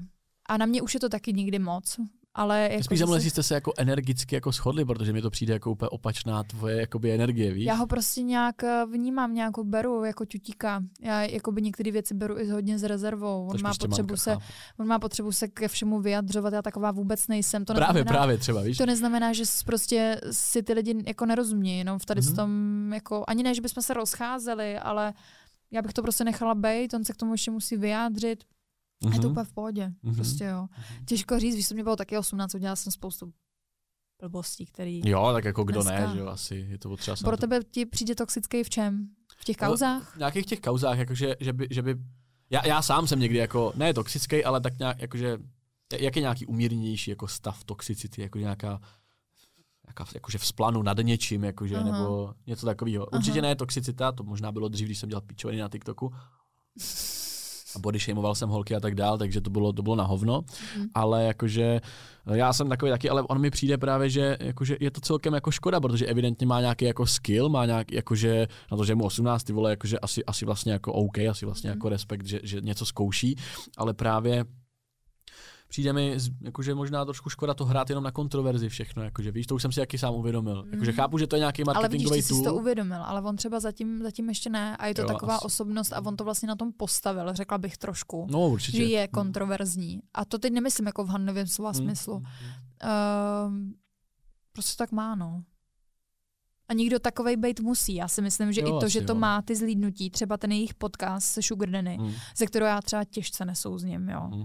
A 0.49 0.57
na 0.57 0.67
mě 0.67 0.83
už 0.83 0.95
je 0.95 1.01
to 1.01 1.09
taky 1.09 1.33
nikdy 1.33 1.59
moc. 1.59 1.97
Ale 2.35 2.69
jako 2.73 2.85
Spíš 2.85 2.99
zase... 2.99 3.31
jste 3.31 3.43
se 3.43 3.55
jako 3.55 3.73
energicky 3.77 4.35
jako 4.35 4.53
shodli, 4.53 4.85
protože 4.85 5.13
mi 5.13 5.23
to 5.23 5.31
přijde 5.31 5.53
jako 5.53 5.71
úplně 5.71 5.89
opačná 5.89 6.43
tvoje 6.43 6.81
jakoby 6.81 7.13
energie, 7.13 7.53
víš? 7.53 7.65
Já 7.65 7.75
ho 7.75 7.87
prostě 7.87 8.23
nějak 8.23 8.65
eh, 8.65 8.87
vnímám, 8.93 9.35
nějak 9.35 9.53
beru 9.63 10.05
jako 10.05 10.25
ťutíka. 10.25 10.83
Já 11.01 11.23
jakoby 11.23 11.63
některé 11.63 11.91
věci 11.91 12.15
beru 12.15 12.39
i 12.39 12.51
hodně 12.51 12.79
s 12.79 12.83
rezervou. 12.83 13.47
On 13.47 13.63
má, 13.63 13.69
prostě 13.69 13.89
potřebu 13.89 14.17
se, 14.17 14.37
on 14.79 14.87
má 14.87 14.99
potřebu 14.99 15.33
se 15.33 15.49
ke 15.49 15.69
všemu 15.69 16.01
vyjadřovat, 16.01 16.53
já 16.53 16.63
taková 16.63 16.91
vůbec 16.91 17.29
nejsem. 17.29 17.65
To 17.65 17.75
právě, 17.75 17.95
neznamená, 17.95 18.19
právě 18.19 18.39
třeba, 18.39 18.63
víš? 18.63 18.79
To 18.79 18.87
neznamená, 18.87 19.33
že 19.33 19.45
prostě 19.67 20.21
si 20.31 20.63
ty 20.63 20.73
lidi 20.73 21.03
jako 21.07 21.27
nerozumí, 21.27 21.79
jenom 21.79 21.99
v 21.99 22.07
tady 22.07 22.21
mm-hmm. 22.21 22.37
tom, 22.37 22.93
jako, 22.93 23.25
ani 23.29 23.43
ne, 23.43 23.55
že 23.55 23.61
bychom 23.61 23.83
se 23.83 23.95
rozcházeli, 23.95 24.79
ale 24.79 25.13
já 25.71 25.83
bych 25.83 25.93
to 25.93 26.03
prostě 26.03 26.25
nechala 26.25 26.55
být, 26.55 26.95
on 26.95 27.05
se 27.05 27.13
k 27.13 27.17
tomu 27.17 27.35
ještě 27.35 27.51
musí 27.51 27.77
vyjádřit. 27.77 28.45
Mm-hmm. 29.05 29.13
Je 29.13 29.21
to 29.21 29.29
mhm. 29.29 29.31
úplně 29.31 29.45
v 29.45 29.53
pohodě, 29.53 29.93
mm-hmm. 30.05 30.15
prostě 30.15 30.45
jo. 30.45 30.61
Mhm. 30.61 31.07
Těžko 31.07 31.39
říct, 31.39 31.55
víš, 31.55 31.69
to 31.69 31.75
mě 31.75 31.85
bylo 31.85 31.97
taky 31.97 32.19
18, 32.19 32.55
udělala 32.55 32.77
jsem 32.77 32.93
spoustu 32.93 33.33
blbostí, 34.21 34.67
který... 34.67 35.01
Jo, 35.05 35.31
tak 35.33 35.45
jako 35.45 35.65
kdo 35.65 35.83
dneska... 35.83 36.07
ne, 36.07 36.13
že 36.15 36.21
jo, 36.21 36.27
asi 36.27 36.55
je 36.55 36.79
to 36.79 36.89
potřeba... 36.89 37.17
Pro 37.25 37.37
tebe 37.37 37.61
ti 37.71 37.87
přijde 37.87 38.15
toxický 38.15 38.63
v 38.65 38.71
čem? 38.71 39.09
V 39.37 39.45
těch 39.45 39.57
kauzách? 39.57 40.15
V 40.15 40.19
nějakých 40.19 40.47
těch 40.47 40.61
kauzách, 40.61 40.99
jakože, 40.99 41.37
že 41.41 41.53
by, 41.53 41.69
že 41.71 41.83
by 41.83 41.97
Já, 42.51 42.67
já 42.67 42.83
sám 42.83 43.07
jsem 43.07 43.21
někdy 43.21 43.39
jako, 43.39 43.73
ne 43.77 43.95
toxický, 43.95 44.45
ale 44.45 44.61
tak 44.61 44.79
nějak, 44.79 45.01
jakože, 45.01 45.39
jak 45.99 46.17
je 46.17 46.23
nějaký 46.23 46.47
umírnější 46.47 47.11
jako 47.11 47.29
stav 47.29 47.65
toxicity, 47.65 48.23
jako 48.23 48.39
nějaká, 48.39 48.81
nějaká 49.87 50.05
jakože 50.15 50.39
vzplanu 50.39 50.83
nad 50.83 50.99
něčím, 50.99 51.45
jakože, 51.45 51.77
Aha. 51.77 51.85
nebo 51.85 52.35
něco 52.47 52.67
takového. 52.67 53.07
Určitě 53.07 53.43
ne 53.43 53.57
toxicita, 53.57 54.13
to 54.13 54.25
možná 54.25 54.53
bylo 54.53 54.69
dřív, 54.69 54.87
když 54.87 54.99
jsem 54.99 55.09
dělal 55.09 55.21
pičoviny 55.21 55.61
na 55.61 55.69
TikToku. 55.69 56.13
A 57.77 57.79
body 57.79 57.99
shameoval 57.99 58.35
jsem 58.35 58.49
holky 58.49 58.75
a 58.75 58.81
tak 58.81 58.95
dál, 58.95 59.19
takže 59.19 59.41
to 59.41 59.51
bylo, 59.51 59.73
to 59.73 59.83
bylo 59.83 59.97
na 59.97 60.05
hovno. 60.05 60.45
Mhm. 60.77 60.87
Ale 60.95 61.25
jakože 61.25 61.81
já 62.27 62.53
jsem 62.53 62.69
takový 62.69 62.91
taky, 62.91 63.11
ale 63.11 63.23
on 63.23 63.41
mi 63.41 63.51
přijde 63.51 63.79
právě, 63.79 64.11
že 64.11 64.37
jakože 64.41 64.77
je 64.81 64.91
to 64.91 65.01
celkem 65.01 65.35
jako 65.35 65.51
škoda, 65.51 65.81
protože 65.81 66.07
evidentně 66.07 66.47
má 66.47 66.61
nějaký 66.61 66.85
jako 66.85 67.07
skill, 67.07 67.49
má 67.49 67.67
nějaký 67.67 67.95
jakože 67.95 68.49
na 68.71 68.77
to, 68.77 68.85
že 68.85 68.93
je 68.93 68.97
mu 68.97 69.05
18, 69.05 69.45
ty 69.45 69.53
vole, 69.53 69.71
jakože 69.71 69.99
asi, 69.99 70.25
asi 70.25 70.45
vlastně 70.45 70.73
jako 70.73 70.93
OK, 70.93 71.19
asi 71.19 71.45
vlastně 71.47 71.71
Mhm. 71.71 71.77
jako 71.77 71.89
respekt, 71.89 72.27
že, 72.27 72.41
že 72.43 72.61
něco 72.61 72.87
zkouší, 72.87 73.37
ale 73.77 73.95
právě 73.95 74.45
přijde 75.69 75.93
mi, 75.93 76.19
jakože 76.41 76.75
možná 76.75 77.05
trošku 77.05 77.31
škoda 77.31 77.55
to 77.55 77.65
hrát 77.65 77.89
jenom 77.91 78.05
na 78.05 78.11
kontroverzi 78.11 78.69
všechno, 78.69 79.03
jakože 79.03 79.31
víš, 79.31 79.47
to 79.47 79.55
už 79.55 79.63
jsem 79.63 79.73
si 79.73 79.81
jaký 79.81 79.99
sám 79.99 80.15
uvědomil. 80.15 80.63
Mhm. 80.63 80.73
Jakože 80.73 80.93
chápu, 80.93 81.19
že 81.19 81.27
to 81.27 81.37
je 81.37 81.41
nějaký 81.41 81.63
Ale 81.63 81.73
vidíš, 81.75 81.83
marketingový 81.83 82.23
jsi 82.23 82.35
si 82.35 82.43
to 82.43 82.51
tool. 82.51 82.59
uvědomil, 82.61 83.03
ale 83.03 83.23
on 83.23 83.37
třeba 83.37 83.61
zatím, 83.61 84.03
zatím 84.03 84.29
ještě 84.29 84.51
ne 84.51 84.77
a 84.77 84.87
je 84.87 84.95
to 84.95 85.03
Jo, 85.03 85.09
taková 85.09 85.35
asi. 85.37 85.45
osobnost 85.45 85.93
a 85.93 86.01
on 86.07 86.17
to 86.17 86.25
vlastně 86.25 86.47
na 86.49 86.57
tom 86.57 86.73
postavil, 86.73 87.35
řekla 87.35 87.59
bych 87.59 87.77
trošku. 87.79 88.27
No 88.31 88.49
určitě. 88.49 88.79
že 88.79 88.85
je 88.85 89.09
kontroverzní. 89.09 90.01
A 90.15 90.25
to 90.25 90.39
teď 90.39 90.53
nemyslím 90.53 90.87
jako 90.87 91.05
v 91.05 91.09
hanlivém 91.09 91.47
slova 91.47 91.71
Hmm. 91.71 91.81
smyslu. 91.83 92.23
Um, 93.47 93.75
prostě 94.53 94.77
tak 94.77 94.93
má, 94.93 95.15
no. 95.15 95.43
A 96.69 96.75
nikdo 96.75 96.99
takovej 96.99 97.37
být 97.37 97.61
musí. 97.61 97.95
Já 97.95 98.09
si 98.09 98.23
myslím, 98.23 98.53
že 98.53 98.61
Jo, 98.61 98.77
i 98.77 98.81
to, 98.81 98.89
že 98.89 99.01
to 99.03 99.13
jo. 99.13 99.19
má 99.19 99.43
ty 99.43 99.57
zlídnutí, 99.57 100.11
třeba 100.11 100.37
ten 100.37 100.53
jejich 100.53 100.75
podcast 100.75 101.27
se 101.27 101.43
Sugar 101.43 101.71
Danny, 101.71 101.97
Hmm. 102.01 102.13
ze 102.37 102.47
kterého 102.47 102.69
já 102.69 102.83
třeba 102.83 103.05
těžce 103.05 103.45
nesouzním, 103.45 104.09
jo. 104.09 104.21
Hmm. 104.21 104.45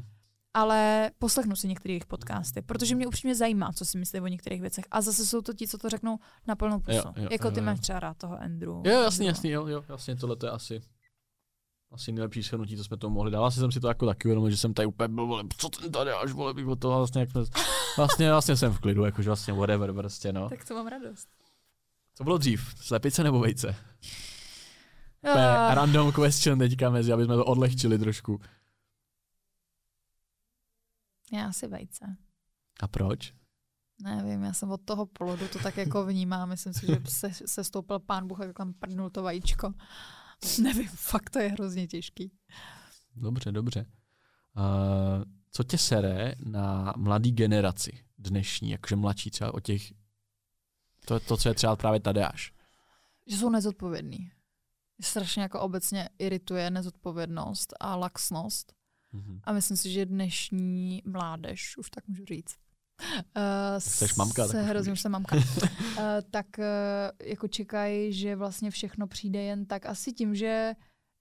Ale 0.53 1.11
poslechnu 1.19 1.55
si 1.55 1.67
některé 1.67 1.91
jejich 1.91 2.05
podcasty, 2.05 2.61
protože 2.61 2.95
mě 2.95 3.07
upřímně 3.07 3.35
zajímá, 3.35 3.73
co 3.73 3.85
si 3.85 3.97
myslí 3.97 4.19
o 4.19 4.27
některých 4.27 4.61
věcech. 4.61 4.85
A 4.91 5.01
zase 5.01 5.25
jsou 5.25 5.41
to 5.41 5.53
ti, 5.53 5.67
co 5.67 5.77
to 5.77 5.89
řeknou 5.89 6.19
na 6.47 6.55
plnou 6.55 6.79
pusu. 6.79 6.97
Jo, 6.97 7.13
jo, 7.15 7.27
jako 7.31 7.51
ty 7.51 7.59
jo, 7.59 7.63
jo. 7.63 7.65
máš 7.65 7.79
třeba 7.79 7.99
rád 7.99 8.17
toho 8.17 8.41
Andrew. 8.41 8.69
Jo, 8.69 8.83
jasný, 8.83 9.05
Andrew. 9.05 9.27
jasný, 9.27 9.49
jo, 9.49 9.67
jo, 9.67 9.83
jasně, 9.89 10.15
tohle 10.15 10.35
to 10.35 10.45
je 10.45 10.51
asi 10.51 10.81
asi 11.93 12.11
nejlepší 12.11 12.41
shrnutí, 12.41 12.77
co 12.77 12.83
jsme 12.83 12.97
tomu 12.97 13.15
mohli 13.15 13.31
dát. 13.31 13.39
Vlastně 13.39 13.59
jsem 13.59 13.71
si 13.71 13.79
to 13.79 13.87
jako 13.87 14.05
taky 14.05 14.27
uvědomil, 14.27 14.49
že 14.49 14.57
jsem 14.57 14.73
tady 14.73 14.85
úplně 14.85 15.07
byl, 15.07 15.27
vole, 15.27 15.43
co 15.57 15.69
ten 15.69 15.91
tady 15.91 16.11
až, 16.11 16.31
vole, 16.31 16.53
bych 16.53 16.67
od 16.67 16.79
toho 16.79 16.97
vlastně, 16.97 17.21
jak 17.21 17.29
jsme, 17.29 17.41
vlastně, 17.97 18.29
vlastně 18.31 18.55
jsem 18.55 18.73
v 18.73 18.79
klidu, 18.79 19.05
jakože 19.05 19.29
vlastně 19.29 19.53
whatever, 19.53 19.93
prostě, 19.93 20.33
no. 20.33 20.49
Tak 20.49 20.65
to 20.65 20.75
mám 20.75 20.87
radost. 20.87 21.27
Co 22.15 22.23
bylo 22.23 22.37
dřív, 22.37 22.73
slepice 22.81 23.23
nebo 23.23 23.39
vejce? 23.39 23.75
To 25.21 25.29
Ah, 25.29 25.75
random 25.75 26.11
question 26.11 26.59
teďka 26.59 26.89
mezi, 26.89 27.13
aby 27.13 27.25
jsme 27.25 27.35
to 27.35 27.45
odlehčili 27.45 27.99
trošku. 27.99 28.39
Já 31.39 31.51
si 31.51 31.67
vejce. 31.67 32.17
A 32.79 32.87
proč? 32.87 33.33
Nevím, 34.03 34.43
já 34.43 34.53
jsem 34.53 34.71
od 34.71 34.81
toho 34.85 35.05
polodu 35.05 35.47
to 35.47 35.59
tak 35.59 35.77
jako 35.77 36.05
vnímám. 36.05 36.49
Myslím 36.49 36.73
si, 36.73 36.85
že 36.85 37.01
se, 37.09 37.29
se 37.45 37.63
stoupil 37.63 37.99
pán 37.99 38.27
Bůh 38.27 38.41
a 38.41 38.53
tam 38.53 38.73
prdnul 38.73 39.09
to 39.09 39.23
vajíčko. 39.23 39.73
Nevím, 40.61 40.87
fakt 40.87 41.29
to 41.29 41.39
je 41.39 41.49
hrozně 41.49 41.87
těžký. 41.87 42.31
Dobře, 43.15 43.51
dobře. 43.51 43.85
Uh, 44.57 45.23
co 45.51 45.63
tě 45.63 45.77
sere 45.77 46.35
na 46.45 46.93
mladý 46.97 47.31
generaci 47.31 48.05
dnešní, 48.17 48.69
jakože 48.69 48.95
mladší 48.95 49.31
třeba 49.31 49.53
o 49.53 49.59
těch, 49.59 49.93
to, 51.05 51.19
to 51.19 51.37
co 51.37 51.49
je 51.49 51.55
třeba 51.55 51.75
právě 51.75 51.99
Tadeáš. 51.99 52.53
Že 53.27 53.37
jsou 53.37 53.49
nezodpovědní. 53.49 54.31
Strašně 55.01 55.41
jako 55.41 55.59
obecně 55.59 56.09
irituje 56.19 56.69
nezodpovědnost 56.69 57.73
a 57.79 57.95
laxnost. 57.95 58.73
Mhm. 59.13 59.39
A 59.43 59.53
myslím 59.53 59.77
si, 59.77 59.91
že 59.91 60.05
dnešní 60.05 61.01
mládež, 61.05 61.77
už 61.77 61.89
tak 61.89 62.07
můžu 62.07 62.25
říct, 62.25 62.55
uh, 63.15 63.77
Jseš 63.77 64.15
mamka, 64.15 64.41
tak 64.41 64.51
se 64.51 64.61
hrozně 64.61 64.95
jsem 64.95 65.11
mamka, 65.11 65.35
uh, 65.35 65.41
tak 66.31 66.45
uh, 66.57 67.27
jako 67.27 67.47
čekají, 67.47 68.13
že 68.13 68.35
vlastně 68.35 68.71
všechno 68.71 69.07
přijde 69.07 69.41
jen 69.41 69.65
tak 69.65 69.85
asi 69.85 70.13
tím, 70.13 70.35
že 70.35 70.73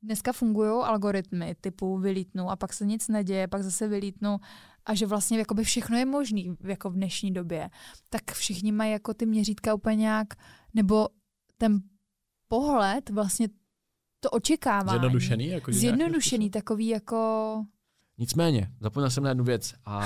dneska 0.02 0.32
fungují 0.32 0.85
algoritmy 0.85 1.55
typu 1.60 1.98
vylítnu 1.98 2.51
a 2.51 2.56
pak 2.56 2.73
se 2.73 2.86
nic 2.86 3.09
neděje, 3.09 3.48
pak 3.48 3.62
zase 3.62 3.89
vylítnu 3.89 4.40
a 4.86 4.94
že 4.94 5.06
vlastně 5.06 5.39
jakoby 5.39 5.64
všechno 5.64 5.97
je 5.97 6.06
možný 6.06 6.56
jako 6.64 6.90
v 6.90 6.94
dnešní 6.94 7.31
době, 7.31 7.70
tak 8.09 8.32
všichni 8.32 8.73
mají 8.73 8.93
jako 8.93 9.14
ty 9.14 9.27
měřítka 9.27 9.74
úplně 9.74 9.97
nějak, 9.97 10.28
nebo 10.74 11.09
ten 11.59 11.82
pohled, 12.48 13.10
vlastně 13.10 13.48
to 14.20 14.31
očekávání. 14.31 14.98
Zjednodušený? 14.98 15.47
Nějakým 15.47 15.74
Zjednodušený, 15.74 16.51
takový 16.51 16.89
jako... 16.89 17.64
Nicméně, 18.19 18.71
zapomněl 18.81 19.11
jsem 19.11 19.23
na 19.25 19.29
jednu 19.31 19.45
věc 19.45 19.75
a 19.87 20.05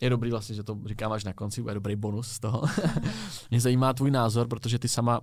je 0.00 0.10
dobrý 0.10 0.30
vlastně, 0.30 0.54
že 0.54 0.62
to 0.62 0.78
říkám 0.86 1.12
až 1.12 1.24
na 1.24 1.32
konci, 1.32 1.62
bude 1.62 1.74
dobrý 1.74 1.96
bonus 1.96 2.28
z 2.28 2.38
toho. 2.40 2.62
Mě 3.50 3.60
zajímá 3.60 3.92
tvůj 3.92 4.10
názor, 4.10 4.48
protože 4.48 4.78
ty 4.78 4.88
sama 4.88 5.20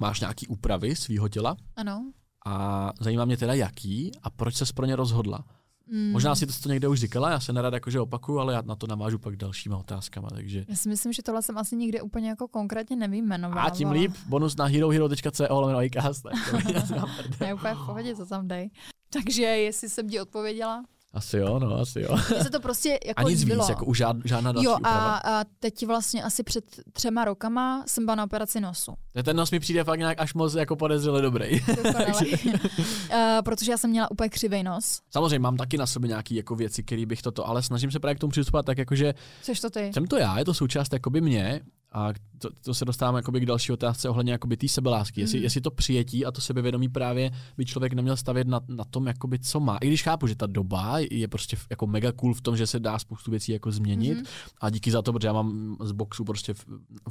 máš 0.00 0.20
nějaký 0.20 0.46
úpravy 0.46 0.96
svého 0.96 1.28
těla 1.28 1.56
Ano. 1.76 2.12
a 2.46 2.90
zajímá 3.00 3.24
mě 3.24 3.36
teda 3.36 3.54
jaký 3.54 4.12
a 4.22 4.30
proč 4.30 4.54
ses 4.54 4.72
pro 4.72 4.86
ně 4.86 4.96
rozhodla. 4.96 5.44
Mm. 5.86 6.10
Možná 6.12 6.34
si 6.34 6.46
to, 6.46 6.52
to 6.62 6.68
někde 6.68 6.88
už 6.88 7.00
říkala, 7.00 7.30
já 7.30 7.40
se 7.40 7.52
nerad 7.52 7.74
jakože 7.74 8.00
opakuju, 8.00 8.38
ale 8.38 8.54
já 8.54 8.62
na 8.62 8.76
to 8.76 8.86
navážu 8.86 9.18
pak 9.18 9.36
dalšíma 9.36 9.76
otázkama, 9.76 10.28
takže 10.30 10.64
Já 10.68 10.76
si 10.76 10.88
myslím, 10.88 11.12
že 11.12 11.22
tohle 11.22 11.42
jsem 11.42 11.58
asi 11.58 11.76
nikde 11.76 12.02
úplně 12.02 12.28
jako 12.28 12.48
konkrétně 12.48 12.96
nevyjmenovala. 12.96 13.62
a 13.62 13.70
tím 13.70 13.90
líp, 13.90 14.12
bonus 14.26 14.56
na 14.56 14.64
herohero.co 14.64 15.46
lomeno 15.60 15.82
iCast. 15.82 16.24
Ne, 17.40 17.54
úplně 17.54 17.74
v 17.74 17.86
pohodě, 17.86 18.16
co 18.16 18.26
tam 18.26 18.48
dej. 18.48 18.70
Takže 19.12 19.42
jestli 19.42 19.88
jsem 19.88 20.08
ti 20.08 20.20
odpověděla. 20.20 20.84
Asi 21.14 21.36
jo, 21.36 21.58
no, 21.58 21.78
asi 21.78 22.00
jo. 22.00 22.16
Mně 22.30 22.44
se 22.44 22.50
to 22.50 22.60
prostě 22.60 22.98
jako 23.06 23.26
A 23.26 23.30
nic 23.30 23.40
líbilo. 23.40 23.62
víc, 23.64 23.68
jako 23.68 23.84
už 23.84 23.98
žád, 23.98 24.16
žádná 24.24 24.52
další 24.52 24.64
Jo, 24.64 24.76
a, 24.82 25.16
a 25.16 25.44
teď 25.60 25.86
vlastně 25.86 26.22
asi 26.22 26.42
před 26.42 26.64
třema 26.92 27.24
rokama 27.24 27.84
jsem 27.86 28.04
byla 28.04 28.14
na 28.14 28.24
operaci 28.24 28.60
nosu. 28.60 28.94
Ten 29.24 29.36
nos 29.36 29.50
mi 29.50 29.60
přijde 29.60 29.84
fakt 29.84 29.98
nějak 29.98 30.20
až 30.20 30.34
moc 30.34 30.54
jako 30.54 30.76
podezřele 30.76 31.22
dobrý. 31.22 31.60
Uh, 31.60 31.68
protože 33.44 33.70
já 33.72 33.78
jsem 33.78 33.90
měla 33.90 34.10
úplně 34.10 34.28
křivej 34.28 34.62
nos. 34.62 35.00
Samozřejmě 35.10 35.38
mám 35.38 35.56
taky 35.56 35.78
na 35.78 35.86
sobě 35.86 36.08
nějaké 36.08 36.34
jako 36.34 36.56
věci, 36.56 36.82
které 36.82 37.06
bych 37.06 37.22
toto, 37.22 37.48
ale 37.48 37.62
snažím 37.62 37.90
se 37.90 38.00
právě 38.00 38.14
k 38.14 38.18
tomu 38.18 38.30
přistupovat 38.30 38.66
tak, 38.66 38.78
jakože 38.78 39.14
Což 39.42 39.60
to 39.60 39.70
ty? 39.70 39.90
jsem 39.94 40.06
to 40.06 40.16
já, 40.16 40.38
je 40.38 40.44
to 40.44 40.54
součást 40.54 40.92
jakoby 40.92 41.20
mě 41.20 41.60
a 41.92 42.12
to, 42.38 42.48
to 42.64 42.74
se 42.74 42.84
dostávám 42.84 43.16
jakoby 43.16 43.40
k 43.40 43.46
další 43.46 43.72
otázce 43.72 44.08
ohledně 44.08 44.32
jakoby 44.32 44.56
té 44.56 44.68
sebelásky. 44.68 45.20
Jestli, 45.20 45.38
Mhm. 45.38 45.44
jestli, 45.44 45.60
to 45.60 45.70
přijetí 45.70 46.24
a 46.26 46.30
to 46.32 46.40
sebevědomí 46.40 46.88
právě 46.88 47.30
by 47.56 47.64
člověk 47.64 47.92
neměl 47.92 48.16
stavět 48.16 48.48
na, 48.48 48.60
na 48.68 48.84
tom, 48.84 49.06
jakoby, 49.06 49.38
co 49.38 49.60
má. 49.60 49.76
I 49.76 49.86
když 49.86 50.02
chápu, 50.02 50.26
že 50.26 50.34
ta 50.36 50.46
doba 50.46 50.94
je 51.10 51.28
prostě 51.28 51.56
jako 51.70 51.86
mega 51.86 52.12
cool 52.12 52.34
v 52.34 52.40
tom, 52.40 52.56
že 52.56 52.66
se 52.66 52.80
dá 52.80 52.98
spoustu 52.98 53.30
věcí 53.30 53.52
jako 53.52 53.72
změnit 53.72 54.14
Mhm. 54.14 54.24
a 54.60 54.70
díky 54.70 54.90
za 54.90 55.02
to, 55.02 55.12
protože 55.12 55.28
já 55.28 55.32
mám 55.32 55.76
z 55.84 55.92
boxu 55.92 56.24
prostě 56.24 56.54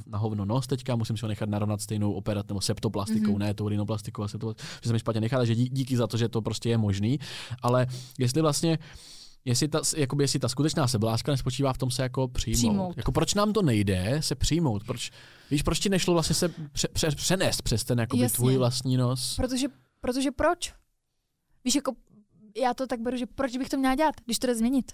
na 0.07 0.17
hovno 0.17 0.45
nos 0.45 0.67
teďka, 0.67 0.95
musím 0.95 1.17
si 1.17 1.21
ho 1.25 1.27
nechat 1.29 1.49
narovnat 1.49 1.81
stejnou 1.81 2.11
operat 2.13 2.47
nebo 2.47 2.61
septoplastikou, 2.61 3.31
Mhm. 3.31 3.39
ne 3.39 3.53
tou 3.53 3.67
rinoplastikou, 3.69 4.23
a 4.23 4.27
že 4.27 4.37
se 4.87 4.93
mi 4.93 4.99
špatně 4.99 5.21
nechá, 5.21 5.37
takže 5.37 5.55
dí, 5.55 5.69
díky 5.71 5.97
za 5.97 6.07
to, 6.07 6.17
že 6.17 6.29
to 6.29 6.41
prostě 6.41 6.69
je 6.69 6.77
možný. 6.77 7.19
Ale 7.61 7.87
jestli 8.19 8.41
vlastně 8.41 8.79
Jestli 9.45 9.67
ta, 9.67 9.81
jakoby, 9.97 10.23
jestli 10.23 10.39
ta 10.39 10.49
skutečná 10.49 10.87
sebeláska 10.87 11.31
nespočívá 11.31 11.73
v 11.73 11.77
tom 11.77 11.91
se 11.91 12.03
jako 12.03 12.27
přijmout. 12.27 12.57
Přijmout. 12.57 12.97
Jako 12.97 13.11
proč 13.11 13.33
nám 13.33 13.53
to 13.53 13.61
nejde 13.61 14.17
se 14.19 14.35
přijmout? 14.35 14.83
Proč, 14.83 15.11
víš, 15.51 15.61
proč 15.61 15.79
ti 15.79 15.89
nešlo 15.89 16.13
vlastně 16.13 16.33
se 16.33 16.49
pře, 16.71 16.87
pře, 16.87 17.11
přenést 17.11 17.61
přes 17.61 17.83
ten 17.83 17.99
jakoby, 17.99 18.23
Jasně. 18.23 18.35
tvůj 18.35 18.57
vlastní 18.57 18.97
nos? 18.97 19.35
Protože, 19.35 19.67
protože 20.01 20.31
proč? 20.31 20.73
Víš, 21.65 21.75
jako 21.75 21.91
já 22.57 22.73
to 22.73 22.87
tak 22.87 22.99
beru, 22.99 23.17
že 23.17 23.25
proč 23.25 23.57
bych 23.57 23.69
to 23.69 23.77
měla 23.77 23.95
dělat, 23.95 24.15
když 24.25 24.39
to 24.39 24.47
jde 24.47 24.55
změnit? 24.55 24.91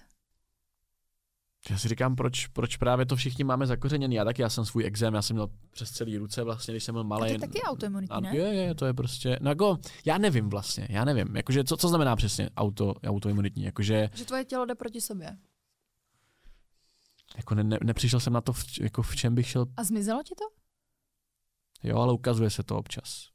Já 1.70 1.78
si 1.78 1.88
říkám, 1.88 2.16
proč, 2.16 2.46
proč 2.46 2.76
právě 2.76 3.06
to 3.06 3.16
všichni 3.16 3.44
máme 3.44 3.66
zakořeněný. 3.66 4.14
Já 4.16 4.24
taky, 4.24 4.42
já 4.42 4.48
jsem 4.48 4.64
svůj 4.64 4.84
exém, 4.84 5.14
já 5.14 5.22
jsem 5.22 5.36
měl 5.36 5.48
přes 5.70 5.90
celý 5.90 6.16
ruce 6.18 6.42
vlastně, 6.42 6.74
když 6.74 6.84
jsem 6.84 6.92
byl 6.94 7.02
to 7.02 7.08
malý. 7.08 7.32
je 7.32 7.38
taky 7.38 7.62
autoimunitní, 7.62 8.20
ne? 8.20 8.36
Je, 8.36 8.54
je, 8.54 8.74
to 8.74 8.86
je 8.86 8.94
prostě, 8.94 9.38
no 9.40 9.50
jako, 9.50 9.78
já 10.04 10.18
nevím 10.18 10.48
vlastně, 10.50 10.86
já 10.90 11.04
nevím, 11.04 11.36
jakože, 11.36 11.64
co, 11.64 11.76
co 11.76 11.88
znamená 11.88 12.16
přesně 12.16 12.50
auto, 12.56 12.94
autoimunitní, 13.06 13.64
jakože, 13.64 14.10
Že 14.14 14.24
tvoje 14.24 14.44
tělo 14.44 14.64
jde 14.66 14.74
proti 14.74 15.00
sobě. 15.00 15.36
jako 17.36 17.54
ne, 17.54 17.64
ne, 17.64 17.78
nepřišel 17.84 18.20
jsem 18.20 18.32
na 18.32 18.40
to, 18.40 18.52
v, 18.52 18.64
jako 18.80 19.02
v 19.02 19.16
čem 19.16 19.34
bych 19.34 19.48
šel, 19.48 19.66
A 19.76 19.84
zmizelo 19.84 20.22
ti 20.22 20.34
to? 20.34 20.44
jo, 21.88 21.98
ale 21.98 22.12
ukazuje 22.12 22.50
se 22.50 22.62
to 22.62 22.76
občas. 22.76 23.28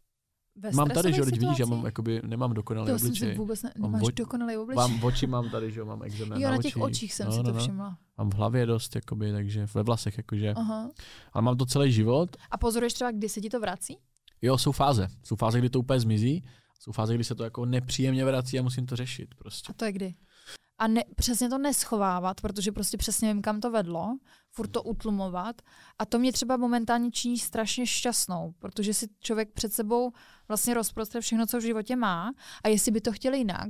Ve 0.56 0.72
mám 0.72 0.90
tady, 0.90 1.14
že 1.14 1.22
vidíš, 1.22 1.60
já 1.60 1.66
mám, 1.66 1.86
jakoby, 1.86 2.22
nemám 2.26 2.54
dokonalý 2.54 2.88
To 2.92 3.00
jsem 3.00 3.16
si 3.16 3.22
obličej. 3.22 3.38
vůbec 3.38 3.64
ne, 3.64 3.72
Mám 3.78 3.92
nemáš 3.92 4.04
oč- 4.08 4.14
dokonalý 4.16 4.58
obličej. 4.58 4.76
Mám 4.76 5.04
oči 5.04 5.28
mám 5.28 5.50
tady, 5.50 5.72
že 5.72 5.84
mám 5.84 6.04
exém 6.04 6.30
na, 6.30 6.36
jo, 6.40 6.50
na 6.50 6.58
těch 6.58 6.78
očích. 6.78 6.84
očích 6.84 7.14
jsem 7.14 7.26
no, 7.26 7.32
si 7.32 7.38
no, 7.38 7.44
to 7.44 7.52
no. 7.54 7.60
všimla. 7.60 7.98
Mám 8.18 8.30
v 8.30 8.34
hlavě 8.34 8.66
dost, 8.66 8.96
jakoby, 8.96 9.32
takže 9.32 9.66
ve 9.74 9.84
vlasech, 9.84 10.18
jakože. 10.18 10.54
Aha. 10.54 10.90
Ale 11.34 11.42
mám 11.42 11.58
to 11.58 11.66
celý 11.66 11.92
život. 11.92 12.38
A 12.52 12.58
pozoruješ 12.58 12.94
třeba, 12.94 13.12
kdy 13.12 13.30
se 13.30 13.42
ti 13.42 13.50
to 13.50 13.60
vrací? 13.60 13.98
Jo, 14.42 14.58
jsou 14.58 14.72
fáze. 14.72 15.08
Jsou 15.24 15.36
fáze, 15.36 15.60
kdy 15.60 15.70
to 15.70 15.80
úplně 15.80 16.00
zmizí. 16.00 16.44
Jsou 16.80 16.92
fáze, 16.92 17.16
kdy 17.16 17.24
se 17.24 17.36
to 17.36 17.44
jako 17.44 17.66
nepříjemně 17.66 18.26
vrací 18.26 18.60
a 18.60 18.62
musím 18.62 18.86
to 18.86 18.96
řešit 18.96 19.36
prostě. 19.36 19.68
A 19.70 19.74
to 19.74 19.86
je 19.86 19.92
kdy? 19.92 20.16
A 20.78 20.88
ne, 20.88 21.04
přesně 21.16 21.50
to 21.50 21.58
neschovávat, 21.58 22.41
protože 22.41 22.72
prostě 22.72 22.98
přesně 22.98 23.34
vím, 23.34 23.41
kam 23.41 23.62
to 23.62 23.72
vedlo, 23.72 24.18
furt 24.52 24.68
to 24.68 24.84
utlumovat 24.84 25.62
a 26.00 26.06
to 26.06 26.20
mě 26.20 26.34
třeba 26.34 26.58
momentálně 26.58 27.12
činí 27.12 27.38
strašně 27.38 27.88
šťastnou, 27.88 28.54
protože 28.60 28.94
si 28.94 29.08
člověk 29.20 29.52
před 29.54 29.74
sebou 29.74 30.12
vlastně 30.48 30.74
rozprostře 30.74 31.22
všechno, 31.22 31.45
co 31.45 31.58
v 31.58 31.62
životě 31.62 31.95
má 31.95 32.34
a 32.64 32.68
jestli 32.68 32.91
by 32.91 33.02
to 33.02 33.12
chtěl 33.12 33.34
jinak, 33.34 33.70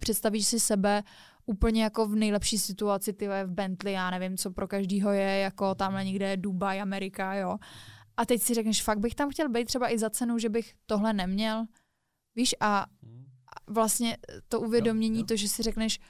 představíš 0.00 0.46
si 0.46 0.60
sebe 0.60 1.02
úplně 1.46 1.82
jako 1.82 2.06
v 2.06 2.14
nejlepší 2.14 2.58
situaci, 2.58 3.12
ty 3.12 3.28
v 3.28 3.46
Bentley, 3.46 3.94
já 3.94 4.10
nevím, 4.10 4.36
co 4.36 4.50
pro 4.50 4.68
každýho 4.68 5.12
je, 5.12 5.38
jako 5.38 5.74
tamhle 5.74 6.04
někde 6.04 6.36
Dubaj, 6.36 6.80
Amerika, 6.80 7.34
jo. 7.34 7.56
A 8.16 8.26
teď 8.26 8.42
si 8.42 8.54
řekneš, 8.54 8.82
fakt 8.82 8.98
bych 8.98 9.14
tam 9.14 9.30
chtěl 9.30 9.48
být 9.48 9.64
třeba 9.64 9.92
i 9.92 9.98
za 9.98 10.10
cenu, 10.10 10.38
že 10.38 10.48
bych 10.48 10.74
tohle 10.86 11.12
neměl. 11.12 11.64
Víš, 12.34 12.54
a 12.60 12.86
vlastně 13.66 14.16
to 14.48 14.60
uvědomění, 14.60 15.18
jo, 15.18 15.22
jo. 15.22 15.26
to, 15.26 15.36
že 15.36 15.48
si 15.48 15.62
řekneš, 15.62 16.00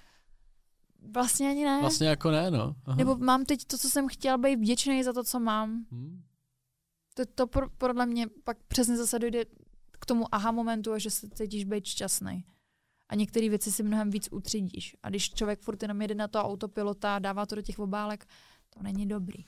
vlastně 1.13 1.51
ani 1.51 1.65
ne. 1.65 1.81
Vlastně 1.81 2.09
jako 2.09 2.31
ne, 2.31 2.51
no. 2.51 2.77
Aha. 2.85 2.97
Nebo 2.97 3.17
mám 3.17 3.45
teď 3.45 3.65
to, 3.65 3.79
co 3.79 3.91
jsem 3.91 4.09
chtěl, 4.09 4.39
být 4.39 4.57
vděčný 4.57 5.05
za 5.05 5.13
to, 5.13 5.25
co 5.25 5.41
mám. 5.41 5.87
Hmm. 5.91 6.23
To, 7.15 7.27
to 7.35 7.47
pro, 7.47 7.69
podle 7.71 8.07
mě 8.07 8.27
pak 8.45 8.57
přesně 8.69 8.97
zase 8.97 9.19
dojde 9.19 9.45
k 10.01 10.07
tomu 10.07 10.35
aha 10.35 10.51
momentu 10.51 10.93
a 10.93 10.99
že 10.99 11.11
se 11.11 11.29
cítíš 11.29 11.65
být 11.65 11.87
šťastný. 11.87 12.45
A 13.09 13.15
některé 13.15 13.49
věci 13.49 13.73
si 13.73 13.83
mnohem 13.83 14.11
víc 14.11 14.29
utřídíš. 14.33 14.97
A 15.03 15.09
když 15.09 15.31
člověk 15.31 15.61
furt 15.61 15.83
jenom 15.83 16.03
jede 16.03 16.15
na 16.15 16.29
to 16.29 16.39
autopilota 16.43 17.17
a 17.17 17.19
dává 17.19 17.47
to 17.47 17.55
do 17.55 17.63
těch 17.63 17.79
obálek, 17.79 18.27
to 18.71 18.83
není 18.83 19.07
dobrý. 19.07 19.45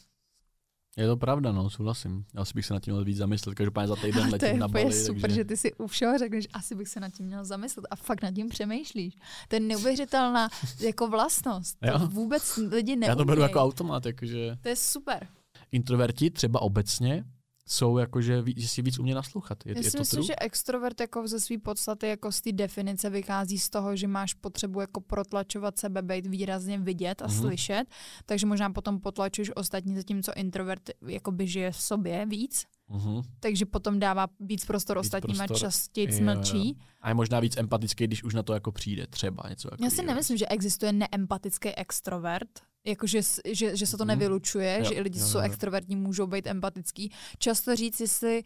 Je 0.96 1.06
to 1.06 1.16
pravda, 1.16 1.52
no, 1.52 1.70
souhlasím. 1.70 2.24
Asi 2.34 2.52
bych 2.54 2.66
se 2.66 2.74
nad 2.74 2.80
tím 2.80 2.94
měl 2.94 3.04
víc 3.04 3.16
zamyslet, 3.16 3.54
každopádně 3.54 3.88
za 3.88 3.96
týden 4.02 4.30
letím 4.32 4.58
na 4.58 4.68
Bali. 4.68 4.84
To 4.84 4.90
je 4.90 5.04
super, 5.04 5.20
takže... 5.20 5.36
že 5.36 5.44
ty 5.44 5.56
si 5.56 5.74
u 5.74 5.86
všeho 5.86 6.18
řekneš, 6.18 6.48
asi 6.52 6.74
bych 6.74 6.88
se 6.88 7.00
nad 7.00 7.10
tím 7.10 7.26
měl 7.26 7.44
zamyslet 7.44 7.86
a 7.90 7.96
fakt 7.96 8.22
nad 8.22 8.34
tím 8.34 8.48
přemýšlíš. 8.48 9.14
To 9.48 9.56
je 9.56 9.60
neuvěřitelná 9.60 10.48
jako 10.80 11.08
vlastnost. 11.08 11.78
To 11.92 12.06
vůbec 12.06 12.56
lidi 12.56 12.96
neumějí. 12.96 13.08
Já 13.08 13.14
to 13.14 13.24
beru 13.24 13.40
jako 13.40 13.60
automat, 13.60 14.06
jakože... 14.06 14.56
To 14.62 14.68
je 14.68 14.76
super. 14.76 15.26
Introverti 15.72 16.30
třeba 16.30 16.62
obecně 16.62 17.24
jsou 17.66 17.98
jakože, 17.98 18.42
že 18.56 18.68
si 18.68 18.82
víc 18.82 18.98
umě 18.98 19.14
naslouchat. 19.14 19.66
Je, 19.66 19.74
Já 19.76 19.82
si 19.82 19.86
je 19.86 19.90
to 19.90 19.98
myslím, 19.98 20.18
true? 20.18 20.26
že 20.26 20.34
extrovert 20.40 21.00
jako 21.00 21.28
ze 21.28 21.40
své 21.40 21.58
podstaty, 21.58 22.08
jako 22.08 22.32
z 22.32 22.40
té 22.40 22.52
definice 22.52 23.10
vychází 23.10 23.58
z 23.58 23.70
toho, 23.70 23.96
že 23.96 24.08
máš 24.08 24.34
potřebu 24.34 24.80
jako 24.80 25.00
protlačovat 25.00 25.78
sebe, 25.78 26.02
být 26.02 26.26
výrazně 26.26 26.78
vidět 26.78 27.22
a 27.22 27.26
mm-hmm. 27.26 27.40
slyšet, 27.40 27.84
takže 28.26 28.46
možná 28.46 28.70
potom 28.70 29.00
potlačuješ 29.00 29.50
ostatní, 29.56 29.96
zatímco 29.96 30.32
introvert 30.36 30.90
jakoby 31.06 31.46
žije 31.46 31.72
v 31.72 31.80
sobě 31.80 32.26
víc. 32.26 32.64
Mm-hmm. 32.90 33.22
Takže 33.40 33.66
potom 33.66 33.98
dává 33.98 34.26
víc 34.40 34.64
prostor 34.64 34.96
víc 34.96 35.06
ostatním 35.06 35.36
prostor. 35.36 35.56
a 35.56 35.60
častěji 35.60 36.20
mlčí. 36.20 36.78
A 37.00 37.08
je 37.08 37.14
možná 37.14 37.40
víc 37.40 37.56
empatický, 37.56 38.06
když 38.06 38.24
už 38.24 38.34
na 38.34 38.42
to 38.42 38.54
jako 38.54 38.72
přijde 38.72 39.06
třeba 39.06 39.48
něco. 39.48 39.68
Jako 39.72 39.84
Já 39.84 39.90
si 39.90 40.02
nemyslím, 40.02 40.38
že 40.38 40.46
existuje 40.46 40.92
neempatický 40.92 41.68
extrovert, 41.68 42.60
Jakože 42.86 43.20
že, 43.44 43.76
že 43.76 43.86
se 43.86 43.96
to 43.96 44.04
mhm. 44.04 44.08
nevylučuje, 44.08 44.78
jo, 44.78 44.84
že 44.84 44.94
i 44.94 45.00
lidi, 45.00 45.20
co 45.20 45.26
jsou 45.26 45.38
extrovertní, 45.38 45.96
můžou 45.96 46.26
být 46.26 46.46
empatický. 46.46 47.12
Často 47.38 47.76
říct, 47.76 48.00
jestli 48.00 48.44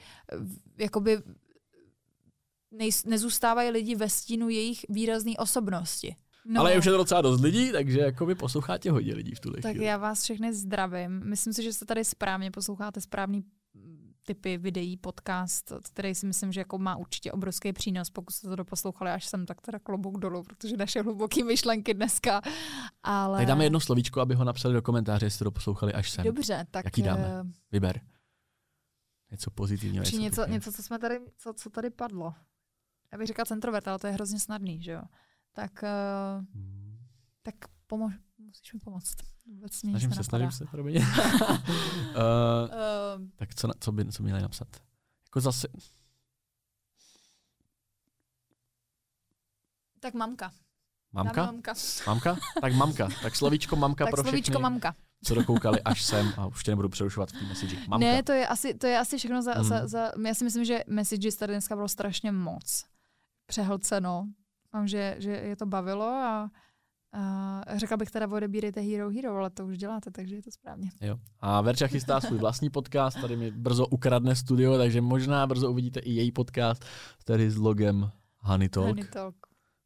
jakoby 0.78 1.22
nej, 2.70 2.90
nezůstávají 3.06 3.70
lidi 3.70 3.94
ve 3.94 4.08
stínu 4.08 4.48
jejich 4.48 4.84
výrazné 4.88 5.32
osobnosti. 5.38 6.16
No. 6.44 6.60
Ale 6.60 6.72
je 6.72 6.78
už 6.78 6.84
je 6.84 6.92
to 6.92 6.98
docela 6.98 7.20
dost 7.20 7.40
lidí, 7.40 7.72
takže 7.72 8.00
jako 8.00 8.26
by 8.26 8.34
posloucháte 8.34 8.90
hodně 8.90 9.14
lidí 9.14 9.34
v 9.34 9.40
tuhle 9.40 9.60
Tak 9.60 9.70
chvíli. 9.70 9.86
já 9.86 9.96
vás 9.96 10.22
všechny 10.22 10.54
zdravím. 10.54 11.22
Myslím 11.24 11.52
si, 11.52 11.62
že 11.62 11.72
jste 11.72 11.84
tady 11.84 12.04
správně 12.04 12.50
posloucháte 12.50 13.00
správný 13.00 13.44
typy 14.26 14.58
videí, 14.58 14.96
podcast, 14.96 15.72
který 15.92 16.14
si 16.14 16.26
myslím, 16.26 16.52
že 16.52 16.60
jako 16.60 16.78
má 16.78 16.96
určitě 16.96 17.32
obrovský 17.32 17.72
přínos. 17.72 18.10
Pokud 18.10 18.32
jste 18.32 18.48
to 18.48 18.56
doposlouchali 18.56 19.10
až 19.10 19.26
sem, 19.26 19.46
tak 19.46 19.60
teda 19.60 19.78
klobouk 19.78 20.18
dolů, 20.18 20.42
protože 20.42 20.76
naše 20.76 21.02
hluboké 21.02 21.44
myšlenky 21.44 21.94
dneska. 21.94 22.40
Ale... 23.02 23.38
Tak 23.38 23.46
dáme 23.46 23.64
jedno 23.64 23.80
slovíčko, 23.80 24.20
aby 24.20 24.34
ho 24.34 24.44
napsali 24.44 24.74
do 24.74 24.82
komentáře, 24.82 25.26
jestli 25.26 25.38
to 25.38 25.44
doposlouchali 25.44 25.92
až 25.92 26.10
sem. 26.10 26.24
Dobře, 26.24 26.66
tak... 26.70 26.84
Jaký 26.84 27.02
dáme? 27.02 27.24
Eh, 27.24 27.44
Vyber. 27.72 28.00
Něco 29.30 29.50
pozitivního. 29.50 30.04
Něco, 30.04 30.16
něco, 30.16 30.46
něco, 30.46 30.72
co, 30.72 30.82
jsme 30.82 30.98
tady, 30.98 31.20
co, 31.36 31.52
co 31.52 31.70
tady 31.70 31.90
padlo. 31.90 32.34
Já 33.12 33.18
bych 33.18 33.26
říkal 33.26 33.46
centrovert, 33.46 33.88
ale 33.88 33.98
to 33.98 34.06
je 34.06 34.12
hrozně 34.12 34.40
snadný, 34.40 34.82
že 34.82 34.92
jo? 34.92 35.02
Tak, 35.52 35.82
uh, 35.82 36.44
hmm. 36.54 36.98
tak 37.42 37.54
pomož, 37.86 38.14
musíš 38.38 38.72
mi 38.72 38.80
pomoct. 38.80 39.14
Vůbec 39.50 39.74
snažím 39.74 40.12
se, 40.12 40.24
snažím 40.24 40.50
se, 40.50 40.64
promiň. 40.66 40.96
uh, 40.96 41.02
uh, 41.06 41.58
tak 43.36 43.54
co, 43.54 43.68
co 43.80 43.92
by 43.92 44.12
co 44.12 44.22
měli 44.22 44.42
napsat? 44.42 44.68
Jako 45.26 45.40
zase... 45.40 45.68
Tak 50.00 50.14
mamka. 50.14 50.52
Mamka? 51.12 51.44
mamka. 51.46 51.74
Mamka? 52.06 52.36
Tak 52.60 52.72
mamka. 52.72 53.08
Tak 53.22 53.36
slovíčko 53.36 53.76
mamka 53.76 54.04
tak 54.04 54.14
pro 54.14 54.22
slovíčko 54.22 54.50
všechny, 54.50 54.62
mamka. 54.62 54.94
co 55.24 55.34
dokoukali 55.34 55.82
až 55.82 56.02
sem 56.02 56.32
a 56.36 56.46
už 56.46 56.64
tě 56.64 56.70
nebudu 56.70 56.88
přerušovat 56.88 57.28
v 57.30 57.32
té 57.32 57.44
message. 57.44 57.76
Mamka. 57.88 58.06
Ne, 58.06 58.22
to 58.22 58.32
je 58.32 58.46
asi, 58.46 58.74
to 58.74 58.86
je 58.86 58.98
asi 58.98 59.18
všechno 59.18 59.42
za, 59.42 59.54
mm. 59.54 59.64
za, 59.64 59.86
za, 59.86 60.12
já 60.26 60.34
si 60.34 60.44
myslím, 60.44 60.64
že 60.64 60.84
messages 60.86 61.36
tady 61.36 61.52
dneska 61.52 61.76
bylo 61.76 61.88
strašně 61.88 62.32
moc. 62.32 62.84
Přehlceno. 63.46 64.26
Mám, 64.72 64.88
že, 64.88 65.16
že 65.18 65.30
je 65.30 65.56
to 65.56 65.66
bavilo 65.66 66.06
a 66.06 66.50
Uh, 67.16 67.78
řekla 67.78 67.96
bych 67.96 68.10
teda 68.10 68.28
odebírejte 68.28 68.80
Hero 68.80 69.10
Hero, 69.10 69.36
ale 69.36 69.50
to 69.50 69.66
už 69.66 69.78
děláte, 69.78 70.10
takže 70.10 70.34
je 70.34 70.42
to 70.42 70.50
správně. 70.50 70.90
Jo. 71.00 71.18
A 71.40 71.60
Verča 71.60 71.86
chystá 71.86 72.20
svůj 72.20 72.38
vlastní 72.38 72.70
podcast, 72.70 73.20
tady 73.20 73.36
mi 73.36 73.50
brzo 73.50 73.86
ukradne 73.86 74.36
studio, 74.36 74.78
takže 74.78 75.00
možná 75.00 75.46
brzo 75.46 75.70
uvidíte 75.70 76.00
i 76.00 76.10
její 76.12 76.32
podcast, 76.32 76.84
tady 77.24 77.50
s 77.50 77.56
logem 77.56 78.10
Honey 78.38 78.68
Talk. 78.68 78.86
Honey 78.86 79.04
Talk. 79.04 79.34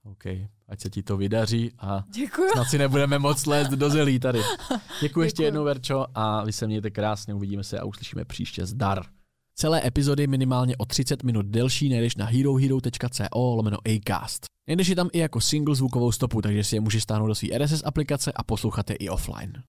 OK, 0.04 0.24
ať 0.68 0.80
se 0.80 0.90
ti 0.90 1.02
to 1.02 1.16
vydaří 1.16 1.72
a 1.78 2.04
Děkuju. 2.14 2.50
snad 2.52 2.64
si 2.64 2.78
nebudeme 2.78 3.18
moc 3.18 3.46
lézt 3.46 3.70
do 3.70 3.90
zelí 3.90 4.18
tady. 4.18 4.38
Děkuji, 4.38 4.80
Děkuji 5.00 5.20
ještě 5.20 5.42
jednou, 5.42 5.64
Verčo, 5.64 6.06
a 6.14 6.44
vy 6.44 6.52
se 6.52 6.66
mějte 6.66 6.90
krásně, 6.90 7.34
uvidíme 7.34 7.64
se 7.64 7.78
a 7.78 7.84
uslyšíme 7.84 8.24
příště. 8.24 8.66
Zdar. 8.66 9.04
Celé 9.56 9.86
epizody 9.86 10.26
minimálně 10.26 10.76
o 10.76 10.84
30 10.84 11.22
minut 11.22 11.46
delší 11.46 11.88
najdeš 11.88 12.16
na 12.16 12.26
herohero.co 12.26 13.54
lomeno 13.54 13.78
acast. 13.86 14.46
Najdeš 14.68 14.88
je 14.88 14.96
tam 14.96 15.08
i 15.12 15.18
jako 15.18 15.40
single 15.40 15.74
zvukovou 15.74 16.12
stopu, 16.12 16.42
takže 16.42 16.64
si 16.64 16.76
je 16.76 16.80
můžeš 16.80 17.02
stáhnout 17.02 17.26
do 17.26 17.34
své 17.34 17.58
RSS 17.58 17.82
aplikace 17.84 18.32
a 18.32 18.42
poslouchat 18.42 18.90
je 18.90 18.96
i 18.96 19.08
offline. 19.08 19.62